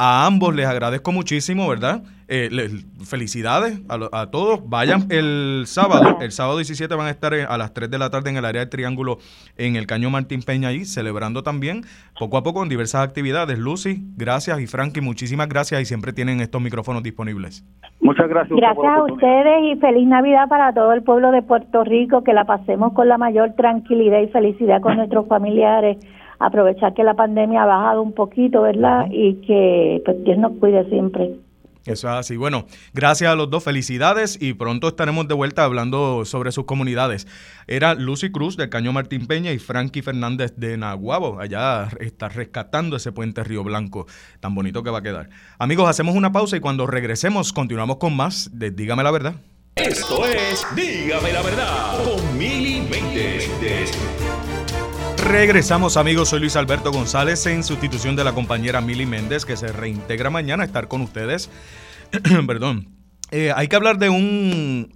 A 0.00 0.26
ambos 0.26 0.54
les 0.54 0.64
agradezco 0.64 1.10
muchísimo, 1.10 1.68
¿verdad? 1.68 2.02
Eh, 2.28 2.50
felicidades 3.04 3.80
a, 3.88 4.30
todos. 4.30 4.60
Vayan 4.68 5.06
el 5.10 5.64
sábado, 5.66 6.18
el 6.20 6.30
sábado 6.30 6.58
17 6.58 6.94
van 6.94 7.08
a 7.08 7.10
estar 7.10 7.34
a 7.34 7.58
las 7.58 7.74
3 7.74 7.90
de 7.90 7.98
la 7.98 8.08
tarde 8.08 8.30
en 8.30 8.36
el 8.36 8.44
área 8.44 8.60
del 8.60 8.68
Triángulo 8.68 9.18
en 9.56 9.74
el 9.74 9.88
Cañón 9.88 10.12
Martín 10.12 10.42
Peña 10.42 10.68
ahí, 10.68 10.84
celebrando 10.84 11.42
también 11.42 11.82
poco 12.16 12.36
a 12.36 12.44
poco 12.44 12.62
en 12.62 12.68
diversas 12.68 13.02
actividades. 13.02 13.58
Lucy, 13.58 14.04
gracias 14.16 14.60
y 14.60 14.68
Frankie, 14.68 15.00
muchísimas 15.00 15.48
gracias 15.48 15.80
y 15.80 15.84
siempre 15.84 16.12
tienen 16.12 16.40
estos 16.40 16.62
micrófonos 16.62 17.02
disponibles. 17.02 17.64
Muchas 18.00 18.28
gracias. 18.28 18.56
Gracias 18.56 18.86
a 18.86 19.02
ustedes 19.02 19.64
y 19.64 19.80
feliz 19.80 20.06
Navidad 20.06 20.48
para 20.48 20.72
todo 20.72 20.92
el 20.92 21.02
pueblo 21.02 21.32
de 21.32 21.42
Puerto 21.42 21.82
Rico, 21.82 22.22
que 22.22 22.34
la 22.34 22.44
pasemos 22.44 22.92
con 22.92 23.08
la 23.08 23.18
mayor 23.18 23.54
tranquilidad 23.54 24.20
y 24.20 24.28
felicidad 24.28 24.80
con 24.80 24.96
nuestros 24.96 25.26
familiares 25.26 25.96
aprovechar 26.38 26.94
que 26.94 27.04
la 27.04 27.14
pandemia 27.14 27.62
ha 27.62 27.66
bajado 27.66 28.02
un 28.02 28.12
poquito, 28.12 28.62
¿verdad? 28.62 29.06
Y 29.10 29.34
que 29.46 30.02
pues, 30.04 30.22
Dios 30.24 30.38
nos 30.38 30.52
cuide 30.58 30.88
siempre. 30.88 31.36
Eso 31.88 32.06
es 32.08 32.14
así. 32.14 32.36
Bueno, 32.36 32.66
gracias 32.92 33.30
a 33.30 33.34
los 33.34 33.48
dos, 33.48 33.64
felicidades 33.64 34.36
y 34.40 34.52
pronto 34.52 34.88
estaremos 34.88 35.26
de 35.26 35.34
vuelta 35.34 35.64
hablando 35.64 36.26
sobre 36.26 36.52
sus 36.52 36.64
comunidades. 36.66 37.26
Era 37.66 37.94
Lucy 37.94 38.30
Cruz 38.30 38.58
del 38.58 38.68
Caño 38.68 38.92
Martín 38.92 39.26
Peña 39.26 39.52
y 39.52 39.58
Frankie 39.58 40.02
Fernández 40.02 40.54
de 40.56 40.76
Nahuabo. 40.76 41.40
Allá 41.40 41.88
está 42.00 42.28
rescatando 42.28 42.96
ese 42.96 43.10
puente 43.10 43.42
Río 43.42 43.64
Blanco, 43.64 44.06
tan 44.40 44.54
bonito 44.54 44.82
que 44.82 44.90
va 44.90 44.98
a 44.98 45.02
quedar. 45.02 45.30
Amigos, 45.58 45.88
hacemos 45.88 46.14
una 46.14 46.30
pausa 46.30 46.58
y 46.58 46.60
cuando 46.60 46.86
regresemos 46.86 47.54
continuamos 47.54 47.96
con 47.96 48.14
más 48.14 48.50
de 48.52 48.70
Dígame 48.70 49.02
la 49.02 49.10
Verdad. 49.10 49.34
Esto 49.74 50.26
es 50.26 50.66
Dígame 50.76 51.32
la 51.32 51.40
Verdad 51.40 52.04
con 52.04 52.36
Mili 52.36 52.82
Regresamos 55.26 55.96
amigos, 55.96 56.28
soy 56.28 56.40
Luis 56.40 56.56
Alberto 56.56 56.92
González 56.92 57.44
en 57.46 57.62
sustitución 57.62 58.14
de 58.16 58.24
la 58.24 58.34
compañera 58.34 58.80
Mili 58.80 59.04
Méndez 59.04 59.44
que 59.44 59.56
se 59.56 59.72
reintegra 59.72 60.30
mañana 60.30 60.62
a 60.62 60.66
estar 60.66 60.88
con 60.88 61.00
ustedes. 61.00 61.50
Perdón. 62.46 62.86
Eh, 63.30 63.52
hay 63.54 63.68
que 63.68 63.76
hablar 63.76 63.98
de 63.98 64.08
un, 64.08 64.88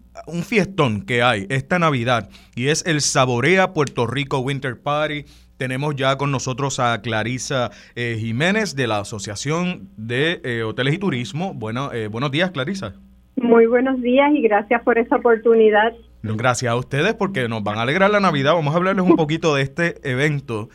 fiestón 0.44 1.04
que 1.04 1.22
hay 1.22 1.46
esta 1.50 1.78
Navidad 1.78 2.30
y 2.54 2.68
es 2.68 2.86
el 2.86 3.00
Saborea 3.00 3.72
Puerto 3.72 4.06
Rico 4.06 4.38
Winter 4.38 4.80
Party. 4.80 5.24
Tenemos 5.58 5.96
ya 5.96 6.16
con 6.16 6.30
nosotros 6.30 6.80
a 6.80 7.02
Clarisa 7.02 7.70
eh, 7.94 8.16
Jiménez 8.18 8.74
de 8.74 8.86
la 8.86 9.00
Asociación 9.00 9.90
de 9.96 10.40
eh, 10.44 10.62
Hoteles 10.62 10.94
y 10.94 10.98
Turismo. 10.98 11.52
Bueno, 11.52 11.90
buenos 12.10 12.30
días, 12.30 12.50
Clarisa. 12.52 12.94
Muy 13.36 13.66
buenos 13.66 14.00
días 14.00 14.32
y 14.34 14.42
gracias 14.42 14.82
por 14.82 14.98
esta 14.98 15.16
oportunidad. 15.16 15.92
Gracias 16.22 16.70
a 16.70 16.76
ustedes 16.76 17.14
porque 17.14 17.48
nos 17.48 17.64
van 17.64 17.78
a 17.78 17.82
alegrar 17.82 18.10
la 18.10 18.20
Navidad. 18.20 18.54
Vamos 18.54 18.74
a 18.74 18.76
hablarles 18.76 19.04
un 19.04 19.16
poquito 19.16 19.54
de 19.54 19.62
este 19.62 20.08
evento, 20.08 20.68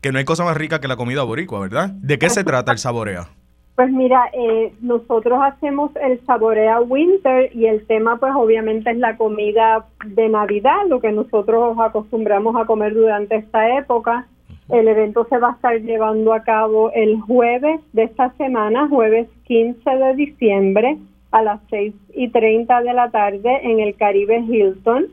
que 0.00 0.10
no 0.10 0.18
hay 0.18 0.24
cosa 0.24 0.44
más 0.44 0.56
rica 0.56 0.80
que 0.80 0.88
la 0.88 0.96
comida 0.96 1.22
boricua, 1.22 1.60
¿verdad? 1.60 1.90
¿De 1.90 2.18
qué 2.18 2.30
se 2.30 2.44
trata 2.44 2.72
el 2.72 2.78
Saborea? 2.78 3.28
Pues 3.74 3.90
mira, 3.92 4.30
eh, 4.32 4.72
nosotros 4.80 5.38
hacemos 5.42 5.90
el 5.96 6.18
Saborea 6.24 6.80
Winter 6.80 7.54
y 7.54 7.66
el 7.66 7.86
tema 7.86 8.16
pues 8.16 8.32
obviamente 8.34 8.90
es 8.90 8.96
la 8.96 9.18
comida 9.18 9.84
de 10.06 10.30
Navidad, 10.30 10.86
lo 10.88 11.00
que 11.00 11.12
nosotros 11.12 11.76
acostumbramos 11.78 12.56
a 12.56 12.64
comer 12.64 12.94
durante 12.94 13.36
esta 13.36 13.76
época. 13.76 14.26
El 14.70 14.88
evento 14.88 15.26
se 15.28 15.36
va 15.36 15.50
a 15.50 15.52
estar 15.52 15.78
llevando 15.78 16.32
a 16.32 16.42
cabo 16.42 16.90
el 16.92 17.20
jueves 17.20 17.80
de 17.92 18.04
esta 18.04 18.32
semana, 18.38 18.88
jueves 18.88 19.28
15 19.44 19.90
de 19.90 20.14
diciembre 20.14 20.98
a 21.36 21.42
las 21.42 21.60
6 21.68 21.92
y 22.14 22.28
30 22.28 22.80
de 22.80 22.94
la 22.94 23.10
tarde 23.10 23.60
en 23.62 23.80
el 23.80 23.94
Caribe 23.94 24.38
Hilton. 24.38 25.08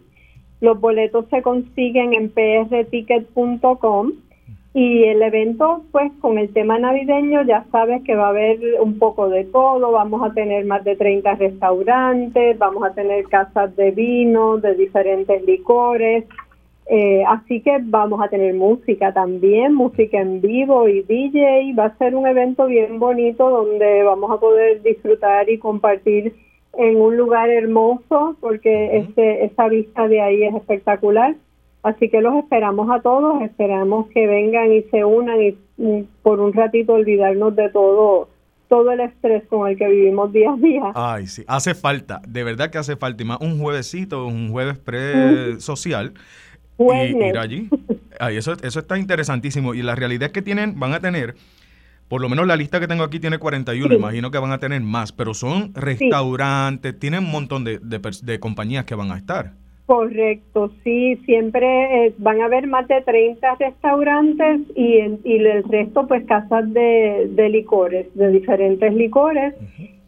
Los 0.62 0.80
boletos 0.80 1.26
se 1.30 1.42
consiguen 1.42 2.14
en 2.14 2.30
prticket.com 2.30 4.14
y 4.74 5.04
el 5.04 5.22
evento, 5.22 5.84
pues 5.92 6.14
con 6.22 6.38
el 6.38 6.54
tema 6.54 6.80
navideño, 6.80 7.44
ya 7.44 7.66
sabes 7.74 8.04
que 8.04 8.16
va 8.16 8.28
a 8.28 8.30
haber 8.30 8.58
un 8.80 8.98
poco 9.00 9.28
de 9.28 9.44
todo. 9.44 9.92
Vamos 9.92 10.24
a 10.24 10.34
tener 10.34 10.64
más 10.66 10.86
de 10.86 10.96
30 10.96 11.36
restaurantes, 11.36 12.58
vamos 12.58 12.86
a 12.86 12.94
tener 12.94 13.26
casas 13.26 13.76
de 13.76 13.92
vino, 13.92 14.58
de 14.58 14.76
diferentes 14.76 15.44
licores, 15.44 16.24
eh, 16.86 17.24
así 17.28 17.62
que 17.62 17.80
vamos 17.82 18.22
a 18.22 18.28
tener 18.28 18.54
música 18.54 19.14
también, 19.14 19.74
música 19.74 20.20
en 20.20 20.42
vivo 20.42 20.88
y 20.88 21.02
DJ. 21.02 21.74
Va 21.78 21.86
a 21.86 21.98
ser 21.98 22.16
un 22.16 22.28
evento 22.28 22.68
bien 22.68 23.00
bonito 23.00 23.50
donde 23.50 24.04
vamos 24.04 24.32
a 24.32 24.40
poder 24.40 24.82
disfrutar 24.82 25.50
y 25.50 25.58
compartir 25.58 26.36
en 26.74 27.00
un 27.00 27.16
lugar 27.16 27.50
hermoso 27.50 28.36
porque 28.40 28.98
este, 28.98 29.46
esa 29.46 29.68
vista 29.70 30.08
de 30.08 30.22
ahí 30.22 30.44
es 30.44 30.56
espectacular. 30.56 31.36
Así 31.84 32.10
que 32.10 32.22
los 32.22 32.36
esperamos 32.36 32.90
a 32.90 33.02
todos, 33.02 33.42
esperamos 33.42 34.08
que 34.08 34.26
vengan 34.26 34.72
y 34.72 34.84
se 34.84 35.04
unan 35.04 35.38
y, 35.42 35.58
por 36.22 36.40
un 36.40 36.54
ratito 36.54 36.94
olvidarnos 36.94 37.56
de 37.56 37.70
todo 37.70 38.30
todo 38.70 38.92
el 38.92 39.02
estrés 39.02 39.44
con 39.50 39.68
el 39.68 39.78
que 39.78 39.88
vivimos 39.88 40.34
día 40.34 40.52
a 40.52 40.56
día. 40.56 40.92
Ay, 40.96 41.28
sí, 41.28 41.44
hace 41.48 41.76
falta, 41.76 42.22
de 42.28 42.44
verdad 42.44 42.72
que 42.72 42.80
hace 42.80 42.96
falta, 42.96 43.22
y 43.22 43.26
más 43.26 43.40
un 43.40 43.60
juevesito, 43.60 44.26
un 44.26 44.50
jueves 44.50 44.80
pre-social, 44.80 46.14
y 46.78 47.26
ir 47.26 47.38
allí. 47.38 47.70
Ay, 48.20 48.38
eso, 48.38 48.54
eso 48.62 48.80
está 48.80 48.98
interesantísimo. 48.98 49.74
Y 49.74 49.82
la 49.82 49.96
realidad 49.96 50.28
es 50.28 50.32
que 50.32 50.42
tienen, 50.42 50.80
van 50.80 50.94
a 50.94 51.00
tener, 51.00 51.36
por 52.08 52.22
lo 52.22 52.30
menos 52.30 52.48
la 52.48 52.56
lista 52.56 52.80
que 52.80 52.88
tengo 52.88 53.04
aquí 53.04 53.20
tiene 53.20 53.38
41, 53.38 53.94
imagino 53.94 54.32
que 54.32 54.38
van 54.38 54.52
a 54.52 54.60
tener 54.60 54.82
más, 54.82 55.12
pero 55.12 55.34
son 55.34 55.74
restaurantes, 55.74 56.98
tienen 57.00 57.26
un 57.26 57.32
montón 57.32 57.64
de, 57.64 57.80
de, 57.80 58.40
compañías 58.40 58.86
que 58.86 58.96
van 58.96 59.12
a 59.12 59.18
estar. 59.18 59.54
Correcto, 59.86 60.72
sí, 60.84 61.18
siempre 61.26 62.06
eh, 62.08 62.14
van 62.18 62.42
a 62.42 62.46
haber 62.46 62.68
más 62.68 62.88
de 62.88 63.02
30 63.02 63.56
restaurantes 63.56 64.62
y, 64.76 65.00
y 65.26 65.36
el 65.46 65.64
resto 65.64 66.08
pues 66.08 66.26
casas 66.26 66.72
de, 66.74 67.30
de 67.32 67.50
licores, 67.50 68.08
de 68.16 68.32
diferentes 68.32 68.94
licores. 68.94 69.54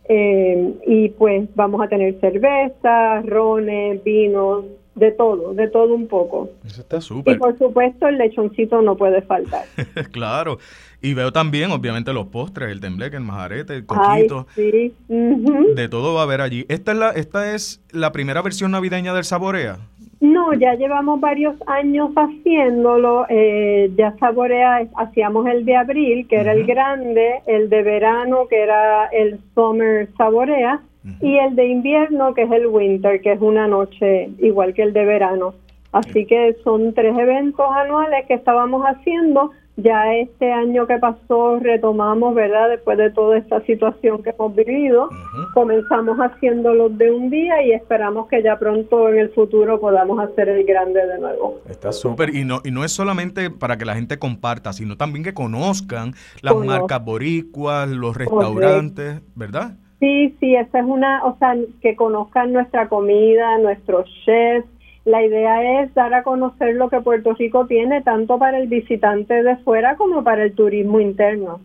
Eh, 0.08 0.74
y 0.86 1.10
pues 1.10 1.50
vamos 1.56 1.82
a 1.82 1.88
tener 1.88 2.20
cerveza, 2.20 3.22
rones, 3.24 4.04
vinos, 4.04 4.66
de 4.96 5.12
todo, 5.12 5.54
de 5.54 5.68
todo 5.70 5.94
un 5.94 6.08
poco. 6.08 6.50
Eso 6.66 6.82
está 6.82 7.02
súper. 7.02 7.36
Y 7.36 7.38
por 7.38 7.58
supuesto 7.58 8.08
el 8.08 8.18
lechoncito 8.18 8.82
no 8.82 8.96
puede 8.96 9.22
faltar. 9.22 9.66
claro. 10.12 10.58
Y 11.02 11.14
veo 11.14 11.32
también, 11.32 11.72
obviamente, 11.72 12.14
los 12.14 12.28
postres, 12.28 12.72
el 12.72 12.80
tembleque, 12.80 13.18
el 13.18 13.24
majarete, 13.24 13.76
el 13.76 13.86
coquito. 13.86 14.48
sí. 14.56 14.94
De 15.08 15.90
todo 15.90 16.16
va 16.16 16.22
a 16.22 16.24
haber 16.24 16.42
allí. 16.42 16.66
¿Esta 16.70 16.94
es, 16.94 16.98
la, 16.98 17.10
¿Esta 17.12 17.54
es 17.54 17.84
la 17.92 18.12
primera 18.12 18.42
versión 18.42 18.72
navideña 18.72 19.14
del 19.14 19.26
Saborea? 19.26 19.78
No, 20.22 20.54
ya 20.54 20.74
llevamos 20.76 21.20
varios 21.20 21.56
años 21.68 22.10
haciéndolo. 22.16 23.26
Eh, 23.30 23.92
ya 23.96 24.16
Saborea, 24.18 24.88
hacíamos 24.96 25.46
el 25.48 25.66
de 25.66 25.76
abril, 25.76 26.28
que 26.28 26.38
era 26.38 26.54
el 26.54 26.66
grande, 26.66 27.42
el 27.46 27.70
de 27.70 27.84
verano, 27.84 28.48
que 28.50 28.64
era 28.64 29.06
el 29.08 29.40
Summer 29.54 30.10
Saborea 30.18 30.82
y 31.22 31.38
el 31.38 31.56
de 31.56 31.68
invierno, 31.68 32.34
que 32.34 32.44
es 32.44 32.52
el 32.52 32.68
winter, 32.68 33.22
que 33.22 33.34
es 33.34 33.42
una 33.42 33.68
noche 33.68 34.30
igual 34.40 34.74
que 34.74 34.84
el 34.84 34.94
de 34.94 35.06
verano. 35.06 35.54
Así 35.92 36.26
que 36.26 36.58
son 36.64 36.94
tres 36.94 37.18
eventos 37.18 37.66
anuales 37.72 38.26
que 38.28 38.34
estábamos 38.34 38.84
haciendo. 38.84 39.52
Ya 39.78 40.14
este 40.14 40.52
año 40.52 40.88
que 40.88 40.98
pasó 40.98 41.60
retomamos, 41.60 42.34
¿verdad? 42.34 42.70
Después 42.70 42.98
de 42.98 43.12
toda 43.12 43.38
esta 43.38 43.62
situación 43.62 44.24
que 44.24 44.32
hemos 44.32 44.56
vivido, 44.56 45.10
comenzamos 45.54 46.18
haciéndolos 46.18 46.98
de 46.98 47.12
un 47.12 47.30
día 47.30 47.62
y 47.62 47.72
esperamos 47.72 48.28
que 48.28 48.42
ya 48.42 48.58
pronto 48.58 49.10
en 49.10 49.20
el 49.20 49.30
futuro 49.30 49.80
podamos 49.80 50.20
hacer 50.20 50.50
el 50.50 50.66
grande 50.66 51.06
de 51.06 51.20
nuevo. 51.20 51.60
Está 51.70 51.92
súper. 51.92 52.34
Y 52.34 52.46
no, 52.46 52.62
y 52.64 52.72
no 52.72 52.84
es 52.84 52.92
solamente 52.92 53.50
para 53.50 53.78
que 53.78 53.86
la 53.86 53.96
gente 53.96 54.18
comparta, 54.18 54.74
sino 54.74 54.98
también 54.98 55.24
que 55.24 55.34
conozcan 55.34 56.14
las 56.42 56.56
marcas 56.56 57.04
boricuas, 57.04 57.90
los 57.90 58.18
restaurantes, 58.18 59.22
¿verdad? 59.36 59.76
Sí, 60.06 60.36
sí, 60.40 60.56
esa 60.56 60.82
es 60.82 60.86
una, 60.86 61.26
o 61.26 61.36
sea, 61.40 61.56
que 61.82 61.96
conozcan 61.96 62.54
nuestra 62.54 62.88
comida, 62.90 63.58
nuestros 63.58 64.08
chefs. 64.24 64.68
La 65.04 65.26
idea 65.26 65.82
es 65.82 65.92
dar 65.96 66.14
a 66.14 66.22
conocer 66.22 66.76
lo 66.76 66.90
que 66.90 67.02
Puerto 67.02 67.34
Rico 67.34 67.66
tiene, 67.66 68.04
tanto 68.04 68.38
para 68.38 68.60
el 68.60 68.68
visitante 68.68 69.42
de 69.42 69.58
fuera 69.58 69.96
como 69.96 70.24
para 70.24 70.44
el 70.44 70.54
turismo 70.54 71.00
interno. 71.00 71.60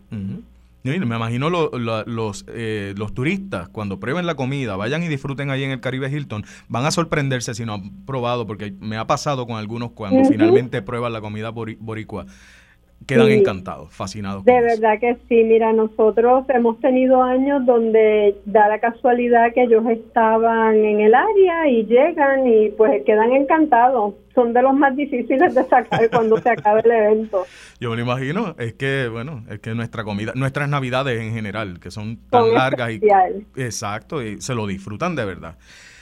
Me 0.83 0.95
imagino 0.95 1.51
los, 1.51 2.45
eh, 2.47 2.95
los 2.97 3.13
turistas, 3.13 3.69
cuando 3.69 3.99
prueben 3.99 4.25
la 4.25 4.33
comida, 4.33 4.75
vayan 4.75 5.03
y 5.03 5.07
disfruten 5.07 5.51
ahí 5.51 5.63
en 5.63 5.69
el 5.69 5.79
Caribe 5.79 6.09
Hilton, 6.09 6.43
van 6.67 6.85
a 6.85 6.91
sorprenderse 6.91 7.53
si 7.53 7.63
no 7.63 7.75
han 7.75 8.05
probado, 8.07 8.47
porque 8.47 8.73
me 8.79 8.97
ha 8.97 9.05
pasado 9.05 9.45
con 9.45 9.57
algunos 9.57 9.91
cuando 9.91 10.27
finalmente 10.27 10.81
prueban 10.81 11.13
la 11.13 11.21
comida 11.21 11.51
boricua 11.51 12.25
quedan 13.07 13.27
Sí. 13.27 13.33
encantados, 13.33 13.91
fascinados. 13.93 14.45
De 14.45 14.57
eso. 14.57 14.65
verdad 14.81 14.99
que 14.99 15.17
sí, 15.27 15.43
mira, 15.43 15.73
nosotros 15.73 16.45
hemos 16.49 16.79
tenido 16.79 17.21
años 17.23 17.65
donde 17.65 18.35
da 18.45 18.67
la 18.69 18.79
casualidad 18.79 19.53
que 19.53 19.63
ellos 19.63 19.83
estaban 19.89 20.75
en 20.75 20.99
el 21.01 21.13
área 21.15 21.67
y 21.67 21.85
llegan 21.85 22.47
y 22.47 22.69
pues 22.69 23.03
quedan 23.05 23.31
encantados. 23.33 24.13
Son 24.35 24.53
de 24.53 24.61
los 24.61 24.73
más 24.73 24.95
difíciles 24.95 25.53
de 25.53 25.63
sacar 25.65 26.09
cuando 26.11 26.37
se 26.37 26.49
acaba 26.49 26.79
el 26.79 26.89
evento. 26.91 27.43
Yo 27.79 27.89
me 27.89 27.97
lo 27.97 28.01
imagino, 28.03 28.55
es 28.59 28.73
que, 28.73 29.07
bueno, 29.11 29.43
es 29.49 29.59
que 29.59 29.75
nuestra 29.75 30.03
comida, 30.03 30.31
nuestras 30.35 30.69
navidades 30.69 31.19
en 31.21 31.33
general, 31.33 31.79
que 31.79 31.91
son 31.91 32.17
tan 32.29 32.43
Son 32.45 32.53
largas 32.53 32.91
y... 32.91 33.01
Exacto, 33.57 34.23
y 34.23 34.39
se 34.41 34.55
lo 34.55 34.67
disfrutan 34.67 35.15
de 35.15 35.25
verdad. 35.25 35.57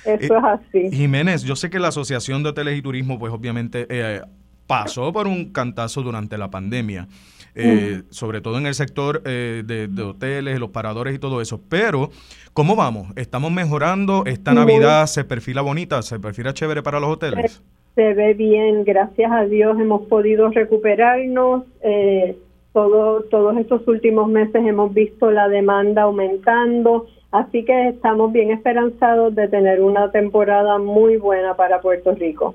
Eso 0.05 0.35
Eh, 0.35 0.37
es 0.37 0.43
así. 0.43 0.91
Jiménez, 0.95 1.43
yo 1.43 1.55
sé 1.55 1.69
que 1.69 1.79
la 1.79 1.89
Asociación 1.89 2.43
de 2.43 2.49
Hoteles 2.49 2.77
y 2.77 2.81
Turismo, 2.81 3.17
pues 3.19 3.33
obviamente 3.33 3.85
eh, 3.89 4.21
pasó 4.69 5.11
por 5.11 5.25
un 5.25 5.51
cantazo 5.51 6.03
durante 6.03 6.37
la 6.37 6.51
pandemia, 6.51 7.07
eh, 7.55 8.03
sobre 8.11 8.39
todo 8.39 8.59
en 8.59 8.67
el 8.67 8.75
sector 8.75 9.23
eh, 9.25 9.63
de, 9.65 9.87
de 9.87 10.03
hoteles, 10.03 10.59
los 10.59 10.69
paradores 10.69 11.15
y 11.15 11.19
todo 11.19 11.41
eso. 11.41 11.59
Pero, 11.67 12.11
¿cómo 12.53 12.75
vamos? 12.75 13.07
¿Estamos 13.15 13.51
mejorando? 13.51 14.23
¿Esta 14.27 14.51
Muy- 14.53 14.59
Navidad 14.61 15.07
se 15.07 15.23
perfila 15.23 15.61
bonita? 15.63 16.01
¿Se 16.03 16.19
perfila 16.19 16.53
chévere 16.53 16.83
para 16.83 16.99
los 16.99 17.09
hoteles? 17.09 17.63
Se 17.95 18.13
ve 18.13 18.35
bien, 18.35 18.83
gracias 18.85 19.31
a 19.31 19.45
Dios 19.45 19.79
hemos 19.79 20.03
podido 20.07 20.49
recuperarnos. 20.49 21.63
eh, 21.81 22.37
todo, 22.71 23.23
todos 23.23 23.57
estos 23.57 23.85
últimos 23.87 24.29
meses 24.29 24.63
hemos 24.63 24.93
visto 24.93 25.31
la 25.31 25.49
demanda 25.49 26.03
aumentando, 26.03 27.07
así 27.31 27.65
que 27.65 27.89
estamos 27.89 28.31
bien 28.31 28.51
esperanzados 28.51 29.33
de 29.33 29.47
tener 29.47 29.81
una 29.81 30.11
temporada 30.11 30.77
muy 30.77 31.17
buena 31.17 31.55
para 31.55 31.81
Puerto 31.81 32.13
Rico. 32.13 32.53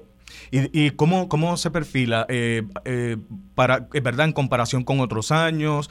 ¿Y, 0.50 0.86
y 0.86 0.90
cómo, 0.90 1.28
cómo 1.28 1.56
se 1.56 1.70
perfila? 1.70 2.26
Eh, 2.28 2.62
eh, 2.84 3.16
para, 3.54 3.88
es 3.92 4.02
verdad, 4.02 4.26
en 4.26 4.32
comparación 4.32 4.84
con 4.84 5.00
otros 5.00 5.32
años, 5.32 5.90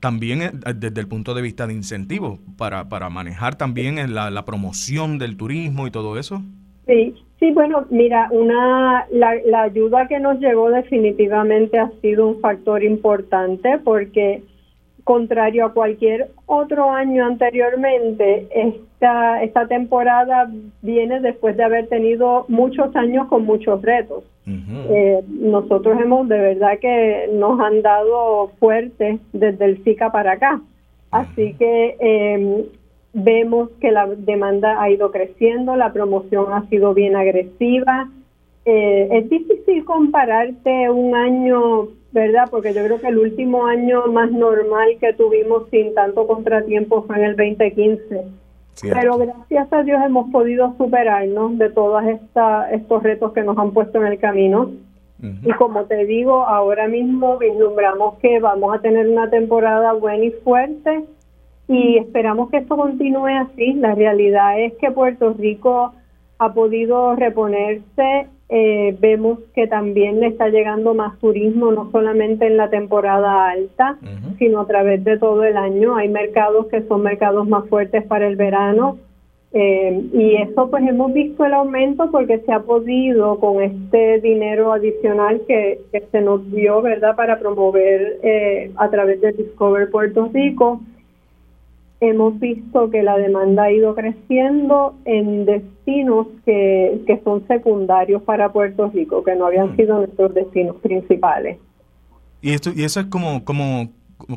también 0.00 0.42
eh, 0.42 0.52
desde 0.76 1.00
el 1.00 1.08
punto 1.08 1.34
de 1.34 1.42
vista 1.42 1.66
de 1.66 1.74
incentivos, 1.74 2.38
para, 2.56 2.88
para 2.88 3.10
manejar 3.10 3.56
también 3.56 3.98
en 3.98 4.14
la, 4.14 4.30
la 4.30 4.44
promoción 4.44 5.18
del 5.18 5.36
turismo 5.36 5.86
y 5.86 5.90
todo 5.90 6.18
eso. 6.18 6.42
Sí, 6.86 7.14
sí, 7.38 7.52
bueno, 7.52 7.84
mira, 7.90 8.28
una 8.30 9.06
la, 9.10 9.34
la 9.46 9.62
ayuda 9.62 10.08
que 10.08 10.20
nos 10.20 10.38
llegó 10.40 10.70
definitivamente 10.70 11.78
ha 11.78 11.90
sido 12.00 12.26
un 12.26 12.40
factor 12.40 12.82
importante 12.82 13.78
porque 13.84 14.42
contrario 15.08 15.64
a 15.64 15.72
cualquier 15.72 16.28
otro 16.44 16.90
año 16.90 17.24
anteriormente, 17.24 18.46
esta 18.54 19.42
esta 19.42 19.66
temporada 19.66 20.50
viene 20.82 21.20
después 21.20 21.56
de 21.56 21.64
haber 21.64 21.88
tenido 21.88 22.44
muchos 22.48 22.94
años 22.94 23.26
con 23.28 23.46
muchos 23.46 23.80
retos. 23.80 24.22
Eh, 24.46 25.22
nosotros 25.26 25.98
hemos 25.98 26.28
de 26.28 26.38
verdad 26.38 26.78
que 26.78 27.26
nos 27.32 27.58
han 27.58 27.80
dado 27.80 28.48
fuerte 28.58 29.18
desde 29.32 29.64
el 29.64 29.82
SICA 29.82 30.12
para 30.12 30.32
acá. 30.32 30.60
Así 31.10 31.54
que 31.54 31.96
eh, 31.98 32.66
vemos 33.14 33.70
que 33.80 33.90
la 33.90 34.06
demanda 34.08 34.76
ha 34.78 34.90
ido 34.90 35.10
creciendo, 35.10 35.74
la 35.74 35.90
promoción 35.90 36.52
ha 36.52 36.68
sido 36.68 36.92
bien 36.92 37.16
agresiva. 37.16 38.10
Eh, 38.70 39.08
es 39.12 39.30
difícil 39.30 39.82
compararte 39.86 40.90
un 40.90 41.14
año, 41.14 41.88
¿verdad? 42.12 42.48
Porque 42.50 42.74
yo 42.74 42.84
creo 42.84 43.00
que 43.00 43.08
el 43.08 43.16
último 43.16 43.64
año 43.64 44.08
más 44.08 44.30
normal 44.30 44.90
que 45.00 45.14
tuvimos 45.14 45.70
sin 45.70 45.94
tanto 45.94 46.26
contratiempo 46.26 47.02
fue 47.04 47.16
en 47.16 47.24
el 47.24 47.36
2015. 47.36 48.24
Pero 48.82 49.16
gracias 49.16 49.72
a 49.72 49.82
Dios 49.84 50.02
hemos 50.04 50.30
podido 50.30 50.74
superarnos 50.76 51.56
de 51.56 51.70
todos 51.70 52.02
estos 52.04 53.02
retos 53.02 53.32
que 53.32 53.42
nos 53.42 53.56
han 53.56 53.70
puesto 53.70 54.04
en 54.04 54.12
el 54.12 54.18
camino. 54.18 54.70
Y 55.22 55.50
como 55.52 55.86
te 55.86 56.04
digo, 56.04 56.44
ahora 56.44 56.88
mismo 56.88 57.38
vislumbramos 57.38 58.18
que 58.18 58.38
vamos 58.38 58.76
a 58.76 58.82
tener 58.82 59.08
una 59.08 59.30
temporada 59.30 59.94
buena 59.94 60.26
y 60.26 60.30
fuerte 60.30 61.06
y 61.68 61.96
esperamos 61.96 62.50
que 62.50 62.58
esto 62.58 62.76
continúe 62.76 63.28
así. 63.28 63.72
La 63.72 63.94
realidad 63.94 64.60
es 64.60 64.74
que 64.74 64.90
Puerto 64.90 65.32
Rico 65.32 65.94
ha 66.38 66.52
podido 66.52 67.16
reponerse. 67.16 68.28
Eh, 68.50 68.96
vemos 68.98 69.40
que 69.54 69.66
también 69.66 70.20
le 70.20 70.28
está 70.28 70.48
llegando 70.48 70.94
más 70.94 71.18
turismo, 71.18 71.70
no 71.70 71.90
solamente 71.90 72.46
en 72.46 72.56
la 72.56 72.70
temporada 72.70 73.50
alta, 73.50 73.98
sino 74.38 74.60
a 74.60 74.66
través 74.66 75.04
de 75.04 75.18
todo 75.18 75.44
el 75.44 75.56
año. 75.56 75.96
Hay 75.96 76.08
mercados 76.08 76.66
que 76.68 76.82
son 76.84 77.02
mercados 77.02 77.46
más 77.46 77.68
fuertes 77.68 78.04
para 78.06 78.26
el 78.26 78.36
verano. 78.36 78.98
Eh, 79.52 80.02
y 80.12 80.34
eso 80.36 80.68
pues 80.70 80.86
hemos 80.86 81.12
visto 81.14 81.44
el 81.44 81.54
aumento 81.54 82.10
porque 82.10 82.38
se 82.40 82.52
ha 82.52 82.60
podido 82.60 83.38
con 83.38 83.62
este 83.62 84.20
dinero 84.20 84.72
adicional 84.72 85.40
que, 85.48 85.80
que 85.90 86.00
se 86.12 86.20
nos 86.20 86.50
dio, 86.52 86.82
¿verdad?, 86.82 87.16
para 87.16 87.38
promover 87.38 88.18
eh, 88.22 88.70
a 88.76 88.90
través 88.90 89.20
de 89.22 89.32
Discover 89.32 89.90
Puerto 89.90 90.30
Rico. 90.32 90.80
Hemos 92.00 92.38
visto 92.38 92.90
que 92.90 93.02
la 93.02 93.16
demanda 93.18 93.64
ha 93.64 93.72
ido 93.72 93.94
creciendo 93.94 94.94
en 95.04 95.44
destinos 95.88 96.26
que, 96.44 97.00
que 97.06 97.20
son 97.24 97.46
secundarios 97.46 98.22
para 98.22 98.52
Puerto 98.52 98.90
Rico, 98.90 99.24
que 99.24 99.34
no 99.34 99.46
habían 99.46 99.74
sido 99.76 99.98
nuestros 99.98 100.34
destinos 100.34 100.76
principales. 100.76 101.58
Y 102.40 102.52
esto 102.52 102.70
y 102.74 102.84
eso 102.84 103.00
es 103.00 103.06
como, 103.06 103.44
como, 103.44 103.88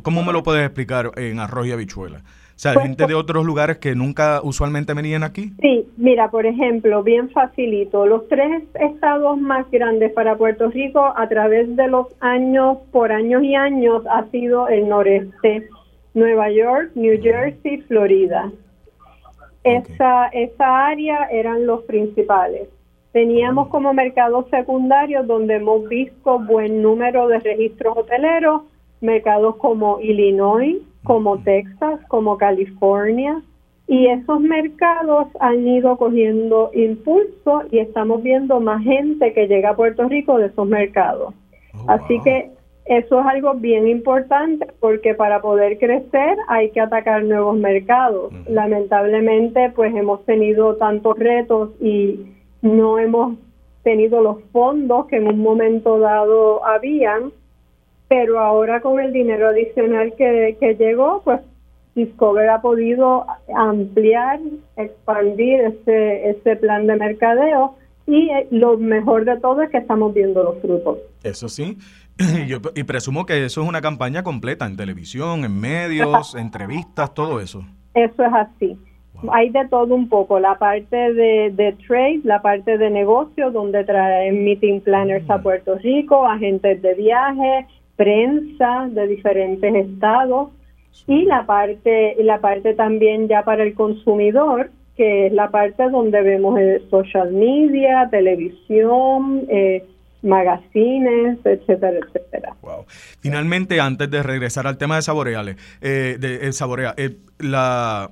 ¿cómo 0.02 0.24
me 0.24 0.34
lo 0.34 0.44
puedes 0.44 0.66
explicar 0.66 1.12
en 1.18 1.40
arroz 1.40 1.68
y 1.68 1.72
habichuela? 1.72 2.20
O 2.20 2.62
sea, 2.62 2.74
Pues, 2.74 2.86
gente 2.86 3.08
de 3.08 3.16
otros 3.16 3.44
lugares 3.44 3.78
que 3.80 3.96
nunca 3.96 4.40
usualmente 4.44 4.94
venían 4.94 5.24
aquí. 5.24 5.52
Sí, 5.62 5.88
mira, 5.98 6.30
por 6.30 6.46
ejemplo, 6.46 7.04
bien 7.04 7.30
facilito, 7.32 8.06
los 8.06 8.28
tres 8.28 8.64
estados 8.76 9.40
más 9.40 9.70
grandes 9.72 10.14
para 10.14 10.36
Puerto 10.36 10.70
Rico 10.70 11.14
a 11.16 11.28
través 11.28 11.76
de 11.76 11.88
los 11.88 12.08
años, 12.20 12.78
por 12.92 13.12
años 13.12 13.44
y 13.44 13.56
años, 13.56 14.04
ha 14.10 14.26
sido 14.30 14.68
el 14.68 14.88
noreste, 14.88 15.68
Nueva 16.14 16.52
York, 16.52 16.92
New 16.96 17.20
Jersey, 17.22 17.82
Florida. 17.88 18.52
Esa, 19.64 20.28
esa 20.28 20.88
área 20.88 21.28
eran 21.32 21.66
los 21.66 21.84
principales. 21.84 22.68
Teníamos 23.12 23.68
como 23.68 23.94
mercados 23.94 24.50
secundarios 24.50 25.28
donde 25.28 25.56
hemos 25.56 25.88
visto 25.90 26.40
buen 26.40 26.82
número 26.82 27.28
de 27.28 27.40
registros 27.40 27.98
hoteleros, 27.98 28.64
mercados 29.02 29.58
como 29.58 30.00
Illinois, 30.00 30.78
como 31.04 31.40
Texas, 31.40 32.00
como 32.08 32.38
California, 32.38 33.42
y 33.88 34.08
esos 34.08 34.40
mercados 34.40 35.28
han 35.42 35.68
ido 35.68 35.98
cogiendo 35.98 36.72
impulso 36.74 37.64
y 37.72 37.80
estamos 37.80 38.24
viendo 38.24 38.62
más 38.62 38.82
gente 38.84 39.34
que 39.34 39.48
llega 39.48 39.72
a 39.72 39.76
Puerto 39.76 40.08
Rico 40.08 40.38
de 40.38 40.46
esos 40.46 40.66
mercados. 40.68 41.34
Así 41.88 42.20
que 42.22 42.51
eso 42.86 43.20
es 43.20 43.26
algo 43.26 43.54
bien 43.54 43.88
importante 43.88 44.68
porque 44.80 45.14
para 45.14 45.42
poder 45.42 45.78
crecer 45.78 46.38
hay 46.48 46.72
que 46.72 46.82
atacar 46.82 47.24
nuevos 47.24 47.58
mercados. 47.58 48.34
Lamentablemente, 48.48 49.72
pues 49.76 49.96
hemos 49.96 50.26
tenido 50.26 50.76
tantos 50.76 51.18
retos 51.18 51.72
y 51.80 52.20
no 52.62 53.00
hemos 53.00 53.38
tenido 53.84 54.22
los 54.22 54.38
fondos 54.52 55.08
que 55.08 55.18
en 55.18 55.28
un 55.28 55.40
momento 55.40 56.00
dado 56.00 56.66
habían, 56.66 57.32
pero 58.08 58.40
ahora 58.40 58.82
con 58.82 59.00
el 59.00 59.14
dinero 59.14 59.50
adicional 59.50 60.14
que, 60.18 60.58
que 60.60 60.76
llegó, 60.76 61.22
pues 61.24 61.42
Discover 61.96 62.50
ha 62.50 62.62
podido 62.62 63.26
ampliar, 63.54 64.40
expandir 64.78 65.62
ese, 65.62 66.30
ese 66.30 66.56
plan 66.56 66.88
de 66.88 66.96
mercadeo 66.96 67.76
y 68.08 68.30
eh, 68.30 68.48
lo 68.52 68.78
mejor 68.78 69.26
de 69.26 69.40
todo 69.40 69.62
es 69.62 69.70
que 69.70 69.78
estamos 69.78 70.14
viendo 70.14 70.44
los 70.44 70.60
frutos. 70.60 71.00
Eso 71.24 71.50
sí. 71.50 71.78
Y, 72.22 72.46
yo, 72.48 72.60
y 72.76 72.84
presumo 72.84 73.26
que 73.26 73.46
eso 73.46 73.62
es 73.62 73.68
una 73.68 73.82
campaña 73.82 74.24
completa 74.24 74.66
en 74.66 74.78
televisión, 74.78 75.46
en 75.46 75.60
medios, 75.60 76.36
entrevistas, 76.40 77.14
todo 77.14 77.40
eso. 77.40 77.64
Eso 77.94 78.24
es 78.24 78.34
así. 78.34 78.78
Hay 79.32 79.50
de 79.50 79.68
todo 79.68 79.94
un 79.94 80.10
poco, 80.10 80.40
la 80.40 80.58
parte 80.58 81.14
de, 81.14 81.52
de 81.52 81.74
trade, 81.88 82.22
la 82.24 82.42
parte 82.42 82.78
de 82.78 82.90
negocio, 82.90 83.52
donde 83.52 83.84
traen 83.84 84.44
meeting 84.44 84.82
planners 84.82 85.30
a 85.30 85.38
Puerto 85.40 85.76
Rico, 85.76 86.26
agentes 86.26 86.82
de 86.82 86.96
viaje, 86.96 87.68
prensa 87.98 88.88
de 88.90 89.08
diferentes 89.08 89.76
estados 89.76 90.50
y 91.08 91.26
la 91.26 91.46
parte 91.46 92.16
y 92.20 92.24
la 92.24 92.40
parte 92.40 92.74
también 92.74 93.28
ya 93.28 93.44
para 93.44 93.64
el 93.64 93.74
consumidor, 93.74 94.72
que 94.96 95.28
es 95.28 95.34
la 95.34 95.50
parte 95.50 95.90
donde 95.90 96.22
vemos 96.22 96.60
el 96.60 96.90
social 96.90 97.32
media, 97.32 98.08
televisión, 98.10 99.46
eh, 99.50 99.86
magazines, 100.24 101.40
etcétera, 101.44 101.98
etcétera. 102.06 102.56
Finalmente, 103.20 103.80
antes 103.80 104.10
de 104.10 104.24
regresar 104.24 104.68
al 104.68 104.78
tema 104.78 104.96
de 104.96 105.02
saboreales, 105.02 105.58
eh, 105.82 106.18
de, 106.20 106.48
eh, 106.48 106.54
saborea, 106.54 106.94
eh, 106.98 107.18
la, 107.40 108.12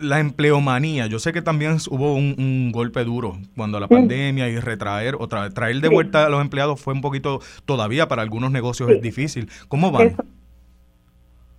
la 0.00 0.20
empleomanía, 0.20 1.06
yo 1.06 1.18
sé 1.18 1.32
que 1.32 1.42
también 1.42 1.76
hubo 1.90 2.14
un, 2.14 2.34
un 2.38 2.72
golpe 2.72 3.04
duro 3.04 3.36
cuando 3.56 3.78
la 3.78 3.88
Sí. 3.88 3.94
pandemia 3.94 4.48
y 4.48 4.58
retraer 4.58 5.14
o 5.16 5.28
tra- 5.28 5.52
traer 5.52 5.80
de 5.80 5.88
Sí. 5.88 5.94
vuelta 5.94 6.26
a 6.26 6.28
los 6.30 6.40
empleados 6.40 6.80
fue 6.80 6.94
un 6.94 7.02
poquito, 7.02 7.40
todavía 7.66 8.08
para 8.08 8.22
algunos 8.22 8.50
negocios 8.50 8.90
es 8.90 9.02
difícil. 9.02 9.48
¿Cómo 9.68 9.90
van? 9.90 10.08
Eso. 10.08 10.24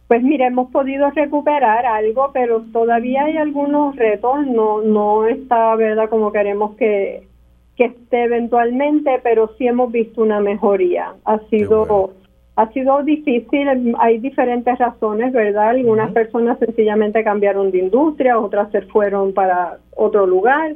Pues 0.07 0.21
mira, 0.21 0.47
hemos 0.47 0.69
podido 0.71 1.09
recuperar 1.11 1.85
algo, 1.85 2.31
pero 2.33 2.61
todavía 2.73 3.23
hay 3.23 3.37
algunos 3.37 3.95
retos, 3.95 4.45
no 4.45 4.81
no 4.81 5.25
está, 5.27 5.75
¿verdad?, 5.75 6.09
como 6.09 6.31
queremos 6.31 6.75
que, 6.75 7.27
que 7.75 7.85
esté 7.85 8.23
eventualmente, 8.23 9.19
pero 9.23 9.51
sí 9.57 9.67
hemos 9.67 9.91
visto 9.91 10.21
una 10.21 10.39
mejoría. 10.39 11.13
Ha 11.25 11.39
sido 11.49 12.13
Ha 12.55 12.71
sido 12.71 13.01
difícil, 13.01 13.95
hay 13.99 14.19
diferentes 14.19 14.77
razones, 14.77 15.33
¿verdad? 15.33 15.69
Algunas 15.69 16.11
personas 16.11 16.59
sencillamente 16.59 17.23
cambiaron 17.23 17.71
de 17.71 17.79
industria, 17.79 18.37
otras 18.37 18.69
se 18.71 18.83
fueron 18.83 19.33
para 19.33 19.79
otro 19.95 20.27
lugar. 20.27 20.75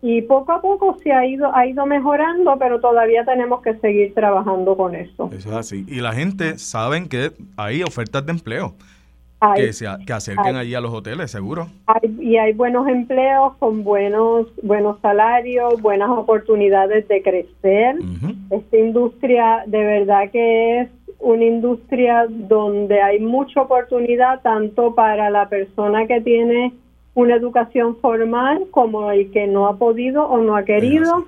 Y 0.00 0.22
poco 0.22 0.52
a 0.52 0.62
poco 0.62 0.96
se 1.02 1.12
ha 1.12 1.26
ido, 1.26 1.54
ha 1.54 1.66
ido 1.66 1.84
mejorando, 1.84 2.56
pero 2.58 2.80
todavía 2.80 3.22
tenemos 3.24 3.60
que 3.60 3.74
seguir 3.80 4.14
trabajando 4.14 4.76
con 4.78 4.94
eso. 4.94 5.28
Eso 5.30 5.50
es 5.50 5.56
así. 5.56 5.84
Y 5.88 6.00
la 6.00 6.12
gente 6.12 6.56
sabe 6.58 7.06
que 7.06 7.32
hay 7.58 7.82
ofertas 7.82 8.24
de 8.24 8.32
empleo. 8.32 8.74
Que, 9.54 9.72
se, 9.72 9.86
que 10.06 10.12
acerquen 10.12 10.56
allí 10.56 10.74
a 10.74 10.80
los 10.80 10.92
hoteles, 10.92 11.30
seguro. 11.30 11.68
y 12.18 12.36
hay 12.36 12.52
buenos 12.52 12.88
empleos 12.88 13.54
con 13.58 13.84
buenos 13.84 14.46
buenos 14.62 14.98
salarios, 15.00 15.80
buenas 15.82 16.10
oportunidades 16.10 17.06
de 17.08 17.22
crecer. 17.22 17.96
Esta 18.50 18.76
industria 18.76 19.64
de 19.66 19.84
verdad 19.84 20.30
que 20.30 20.80
es 20.80 20.88
una 21.18 21.44
industria 21.44 22.26
donde 22.28 23.00
hay 23.00 23.18
mucha 23.20 23.62
oportunidad 23.62 24.42
tanto 24.42 24.94
para 24.94 25.30
la 25.30 25.48
persona 25.48 26.06
que 26.06 26.20
tiene 26.20 26.72
una 27.14 27.36
educación 27.36 27.96
formal 28.00 28.66
como 28.70 29.10
el 29.10 29.30
que 29.30 29.46
no 29.46 29.66
ha 29.68 29.76
podido 29.76 30.26
o 30.26 30.38
no 30.38 30.56
ha 30.56 30.64
querido 30.64 31.26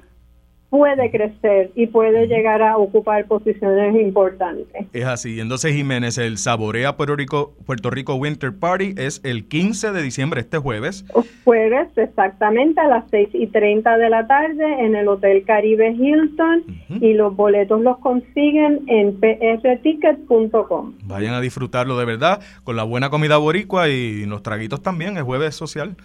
puede 0.71 1.11
crecer 1.11 1.71
y 1.75 1.87
puede 1.87 2.27
llegar 2.27 2.63
a 2.63 2.77
ocupar 2.77 3.27
posiciones 3.27 3.95
importantes. 4.01 4.87
Es 4.93 5.05
así. 5.05 5.41
Entonces, 5.41 5.75
Jiménez, 5.75 6.19
el 6.19 6.39
Saborea 6.39 6.97
Puerto 6.97 7.17
Rico, 7.17 7.55
Puerto 7.65 7.91
Rico 7.91 8.15
Winter 8.15 8.53
Party 8.53 8.95
es 8.97 9.21
el 9.25 9.47
15 9.47 9.93
de 9.93 10.03
diciembre, 10.03 10.41
este 10.41 10.59
jueves. 10.59 11.05
Jueves, 11.45 11.89
exactamente, 11.97 12.81
a 12.81 12.89
las 12.89 13.05
6 13.11 13.29
y 13.33 13.47
30 13.47 13.97
de 13.97 14.11
la 14.11 14.27
tarde 14.27 14.85
en 14.85 14.97
el 14.97 15.09
Hotel 15.09 15.45
Caribe 15.45 15.93
Hilton 15.93 16.65
y 17.01 17.15
los 17.15 17.35
boletos 17.37 17.81
los 17.81 17.99
consiguen 17.99 18.83
en 18.89 19.19
prticket.com. 19.19 20.95
Vayan 21.05 21.35
a 21.35 21.41
disfrutarlo 21.41 21.99
de 21.99 22.05
verdad 22.05 22.41
con 22.65 22.77
la 22.77 22.83
buena 22.83 23.11
comida 23.11 23.37
boricua 23.37 23.89
y 23.89 24.25
los 24.27 24.43
traguitos 24.43 24.83
también, 24.83 25.17
es 25.17 25.23
jueves 25.23 25.55
social. 25.55 25.97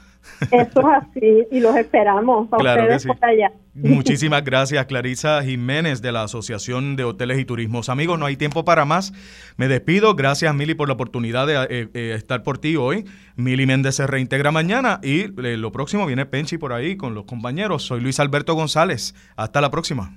Eso 0.41 0.80
es 0.80 0.85
así 0.85 1.48
y 1.52 1.60
los 1.60 1.76
esperamos 1.76 2.48
a 2.52 2.57
ustedes 2.57 3.06
por 3.06 3.18
allá. 3.23 3.52
Muchísimas 3.73 4.43
gracias, 4.43 4.85
Clarisa 4.85 5.41
Jiménez 5.43 6.02
de 6.02 6.11
la 6.11 6.23
Asociación 6.23 6.98
de 6.98 7.06
Hoteles 7.06 7.39
y 7.39 7.45
Turismos. 7.45 7.88
Amigos, 7.88 8.19
no 8.19 8.26
hay 8.26 8.35
tiempo 8.35 8.65
para 8.65 8.84
más. 8.84 9.14
Me 9.56 9.68
despido. 9.68 10.14
Gracias, 10.15 10.53
Mili, 10.53 10.73
por 10.73 10.89
la 10.89 10.95
oportunidad 10.95 11.48
de 11.48 11.56
eh, 11.69 11.89
eh, 11.93 12.14
estar 12.15 12.43
por 12.43 12.57
ti 12.57 12.76
hoy. 12.76 13.06
Mili 13.38 13.65
Méndez 13.65 13.95
se 13.95 14.07
reintegra 14.07 14.52
mañana 14.52 14.99
y 15.02 15.22
eh, 15.22 15.57
lo 15.57 15.72
próximo 15.72 16.06
viene 16.06 16.26
Penchi 16.26 16.57
por 16.57 16.73
ahí 16.73 16.98
con 16.98 17.14
los 17.14 17.23
compañeros. 17.26 17.84
Soy 17.84 18.02
Luis 18.02 18.19
Alberto 18.19 18.56
González. 18.56 19.15
Hasta 19.38 19.61
la 19.61 19.72
próxima. 19.72 20.14